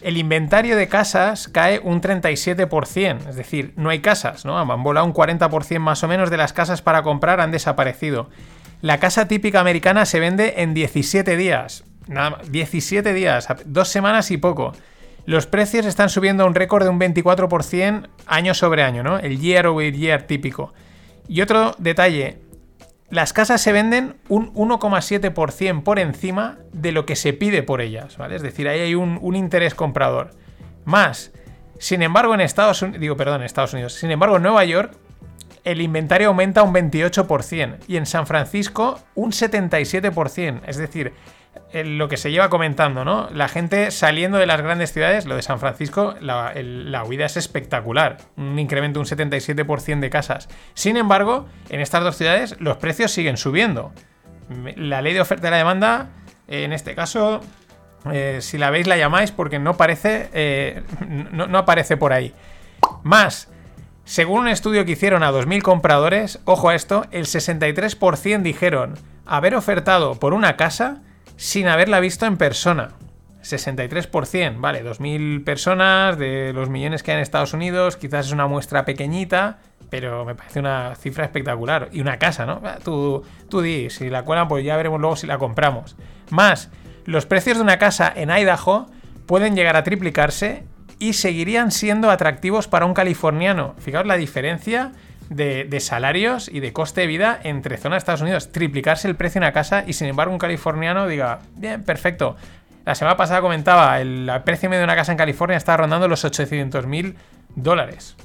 El 0.02 0.18
inventario 0.18 0.78
de 0.78 0.88
casas 0.88 1.48
cae 1.48 1.80
un 1.80 2.02
37%, 2.02 3.30
es 3.30 3.36
decir, 3.36 3.74
no 3.76 3.90
hay 3.90 4.00
casas, 4.00 4.46
¿no? 4.46 4.58
Han 4.58 4.84
volado 4.84 5.06
un 5.06 5.14
40% 5.14 5.80
más 5.80 6.04
o 6.04 6.08
menos 6.08 6.32
de 6.32 6.38
las 6.38 6.54
casas 6.54 6.82
para 6.82 7.04
comprar 7.04 7.40
han 7.40 7.52
desaparecido. 7.52 8.30
La 8.82 9.00
casa 9.00 9.28
típica 9.28 9.60
americana 9.60 10.08
se 10.08 10.20
vende 10.20 10.56
en 10.58 10.74
17 10.74 11.38
días. 11.38 11.84
Nada 12.08 12.32
más, 12.32 12.52
17 12.52 13.14
días, 13.14 13.47
dos 13.66 13.89
semanas 13.89 14.32
y 14.32 14.38
poco. 14.38 14.74
Los 15.26 15.45
precios 15.45 15.86
están 15.86 16.10
subiendo 16.10 16.43
a 16.43 16.47
un 16.47 16.56
récord 16.56 16.84
de 16.84 16.89
un 16.89 16.99
24% 16.99 18.10
año 18.26 18.54
sobre 18.54 18.84
año, 18.84 19.04
¿no? 19.04 19.20
El 19.20 19.39
year 19.39 19.68
over 19.68 19.93
year 19.93 20.24
típico. 20.24 20.74
Y 21.28 21.41
otro 21.41 21.76
detalle, 21.78 22.39
las 23.10 23.34
casas 23.34 23.62
se 23.62 23.72
venden 23.72 24.16
un 24.30 24.54
1,7% 24.54 25.84
por 25.84 25.99
encima 25.99 26.58
de 26.74 26.91
lo 26.91 27.06
que 27.06 27.16
se 27.16 27.34
pide 27.34 27.62
por 27.62 27.82
ellas, 27.82 28.18
¿vale? 28.18 28.36
Es 28.36 28.41
decir, 28.41 28.68
ahí 28.68 28.80
hay 28.80 28.95
un, 28.95 29.20
un 29.22 29.36
interés 29.36 29.76
comprador. 29.76 30.32
Más, 30.86 31.32
sin 31.78 32.02
embargo, 32.02 32.34
en 32.34 32.41
Estados 32.41 32.82
Unidos, 32.82 33.02
digo, 33.02 33.16
perdón, 33.16 33.41
en 33.41 33.45
Estados 33.45 33.74
Unidos, 33.74 33.93
sin 33.93 34.12
embargo, 34.12 34.38
en 34.38 34.43
Nueva 34.43 34.66
York, 34.66 34.93
el 35.64 35.82
inventario 35.82 36.30
aumenta 36.30 36.64
un 36.64 36.74
28% 36.74 37.78
y 37.88 37.97
en 37.97 38.06
San 38.06 38.26
Francisco 38.26 38.99
un 39.14 39.32
77%. 39.32 40.62
Es 40.66 40.78
decir, 40.78 41.14
lo 41.74 42.10
que 42.10 42.18
se 42.18 42.32
lleva 42.32 42.49
comentando, 42.49 43.06
¿no? 43.06 43.30
La 43.32 43.47
gente 43.47 43.91
saliendo 43.91 44.38
de 44.38 44.45
las 44.45 44.62
grandes 44.62 44.91
ciudades, 44.91 45.26
lo 45.26 45.36
de 45.36 45.41
San 45.41 45.60
Francisco, 45.60 46.16
la, 46.20 47.04
huida 47.06 47.26
es 47.26 47.38
espectacular. 47.38 48.18
Un 48.36 48.60
incremento 48.60 48.99
de 48.99 49.02
un 49.02 49.18
77% 49.18 49.99
de 49.99 50.10
casas. 50.10 50.49
Sin 50.74 50.97
embargo, 50.97 51.47
en 51.70 51.80
estas 51.80 52.04
dos 52.04 52.18
ciudades 52.18 52.56
los 52.60 52.78
precios 52.78 53.12
siguen 53.12 53.38
subiendo. 53.38 53.93
La 54.76 55.02
ley 55.02 55.14
de 55.14 55.22
oferta 55.22 55.47
y 55.47 55.52
la 55.52 55.58
demanda, 55.58 56.10
eh, 56.47 56.64
en 56.64 56.74
este 56.74 56.93
caso, 56.93 57.39
eh, 58.12 58.39
si 58.41 58.58
la 58.58 58.70
veis 58.70 58.88
la 58.88 58.97
llamáis 58.97 59.32
porque 59.32 59.60
no 59.60 59.78
parece, 59.78 60.30
eh, 60.34 60.84
no, 61.32 61.47
no 61.47 61.58
aparece 61.58 61.95
por 61.95 62.12
ahí. 62.12 62.34
Más, 63.04 63.49
según 64.04 64.41
un 64.41 64.47
estudio 64.49 64.84
que 64.84 64.91
hicieron 64.91 65.24
a 65.24 65.32
2.000 65.32 65.62
compradores, 65.62 66.39
ojo 66.43 66.70
a 66.70 66.76
esto, 66.76 67.06
el 67.12 67.26
63% 67.26 68.41
dijeron 68.41 68.95
haber 69.26 69.56
ofertado 69.56 70.16
por 70.16 70.34
una 70.34 70.58
casa 70.58 71.02
sin 71.42 71.68
haberla 71.68 72.00
visto 72.00 72.28
en 72.28 72.38
persona. 72.38 72.92
63%, 73.42 74.60
vale, 74.60 74.86
2.000 74.86 75.44
personas 75.44 76.16
de 76.20 76.54
los 76.54 76.70
millones 76.70 77.02
que 77.02 77.10
hay 77.10 77.18
en 77.18 77.24
Estados 77.24 77.54
Unidos, 77.54 77.98
quizás 77.98 78.28
es 78.28 78.32
una 78.32 78.46
muestra 78.46 78.86
pequeñita, 78.86 79.58
pero 79.89 80.24
me 80.24 80.36
parece 80.36 80.60
una 80.60 80.94
cifra 80.94 81.26
espectacular. 81.26 81.89
Y 81.94 82.00
una 82.00 82.20
casa, 82.20 82.46
¿no? 82.46 82.62
Ah, 82.64 82.78
Tú, 82.84 83.24
tú 83.50 83.62
di, 83.62 83.89
si 83.89 84.12
la 84.12 84.22
cuelan, 84.22 84.48
pues 84.48 84.64
ya 84.64 84.78
veremos 84.78 85.02
luego 85.02 85.16
si 85.16 85.26
la 85.26 85.39
compramos. 85.39 85.96
Más, 86.30 86.70
los 87.06 87.26
precios 87.26 87.58
de 87.58 87.64
una 87.64 87.80
casa 87.80 88.14
en 88.16 88.30
Idaho 88.30 88.86
pueden 89.26 89.56
llegar 89.56 89.76
a 89.76 89.84
triplicarse 89.84 90.64
y 91.00 91.14
seguirían 91.14 91.72
siendo 91.72 92.12
atractivos 92.12 92.68
para 92.68 92.86
un 92.86 92.94
californiano. 92.94 93.74
Fijaos 93.80 94.06
la 94.06 94.18
diferencia 94.18 94.92
de, 95.32 95.80
salarios 95.80 96.50
y 96.50 96.60
de 96.60 96.74
coste 96.74 97.02
de 97.02 97.08
vida 97.08 97.40
entre 97.44 97.78
zonas 97.78 97.96
de 97.96 98.00
Estados 98.00 98.22
Unidos. 98.22 98.52
Triplicarse 98.52 99.08
el 99.08 99.16
precio 99.16 99.40
de 99.40 99.48
una 99.48 99.54
casa 99.54 99.84
y 99.88 99.94
sin 99.94 100.08
embargo 100.08 100.34
un 100.34 100.40
californiano 100.40 101.08
diga, 101.08 101.40
bien, 101.56 101.84
perfecto. 101.84 102.36
La 102.86 102.96
semana 102.96 103.16
pasada 103.16 103.42
comentaba, 103.42 104.02
el, 104.02 104.28
el 104.28 104.42
precio 104.44 104.70
medio 104.70 104.82
de 104.82 104.86
una 104.86 104.96
casa 104.96 105.12
en 105.12 105.18
California 105.18 105.56
está 105.56 105.78
rondando 105.78 106.08
los 106.08 106.26
800 106.26 106.86
mil 106.86 107.16
dólares. 107.56 108.18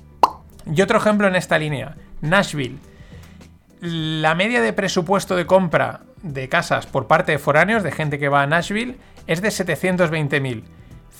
Y 0.73 0.83
otro 0.83 0.99
ejemplo 0.99 1.29
en 1.29 1.37
esta 1.37 1.59
línea, 1.59 1.95
Nashville. 2.23 2.79
La 3.81 4.35
media 4.35 4.61
de 4.61 4.73
presupuesto 4.73 5.37
de 5.37 5.47
compra 5.47 6.01
de 6.23 6.49
casas 6.49 6.87
por 6.87 7.07
parte 7.07 7.33
de 7.33 7.39
foráneos, 7.39 7.85
de 7.85 7.93
gente 7.93 8.19
que 8.19 8.29
va 8.29 8.43
a 8.43 8.47
Nashville, 8.47 8.97
es 9.29 9.43
de 9.43 9.49
720.000. 9.49 10.65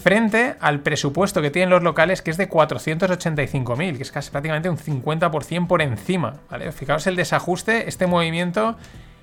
Frente 0.03 0.57
al 0.61 0.81
presupuesto 0.81 1.41
que 1.41 1.51
tienen 1.51 1.71
los 1.71 1.83
locales, 1.83 2.21
que 2.21 2.31
es 2.31 2.37
de 2.37 2.51
485.000, 2.51 3.97
que 3.97 4.03
es 4.03 4.13
casi 4.13 4.31
prácticamente 4.31 4.69
un 4.69 4.77
50% 4.77 5.67
por 5.67 5.81
encima. 5.81 6.35
¿vale? 6.51 6.71
Fijaos 6.71 7.07
el 7.07 7.17
desajuste, 7.17 7.89
este 7.89 8.07
movimiento, 8.07 8.77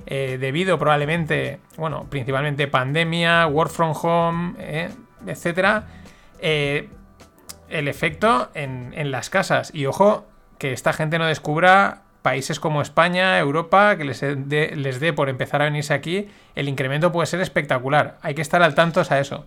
eh, 0.08 0.38
debido 0.40 0.80
probablemente, 0.80 1.60
bueno, 1.78 2.08
principalmente 2.10 2.68
pandemia, 2.68 3.46
work 3.46 3.70
from 3.70 3.94
home, 3.96 4.56
eh, 4.58 4.90
etcétera, 5.28 5.86
eh, 6.40 6.90
el 7.70 7.88
efecto 7.88 8.50
en, 8.56 9.12
las 9.12 9.30
casas. 9.30 9.70
Y 9.76 9.86
ojo, 9.86 10.26
que 10.58 10.74
esta 10.74 10.92
gente 10.92 11.20
no 11.20 11.28
descubra 11.28 12.02
países 12.24 12.60
como 12.60 12.82
España, 12.82 13.38
Europa, 13.38 13.96
que 13.96 14.06
les 14.06 15.00
dé 15.00 15.14
por 15.14 15.30
empezar 15.30 15.62
a 15.62 15.66
venirse 15.66 15.94
aquí, 15.94 16.30
el 16.56 16.68
incremento 16.68 17.12
puede 17.12 17.28
ser 17.28 17.42
espectacular. 17.42 18.18
Hay 18.24 18.34
que 18.34 18.42
estar 18.42 18.64
al 18.64 18.74
tanto 18.74 19.04
a 19.08 19.20
eso. 19.20 19.46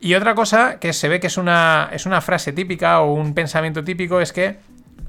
Y 0.00 0.14
otra 0.14 0.34
cosa 0.34 0.78
que 0.78 0.92
se 0.92 1.08
ve 1.08 1.20
que 1.20 1.26
es 1.26 1.36
una, 1.36 1.90
es 1.92 2.06
una 2.06 2.20
frase 2.20 2.52
típica 2.52 3.00
o 3.00 3.14
un 3.14 3.34
pensamiento 3.34 3.82
típico 3.82 4.20
es 4.20 4.32
que 4.32 4.58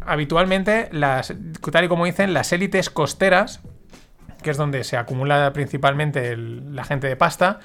habitualmente, 0.01 0.89
las, 0.91 1.33
tal 1.71 1.85
y 1.85 1.87
como 1.87 2.05
dicen, 2.05 2.33
las 2.33 2.51
élites 2.51 2.89
costeras, 2.89 3.61
que 4.41 4.49
es 4.49 4.57
donde 4.57 4.83
se 4.83 4.97
acumula 4.97 5.53
principalmente 5.53 6.35
la 6.37 6.83
gente 6.83 7.07
de 7.07 7.15
pasta, 7.15 7.59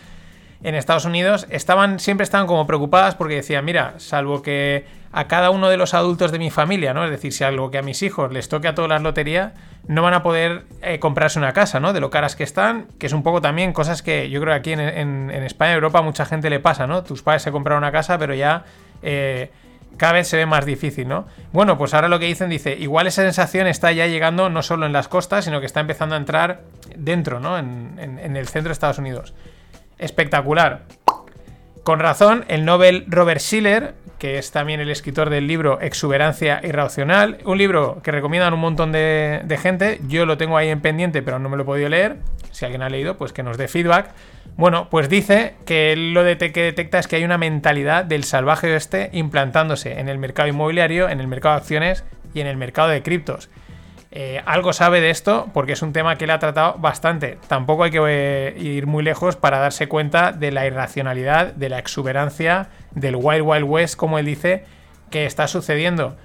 en 0.65 0.75
Estados 0.75 1.05
Unidos 1.05 1.47
estaban 1.51 2.01
siempre 2.01 2.25
estaban 2.25 2.47
como 2.49 2.67
preocupadas 2.67 3.15
porque 3.15 3.37
decían, 3.37 3.65
mira, 3.65 3.95
salvo 3.99 4.43
que 4.43 4.85
a 5.13 5.29
cada 5.29 5.51
uno 5.51 5.69
de 5.69 5.77
los 5.77 5.95
adultos 5.95 6.33
de 6.33 6.41
mi 6.41 6.51
familia, 6.51 6.93
¿no? 6.93 7.05
Es 7.05 7.11
decir, 7.11 7.33
si 7.33 7.45
algo 7.45 7.71
que 7.71 7.79
a 7.79 7.83
mis 7.83 8.03
hijos 8.03 8.33
les 8.33 8.49
toque 8.49 8.67
a 8.67 8.75
todas 8.75 8.89
las 8.89 9.01
loterías, 9.03 9.53
no 9.87 10.03
van 10.03 10.15
a 10.15 10.23
poder 10.25 10.65
eh, 10.83 10.99
comprarse 10.99 11.39
una 11.39 11.53
casa, 11.53 11.79
¿no? 11.79 11.93
De 11.93 12.01
lo 12.01 12.11
caras 12.11 12.35
que 12.35 12.43
están, 12.43 12.87
que 12.99 13.07
es 13.07 13.13
un 13.13 13.23
poco 13.23 13.41
también 13.41 13.73
cosas 13.73 14.03
que 14.03 14.29
yo 14.31 14.41
creo 14.41 14.53
que 14.55 14.59
aquí 14.59 14.73
en, 14.73 14.81
en- 14.81 15.31
en 15.31 15.43
España 15.45 15.75
Europa 15.75 16.03
mucha 16.03 16.25
gente 16.25 16.51
le 16.51 16.59
pasa, 16.59 16.87
¿no? 16.89 17.05
Tus 17.05 17.23
padres 17.23 17.43
se 17.43 17.53
compraron 17.53 17.85
una 17.85 17.93
casa, 17.93 18.19
pero 18.19 18.35
ya 18.35 18.65
eh, 19.03 19.51
cada 19.99 20.15
vez 20.15 20.27
se 20.27 20.37
ve 20.39 20.47
más 20.47 20.65
difícil, 20.67 21.07
¿no? 21.07 21.27
Bueno, 21.53 21.79
pues 21.79 21.95
ahora 21.95 22.09
lo 22.09 22.19
que 22.19 22.27
dicen, 22.27 22.49
dice, 22.51 22.75
igual 22.77 23.07
esa 23.07 23.23
sensación 23.23 23.69
está 23.69 23.93
ya 23.93 24.07
llegando 24.09 24.49
no 24.51 24.63
solo 24.63 24.87
en 24.87 24.93
las 24.93 25.07
costas, 25.07 25.45
sino 25.45 25.61
que 25.61 25.67
está 25.67 25.79
empezando 25.81 26.17
a 26.17 26.19
entrar 26.19 26.63
dentro, 26.97 27.39
¿no? 27.39 27.57
En, 27.59 27.97
en- 28.01 28.19
en 28.19 28.37
el 28.37 28.49
centro 28.49 28.71
de 28.71 28.73
Estados 28.73 28.99
Unidos. 28.99 29.33
Espectacular. 29.99 30.83
Con 31.85 32.01
razón, 32.01 32.47
el 32.49 32.65
Nobel 32.65 33.05
Robert 33.09 33.41
Schiller, 33.41 33.95
que 34.19 34.39
es 34.39 34.53
también 34.53 34.81
el 34.81 34.91
escritor 34.91 35.29
del 35.29 35.47
libro 35.47 35.83
Exuberancia 35.83 36.61
Irracional, 36.65 37.39
un 37.45 37.59
libro 37.59 38.01
que 38.03 38.11
recomiendan 38.11 38.55
un 38.55 38.61
montón 38.61 38.91
de, 38.91 39.59
gente, 39.61 40.01
yo 40.09 40.25
lo 40.25 40.39
tengo 40.39 40.57
ahí 40.57 40.71
en 40.71 40.81
pendiente, 40.81 41.21
pero 41.21 41.39
no 41.39 41.51
me 41.51 41.59
lo 41.59 41.65
he 41.65 41.67
podido 41.67 41.91
leer, 41.91 42.17
si 42.53 42.65
alguien 42.65 42.81
ha 42.81 42.89
leído, 42.89 43.19
pues 43.19 43.35
que 43.35 43.43
nos 43.43 43.59
dé 43.59 43.69
feedback. 43.69 44.13
Bueno, 44.57 44.89
pues 44.89 45.11
dice 45.11 45.57
que 45.67 45.95
lo 45.95 46.23
que 46.25 46.63
detecta 46.63 46.99
es 46.99 47.07
que 47.07 47.17
hay 47.17 47.25
una 47.25 47.37
mentalidad 47.37 48.07
del 48.07 48.25
salvaje 48.25 48.73
oeste 48.73 49.11
implantándose 49.13 50.01
en 50.01 50.09
el 50.09 50.17
mercado 50.17 50.49
inmobiliario, 50.49 51.11
en 51.11 51.21
el 51.21 51.27
mercado 51.27 51.57
de 51.57 51.61
acciones 51.61 52.05
y 52.33 52.41
en 52.41 52.47
el 52.47 52.57
mercado 52.57 52.89
de 52.89 53.03
criptos. 53.03 53.51
Eh, 54.17 54.41
algo 54.47 54.73
sabe 54.73 55.01
de 55.01 55.11
esto 55.11 55.51
porque 55.53 55.73
es 55.73 55.83
un 55.83 55.93
tema 55.93 56.15
que 56.15 56.23
él 56.23 56.31
ha 56.31 56.39
tratado 56.39 56.75
bastante. 56.79 57.37
Tampoco 57.49 57.83
hay 57.83 57.91
que 57.91 58.01
eh, 58.01 58.55
ir 58.57 58.87
muy 58.87 59.03
lejos 59.03 59.35
para 59.35 59.59
darse 59.59 59.89
cuenta 59.89 60.31
de 60.31 60.53
la 60.53 60.67
irracionalidad, 60.67 61.53
de 61.53 61.69
la 61.69 61.81
exuberancia, 61.81 62.69
del 62.93 63.17
Wild 63.17 63.43
Wild 63.43 63.65
West, 63.65 63.97
como 63.97 64.21
él 64.21 64.27
dice, 64.27 64.67
que 65.11 65.27
está 65.27 65.49
sucediendo. 65.49 66.17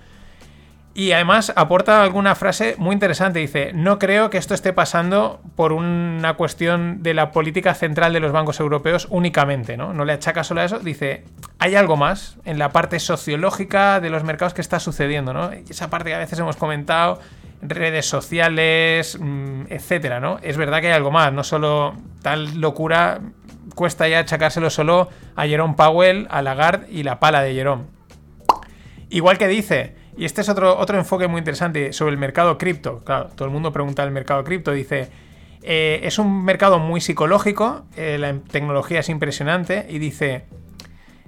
Y 0.93 1.13
además 1.13 1.51
aporta 1.55 2.03
alguna 2.03 2.35
frase 2.35 2.75
muy 2.77 2.93
interesante. 2.93 3.39
Dice, 3.39 3.71
no 3.73 3.97
creo 3.97 4.29
que 4.29 4.37
esto 4.37 4.53
esté 4.53 4.71
pasando 4.71 5.41
por 5.55 5.73
una 5.73 6.35
cuestión 6.35 7.01
de 7.01 7.15
la 7.15 7.31
política 7.31 7.73
central 7.73 8.13
de 8.13 8.19
los 8.19 8.31
bancos 8.31 8.59
europeos 8.59 9.07
únicamente, 9.09 9.77
¿no? 9.77 9.95
No 9.95 10.05
le 10.05 10.13
achaca 10.13 10.43
solo 10.43 10.61
a 10.61 10.65
eso. 10.65 10.77
Dice, 10.77 11.23
hay 11.57 11.73
algo 11.73 11.97
más 11.97 12.37
en 12.45 12.59
la 12.59 12.69
parte 12.69 12.99
sociológica 12.99 13.99
de 13.99 14.11
los 14.11 14.23
mercados 14.23 14.53
que 14.53 14.61
está 14.61 14.79
sucediendo, 14.79 15.33
¿no? 15.33 15.49
Esa 15.51 15.89
parte 15.89 16.09
que 16.09 16.15
a 16.15 16.19
veces 16.19 16.37
hemos 16.37 16.55
comentado, 16.55 17.19
redes 17.61 18.05
sociales, 18.05 19.17
mm, 19.19 19.63
etcétera, 19.69 20.19
¿no? 20.19 20.39
Es 20.41 20.57
verdad 20.57 20.81
que 20.81 20.87
hay 20.87 20.93
algo 20.93 21.11
más, 21.11 21.33
no 21.33 21.43
solo 21.43 21.95
tal 22.21 22.59
locura, 22.59 23.21
cuesta 23.75 24.07
ya 24.07 24.19
achacárselo 24.19 24.69
solo 24.69 25.09
a 25.35 25.45
Jerome 25.45 25.75
Powell, 25.75 26.27
a 26.29 26.41
Lagarde 26.41 26.87
y 26.91 27.03
la 27.03 27.19
pala 27.19 27.41
de 27.41 27.53
Jerome. 27.53 27.83
Igual 29.09 29.37
que 29.37 29.47
dice, 29.47 29.95
y 30.17 30.25
este 30.25 30.41
es 30.41 30.49
otro, 30.49 30.77
otro 30.77 30.97
enfoque 30.97 31.27
muy 31.27 31.39
interesante 31.39 31.93
sobre 31.93 32.11
el 32.11 32.17
mercado 32.17 32.57
cripto. 32.57 32.99
Claro, 32.99 33.29
todo 33.35 33.47
el 33.47 33.53
mundo 33.53 33.71
pregunta 33.71 34.03
el 34.03 34.11
mercado 34.11 34.43
cripto. 34.43 34.71
Dice, 34.71 35.09
eh, 35.63 36.01
es 36.03 36.19
un 36.19 36.43
mercado 36.43 36.79
muy 36.79 37.01
psicológico, 37.01 37.85
eh, 37.95 38.17
la 38.19 38.33
tecnología 38.39 38.99
es 38.99 39.09
impresionante 39.09 39.87
y 39.89 39.99
dice, 39.99 40.45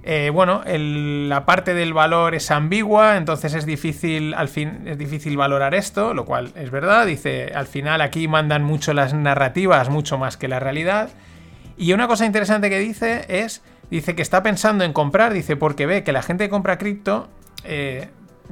eh, 0.02 0.30
bueno, 0.32 0.62
la 0.66 1.44
parte 1.44 1.74
del 1.74 1.92
valor 1.92 2.34
es 2.34 2.50
ambigua, 2.50 3.16
entonces 3.16 3.54
es 3.54 3.66
difícil, 3.66 4.34
al 4.34 4.48
fin, 4.48 4.82
es 4.86 4.98
difícil 4.98 5.36
valorar 5.36 5.74
esto, 5.74 6.14
lo 6.14 6.24
cual 6.24 6.52
es 6.56 6.70
verdad. 6.70 7.06
Dice, 7.06 7.52
al 7.54 7.66
final 7.66 8.00
aquí 8.00 8.28
mandan 8.28 8.64
mucho 8.64 8.92
las 8.92 9.14
narrativas, 9.14 9.88
mucho 9.88 10.18
más 10.18 10.36
que 10.36 10.48
la 10.48 10.60
realidad. 10.60 11.10
Y 11.76 11.92
una 11.92 12.08
cosa 12.08 12.26
interesante 12.26 12.68
que 12.70 12.78
dice 12.78 13.24
es, 13.28 13.62
dice 13.90 14.14
que 14.14 14.22
está 14.22 14.42
pensando 14.42 14.84
en 14.84 14.92
comprar, 14.92 15.32
dice, 15.32 15.56
porque 15.56 15.86
ve 15.86 16.04
que 16.04 16.12
la 16.12 16.22
gente 16.22 16.44
que 16.44 16.50
compra 16.50 16.78
cripto 16.78 17.28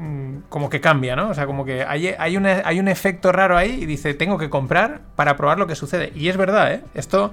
Mm, 0.00 0.44
como 0.48 0.70
que 0.70 0.80
cambia, 0.80 1.14
¿no? 1.14 1.28
O 1.28 1.34
sea, 1.34 1.44
como 1.46 1.64
que 1.66 1.84
hay, 1.84 2.08
hay, 2.18 2.36
hay 2.36 2.80
un 2.80 2.88
efecto 2.88 3.32
raro 3.32 3.56
ahí 3.56 3.82
y 3.82 3.86
dice, 3.86 4.14
tengo 4.14 4.38
que 4.38 4.48
comprar 4.48 5.02
para 5.14 5.36
probar 5.36 5.58
lo 5.58 5.66
que 5.66 5.74
sucede. 5.74 6.10
Y 6.14 6.28
es 6.28 6.38
verdad, 6.38 6.72
¿eh? 6.72 6.80
Esto 6.94 7.32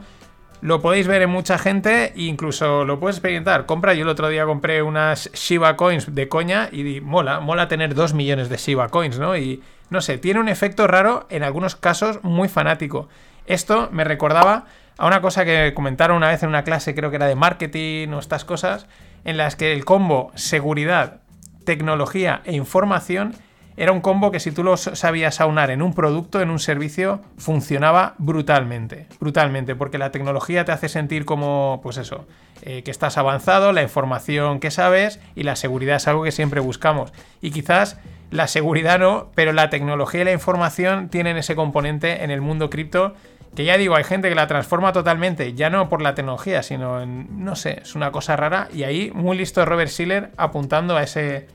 lo 0.62 0.82
podéis 0.82 1.08
ver 1.08 1.22
en 1.22 1.30
mucha 1.30 1.58
gente 1.58 2.14
incluso 2.16 2.86
lo 2.86 3.00
puedes 3.00 3.18
experimentar. 3.18 3.66
Compra, 3.66 3.94
yo 3.94 4.04
el 4.04 4.10
otro 4.10 4.30
día 4.30 4.46
compré 4.46 4.82
unas 4.82 5.32
Shiba 5.34 5.76
Coins 5.78 6.14
de 6.14 6.28
coña 6.28 6.70
y 6.72 7.02
mola, 7.02 7.40
mola 7.40 7.68
tener 7.68 7.94
2 7.94 8.14
millones 8.14 8.50
de 8.50 8.58
Shiba 8.58 8.90
Coins, 8.90 9.20
¿no? 9.20 9.38
Y 9.38 9.62
no 9.90 10.02
sé, 10.02 10.18
tiene 10.18 10.40
un 10.40 10.50
efecto 10.50 10.88
raro, 10.88 11.28
en 11.30 11.44
algunos 11.44 11.76
casos 11.76 12.24
muy 12.24 12.50
fanático. 12.50 13.08
Esto 13.46 13.90
me 13.92 14.04
recordaba 14.04 14.66
a 14.98 15.08
una 15.08 15.22
cosa 15.22 15.46
que 15.46 15.74
comentaron 15.74 16.18
una 16.18 16.30
vez 16.30 16.44
en 16.44 16.50
una 16.50 16.64
clase, 16.64 16.96
creo 16.96 17.10
que 17.10 17.18
era 17.18 17.28
de 17.28 17.36
marketing 17.36 18.10
o 18.10 18.20
estas 18.20 18.44
cosas, 18.44 18.88
en 19.24 19.38
las 19.38 19.56
que 19.56 19.74
el 19.74 19.86
combo 19.86 20.32
seguridad 20.36 21.22
tecnología 21.64 22.42
e 22.46 22.54
información 22.54 23.36
era 23.78 23.91
un 23.91 24.02
combo 24.02 24.32
que 24.32 24.40
si 24.40 24.52
tú 24.52 24.64
lo 24.64 24.76
sabías 24.76 25.40
aunar 25.40 25.70
en 25.70 25.84
un 25.84 25.94
producto, 25.94 26.41
en 26.41 26.49
un 26.49 26.58
servicio, 26.58 27.22
funcionaba 27.38 28.16
brutalmente. 28.18 29.06
Brutalmente, 29.20 29.76
porque 29.76 29.99
la 29.99 30.12
tecnología 30.12 30.66
te 30.66 30.72
hace 30.72 30.90
sentir 30.90 31.26
como, 31.26 31.80
pues 31.84 31.98
eso, 31.98 32.26
eh, 32.64 32.82
que 32.82 32.90
estás 32.90 33.20
avanzado, 33.20 33.72
la 33.74 33.84
información 33.84 34.60
que 34.60 34.72
sabes 34.72 35.20
y 35.36 35.44
la 35.44 35.56
seguridad 35.56 35.98
es 35.98 36.08
algo 36.08 36.24
que 36.24 36.32
siempre 36.32 36.60
buscamos. 36.60 37.14
Y 37.40 37.52
quizás 37.52 37.99
la 38.32 38.48
seguridad 38.48 38.98
no, 38.98 39.30
pero 39.36 39.54
la 39.54 39.70
tecnología 39.70 40.22
y 40.22 40.26
la 40.26 40.32
información 40.32 41.10
tienen 41.10 41.38
ese 41.38 41.56
componente 41.56 42.24
en 42.24 42.32
el 42.32 42.41
mundo 42.41 42.72
cripto 42.72 43.14
que 43.56 43.64
ya 43.64 43.78
digo, 43.78 43.95
hay 43.95 44.04
gente 44.04 44.30
que 44.30 44.36
la 44.36 44.45
transforma 44.45 44.91
totalmente, 44.91 45.54
ya 45.54 45.70
no 45.72 45.90
por 45.90 46.02
la 46.02 46.14
tecnología, 46.14 46.62
sino 46.62 47.02
en, 47.02 47.44
no 47.44 47.56
sé, 47.56 47.80
es 47.82 47.95
una 47.95 48.12
cosa 48.12 48.36
rara. 48.36 48.70
Y 48.72 48.84
ahí, 48.84 49.12
muy 49.16 49.36
listo 49.36 49.66
Robert 49.66 49.90
Schiller 49.90 50.30
apuntando 50.38 50.95
a 50.95 51.02
ese, 51.02 51.48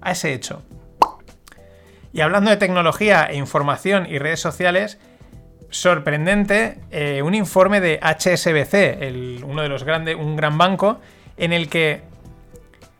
a 0.00 0.12
ese 0.12 0.32
hecho. 0.32 0.62
Y 2.12 2.20
hablando 2.20 2.50
de 2.50 2.56
tecnología 2.56 3.24
e 3.24 3.36
información 3.36 4.06
y 4.06 4.18
redes 4.18 4.40
sociales, 4.40 4.98
sorprendente 5.70 6.78
eh, 6.90 7.22
un 7.22 7.34
informe 7.34 7.80
de 7.80 7.98
HSBC, 8.02 9.44
uno 9.44 9.62
de 9.62 9.68
los 9.68 9.84
grandes, 9.84 10.16
un 10.16 10.36
gran 10.36 10.58
banco, 10.58 11.00
en 11.38 11.52
el 11.52 11.68
que 11.68 12.02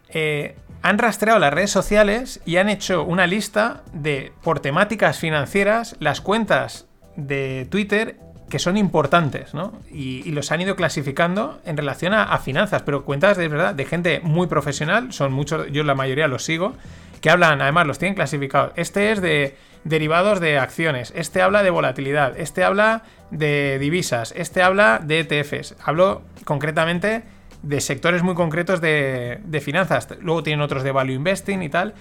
eh, 0.09 0.57
han 0.81 0.99
rastreado 0.99 1.39
las 1.39 1.53
redes 1.53 1.71
sociales 1.71 2.41
y 2.47 2.57
han 2.57 2.69
hecho 2.69 3.05
una 3.05 3.27
lista 3.27 3.83
de, 3.93 4.33
por 4.43 4.61
temáticas 4.61 5.19
financieras, 5.19 5.97
las 6.01 6.21
cuentas 6.21 6.87
de 7.17 7.67
Twitter 7.71 8.17
que 8.53 8.59
son 8.59 8.77
importantes, 8.77 9.55
¿no? 9.55 9.73
Y, 9.91 10.31
los 10.33 10.53
han 10.53 10.61
ido 10.61 10.77
clasificando 10.77 11.59
en 11.65 11.79
relación 11.79 12.13
a, 12.13 12.37
finanzas, 12.37 12.83
pero 12.83 13.03
cuentas 13.03 13.39
de 13.39 13.49
verdad 13.49 13.75
de 13.75 13.87
gente 13.87 14.21
muy 14.23 14.47
profesional, 14.47 15.11
son 15.11 15.33
muchos, 15.33 15.73
yo 15.73 15.85
la 15.85 15.95
mayoría 15.95 16.29
los 16.29 16.45
sigo, 16.45 16.75
que 17.23 17.31
hablan, 17.31 17.63
además 17.63 17.87
los 17.87 17.99
tienen 17.99 18.15
clasificados. 18.15 18.73
Este 18.77 19.11
es 19.11 19.23
de 19.23 19.57
derivados 19.85 20.39
de 20.39 20.59
acciones, 20.59 21.15
este 21.17 21.41
habla 21.41 21.63
de 21.63 21.71
volatilidad, 21.71 22.39
este 22.39 22.63
habla 22.63 23.05
de 23.31 23.79
divisas, 23.79 24.35
este 24.37 24.61
habla 24.61 25.01
de 25.03 25.21
ETFs. 25.21 25.75
Hablo 25.83 26.21
concretamente 26.45 27.23
de 27.63 27.81
sectores 27.81 28.23
muy 28.23 28.35
concretos 28.35 28.83
de, 28.83 29.63
finanzas. 29.63 30.09
Luego 30.21 30.43
tienen 30.43 30.61
otros 30.61 30.83
de 30.83 30.93
value 30.93 31.15
investing 31.15 31.63
y 31.63 31.71
tal, 31.71 31.95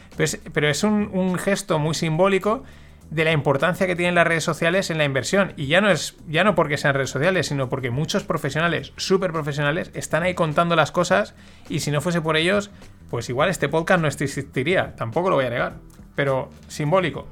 pero 0.52 0.68
es, 0.68 0.84
un, 0.84 1.12
un 1.14 1.38
gesto 1.38 1.80
muy 1.80 1.96
simbólico 1.96 2.66
de 3.12 3.26
la 3.26 3.34
importancia 3.34 3.88
que 3.88 3.96
tienen 3.96 4.16
las 4.16 4.26
redes 4.26 4.44
sociales 4.44 4.90
en 4.90 4.98
la 4.98 5.04
inversión. 5.04 5.54
Y 5.58 5.68
ya 5.68 5.82
no 5.82 5.92
es, 5.92 6.16
ya 6.28 6.46
no 6.46 6.56
porque 6.56 6.78
sean 6.78 6.96
redes 6.96 7.10
sociales, 7.10 7.46
sino 7.46 7.68
porque 7.68 7.92
muchos 7.92 8.24
profesionales, 8.24 8.94
súper 8.96 9.34
profesionales, 9.34 9.92
están 9.94 10.24
ahí 10.24 10.34
contando 10.34 10.78
las 10.78 10.92
cosas. 10.92 11.36
Y 11.68 11.82
si 11.82 11.92
no 11.92 12.00
fuese 12.00 12.22
por 12.22 12.38
ellos, 12.38 12.72
pues 13.10 13.30
igual 13.30 13.50
este 13.50 13.68
podcast 13.68 14.02
no 14.02 14.08
existiría. 14.08 14.96
Tampoco 14.96 15.30
lo 15.30 15.36
voy 15.36 15.46
a 15.46 15.50
negar. 15.50 15.74
Pero 16.16 16.50
simbólico. 16.70 17.28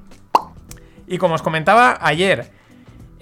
Y 1.07 1.17
como 1.17 1.35
os 1.35 1.41
comentaba 1.41 1.97
ayer, 2.01 2.51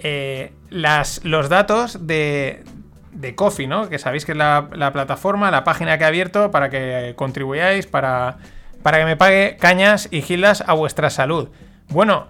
eh, 0.00 0.52
las, 0.68 1.24
los 1.24 1.48
datos 1.48 2.08
de, 2.08 2.64
de 3.12 3.36
Coffee, 3.36 3.68
¿no? 3.68 3.88
Que 3.88 4.00
sabéis 4.00 4.24
que 4.24 4.32
es 4.32 4.38
la, 4.38 4.68
la, 4.72 4.92
plataforma, 4.92 5.52
la 5.52 5.62
página 5.62 5.96
que 5.96 6.02
he 6.02 6.06
abierto 6.08 6.50
para 6.50 6.70
que 6.70 7.14
contribuyáis, 7.14 7.86
para, 7.86 8.38
para 8.82 8.98
que 8.98 9.04
me 9.04 9.16
pague 9.16 9.56
cañas 9.60 10.08
y 10.10 10.22
gilas 10.22 10.64
a 10.66 10.72
vuestra 10.72 11.08
salud. 11.08 11.50
Bueno, 11.88 12.26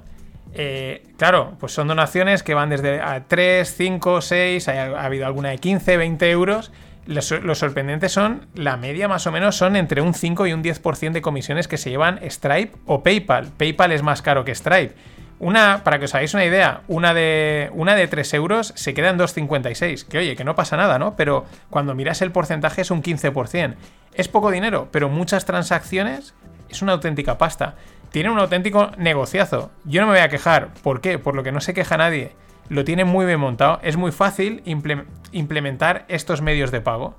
eh, 0.54 1.02
claro, 1.16 1.54
pues 1.58 1.72
son 1.72 1.88
donaciones 1.88 2.42
que 2.42 2.54
van 2.54 2.70
desde 2.70 3.00
a 3.00 3.24
3, 3.26 3.74
5, 3.76 4.20
6, 4.20 4.68
ha, 4.68 5.04
habido 5.04 5.26
alguna 5.26 5.50
de 5.50 5.58
15, 5.58 5.96
20 5.96 6.30
euros. 6.30 6.72
Los, 7.06 7.26
sorprendentes 7.58 8.12
son, 8.12 8.46
la 8.54 8.76
media 8.76 9.08
más 9.08 9.26
o 9.26 9.32
menos 9.32 9.56
son 9.56 9.76
entre 9.76 10.02
un 10.02 10.12
5 10.12 10.46
y 10.46 10.52
un 10.52 10.62
10% 10.62 11.12
de 11.12 11.22
comisiones 11.22 11.66
que 11.66 11.78
se 11.78 11.88
llevan 11.88 12.20
Stripe 12.28 12.76
o 12.84 13.02
PayPal. 13.02 13.46
PayPal 13.56 13.92
es 13.92 14.02
más 14.02 14.20
caro 14.20 14.44
que 14.44 14.54
Stripe. 14.54 14.94
Una, 15.40 15.84
para 15.84 15.98
que 15.98 16.06
os 16.06 16.14
hagáis 16.14 16.34
una 16.34 16.44
idea, 16.44 16.82
una 16.88 17.14
de, 17.14 17.70
una 17.72 17.94
de 17.94 18.08
3 18.08 18.34
euros 18.34 18.72
se 18.76 18.92
queda 18.92 19.08
en 19.10 19.18
2,56. 19.18 20.06
Que 20.06 20.18
oye, 20.18 20.36
que 20.36 20.44
no 20.44 20.54
pasa 20.54 20.76
nada, 20.76 20.98
¿no? 20.98 21.16
Pero 21.16 21.46
cuando 21.70 21.94
miras 21.94 22.20
el 22.20 22.32
porcentaje 22.32 22.82
es 22.82 22.90
un 22.90 23.02
15%. 23.02 23.76
Es 24.12 24.28
poco 24.28 24.50
dinero, 24.50 24.88
pero 24.90 25.08
muchas 25.08 25.46
transacciones 25.46 26.34
es 26.68 26.82
una 26.82 26.92
auténtica 26.92 27.38
pasta 27.38 27.76
tiene 28.10 28.30
un 28.30 28.38
auténtico 28.38 28.90
negociazo. 28.96 29.70
Yo 29.84 30.00
no 30.00 30.06
me 30.06 30.14
voy 30.14 30.22
a 30.22 30.28
quejar. 30.28 30.68
¿Por 30.82 31.00
qué? 31.00 31.18
Por 31.18 31.34
lo 31.34 31.42
que 31.42 31.52
no 31.52 31.60
se 31.60 31.74
queja 31.74 31.96
nadie. 31.96 32.32
Lo 32.68 32.84
tiene 32.84 33.04
muy 33.04 33.26
bien 33.26 33.40
montado. 33.40 33.80
Es 33.82 33.96
muy 33.96 34.12
fácil 34.12 34.62
implementar 35.32 36.04
estos 36.08 36.42
medios 36.42 36.70
de 36.70 36.80
pago. 36.80 37.16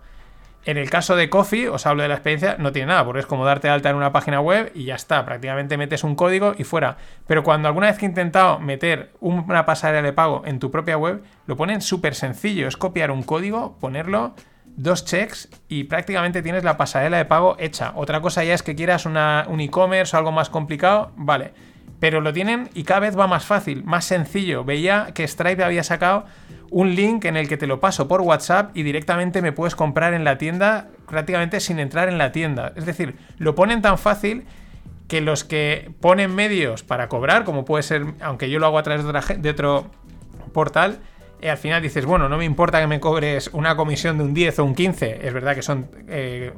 En 0.66 0.78
el 0.78 0.90
caso 0.90 1.16
de 1.16 1.30
Coffee, 1.30 1.70
os 1.70 1.86
hablo 1.86 2.03
de 2.03 2.10
la 2.10 2.16
experiencia, 2.16 2.57
no 2.60 2.74
tiene 2.74 2.88
nada, 2.88 3.06
porque 3.06 3.22
es 3.22 3.26
como 3.26 3.45
darte 3.45 3.70
alta 3.70 3.90
en 3.90 3.95
una 3.95 4.11
página 4.11 4.41
web 4.41 4.72
y 4.76 4.84
ya 4.84 4.95
está. 4.95 5.26
Prácticamente 5.26 5.78
metes 5.78 6.03
un 6.03 6.16
código 6.16 6.53
y 6.57 6.66
fuera. 6.66 6.98
Pero 7.28 7.44
cuando 7.44 7.70
alguna 7.70 7.88
vez 7.88 7.98
que 7.98 8.06
he 8.06 8.10
intentado 8.10 8.60
meter 8.60 9.11
una 9.22 9.66
pasarela 9.66 10.06
de 10.06 10.14
pago 10.14 10.44
en 10.45 10.60
tu 10.60 10.70
propia 10.70 10.98
web, 10.98 11.24
lo 11.48 11.56
ponen 11.56 11.82
súper 11.82 12.14
sencillo. 12.14 12.68
Es 12.68 12.76
copiar 12.76 13.10
un 13.10 13.24
código, 13.24 13.78
ponerlo 13.80 14.34
dos 14.80 15.03
checks 15.03 15.49
y 15.68 15.84
prácticamente 15.84 16.41
tienes 16.41 16.64
la 16.64 16.77
pasarela 16.77 17.18
de 17.18 17.26
pago 17.26 17.57
hecha. 17.60 17.91
Otra 17.95 18.22
cosa 18.22 18.45
ya 18.45 18.53
es 18.53 18.64
que 18.64 18.76
quieras 18.76 19.06
una, 19.06 19.45
un 19.49 19.60
e-commerce 19.60 20.15
o 20.15 20.19
algo 20.19 20.31
más 20.31 20.49
complicado, 20.49 21.11
vale. 21.18 21.53
Pero 21.99 22.22
lo 22.22 22.31
tienen 22.31 22.69
y 22.73 22.84
cada 22.84 23.01
vez 23.01 23.19
va 23.19 23.27
más 23.27 23.45
fácil, 23.45 23.84
más 23.84 24.06
sencillo. 24.06 24.64
Veía 24.64 25.10
que 25.14 25.27
Stripe 25.27 25.65
había 25.65 25.84
sacado 25.84 26.26
un 26.72 26.95
link 26.95 27.26
en 27.26 27.35
el 27.35 27.49
que 27.49 27.57
te 27.57 27.68
lo 27.68 27.81
paso 27.81 28.07
por 28.07 28.22
WhatsApp 28.22 28.72
y 28.73 28.84
directamente 28.84 29.41
me 29.41 29.51
puedes 29.51 29.76
comprar 29.76 30.14
en 30.14 30.23
la 30.23 30.38
tienda 30.38 30.88
prácticamente 31.10 31.60
sin 31.60 31.80
entrar 31.80 32.07
en 32.07 32.18
la 32.18 32.31
tienda. 32.31 32.72
Es 32.77 32.85
decir, 32.85 33.18
lo 33.38 33.56
ponen 33.56 33.81
tan 33.81 33.97
fácil 33.97 34.45
que 35.10 35.19
los 35.19 35.43
que 35.43 35.91
ponen 35.99 36.34
medios 36.34 36.84
para 36.84 37.10
cobrar, 37.10 37.43
como 37.43 37.65
puede 37.65 37.84
ser, 37.84 38.06
aunque 38.22 38.49
yo 38.49 38.60
lo 38.60 38.68
hago 38.68 38.77
a 38.77 38.84
través 38.84 39.03
de 39.41 39.49
otro 39.49 39.88
portal, 40.53 40.99
y 41.41 41.48
al 41.48 41.57
final 41.57 41.82
dices, 41.82 42.06
bueno, 42.06 42.28
no 42.28 42.38
me 42.38 42.45
importa 42.45 42.82
que 42.82 42.88
me 42.88 42.99
cobres 42.99 43.49
una 43.53 43.76
comisión 43.76 44.18
de 44.18 44.24
un 44.24 44.34
10 44.34 44.60
o 44.60 44.66
un 44.66 44.76
15, 44.76 45.26
es 45.26 45.34
verdad 45.34 45.56
que 45.56 45.61
son 45.61 45.90
eh, 46.07 46.52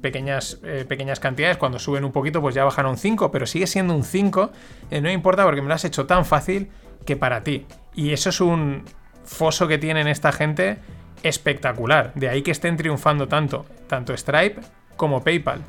pequeñas, 0.00 0.58
eh, 0.64 0.84
pequeñas 0.88 1.20
cantidades, 1.20 1.56
cuando 1.56 1.78
suben 1.78 2.04
un 2.04 2.12
poquito 2.12 2.40
pues 2.40 2.54
ya 2.54 2.64
bajan 2.64 2.86
a 2.86 2.90
un 2.90 2.96
5, 2.96 3.30
pero 3.30 3.46
sigue 3.46 3.66
siendo 3.66 3.94
un 3.94 4.02
5, 4.02 4.50
eh, 4.90 5.00
no 5.00 5.10
importa 5.10 5.44
porque 5.44 5.62
me 5.62 5.68
lo 5.68 5.74
has 5.74 5.84
hecho 5.84 6.06
tan 6.06 6.24
fácil 6.24 6.70
que 7.06 7.16
para 7.16 7.42
ti. 7.42 7.66
Y 7.94 8.12
eso 8.12 8.30
es 8.30 8.40
un 8.40 8.84
foso 9.24 9.68
que 9.68 9.78
tienen 9.78 10.08
esta 10.08 10.32
gente 10.32 10.78
espectacular, 11.22 12.12
de 12.14 12.28
ahí 12.28 12.42
que 12.42 12.50
estén 12.50 12.76
triunfando 12.76 13.28
tanto, 13.28 13.66
tanto 13.86 14.16
Stripe 14.16 14.60
como 14.96 15.22
PayPal. 15.22 15.62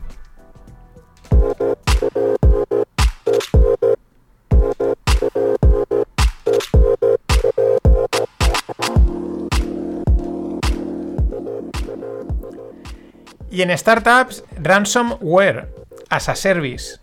Y 13.56 13.61
en 13.61 13.77
startups, 13.77 14.44
ransomware 14.61 15.69
as 16.10 16.27
a 16.27 16.36
service. 16.36 16.99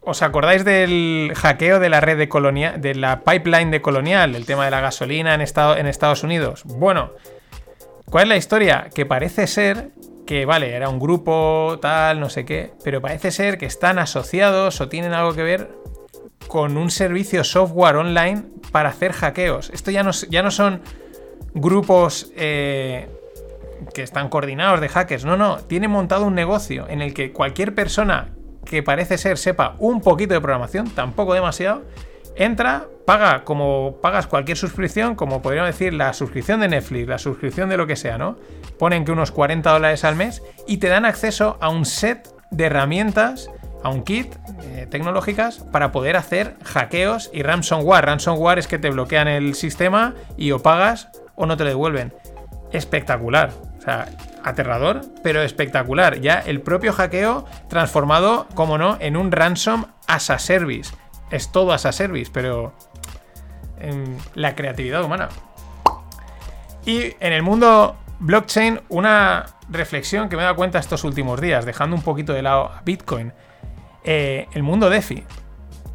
¿Os 0.00 0.22
acordáis 0.22 0.64
del 0.64 1.34
hackeo 1.36 1.78
de 1.78 1.90
la 1.90 2.00
red 2.00 2.16
de 2.16 2.26
colonia 2.26 2.72
de 2.78 2.94
la 2.94 3.20
pipeline 3.20 3.70
de 3.70 3.82
Colonial, 3.82 4.34
el 4.34 4.46
tema 4.46 4.64
de 4.64 4.70
la 4.70 4.80
gasolina 4.80 5.34
en, 5.34 5.42
estado, 5.42 5.76
en 5.76 5.86
Estados 5.86 6.22
Unidos? 6.22 6.62
Bueno, 6.64 7.10
¿cuál 8.06 8.22
es 8.22 8.28
la 8.30 8.36
historia? 8.38 8.88
Que 8.94 9.04
parece 9.04 9.46
ser 9.46 9.90
que, 10.26 10.46
vale, 10.46 10.72
era 10.74 10.88
un 10.88 10.98
grupo 10.98 11.78
tal, 11.82 12.18
no 12.18 12.30
sé 12.30 12.46
qué, 12.46 12.72
pero 12.82 13.02
parece 13.02 13.30
ser 13.30 13.58
que 13.58 13.66
están 13.66 13.98
asociados 13.98 14.80
o 14.80 14.88
tienen 14.88 15.12
algo 15.12 15.34
que 15.34 15.42
ver 15.42 15.68
con 16.48 16.78
un 16.78 16.90
servicio 16.90 17.44
software 17.44 17.96
online 17.96 18.44
para 18.72 18.88
hacer 18.88 19.12
hackeos. 19.12 19.68
Esto 19.68 19.90
ya 19.90 20.02
no, 20.02 20.12
ya 20.30 20.42
no 20.42 20.50
son 20.50 20.80
grupos 21.52 22.32
eh, 22.36 23.10
que 23.94 24.02
están 24.02 24.28
coordinados 24.28 24.80
de 24.80 24.88
hackers, 24.88 25.24
no, 25.24 25.36
no, 25.36 25.58
tienen 25.58 25.90
montado 25.90 26.26
un 26.26 26.34
negocio 26.34 26.86
en 26.88 27.02
el 27.02 27.14
que 27.14 27.32
cualquier 27.32 27.74
persona 27.74 28.30
que 28.64 28.82
parece 28.82 29.18
ser 29.18 29.38
sepa 29.38 29.74
un 29.78 30.00
poquito 30.00 30.34
de 30.34 30.40
programación, 30.40 30.90
tampoco 30.90 31.34
demasiado, 31.34 31.82
entra, 32.36 32.86
paga 33.06 33.44
como 33.44 33.98
pagas 34.00 34.26
cualquier 34.26 34.56
suscripción, 34.56 35.14
como 35.14 35.42
podríamos 35.42 35.70
decir 35.70 35.92
la 35.92 36.12
suscripción 36.12 36.60
de 36.60 36.68
Netflix, 36.68 37.08
la 37.08 37.18
suscripción 37.18 37.68
de 37.68 37.76
lo 37.76 37.86
que 37.86 37.96
sea, 37.96 38.18
¿no? 38.18 38.36
Ponen 38.78 39.04
que 39.04 39.12
unos 39.12 39.30
40 39.30 39.70
dólares 39.70 40.04
al 40.04 40.16
mes 40.16 40.42
y 40.66 40.78
te 40.78 40.88
dan 40.88 41.04
acceso 41.04 41.58
a 41.60 41.68
un 41.68 41.84
set 41.84 42.28
de 42.50 42.64
herramientas, 42.64 43.50
a 43.82 43.88
un 43.88 44.02
kit 44.02 44.34
eh, 44.62 44.86
tecnológicas 44.90 45.58
para 45.58 45.92
poder 45.92 46.16
hacer 46.16 46.56
hackeos 46.64 47.30
y 47.32 47.42
ransomware. 47.42 48.06
Ransomware 48.06 48.58
es 48.58 48.66
que 48.66 48.78
te 48.78 48.90
bloquean 48.90 49.28
el 49.28 49.54
sistema 49.54 50.14
y 50.36 50.52
o 50.52 50.60
pagas 50.60 51.08
o 51.34 51.46
no 51.46 51.56
te 51.56 51.64
lo 51.64 51.70
devuelven. 51.70 52.12
Espectacular. 52.72 53.69
O 53.80 53.82
sea, 53.82 54.10
aterrador, 54.44 55.00
pero 55.22 55.42
espectacular. 55.42 56.20
Ya 56.20 56.38
el 56.38 56.60
propio 56.60 56.92
hackeo 56.92 57.46
transformado, 57.68 58.46
como 58.54 58.76
no, 58.76 58.98
en 59.00 59.16
un 59.16 59.32
ransom 59.32 59.86
as 60.06 60.28
a 60.28 60.38
service. 60.38 60.94
Es 61.30 61.50
todo 61.50 61.72
as 61.72 61.86
a 61.86 61.92
service, 61.92 62.30
pero 62.32 62.74
en 63.78 64.18
la 64.34 64.54
creatividad 64.54 65.02
humana. 65.02 65.30
Y 66.84 67.14
en 67.20 67.32
el 67.32 67.42
mundo 67.42 67.96
blockchain, 68.18 68.82
una 68.90 69.46
reflexión 69.70 70.28
que 70.28 70.36
me 70.36 70.42
he 70.42 70.44
dado 70.44 70.56
cuenta 70.56 70.78
estos 70.78 71.04
últimos 71.04 71.40
días, 71.40 71.64
dejando 71.64 71.96
un 71.96 72.02
poquito 72.02 72.34
de 72.34 72.42
lado 72.42 72.64
a 72.64 72.82
Bitcoin. 72.84 73.32
Eh, 74.04 74.46
el 74.52 74.62
mundo 74.62 74.90
DeFi. 74.90 75.24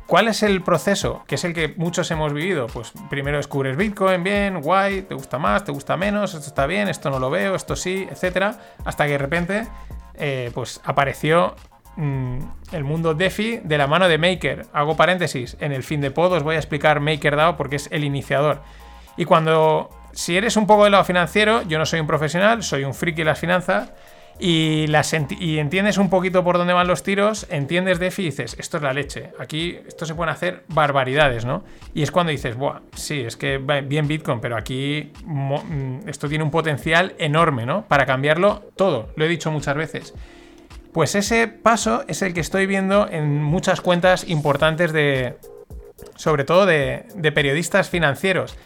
¿Cuál 0.07 0.27
es 0.27 0.43
el 0.43 0.61
proceso? 0.61 1.23
Que 1.25 1.35
es 1.35 1.43
el 1.45 1.53
que 1.53 1.73
muchos 1.77 2.11
hemos 2.11 2.31
vivido. 2.31 2.67
Pues 2.67 2.93
primero 3.09 3.37
descubres 3.37 3.75
Bitcoin, 3.75 4.23
bien, 4.23 4.61
guay, 4.61 5.01
te 5.01 5.15
gusta 5.15 5.39
más, 5.39 5.65
te 5.65 5.71
gusta 5.71 5.97
menos, 5.97 6.35
esto 6.35 6.47
está 6.47 6.67
bien, 6.67 6.87
esto 6.87 7.09
no 7.09 7.17
lo 7.17 7.31
veo, 7.31 7.55
esto 7.55 7.75
sí, 7.75 8.07
etcétera. 8.11 8.59
Hasta 8.85 9.05
que 9.05 9.13
de 9.13 9.17
repente, 9.17 9.67
eh, 10.13 10.51
pues 10.53 10.79
apareció 10.83 11.55
mm, 11.95 12.37
el 12.73 12.83
mundo 12.83 13.15
DeFi 13.15 13.61
de 13.63 13.77
la 13.79 13.87
mano 13.87 14.07
de 14.07 14.19
Maker. 14.19 14.67
Hago 14.73 14.95
paréntesis, 14.95 15.57
en 15.59 15.71
el 15.71 15.81
fin 15.81 16.01
de 16.01 16.11
pod 16.11 16.33
os 16.33 16.43
voy 16.43 16.55
a 16.55 16.59
explicar 16.59 16.99
MakerDAO 16.99 17.57
porque 17.57 17.77
es 17.77 17.87
el 17.91 18.03
iniciador. 18.03 18.61
Y 19.17 19.25
cuando, 19.25 19.89
si 20.11 20.37
eres 20.37 20.55
un 20.55 20.67
poco 20.67 20.83
del 20.83 20.91
lado 20.91 21.03
financiero, 21.03 21.63
yo 21.63 21.79
no 21.79 21.85
soy 21.87 21.99
un 21.99 22.07
profesional, 22.07 22.61
soy 22.61 22.83
un 22.83 22.93
friki 22.93 23.21
de 23.21 23.25
las 23.25 23.39
finanzas 23.39 23.91
y, 24.37 24.87
entiendes 25.59 25.97
un 25.97 26.09
poquito 26.09 26.43
por 26.43 26.57
dónde 26.57 26.73
van 26.73 26.87
los 26.87 27.03
tiros, 27.03 27.47
entiendes 27.49 27.99
DeFi 27.99 28.21
y 28.21 28.25
dices, 28.25 28.55
esto 28.59 28.77
es 28.77 28.83
la 28.83 28.93
leche, 28.93 29.31
aquí 29.39 29.79
esto 29.87 30.05
se 30.05 30.13
pueden 30.13 30.33
hacer 30.33 30.63
barbaridades, 30.67 31.45
¿no? 31.45 31.63
Y 31.93 32.03
es 32.03 32.11
cuando 32.11 32.31
dices, 32.31 32.57
Buah, 32.57 32.81
sí, 32.93 33.21
es 33.21 33.37
que 33.37 33.57
bien 33.57 34.07
Bitcoin, 34.07 34.41
pero 34.41 34.57
aquí 34.57 35.13
mm, 35.23 36.09
esto 36.09 36.27
tiene 36.27 36.43
un 36.43 36.51
potencial 36.51 37.15
enorme, 37.17 37.65
¿no? 37.65 37.87
Para 37.87 38.05
cambiarlo 38.05 38.63
todo, 38.75 39.09
lo 39.15 39.25
he 39.25 39.29
dicho 39.29 39.51
muchas 39.51 39.75
veces. 39.77 40.13
Pues 40.91 41.15
ese 41.15 41.47
paso 41.47 42.03
es 42.07 42.21
el 42.21 42.33
que 42.33 42.41
estoy 42.41 42.65
viendo 42.65 43.09
en 43.09 43.41
muchas 43.41 43.79
cuentas 43.79 44.27
importantes 44.27 44.91
de, 44.91 45.37
sobre 46.15 46.43
todo 46.43 46.65
de, 46.65 47.05
de 47.15 47.31
periodistas 47.31 47.89
financieros, 47.89 48.57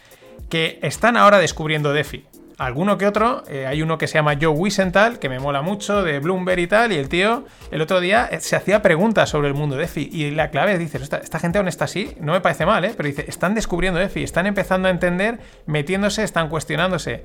que 0.48 0.80
están 0.82 1.16
ahora 1.16 1.38
descubriendo 1.38 1.92
DeFi 1.92 2.24
alguno 2.60 2.98
que 2.98 3.06
otro. 3.06 3.42
Eh, 3.48 3.66
hay 3.66 3.80
uno 3.80 3.96
que 3.96 4.06
se 4.06 4.14
llama 4.14 4.34
Joe 4.40 4.48
Wiesenthal, 4.48 5.18
que 5.18 5.28
me 5.30 5.38
mola 5.38 5.62
mucho, 5.62 6.02
de 6.02 6.18
Bloomberg 6.20 6.60
y 6.60 6.66
tal. 6.66 6.92
Y 6.92 6.96
el 6.96 7.08
tío, 7.08 7.46
el 7.70 7.80
otro 7.80 8.00
día, 8.00 8.28
eh, 8.30 8.40
se 8.40 8.54
hacía 8.54 8.82
preguntas 8.82 9.30
sobre 9.30 9.48
el 9.48 9.54
mundo 9.54 9.76
de 9.76 9.84
EFI. 9.84 10.10
Y 10.12 10.30
la 10.30 10.50
clave 10.50 10.74
es, 10.74 10.78
dice, 10.78 10.98
esta, 10.98 11.38
gente 11.38 11.58
aún 11.58 11.68
está 11.68 11.86
así, 11.86 12.14
no 12.20 12.32
me 12.32 12.40
parece 12.42 12.66
mal, 12.66 12.84
¿eh? 12.84 12.92
Pero 12.94 13.08
dice, 13.08 13.24
están 13.26 13.54
descubriendo 13.54 13.98
EFI, 13.98 14.22
están 14.22 14.46
empezando 14.46 14.88
a 14.88 14.90
entender, 14.90 15.40
metiéndose, 15.64 16.22
están 16.22 16.50
cuestionándose. 16.50 17.24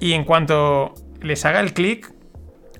Y 0.00 0.14
en 0.14 0.24
cuanto 0.24 0.94
les 1.20 1.44
haga 1.44 1.60
el 1.60 1.74
clic, 1.74 2.12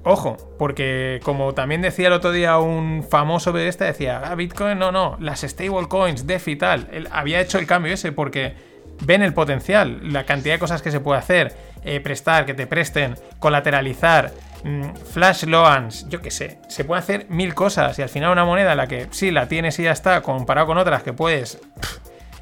Ojo, 0.09 0.37
porque 0.57 1.19
como 1.25 1.53
también 1.53 1.83
decía 1.83 2.07
el 2.07 2.13
otro 2.13 2.31
día 2.31 2.59
un 2.59 3.03
famoso 3.03 3.59
esta, 3.59 3.87
decía, 3.87 4.23
ah, 4.25 4.37
Bitcoin, 4.37 4.79
no, 4.79 4.93
no, 4.93 5.17
las 5.19 5.41
stablecoins, 5.41 6.29
DeFi 6.29 6.53
y 6.53 6.57
tal. 6.57 6.89
Él 6.93 7.09
había 7.11 7.41
hecho 7.41 7.59
el 7.59 7.67
cambio 7.67 7.93
ese 7.93 8.13
porque 8.13 8.55
ven 9.03 9.23
el 9.23 9.33
potencial, 9.33 10.13
la 10.13 10.25
cantidad 10.25 10.55
de 10.55 10.59
cosas 10.59 10.83
que 10.83 10.91
se 10.91 11.01
puede 11.01 11.19
hacer, 11.19 11.55
eh, 11.85 12.01
prestar, 12.01 12.47
que 12.47 12.55
te 12.55 12.67
presten, 12.67 13.15
colateralizar, 13.39 14.33
mm, 14.65 14.95
flash 15.13 15.45
loans, 15.45 16.09
yo 16.09 16.21
qué 16.21 16.31
sé, 16.31 16.59
se 16.69 16.85
puede 16.85 17.01
hacer 17.01 17.27
mil 17.29 17.55
cosas 17.55 17.99
y 17.99 18.03
al 18.03 18.09
final 18.09 18.33
una 18.33 18.45
moneda 18.45 18.75
la 18.75 18.87
que 18.87 19.09
sí 19.11 19.31
la 19.31 19.49
tienes 19.49 19.79
y 19.79 19.85
ya 19.85 19.93
está, 19.93 20.21
comparado 20.23 20.67
con 20.67 20.79
otras 20.79 21.03
que 21.03 21.13
puedes 21.13 21.61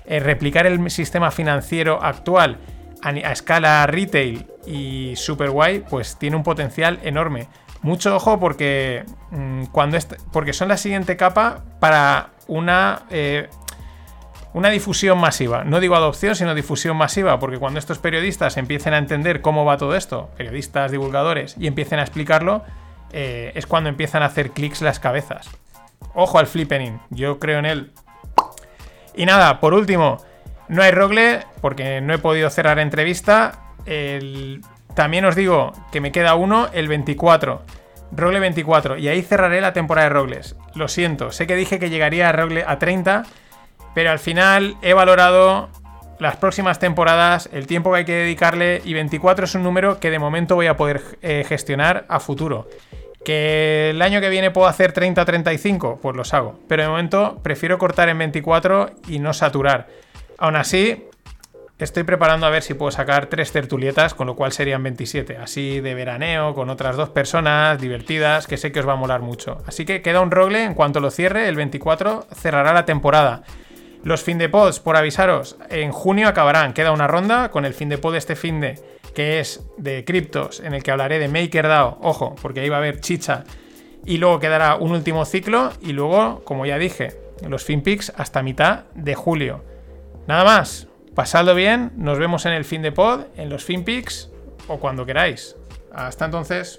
eh, 0.06 0.20
replicar 0.20 0.66
el 0.66 0.90
sistema 0.90 1.31
financiero 1.31 2.02
actual 2.02 2.59
a, 3.02 3.10
escala 3.10 3.86
retail 3.86 4.47
y 4.66 5.14
super 5.16 5.51
guay, 5.51 5.81
pues 5.81 6.18
tiene 6.18 6.36
un 6.36 6.43
potencial 6.43 6.98
enorme. 7.02 7.48
Mucho 7.82 8.16
ojo 8.16 8.40
porque, 8.40 9.05
mm, 9.31 9.64
cuando 9.66 9.98
porque 10.32 10.55
son 10.55 10.68
la 10.68 10.78
siguiente 10.78 11.16
capa 11.16 11.62
para 11.81 12.31
una 12.47 13.02
eh, 13.10 13.48
una 14.55 14.70
difusión 14.70 15.18
masiva. 15.18 15.64
No 15.64 15.81
digo 15.81 15.97
adopción, 15.97 16.36
sino 16.36 16.55
difusión 16.55 16.97
masiva, 16.97 17.39
porque 17.39 17.59
cuando 17.59 17.81
estos 17.81 17.98
periodistas 17.98 18.56
empiecen 18.56 18.94
a 18.94 18.98
entender 18.98 19.40
cómo 19.43 19.64
va 19.64 19.76
todo 19.76 19.97
esto, 19.97 20.31
periodistas, 20.36 20.93
divulgadores, 20.93 21.56
y 21.59 21.66
empiecen 21.66 21.98
a 21.98 22.02
explicarlo, 22.02 22.62
eh, 23.12 23.52
es 23.56 23.66
cuando 23.66 23.90
empiezan 23.90 24.22
a 24.22 24.26
hacer 24.26 24.52
clics 24.52 24.81
las 24.81 25.01
cabezas. 25.01 25.51
Ojo 26.14 26.39
al 26.39 26.47
flippening, 26.47 27.01
yo 27.10 27.40
creo 27.40 27.59
en 27.59 27.66
él. 27.66 27.93
Y 29.16 29.26
nada, 29.26 29.59
por 29.59 29.74
último, 29.74 30.24
no 30.68 30.82
hay 30.82 30.93
Rogle, 30.93 31.40
porque 31.60 32.01
no 32.01 32.14
he 32.14 32.18
podido 32.18 32.48
cerrar 32.48 32.78
entrevista. 32.78 33.59
También 34.94 35.24
os 35.24 35.35
digo 35.35 35.72
que 35.90 36.01
me 36.01 36.12
queda 36.12 36.36
uno, 36.36 36.68
el 36.72 36.86
24. 36.86 37.62
Rogle 38.12 38.39
24. 38.39 38.98
Y 38.98 39.09
ahí 39.09 39.22
cerraré 39.22 39.60
la 39.60 39.72
temporada 39.72 40.09
de 40.09 40.14
Rogles. 40.14 40.55
Lo 40.74 40.86
siento, 40.86 41.32
sé 41.32 41.48
que 41.48 41.56
dije 41.56 41.81
que 41.81 41.90
llegaría 41.90 42.28
a 42.28 42.32
Rogle 42.32 42.64
a 42.64 42.78
30 42.78 43.24
pero 43.94 44.10
al 44.10 44.18
final 44.18 44.76
he 44.82 44.92
valorado 44.92 45.68
las 46.18 46.36
próximas 46.36 46.78
temporadas, 46.78 47.48
el 47.52 47.66
tiempo 47.66 47.90
que 47.90 47.98
hay 47.98 48.04
que 48.04 48.14
dedicarle 48.14 48.82
y 48.84 48.94
24 48.94 49.44
es 49.44 49.54
un 49.54 49.62
número 49.62 49.98
que 49.98 50.10
de 50.10 50.18
momento 50.18 50.54
voy 50.54 50.66
a 50.66 50.76
poder 50.76 51.02
eh, 51.22 51.44
gestionar 51.46 52.04
a 52.08 52.20
futuro. 52.20 52.68
Que 53.24 53.90
el 53.90 54.02
año 54.02 54.20
que 54.20 54.28
viene 54.28 54.50
puedo 54.50 54.66
hacer 54.66 54.92
30 54.92 55.22
o 55.22 55.24
35, 55.24 55.98
pues 56.00 56.14
los 56.14 56.34
hago. 56.34 56.60
Pero 56.68 56.82
de 56.82 56.88
momento 56.88 57.40
prefiero 57.42 57.78
cortar 57.78 58.08
en 58.10 58.18
24 58.18 58.90
y 59.08 59.18
no 59.18 59.32
saturar. 59.32 59.88
Aún 60.38 60.56
así, 60.56 61.04
estoy 61.78 62.02
preparando 62.04 62.46
a 62.46 62.50
ver 62.50 62.62
si 62.62 62.74
puedo 62.74 62.90
sacar 62.90 63.26
tres 63.26 63.50
tertulietas, 63.50 64.14
con 64.14 64.26
lo 64.26 64.36
cual 64.36 64.52
serían 64.52 64.82
27. 64.82 65.38
Así 65.38 65.80
de 65.80 65.94
veraneo, 65.94 66.54
con 66.54 66.70
otras 66.70 66.96
dos 66.96 67.08
personas 67.08 67.80
divertidas, 67.80 68.46
que 68.46 68.56
sé 68.56 68.72
que 68.72 68.80
os 68.80 68.88
va 68.88 68.92
a 68.92 68.96
molar 68.96 69.22
mucho. 69.22 69.62
Así 69.66 69.84
que 69.84 70.02
queda 70.02 70.20
un 70.20 70.30
rogle, 70.30 70.64
en 70.64 70.74
cuanto 70.74 71.00
lo 71.00 71.10
cierre, 71.10 71.48
el 71.48 71.56
24 71.56 72.26
cerrará 72.34 72.72
la 72.72 72.84
temporada. 72.84 73.42
Los 74.05 74.22
fin 74.22 74.36
de 74.36 74.51
pods, 74.51 74.81
por 74.81 74.97
avisaros, 74.97 75.56
en 75.70 75.90
junio 75.90 76.28
acabarán. 76.28 76.74
Queda 76.74 76.93
una 76.93 77.06
ronda 77.06 77.51
con 77.51 77.64
el 77.64 77.72
fin 77.72 77.89
de 77.89 77.97
pod 77.97 78.14
este 78.14 78.36
fin 78.36 78.60
de, 78.60 78.78
que 79.14 79.40
es 79.40 79.64
de 79.78 80.05
criptos, 80.05 80.60
en 80.60 80.74
el 80.74 80.82
que 80.82 80.90
hablaré 80.90 81.18
de 81.18 81.28
MakerDAO. 81.28 81.98
Ojo, 82.02 82.35
porque 82.43 82.60
ahí 82.60 82.68
va 82.68 82.76
a 82.76 82.81
haber 82.81 83.01
chicha. 83.01 83.44
Y 84.05 84.18
luego 84.18 84.40
quedará 84.40 84.76
un 84.76 84.93
último 84.93 85.24
ciclo. 85.24 85.72
Y 85.81 85.94
luego, 85.94 86.43
como 86.44 86.66
ya 86.66 86.76
dije, 86.76 87.16
los 87.48 87.64
FinPix 87.64 88.12
hasta 88.16 88.43
mitad 88.43 88.85
de 88.94 89.14
julio. 89.14 89.64
Nada 90.26 90.44
más. 90.44 90.86
Pasadlo 91.14 91.55
bien. 91.55 91.93
Nos 91.97 92.18
vemos 92.18 92.44
en 92.44 92.52
el 92.52 92.66
fin 92.66 92.82
de 92.82 92.93
pod, 92.93 93.22
en 93.36 93.48
los 93.48 93.64
FinPix 93.64 94.31
o 94.68 94.78
cuando 94.78 95.06
queráis. 95.06 95.56
Hasta 95.93 96.26
entonces. 96.26 96.78